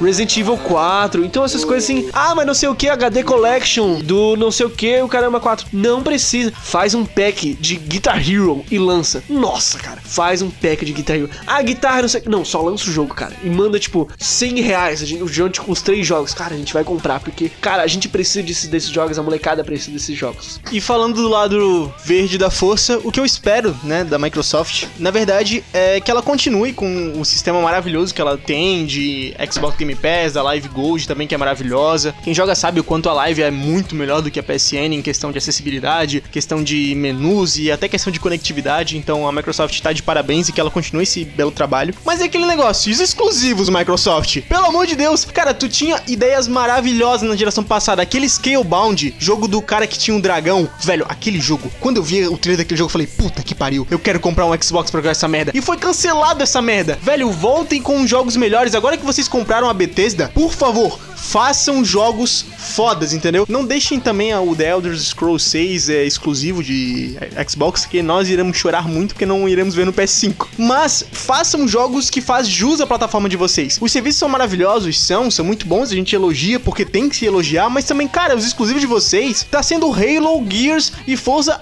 Resident 0.00 0.36
Evil 0.36 0.56
4. 0.56 1.24
Então, 1.24 1.44
essas 1.44 1.64
coisas 1.64 1.84
assim, 1.84 2.08
ah, 2.12 2.34
mas 2.34 2.46
não 2.46 2.54
sei 2.54 2.68
o 2.68 2.74
que, 2.74 2.88
HD 2.88 3.22
Collection 3.22 4.00
do 4.00 4.36
não 4.36 4.50
sei 4.50 4.66
o 4.66 4.70
que, 4.70 5.00
o 5.02 5.08
caramba 5.08 5.40
4. 5.40 5.66
Não 5.72 6.02
precisa. 6.02 6.52
Faz 6.62 6.94
um 6.94 7.04
pack 7.04 7.54
de 7.54 7.76
Guitar 7.76 8.18
Hero 8.18 8.64
e 8.70 8.78
lança. 8.78 9.22
Nossa, 9.28 9.78
cara, 9.78 10.00
faz 10.02 10.42
um 10.42 10.50
pack 10.50 10.84
de 10.84 10.92
Guitar 10.92 11.16
Hero. 11.16 11.30
Ah, 11.46 11.62
guitarra, 11.62 12.02
não 12.02 12.08
sei. 12.08 12.22
Não, 12.26 12.44
só 12.44 12.62
lança 12.62 12.84
o 12.88 12.92
jogo, 12.92 13.14
cara. 13.14 13.34
E 13.42 13.48
manda, 13.48 13.78
tipo, 13.78 14.08
100 14.18 14.60
reais. 14.60 15.02
A 15.02 15.06
gente, 15.06 15.22
o 15.22 15.28
Jonte 15.28 15.60
com 15.60 15.72
os 15.72 15.82
jogos. 16.06 16.34
Cara, 16.34 16.54
a 16.54 16.58
gente 16.58 16.72
vai 16.72 16.84
comprar, 16.84 17.20
porque, 17.20 17.48
cara, 17.60 17.82
a 17.82 17.86
gente 17.86 18.08
precisa 18.08 18.42
desses, 18.42 18.68
desses 18.68 18.90
jogos, 18.90 19.18
a 19.18 19.22
molecada 19.22 19.64
precisa 19.64 19.92
desses 19.92 20.16
jogos. 20.16 20.60
E 20.72 20.80
falando 20.80 21.14
do 21.14 21.28
lado 21.28 21.92
verde 22.04 22.38
da 22.38 22.50
força, 22.50 22.98
o 23.04 23.10
que 23.10 23.20
eu 23.20 23.24
espero, 23.24 23.76
né, 23.82 24.04
da 24.04 24.18
Microsoft, 24.18 24.86
na 24.98 25.10
verdade, 25.10 25.64
é 25.72 26.00
que 26.00 26.10
ela 26.10 26.22
continue 26.22 26.72
com 26.72 27.12
o 27.18 27.24
sistema 27.24 27.60
maravilhoso 27.60 28.14
que 28.14 28.20
ela 28.20 28.36
tem 28.36 28.86
de 28.86 29.34
Xbox 29.50 29.76
Game 29.76 29.94
Pass, 29.94 30.32
da 30.34 30.42
Live 30.42 30.68
Gold 30.68 31.06
também, 31.06 31.26
que 31.26 31.34
é 31.34 31.38
maravilhosa. 31.38 32.14
Quem 32.22 32.34
joga 32.34 32.54
sabe 32.54 32.80
o 32.80 32.84
quanto 32.84 33.08
a 33.08 33.12
Live 33.12 33.42
é 33.42 33.50
muito 33.50 33.94
melhor 33.94 34.22
do 34.22 34.30
que 34.30 34.38
a 34.38 34.42
PSN 34.42 34.94
em 34.94 35.02
questão 35.02 35.32
de 35.32 35.38
acessibilidade, 35.38 36.22
questão 36.30 36.62
de 36.62 36.94
menus 36.94 37.56
e 37.56 37.70
até 37.70 37.88
questão 37.88 38.12
de 38.12 38.20
conectividade. 38.20 38.96
Então 38.96 39.26
a 39.28 39.32
Microsoft 39.32 39.80
tá 39.80 39.92
de 39.92 40.02
parabéns 40.02 40.48
e 40.48 40.52
que 40.52 40.60
ela 40.60 40.70
continue 40.70 41.02
esse 41.02 41.24
belo 41.24 41.50
trabalho. 41.50 41.94
Mas 42.04 42.20
é 42.20 42.24
aquele 42.24 42.46
negócio, 42.46 42.90
os 42.90 43.00
exclusivos, 43.00 43.68
Microsoft? 43.68 44.42
Pelo 44.42 44.66
amor 44.66 44.86
de 44.86 44.96
Deus, 44.96 45.24
cara, 45.24 45.54
tu 45.54 45.68
tinha 45.68 45.93
ideias 46.06 46.48
maravilhosas 46.48 47.28
na 47.28 47.36
geração 47.36 47.64
passada. 47.64 48.02
Aquele 48.02 48.28
Scalebound, 48.28 49.14
jogo 49.18 49.48
do 49.48 49.60
cara 49.60 49.86
que 49.86 49.98
tinha 49.98 50.16
um 50.16 50.20
dragão. 50.20 50.68
Velho, 50.80 51.04
aquele 51.08 51.40
jogo, 51.40 51.70
quando 51.80 51.98
eu 51.98 52.02
vi 52.02 52.26
o 52.26 52.36
trailer 52.36 52.64
daquele 52.64 52.78
jogo, 52.78 52.88
eu 52.88 52.92
falei, 52.92 53.06
puta 53.06 53.42
que 53.42 53.54
pariu, 53.54 53.86
eu 53.90 53.98
quero 53.98 54.20
comprar 54.20 54.46
um 54.46 54.62
Xbox 54.62 54.90
pra 54.90 55.00
jogar 55.00 55.10
essa 55.10 55.28
merda. 55.28 55.52
E 55.54 55.60
foi 55.60 55.76
cancelado 55.76 56.42
essa 56.42 56.60
merda. 56.60 56.98
Velho, 57.02 57.30
voltem 57.30 57.80
com 57.80 58.06
jogos 58.06 58.36
melhores. 58.36 58.74
Agora 58.74 58.96
que 58.96 59.04
vocês 59.04 59.28
compraram 59.28 59.68
a 59.68 59.74
Bethesda, 59.74 60.30
por 60.34 60.52
favor, 60.52 60.98
façam 61.24 61.84
jogos 61.84 62.44
fodas, 62.58 63.12
entendeu? 63.12 63.46
Não 63.48 63.64
deixem 63.64 63.98
também 63.98 64.32
a- 64.32 64.40
o 64.40 64.54
The 64.54 64.70
Elder 64.70 64.96
Scrolls 64.98 65.48
6 65.48 65.88
é, 65.88 66.04
exclusivo 66.04 66.62
de 66.62 67.16
Xbox, 67.48 67.86
que 67.86 68.02
nós 68.02 68.28
iremos 68.28 68.56
chorar 68.56 68.86
muito 68.86 69.14
porque 69.14 69.24
não 69.26 69.48
iremos 69.48 69.74
ver 69.74 69.86
no 69.86 69.92
PS5. 69.92 70.46
Mas 70.58 71.04
façam 71.10 71.66
jogos 71.66 72.10
que 72.10 72.20
faz 72.20 72.46
jus 72.46 72.80
à 72.80 72.86
plataforma 72.86 73.28
de 73.28 73.36
vocês. 73.36 73.78
Os 73.80 73.90
serviços 73.90 74.18
são 74.18 74.28
maravilhosos, 74.28 75.00
são, 75.00 75.30
são 75.30 75.44
muito 75.44 75.66
bons, 75.66 75.90
a 75.90 75.94
gente 75.94 76.14
elogia 76.14 76.60
porque 76.60 76.84
tem 76.84 77.08
que 77.08 77.16
se 77.16 77.24
elogiar, 77.24 77.68
mas 77.70 77.84
também, 77.84 78.06
cara, 78.06 78.36
os 78.36 78.44
exclusivos 78.46 78.80
de 78.80 78.86
vocês 78.86 79.46
tá 79.50 79.62
sendo 79.62 79.86
Halo, 79.86 80.44
Gears 80.48 80.92
e 81.06 81.16
Forza 81.16 81.58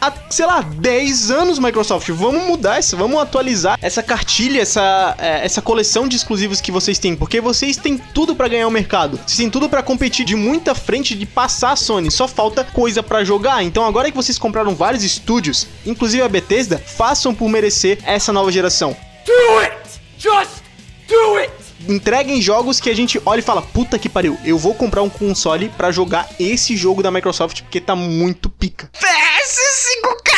há, 0.00 0.12
sei 0.30 0.46
lá, 0.46 0.60
10 0.62 1.30
anos, 1.30 1.58
Microsoft. 1.58 2.08
Vamos 2.10 2.44
mudar 2.44 2.78
isso, 2.78 2.96
vamos 2.96 3.20
atualizar 3.20 3.78
essa 3.82 4.02
cartilha, 4.02 4.60
essa, 4.62 5.14
é, 5.18 5.44
essa 5.44 5.60
coleção 5.60 6.06
de 6.06 6.16
exclusivos 6.16 6.60
que 6.60 6.70
vocês 6.70 6.98
têm, 6.98 7.16
porque 7.16 7.40
vocês 7.40 7.76
têm 7.76 7.98
tudo 8.14 8.34
pra 8.36 8.48
ganhar 8.52 8.68
o 8.68 8.70
mercado. 8.70 9.16
Vocês 9.16 9.36
têm 9.36 9.50
tudo 9.50 9.68
pra 9.68 9.82
competir 9.82 10.24
de 10.24 10.36
muita 10.36 10.74
frente 10.74 11.14
de 11.14 11.26
passar 11.26 11.72
a 11.72 11.76
Sony, 11.76 12.10
só 12.10 12.28
falta 12.28 12.62
coisa 12.62 13.02
pra 13.02 13.24
jogar. 13.24 13.62
Então 13.62 13.84
agora 13.84 14.10
que 14.10 14.16
vocês 14.16 14.38
compraram 14.38 14.74
vários 14.74 15.02
estúdios, 15.02 15.66
inclusive 15.84 16.22
a 16.22 16.28
Bethesda, 16.28 16.78
façam 16.78 17.34
por 17.34 17.48
merecer 17.48 17.98
essa 18.04 18.32
nova 18.32 18.52
geração. 18.52 18.96
Do 19.26 19.58
it! 19.58 20.00
Just 20.18 20.62
do 21.08 21.36
it! 21.38 21.52
Entreguem 21.88 22.40
jogos 22.40 22.78
que 22.78 22.88
a 22.90 22.94
gente 22.94 23.20
olha 23.26 23.40
e 23.40 23.42
fala: 23.42 23.60
puta 23.60 23.98
que 23.98 24.08
pariu, 24.08 24.38
eu 24.44 24.56
vou 24.56 24.74
comprar 24.74 25.02
um 25.02 25.10
console 25.10 25.68
pra 25.70 25.90
jogar 25.90 26.28
esse 26.38 26.76
jogo 26.76 27.02
da 27.02 27.10
Microsoft 27.10 27.62
porque 27.62 27.80
tá 27.80 27.96
muito 27.96 28.48
pica. 28.48 28.88
PS5K! 28.94 30.31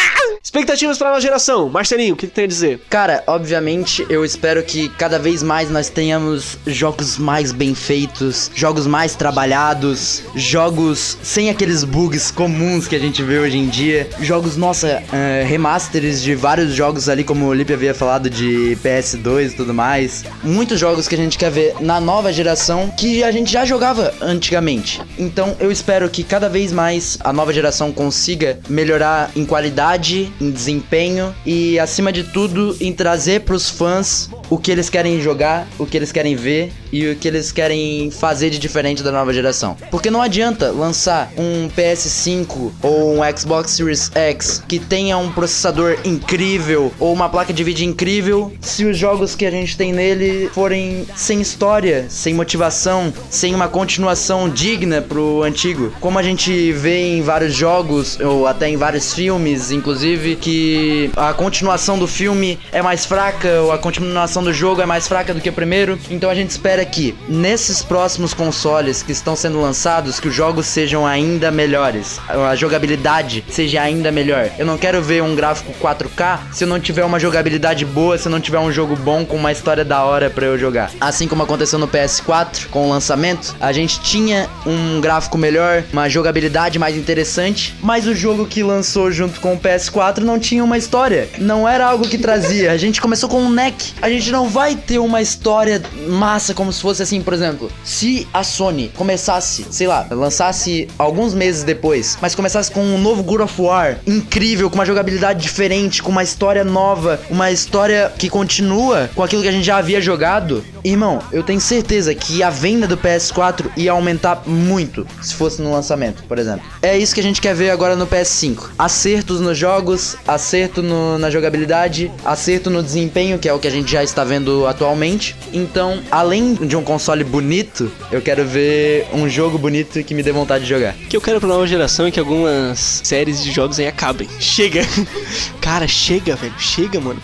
Expectativas 0.44 0.98
pra 0.98 1.08
nova 1.08 1.22
geração. 1.22 1.70
Marcelinho, 1.70 2.12
o 2.12 2.16
que, 2.18 2.26
que 2.26 2.34
tem 2.34 2.44
a 2.44 2.46
dizer? 2.46 2.78
Cara, 2.90 3.24
obviamente 3.26 4.04
eu 4.10 4.26
espero 4.26 4.62
que 4.62 4.90
cada 4.90 5.18
vez 5.18 5.42
mais 5.42 5.70
nós 5.70 5.88
tenhamos 5.88 6.58
jogos 6.66 7.16
mais 7.16 7.50
bem 7.50 7.74
feitos, 7.74 8.50
jogos 8.54 8.86
mais 8.86 9.14
trabalhados, 9.14 10.22
jogos 10.34 11.16
sem 11.22 11.48
aqueles 11.48 11.82
bugs 11.82 12.30
comuns 12.30 12.86
que 12.86 12.94
a 12.94 12.98
gente 12.98 13.22
vê 13.22 13.38
hoje 13.38 13.56
em 13.56 13.68
dia, 13.68 14.06
jogos, 14.20 14.54
nossa, 14.54 15.02
eh, 15.10 15.46
remasters 15.48 16.22
de 16.22 16.34
vários 16.34 16.74
jogos 16.74 17.08
ali, 17.08 17.24
como 17.24 17.46
o 17.46 17.54
Lipe 17.54 17.72
havia 17.72 17.94
falado 17.94 18.28
de 18.28 18.76
PS2 18.84 19.52
e 19.52 19.56
tudo 19.56 19.72
mais. 19.72 20.24
Muitos 20.42 20.78
jogos 20.78 21.08
que 21.08 21.14
a 21.14 21.18
gente 21.18 21.38
quer 21.38 21.50
ver 21.50 21.74
na 21.80 21.98
nova 21.98 22.30
geração 22.30 22.90
que 22.90 23.24
a 23.24 23.32
gente 23.32 23.50
já 23.50 23.64
jogava 23.64 24.12
antigamente. 24.20 25.00
Então 25.18 25.56
eu 25.58 25.72
espero 25.72 26.06
que 26.10 26.22
cada 26.22 26.50
vez 26.50 26.70
mais 26.70 27.16
a 27.24 27.32
nova 27.32 27.50
geração 27.50 27.90
consiga 27.90 28.58
melhorar 28.68 29.30
em 29.34 29.46
qualidade, 29.46 30.33
em 30.40 30.50
desempenho 30.50 31.34
e 31.44 31.78
acima 31.78 32.12
de 32.12 32.24
tudo 32.24 32.76
em 32.80 32.92
trazer 32.92 33.42
pros 33.42 33.68
fãs 33.68 34.30
o 34.50 34.58
que 34.58 34.70
eles 34.70 34.88
querem 34.88 35.20
jogar, 35.20 35.66
o 35.78 35.86
que 35.86 35.96
eles 35.96 36.12
querem 36.12 36.36
ver 36.36 36.72
e 36.92 37.08
o 37.08 37.16
que 37.16 37.26
eles 37.26 37.50
querem 37.50 38.10
fazer 38.10 38.50
de 38.50 38.58
diferente 38.58 39.02
da 39.02 39.10
nova 39.10 39.32
geração. 39.32 39.76
Porque 39.90 40.10
não 40.10 40.22
adianta 40.22 40.70
lançar 40.70 41.32
um 41.36 41.68
PS5 41.68 42.70
ou 42.82 43.18
um 43.18 43.36
Xbox 43.36 43.72
Series 43.72 44.10
X 44.14 44.62
que 44.68 44.78
tenha 44.78 45.16
um 45.18 45.32
processador 45.32 45.98
incrível 46.04 46.92
ou 46.98 47.12
uma 47.12 47.28
placa 47.28 47.52
de 47.52 47.64
vídeo 47.64 47.84
incrível 47.84 48.52
se 48.60 48.84
os 48.84 48.96
jogos 48.96 49.34
que 49.34 49.44
a 49.44 49.50
gente 49.50 49.76
tem 49.76 49.92
nele 49.92 50.48
forem 50.52 51.06
sem 51.16 51.40
história, 51.40 52.06
sem 52.08 52.34
motivação, 52.34 53.12
sem 53.30 53.54
uma 53.54 53.68
continuação 53.68 54.48
digna 54.48 55.02
pro 55.02 55.42
antigo. 55.42 55.92
Como 56.00 56.18
a 56.18 56.22
gente 56.22 56.72
vê 56.72 57.16
em 57.16 57.22
vários 57.22 57.54
jogos 57.54 58.18
ou 58.20 58.46
até 58.46 58.68
em 58.68 58.76
vários 58.76 59.12
filmes, 59.12 59.70
inclusive, 59.70 60.23
que 60.36 61.10
a 61.16 61.32
continuação 61.32 61.98
do 61.98 62.06
filme 62.06 62.58
é 62.72 62.80
mais 62.80 63.04
fraca 63.04 63.60
ou 63.60 63.72
a 63.72 63.78
continuação 63.78 64.42
do 64.42 64.52
jogo 64.52 64.80
é 64.80 64.86
mais 64.86 65.06
fraca 65.06 65.34
do 65.34 65.40
que 65.40 65.48
o 65.48 65.52
primeiro. 65.52 65.98
Então 66.10 66.30
a 66.30 66.34
gente 66.34 66.50
espera 66.50 66.84
que 66.84 67.14
nesses 67.28 67.82
próximos 67.82 68.32
consoles 68.32 69.02
que 69.02 69.12
estão 69.12 69.36
sendo 69.36 69.60
lançados, 69.60 70.18
que 70.18 70.28
os 70.28 70.34
jogos 70.34 70.66
sejam 70.66 71.06
ainda 71.06 71.50
melhores, 71.50 72.20
a 72.28 72.54
jogabilidade 72.54 73.44
seja 73.48 73.82
ainda 73.82 74.10
melhor. 74.10 74.50
Eu 74.58 74.66
não 74.66 74.78
quero 74.78 75.02
ver 75.02 75.22
um 75.22 75.34
gráfico 75.34 75.72
4K 75.80 76.38
se 76.52 76.64
eu 76.64 76.68
não 76.68 76.80
tiver 76.80 77.04
uma 77.04 77.20
jogabilidade 77.20 77.84
boa, 77.84 78.16
se 78.16 78.26
eu 78.26 78.32
não 78.32 78.40
tiver 78.40 78.58
um 78.58 78.72
jogo 78.72 78.96
bom 78.96 79.24
com 79.24 79.36
uma 79.36 79.52
história 79.52 79.84
da 79.84 80.04
hora 80.04 80.30
pra 80.30 80.46
eu 80.46 80.58
jogar. 80.58 80.90
Assim 81.00 81.28
como 81.28 81.42
aconteceu 81.42 81.78
no 81.78 81.88
PS4 81.88 82.68
com 82.70 82.86
o 82.86 82.90
lançamento, 82.90 83.54
a 83.60 83.72
gente 83.72 84.00
tinha 84.00 84.48
um 84.66 85.00
gráfico 85.00 85.36
melhor, 85.36 85.84
uma 85.92 86.08
jogabilidade 86.08 86.78
mais 86.78 86.96
interessante, 86.96 87.74
mas 87.82 88.06
o 88.06 88.14
jogo 88.14 88.46
que 88.46 88.62
lançou 88.62 89.10
junto 89.10 89.40
com 89.40 89.54
o 89.54 89.58
PS4 89.58 90.13
não 90.22 90.38
tinha 90.38 90.62
uma 90.62 90.76
história. 90.76 91.28
Não 91.38 91.66
era 91.66 91.86
algo 91.86 92.06
que 92.06 92.18
trazia. 92.18 92.72
A 92.72 92.76
gente 92.76 93.00
começou 93.00 93.28
com 93.28 93.40
um 93.40 93.50
neck. 93.50 93.94
A 94.02 94.10
gente 94.10 94.30
não 94.30 94.48
vai 94.48 94.76
ter 94.76 94.98
uma 94.98 95.22
história 95.22 95.82
massa 96.06 96.52
como 96.52 96.72
se 96.72 96.82
fosse 96.82 97.02
assim, 97.02 97.22
por 97.22 97.32
exemplo, 97.32 97.70
se 97.82 98.28
a 98.32 98.44
Sony 98.44 98.90
começasse, 98.94 99.66
sei 99.70 99.86
lá, 99.86 100.06
lançasse 100.10 100.88
alguns 100.98 101.34
meses 101.34 101.62
depois, 101.62 102.18
mas 102.20 102.34
começasse 102.34 102.70
com 102.70 102.82
um 102.82 102.98
novo 102.98 103.22
God 103.22 103.40
of 103.40 103.60
War 103.60 103.98
incrível, 104.06 104.68
com 104.68 104.76
uma 104.76 104.86
jogabilidade 104.86 105.40
diferente, 105.40 106.02
com 106.02 106.10
uma 106.10 106.22
história 106.22 106.64
nova, 106.64 107.20
uma 107.30 107.50
história 107.50 108.12
que 108.18 108.28
continua 108.28 109.10
com 109.14 109.22
aquilo 109.22 109.42
que 109.42 109.48
a 109.48 109.52
gente 109.52 109.64
já 109.64 109.78
havia 109.78 110.00
jogado, 110.00 110.64
irmão, 110.84 111.20
eu 111.32 111.42
tenho 111.42 111.60
certeza 111.60 112.14
que 112.14 112.42
a 112.42 112.50
venda 112.50 112.86
do 112.86 112.96
PS4 112.96 113.70
ia 113.76 113.92
aumentar 113.92 114.42
muito 114.46 115.06
se 115.22 115.34
fosse 115.34 115.62
no 115.62 115.72
lançamento, 115.72 116.22
por 116.24 116.38
exemplo. 116.38 116.64
É 116.82 116.96
isso 116.96 117.14
que 117.14 117.20
a 117.20 117.22
gente 117.22 117.40
quer 117.40 117.54
ver 117.54 117.70
agora 117.70 117.96
no 117.96 118.06
PS5. 118.06 118.70
Acertos 118.78 119.40
nos 119.40 119.56
jogos, 119.56 120.03
acerto 120.26 120.82
no- 120.82 121.18
na 121.18 121.30
jogabilidade, 121.30 122.10
acerto 122.24 122.70
no 122.70 122.82
desempenho, 122.82 123.38
que 123.38 123.48
é 123.48 123.52
o 123.52 123.58
que 123.58 123.68
a 123.68 123.70
gente 123.70 123.90
já 123.90 124.02
está 124.02 124.24
vendo 124.24 124.66
atualmente. 124.66 125.34
Então, 125.52 126.02
além 126.10 126.54
de 126.54 126.76
um 126.76 126.82
console 126.82 127.24
bonito, 127.24 127.90
eu 128.10 128.20
quero 128.20 128.44
ver 128.44 129.06
um 129.12 129.28
jogo 129.28 129.58
bonito 129.58 130.02
que 130.02 130.14
me 130.14 130.22
dê 130.22 130.32
vontade 130.32 130.64
de 130.64 130.70
jogar. 130.70 130.94
O 130.94 131.08
que 131.08 131.16
eu 131.16 131.20
quero 131.20 131.38
pra 131.40 131.48
nova 131.48 131.66
geração 131.66 132.06
é 132.06 132.10
que 132.10 132.20
algumas 132.20 133.00
séries 133.04 133.42
de 133.42 133.50
jogos 133.52 133.78
aí 133.78 133.86
acabem. 133.86 134.28
Chega! 134.40 134.82
Cara, 135.60 135.86
chega, 135.88 136.36
velho. 136.36 136.54
Chega, 136.58 137.00
mano. 137.00 137.20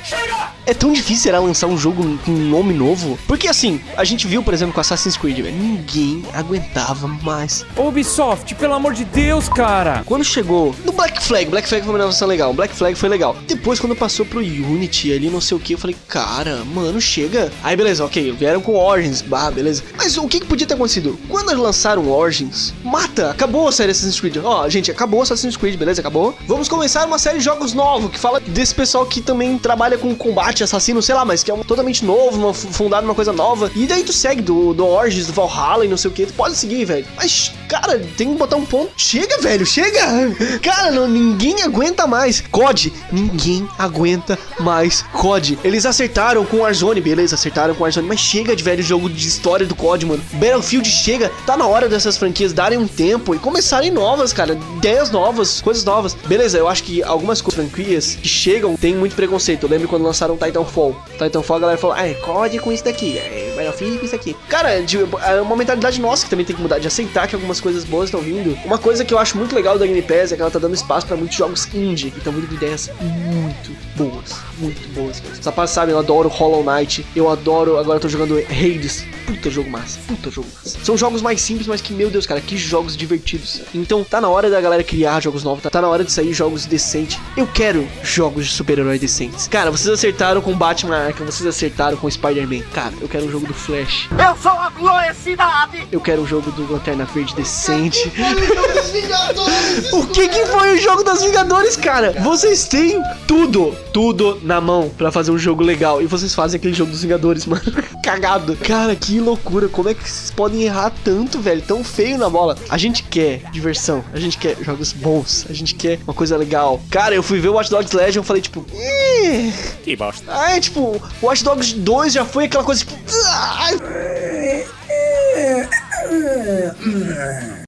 É 0.67 0.75
tão 0.75 0.93
difícil 0.93 1.23
será 1.23 1.39
lançar 1.39 1.67
um 1.67 1.77
jogo 1.77 2.19
com 2.25 2.31
um 2.33 2.49
nome 2.49 2.73
novo. 2.73 3.19
Porque 3.27 3.49
assim, 3.49 3.81
a 3.97 4.05
gente 4.05 4.27
viu, 4.27 4.43
por 4.43 4.55
exemplo, 4.55 4.75
com 4.75 4.81
Assassin's 4.81 5.17
Creed, 5.17 5.41
velho. 5.41 5.57
Ninguém 5.57 6.25
aguentava 6.33 7.07
mais. 7.07 7.65
Ubisoft, 7.77 8.55
pelo 8.55 8.75
amor 8.75 8.95
de 8.95 9.05
Deus, 9.05 9.49
cara. 9.49 10.03
Quando 10.07 10.25
chegou 10.25 10.75
no 10.85 10.93
Black 10.93 11.23
Flag, 11.23 11.51
Black 11.51 11.69
Flag 11.69 11.85
foi 11.85 11.93
uma 11.93 11.99
inovação 11.99 12.29
legal. 12.29 12.53
Black 12.53 12.75
Flag 12.75 12.97
foi 12.97 13.09
legal. 13.09 13.37
Depois, 13.47 13.81
quando 13.81 13.97
passou 13.97 14.25
pro 14.25 14.41
Unity 14.41 15.13
ali, 15.13 15.29
não 15.29 15.41
sei 15.41 15.57
o 15.57 15.61
que, 15.61 15.75
eu 15.75 15.79
falei, 15.79 15.97
cara, 16.09 16.65
mano, 16.65 17.01
chega. 17.01 17.53
Aí, 17.63 17.77
beleza, 17.77 18.05
ok, 18.05 18.33
vieram 18.33 18.61
com 18.61 18.77
Origins, 18.77 19.23
bah, 19.23 19.51
beleza. 19.51 19.83
Mas 19.97 20.17
o 20.17 20.29
que, 20.29 20.41
que 20.41 20.47
podia 20.47 20.67
ter 20.67 20.75
acontecido? 20.75 21.19
Quando 21.29 21.51
eles 21.51 21.61
lançaram 21.61 22.09
Origins, 22.11 22.73
mata, 22.85 23.31
acabou 23.31 23.69
a 23.69 23.73
série 23.73 23.93
Assassin's 23.93 24.21
Creed. 24.21 24.37
Ó, 24.43 24.69
gente, 24.69 24.91
acabou 24.91 25.23
Assassin's 25.23 25.57
Creed, 25.57 25.77
beleza? 25.77 26.01
Acabou. 26.01 26.37
Vamos 26.47 26.69
começar 26.69 27.07
uma 27.07 27.19
série 27.19 27.39
de 27.39 27.45
jogos 27.45 27.75
novos 27.75 28.11
que 28.11 28.19
fala 28.19 28.41
desse 28.41 28.75
pessoal 28.75 29.07
que 29.07 29.21
também 29.21 29.59
trabalha 29.59 29.99
com 29.99 30.15
combate 30.15 30.60
assassino, 30.63 31.03
sei 31.03 31.15
lá, 31.15 31.25
mas 31.25 31.43
que 31.43 31.51
é 31.51 31.55
um 31.55 31.63
totalmente 31.63 32.05
novo, 32.05 32.39
uma, 32.39 32.55
fundado 32.55 33.07
numa 33.07 33.15
coisa 33.15 33.33
nova. 33.33 33.71
E 33.75 33.87
daí 33.87 34.03
tu 34.03 34.13
segue 34.13 34.43
do, 34.43 34.75
do 34.75 34.87
Origins, 34.87 35.27
do 35.27 35.33
Valhalla 35.33 35.85
e 35.85 35.89
não 35.89 35.97
sei 35.97 36.11
o 36.11 36.15
que. 36.15 36.27
Tu 36.27 36.33
pode 36.33 36.57
seguir, 36.57 36.85
velho. 36.85 37.07
Mas, 37.17 37.53
cara, 37.69 37.99
tem 38.17 38.33
que 38.33 38.39
botar 38.39 38.57
um 38.57 38.65
ponto. 38.65 38.93
Chega, 38.97 39.39
velho, 39.39 39.65
chega! 39.67 40.01
Cara, 40.63 40.91
não, 40.91 41.09
ninguém 41.09 41.63
aguenta 41.63 42.07
mais. 42.07 42.41
COD, 42.51 42.93
ninguém 43.11 43.69
aguenta 43.79 44.39
mais 44.59 45.03
COD. 45.13 45.59
Eles 45.65 45.87
acertaram 45.87 46.45
com 46.45 46.59
Warzone, 46.59 47.01
beleza, 47.01 47.35
acertaram 47.35 47.75
com 47.75 47.83
Warzone, 47.83 48.07
mas 48.07 48.21
chega 48.21 48.55
de 48.55 48.63
velho 48.63 48.83
jogo 48.83 49.09
de 49.09 49.27
história 49.27 49.67
do 49.67 49.75
COD, 49.75 50.07
mano. 50.07 50.23
Battlefield 50.35 50.89
chega, 50.89 51.31
tá 51.47 51.57
na 51.57 51.67
hora 51.67 51.89
dessas 51.89 52.17
franquias 52.17 52.53
darem 52.53 52.79
um 52.79 52.87
tempo 52.87 53.35
e 53.35 53.39
começarem 53.39 53.91
novas, 53.91 54.33
cara. 54.33 54.59
Ideias 54.77 55.11
novas, 55.11 55.61
coisas 55.61 55.85
novas. 55.85 56.15
Beleza, 56.27 56.59
eu 56.59 56.69
acho 56.69 56.83
que 56.85 57.03
algumas 57.03 57.41
franquias 57.41 58.17
que 58.21 58.29
chegam 58.29 58.77
têm 58.77 58.95
muito 58.95 59.17
preconceito. 59.17 59.65
Eu 59.65 59.71
lembro 59.71 59.89
quando 59.89 60.03
lançaram 60.03 60.37
Titanfall. 60.41 60.97
Titanfall 61.19 61.57
a 61.57 61.61
galera 61.61 61.79
falou, 61.79 61.97
ah, 61.97 62.07
é 62.07 62.15
COD 62.15 62.59
com 62.59 62.73
isso 62.73 62.85
daqui, 62.85 63.19
é 63.19 63.50
Battlefield 63.65 63.99
com 63.99 64.05
isso 64.07 64.15
aqui. 64.15 64.37
Cara, 64.49 64.81
de- 64.83 64.99
é 64.99 65.41
uma 65.41 65.57
mentalidade 65.57 66.01
nossa 66.01 66.25
que 66.25 66.31
também 66.31 66.45
tem 66.45 66.55
que 66.57 66.63
mudar, 66.63 66.79
de 66.79 66.87
aceitar 66.87 67.27
que 67.29 67.35
algumas 67.35 67.61
coisas 67.61 67.85
boas 67.85 68.07
estão 68.07 68.21
vindo. 68.21 68.57
Uma 68.65 68.79
coisa 68.79 69.05
que 69.05 69.13
eu 69.15 69.19
acho 69.19 69.37
muito 69.37 69.55
legal 69.55 69.79
da 69.79 69.87
Game 69.87 70.03
Pass 70.03 70.33
é 70.33 70.37
que 70.37 70.43
ela 70.43 70.51
tá 70.51 70.59
dando 70.59 70.75
espaço 70.75 71.07
pra 71.07 71.17
muitos 71.17 71.37
jogos 71.37 71.69
indie, 71.75 72.11
vindo 72.11 72.49
com 72.49 72.55
ideias 72.55 72.91
muito 73.01 73.71
boas, 73.97 74.35
muito 74.59 74.89
boas. 74.95 75.23
Os 75.39 75.45
rapazes 75.45 75.75
sabem, 75.75 75.93
eu 75.95 75.99
adoro 75.99 76.29
Hollow 76.29 76.65
Knight, 76.65 77.05
eu 77.15 77.29
adoro, 77.31 77.79
agora 77.79 77.97
eu 77.97 78.01
tô 78.01 78.09
jogando 78.09 78.39
Hades. 78.39 79.05
Puta 79.27 79.49
jogo 79.49 79.71
massa, 79.71 79.99
puta 80.09 80.29
jogo 80.31 80.49
massa. 80.57 80.79
São 80.83 80.97
jogos 80.97 81.23
mais 81.23 81.41
simples, 81.41 81.67
mas 81.69 81.81
que, 81.81 81.93
meu 81.93 82.11
Deus, 82.11 82.27
cara, 82.27 82.41
que 82.41 82.57
jogos 82.57 82.97
divertidos. 82.97 83.61
Então, 83.73 84.03
tá 84.03 84.21
na 84.21 84.29
hora 84.29 84.51
da 84.51 84.61
galera 84.61 84.83
criar 84.83 85.21
jogos 85.23 85.45
novos, 85.45 85.63
tá, 85.63 85.71
tá 85.71 85.81
na 85.81 85.89
hora 85.89 86.03
de 86.03 86.11
sair 86.11 86.33
jogos 86.33 86.67
decentes. 86.67 87.17
Eu 87.37 87.47
quero 87.47 87.87
jogos 88.03 88.47
de 88.47 88.53
super-herói 88.53 88.99
decentes. 88.99 89.47
Cara, 89.47 89.71
vocês 89.71 89.89
acertaram 89.89 90.41
com 90.41 90.53
Batman 90.57 90.97
Arkham, 90.97 91.25
vocês 91.27 91.47
acertaram 91.47 91.97
com 91.97 92.11
Spider-Man. 92.11 92.63
Cara, 92.73 92.93
eu 93.01 93.09
quero 93.09 93.27
um 93.27 93.31
jogo 93.31 93.47
do 93.51 93.55
Flash. 93.55 94.09
Eu 94.13 94.37
sou 94.41 94.53
a 94.53 94.71
gloriosidade! 94.71 95.89
Eu 95.91 96.01
quero 96.01 96.23
um 96.23 96.27
jogo 96.27 96.53
do 96.53 96.73
Lanterna 96.73 97.05
Verde 97.05 97.35
decente. 97.35 98.11
o 99.93 100.07
que 100.07 100.29
que 100.29 100.47
foi 100.47 100.75
o 100.75 100.79
jogo 100.79 101.03
das 101.03 101.23
Vingadores, 101.23 101.77
cara? 101.77 102.13
Vocês 102.21 102.69
têm 102.69 103.03
tudo, 103.27 103.75
tudo 103.93 104.39
na 104.45 104.61
mão 104.61 104.89
pra 104.97 105.11
fazer 105.11 105.33
um 105.33 105.39
jogo 105.39 105.65
legal. 105.65 106.01
E 106.01 106.07
vocês 106.07 106.33
fazem 106.33 106.59
aquele 106.59 106.75
jogo 106.75 106.93
dos 106.93 107.03
Vingadores, 107.03 107.45
mano. 107.45 107.63
Cagado. 108.05 108.57
Cara, 108.57 108.95
que 108.95 109.19
loucura. 109.19 109.69
Como 109.69 109.89
é 109.89 109.95
que 109.95 110.09
vocês 110.09 110.31
podem 110.31 110.63
errar 110.63 110.93
tanto, 111.05 111.41
velho? 111.41 111.63
Tão 111.63 111.83
feio 111.83 112.17
na 112.17 112.31
bola. 112.31 112.57
A 112.69 112.79
gente 112.79 113.03
quer 113.03 113.43
diversão. 113.51 114.05
A 114.13 114.21
gente 114.21 114.39
quer 114.39 114.57
jogos 114.63 114.93
bons. 114.93 115.47
A 115.51 115.53
gente 115.53 115.75
quer 115.75 115.99
uma 116.07 116.15
coisa 116.15 116.37
legal. 116.37 116.81
Cara, 116.89 117.17
eu 117.17 117.23
fui 117.23 117.41
ver 117.41 117.49
o 117.49 117.55
Watch 117.55 117.69
Dogs 117.71 117.95
Legion 117.97 118.23
e 118.23 118.25
falei, 118.25 118.43
tipo... 118.43 118.65
"Ih". 118.73 119.53
Que 119.83 119.97
bosta. 119.97 120.25
Ah, 120.29 120.57
é 120.57 120.61
tipo, 120.61 120.81
o 120.81 121.27
Watch 121.27 121.43
Dogs 121.43 121.75
2 121.75 122.13
já 122.13 122.25
foi 122.25 122.45
aquela 122.45 122.63
coisa, 122.63 122.79
tipo... 122.85 122.95
"Ah". 123.27 123.40
I... 123.43 124.67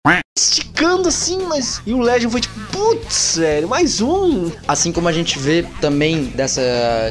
Esticando 0.35 1.09
assim, 1.09 1.39
mas. 1.47 1.83
E 1.87 1.93
o 1.93 2.01
Legend 2.01 2.33
foi 2.33 2.41
tipo, 2.41 2.59
putz, 2.73 3.15
sério, 3.15 3.69
mais 3.69 4.01
um. 4.01 4.51
Assim 4.67 4.91
como 4.91 5.07
a 5.07 5.13
gente 5.13 5.39
vê 5.39 5.63
também 5.79 6.25
dessa 6.25 6.63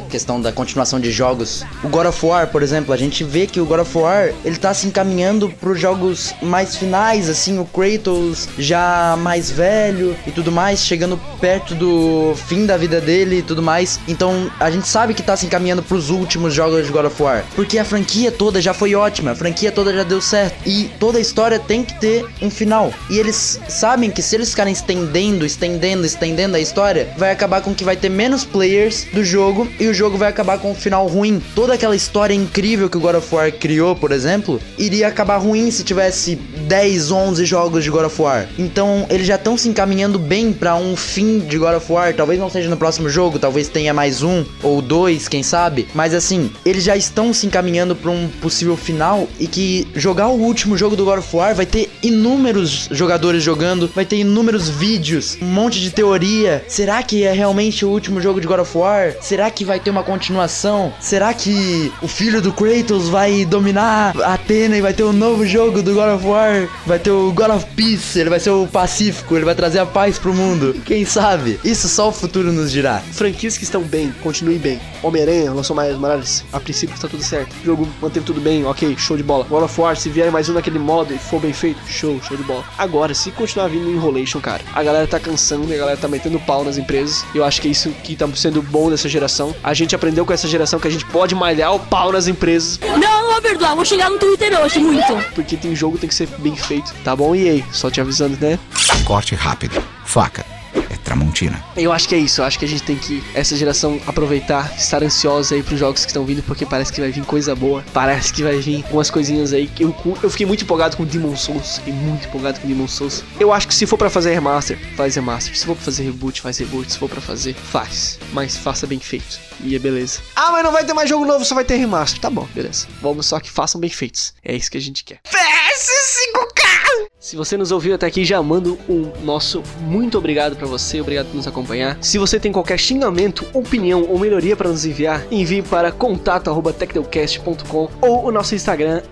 questão 0.10 0.42
da 0.42 0.52
continuação 0.52 1.00
de 1.00 1.12
jogos, 1.12 1.64
o 1.84 1.88
God 1.88 2.08
of 2.08 2.26
War, 2.26 2.48
por 2.48 2.64
exemplo, 2.64 2.92
a 2.92 2.98
gente 2.98 3.24
vê 3.24 3.46
que 3.46 3.60
o 3.60 3.66
God 3.66 3.82
of 3.82 3.96
War, 3.96 4.34
ele 4.44 4.58
tá 4.58 4.74
se 4.74 4.88
encaminhando 4.88 5.50
pros 5.50 5.80
jogos 5.80 6.34
mais 6.42 6.76
finais, 6.76 7.30
assim, 7.30 7.60
o 7.60 7.66
Kratos 7.66 8.50
já 8.58 9.16
mais 9.20 9.52
velho 9.52 10.18
e 10.26 10.32
tudo 10.32 10.52
mais, 10.52 10.80
chegando 10.80 11.16
perto 11.40 11.76
do 11.76 12.34
fim 12.48 12.66
da 12.66 12.76
vida 12.76 13.00
dele 13.00 13.38
e 13.38 13.44
tudo 13.44 13.62
mais. 13.62 14.00
Então, 14.08 14.52
a 14.60 14.72
gente 14.72 14.88
sabe 14.88 15.14
que 15.14 15.22
tá 15.22 15.38
se 15.38 15.46
encaminhando 15.46 15.84
pros 15.84 16.10
últimos 16.10 16.56
jogos 16.56 16.88
de 16.88 16.92
God 16.92 17.06
of 17.06 17.22
War, 17.22 17.46
porque 17.56 17.78
a 17.78 17.86
franquia 17.86 18.32
toda 18.32 18.60
já 18.60 18.74
foi 18.74 18.96
ótima, 18.96 19.32
a 19.32 19.36
franquia 19.36 19.72
toda 19.72 19.94
já 19.94 20.04
deu 20.04 20.20
certo 20.20 20.68
e 20.68 20.90
toda 21.00 21.20
a 21.20 21.22
história 21.22 21.60
tem 21.60 21.84
que 21.84 22.00
ter 22.00 22.26
um 22.42 22.50
final. 22.50 22.92
E 23.12 23.20
eles 23.20 23.60
sabem 23.68 24.10
que 24.10 24.22
se 24.22 24.36
eles 24.36 24.52
ficarem 24.52 24.72
estendendo, 24.72 25.46
estendendo, 25.46 26.06
estendendo 26.06 26.56
a 26.56 26.62
história, 26.62 27.14
vai 27.18 27.30
acabar 27.30 27.62
com 27.62 27.76
que 27.76 27.84
vai 27.84 27.98
ter 27.98 28.08
menos 28.08 28.46
players 28.46 29.06
do 29.12 29.22
jogo 29.22 29.68
e 29.78 29.88
o 29.88 29.94
jogo 29.94 30.18
vai 30.18 30.30
acabar 30.30 30.58
com 30.58 30.72
um 30.72 30.76
final 30.76 31.06
ruim. 31.08 31.44
Toda 31.54 31.74
aquela 31.74 31.94
história 31.94 32.34
incrível 32.34 32.90
que 32.90 32.96
o 32.96 33.02
God 33.02 33.16
of 33.16 33.36
War 33.36 33.52
criou, 33.52 33.98
por 33.98 34.14
exemplo, 34.14 34.62
iria 34.78 35.10
acabar 35.10 35.36
ruim 35.40 35.70
se 35.72 35.84
tivesse 35.84 36.38
10, 36.38 37.12
11 37.12 37.44
jogos 37.44 37.84
de 37.84 37.90
God 37.90 38.06
of 38.06 38.22
War. 38.22 38.48
Então, 38.58 39.06
eles 39.10 39.28
já 39.28 39.36
estão 39.36 39.58
se 39.58 39.68
encaminhando 39.68 40.18
bem 40.18 40.54
para 40.54 40.78
um 40.78 40.96
fim 40.96 41.40
de 41.40 41.58
God 41.58 41.76
of 41.76 41.92
War. 41.92 42.14
Talvez 42.14 42.40
não 42.40 42.50
seja 42.50 42.70
no 42.70 42.78
próximo 42.78 43.10
jogo, 43.10 43.38
talvez 43.38 43.68
tenha 43.68 43.94
mais 43.94 44.24
um 44.24 44.46
ou 44.64 44.82
dois, 44.82 45.28
quem 45.28 45.44
sabe. 45.44 45.86
Mas 45.94 46.14
assim, 46.14 46.50
eles 46.66 46.86
já 46.86 46.96
estão 46.96 47.34
se 47.34 47.46
encaminhando 47.46 47.94
para 47.94 48.10
um 48.10 48.30
possível 48.42 48.78
final 48.78 49.28
e 49.38 49.48
que 49.48 49.86
jogar 49.96 50.30
o 50.30 50.40
último 50.40 50.78
jogo 50.78 50.96
do 50.96 51.04
God 51.04 51.20
of 51.20 51.36
War 51.36 51.54
vai 51.54 51.66
ter 51.66 51.92
inúmeros 52.02 52.88
jogadores 53.02 53.42
jogando, 53.42 53.90
vai 53.96 54.06
ter 54.06 54.18
inúmeros 54.18 54.70
vídeos, 54.70 55.36
um 55.42 55.48
monte 55.48 55.82
de 55.82 55.90
teoria. 55.90 56.64
Será 56.68 57.02
que 57.02 57.24
é 57.24 57.34
realmente 57.34 57.84
o 57.84 57.90
último 57.90 58.22
jogo 58.22 58.40
de 58.40 58.46
God 58.46 58.60
of 58.60 58.78
War? 58.78 59.16
Será 59.20 59.50
que 59.50 59.66
vai 59.66 59.80
ter 59.80 59.90
uma 59.90 60.04
continuação? 60.04 60.94
Será 61.00 61.34
que 61.34 61.92
o 62.00 62.08
filho 62.08 62.40
do 62.44 62.54
Kratos 62.54 63.10
vai 63.10 63.44
dominar 63.44 64.14
Atena 64.22 64.78
e 64.78 64.82
vai 64.82 64.94
ter 64.94 65.02
um 65.02 65.12
novo 65.12 65.48
jogo 65.48 65.82
do 65.82 65.96
God 65.96 66.16
of 66.16 66.28
War? 66.28 66.70
Vai 66.86 67.00
ter 67.00 67.10
o 67.10 67.32
God 67.32 67.50
of 67.50 67.66
Peace, 67.76 68.20
ele 68.20 68.30
vai 68.30 68.40
ser 68.40 68.52
o 68.52 68.68
Pacífico, 68.68 69.36
ele 69.36 69.46
vai 69.46 69.56
trazer 69.56 69.80
a 69.80 69.86
paz 69.86 70.20
pro 70.20 70.32
mundo. 70.32 70.76
Quem 70.86 71.04
sabe? 71.04 71.60
Isso 71.64 71.90
só 71.90 72.10
o 72.10 72.12
futuro 72.12 72.52
nos 72.52 72.72
dirá. 72.72 73.02
Franquias 73.14 73.58
que 73.58 73.64
estão 73.64 73.82
bem, 73.82 74.14
continuem 74.22 74.60
bem. 74.60 74.80
Homem-Aranha 75.02 75.52
lançou 75.52 75.76
mais 75.76 75.98
Morales, 75.98 76.46
a 76.54 76.60
princípio 76.60 76.94
está 76.94 77.08
tudo 77.08 77.24
certo. 77.24 77.52
O 77.64 77.66
jogo 77.66 77.90
manteve 78.00 78.28
tudo 78.28 78.40
bem, 78.40 78.64
ok, 78.64 78.96
show 78.96 79.18
de 79.18 79.24
bola. 79.24 79.44
God 79.46 79.64
of 79.64 79.82
War, 79.82 79.98
se 79.98 80.08
vier 80.08 80.32
mais 80.32 80.48
um 80.50 80.54
naquele 80.54 80.78
modo 80.78 81.16
e 81.16 81.18
for 81.18 81.42
bem 81.42 81.52
feito, 81.52 81.80
show, 81.88 82.22
show 82.22 82.38
de 82.38 82.44
bola. 82.44 82.64
Agora, 82.78 82.91
se 83.14 83.32
continuar 83.32 83.68
vindo 83.68 83.90
Enrolation, 83.90 84.40
cara, 84.40 84.64
a 84.74 84.84
galera 84.84 85.08
tá 85.08 85.20
cansando 85.20 85.70
e 85.70 85.76
a 85.76 85.78
galera 85.78 85.98
tá 85.98 86.08
metendo 86.08 86.40
pau 86.40 86.64
nas 86.64 86.78
empresas. 86.78 87.26
Eu 87.34 87.44
acho 87.44 87.62
que 87.62 87.68
é 87.68 87.72
isso 87.72 87.90
que 88.04 88.16
tá 88.16 88.28
sendo 88.36 88.62
bom 88.62 88.90
dessa 88.90 89.10
geração. 89.10 89.56
A 89.64 89.74
gente 89.74 89.96
aprendeu 89.96 90.26
com 90.26 90.34
essa 90.34 90.48
geração 90.48 90.80
que 90.80 90.88
a 90.88 90.92
gente 90.92 91.06
pode 91.06 91.34
malhar 91.36 91.74
o 91.74 91.80
pau 91.80 92.12
nas 92.12 92.28
empresas. 92.28 92.80
Não, 92.80 92.98
não 92.98 93.32
vou 93.32 93.42
perdoar, 93.42 93.76
vou 93.76 93.86
chegar 93.86 94.10
no 94.10 94.18
Twitter 94.18 94.60
hoje, 94.60 94.80
muito. 94.80 95.34
Porque 95.34 95.58
tem 95.58 95.76
jogo 95.76 95.98
tem 95.98 96.10
que 96.10 96.16
ser 96.16 96.28
bem 96.38 96.56
feito. 96.56 96.94
Tá 97.04 97.16
bom, 97.16 97.36
EA? 97.36 97.64
Só 97.72 97.90
te 97.90 98.02
avisando, 98.02 98.38
né? 98.40 98.60
Corte 99.06 99.36
rápido. 99.36 99.82
Faca. 100.06 100.51
É 100.74 100.98
Tramontina. 100.98 101.64
Eu 101.76 101.92
acho 101.92 102.08
que 102.08 102.16
é 102.16 102.18
isso, 102.18 102.42
eu 102.42 102.46
acho 102.46 102.58
que 102.60 102.66
a 102.66 102.68
gente 102.68 102.84
tem 102.84 102.96
que, 102.96 103.24
essa 103.34 103.56
geração, 103.56 104.00
aproveitar, 104.06 104.74
estar 104.78 105.04
ansiosa 105.04 105.56
aí 105.56 105.64
pros 105.64 105.80
jogos 105.80 106.04
que 106.06 106.12
estão 106.12 106.26
vindo, 106.26 106.44
porque 106.44 106.66
parece 106.66 106.92
que 106.92 107.02
vai 107.02 107.12
vir 107.12 107.24
coisa 107.26 107.56
boa, 107.56 107.84
parece 107.94 108.34
que 108.34 108.44
vai 108.44 108.58
vir 108.60 108.84
umas 108.92 109.10
coisinhas 109.10 109.54
aí. 109.54 109.68
que 109.68 109.84
Eu, 109.84 109.96
eu 110.22 110.30
fiquei 110.30 110.46
muito 110.46 110.64
empolgado 110.64 110.98
com 110.98 111.06
Demon 111.06 111.36
Souls, 111.36 111.78
fiquei 111.78 111.94
muito 111.94 112.28
empolgado 112.28 112.60
com 112.60 112.68
Demon 112.68 112.88
Souls. 112.88 113.24
Eu 113.40 113.52
acho 113.52 113.68
que 113.68 113.74
se 113.74 113.86
for 113.86 113.98
pra 113.98 114.10
fazer 114.10 114.34
remaster, 114.34 114.78
faz 114.96 115.16
remaster. 115.16 115.58
Se 115.58 115.66
for 115.66 115.76
pra 115.76 115.86
fazer 115.86 116.04
reboot, 116.04 116.42
faz 116.42 116.58
reboot. 116.58 116.92
Se 116.92 116.98
for 116.98 117.10
pra 117.10 117.22
fazer, 117.22 117.54
faz. 117.54 118.20
Mas 118.34 118.58
faça 118.58 118.88
bem 118.88 119.00
feito. 119.00 119.40
E 119.64 119.76
é 119.76 119.80
beleza. 119.80 120.20
Ah, 120.36 120.52
mas 120.52 120.64
não 120.64 120.72
vai 120.72 120.84
ter 120.86 120.94
mais 120.94 121.10
jogo 121.10 121.26
novo, 121.26 121.44
só 121.46 121.56
vai 121.56 121.64
ter 121.66 121.76
remaster. 121.76 122.20
Tá 122.20 122.30
bom, 122.30 122.48
beleza. 122.54 122.88
Vamos 123.02 123.26
só 123.26 123.40
que 123.40 123.50
façam 123.50 123.80
bem 123.80 123.90
feitos. 123.90 124.34
É 124.44 124.56
isso 124.56 124.72
que 124.72 124.78
a 124.78 124.82
gente 124.82 125.04
quer. 125.04 125.20
PS5K! 125.28 127.11
Se 127.22 127.36
você 127.36 127.56
nos 127.56 127.72
ouviu 127.72 127.94
até 127.94 128.08
aqui, 128.08 128.26
já 128.26 128.42
mando 128.42 128.80
um 128.90 129.12
nosso 129.24 129.62
muito 129.82 130.18
obrigado 130.18 130.56
pra 130.56 130.66
você, 130.66 131.00
obrigado 131.00 131.28
por 131.28 131.36
nos 131.36 131.46
acompanhar. 131.46 131.96
Se 132.02 132.18
você 132.18 132.40
tem 132.40 132.52
qualquer 132.52 132.80
xingamento, 132.80 133.46
opinião 133.54 134.08
ou 134.10 134.18
melhoria 134.18 134.58
para 134.58 134.70
nos 134.70 134.86
enviar, 134.86 135.24
envie 135.30 135.62
para 135.62 135.92
contato@techdelcast.com 135.92 137.90
ou 138.02 138.26
o 138.26 138.32
nosso 138.32 138.56
Instagram 138.56 139.04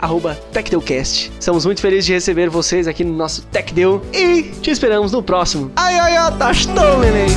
@techdelcast. 0.51 1.31
Estamos 1.39 1.67
muito 1.67 1.81
felizes 1.81 2.07
de 2.07 2.13
receber 2.13 2.49
vocês 2.49 2.87
aqui 2.87 3.03
no 3.03 3.15
nosso 3.15 3.43
TechDel 3.43 4.01
e 4.11 4.41
te 4.59 4.71
esperamos 4.71 5.11
no 5.11 5.21
próximo. 5.21 5.71
Ai 5.75 5.99
ai 5.99 6.17
ai, 6.17 6.35
tá 6.35 6.49
estou, 6.49 6.97
neném. 6.97 7.29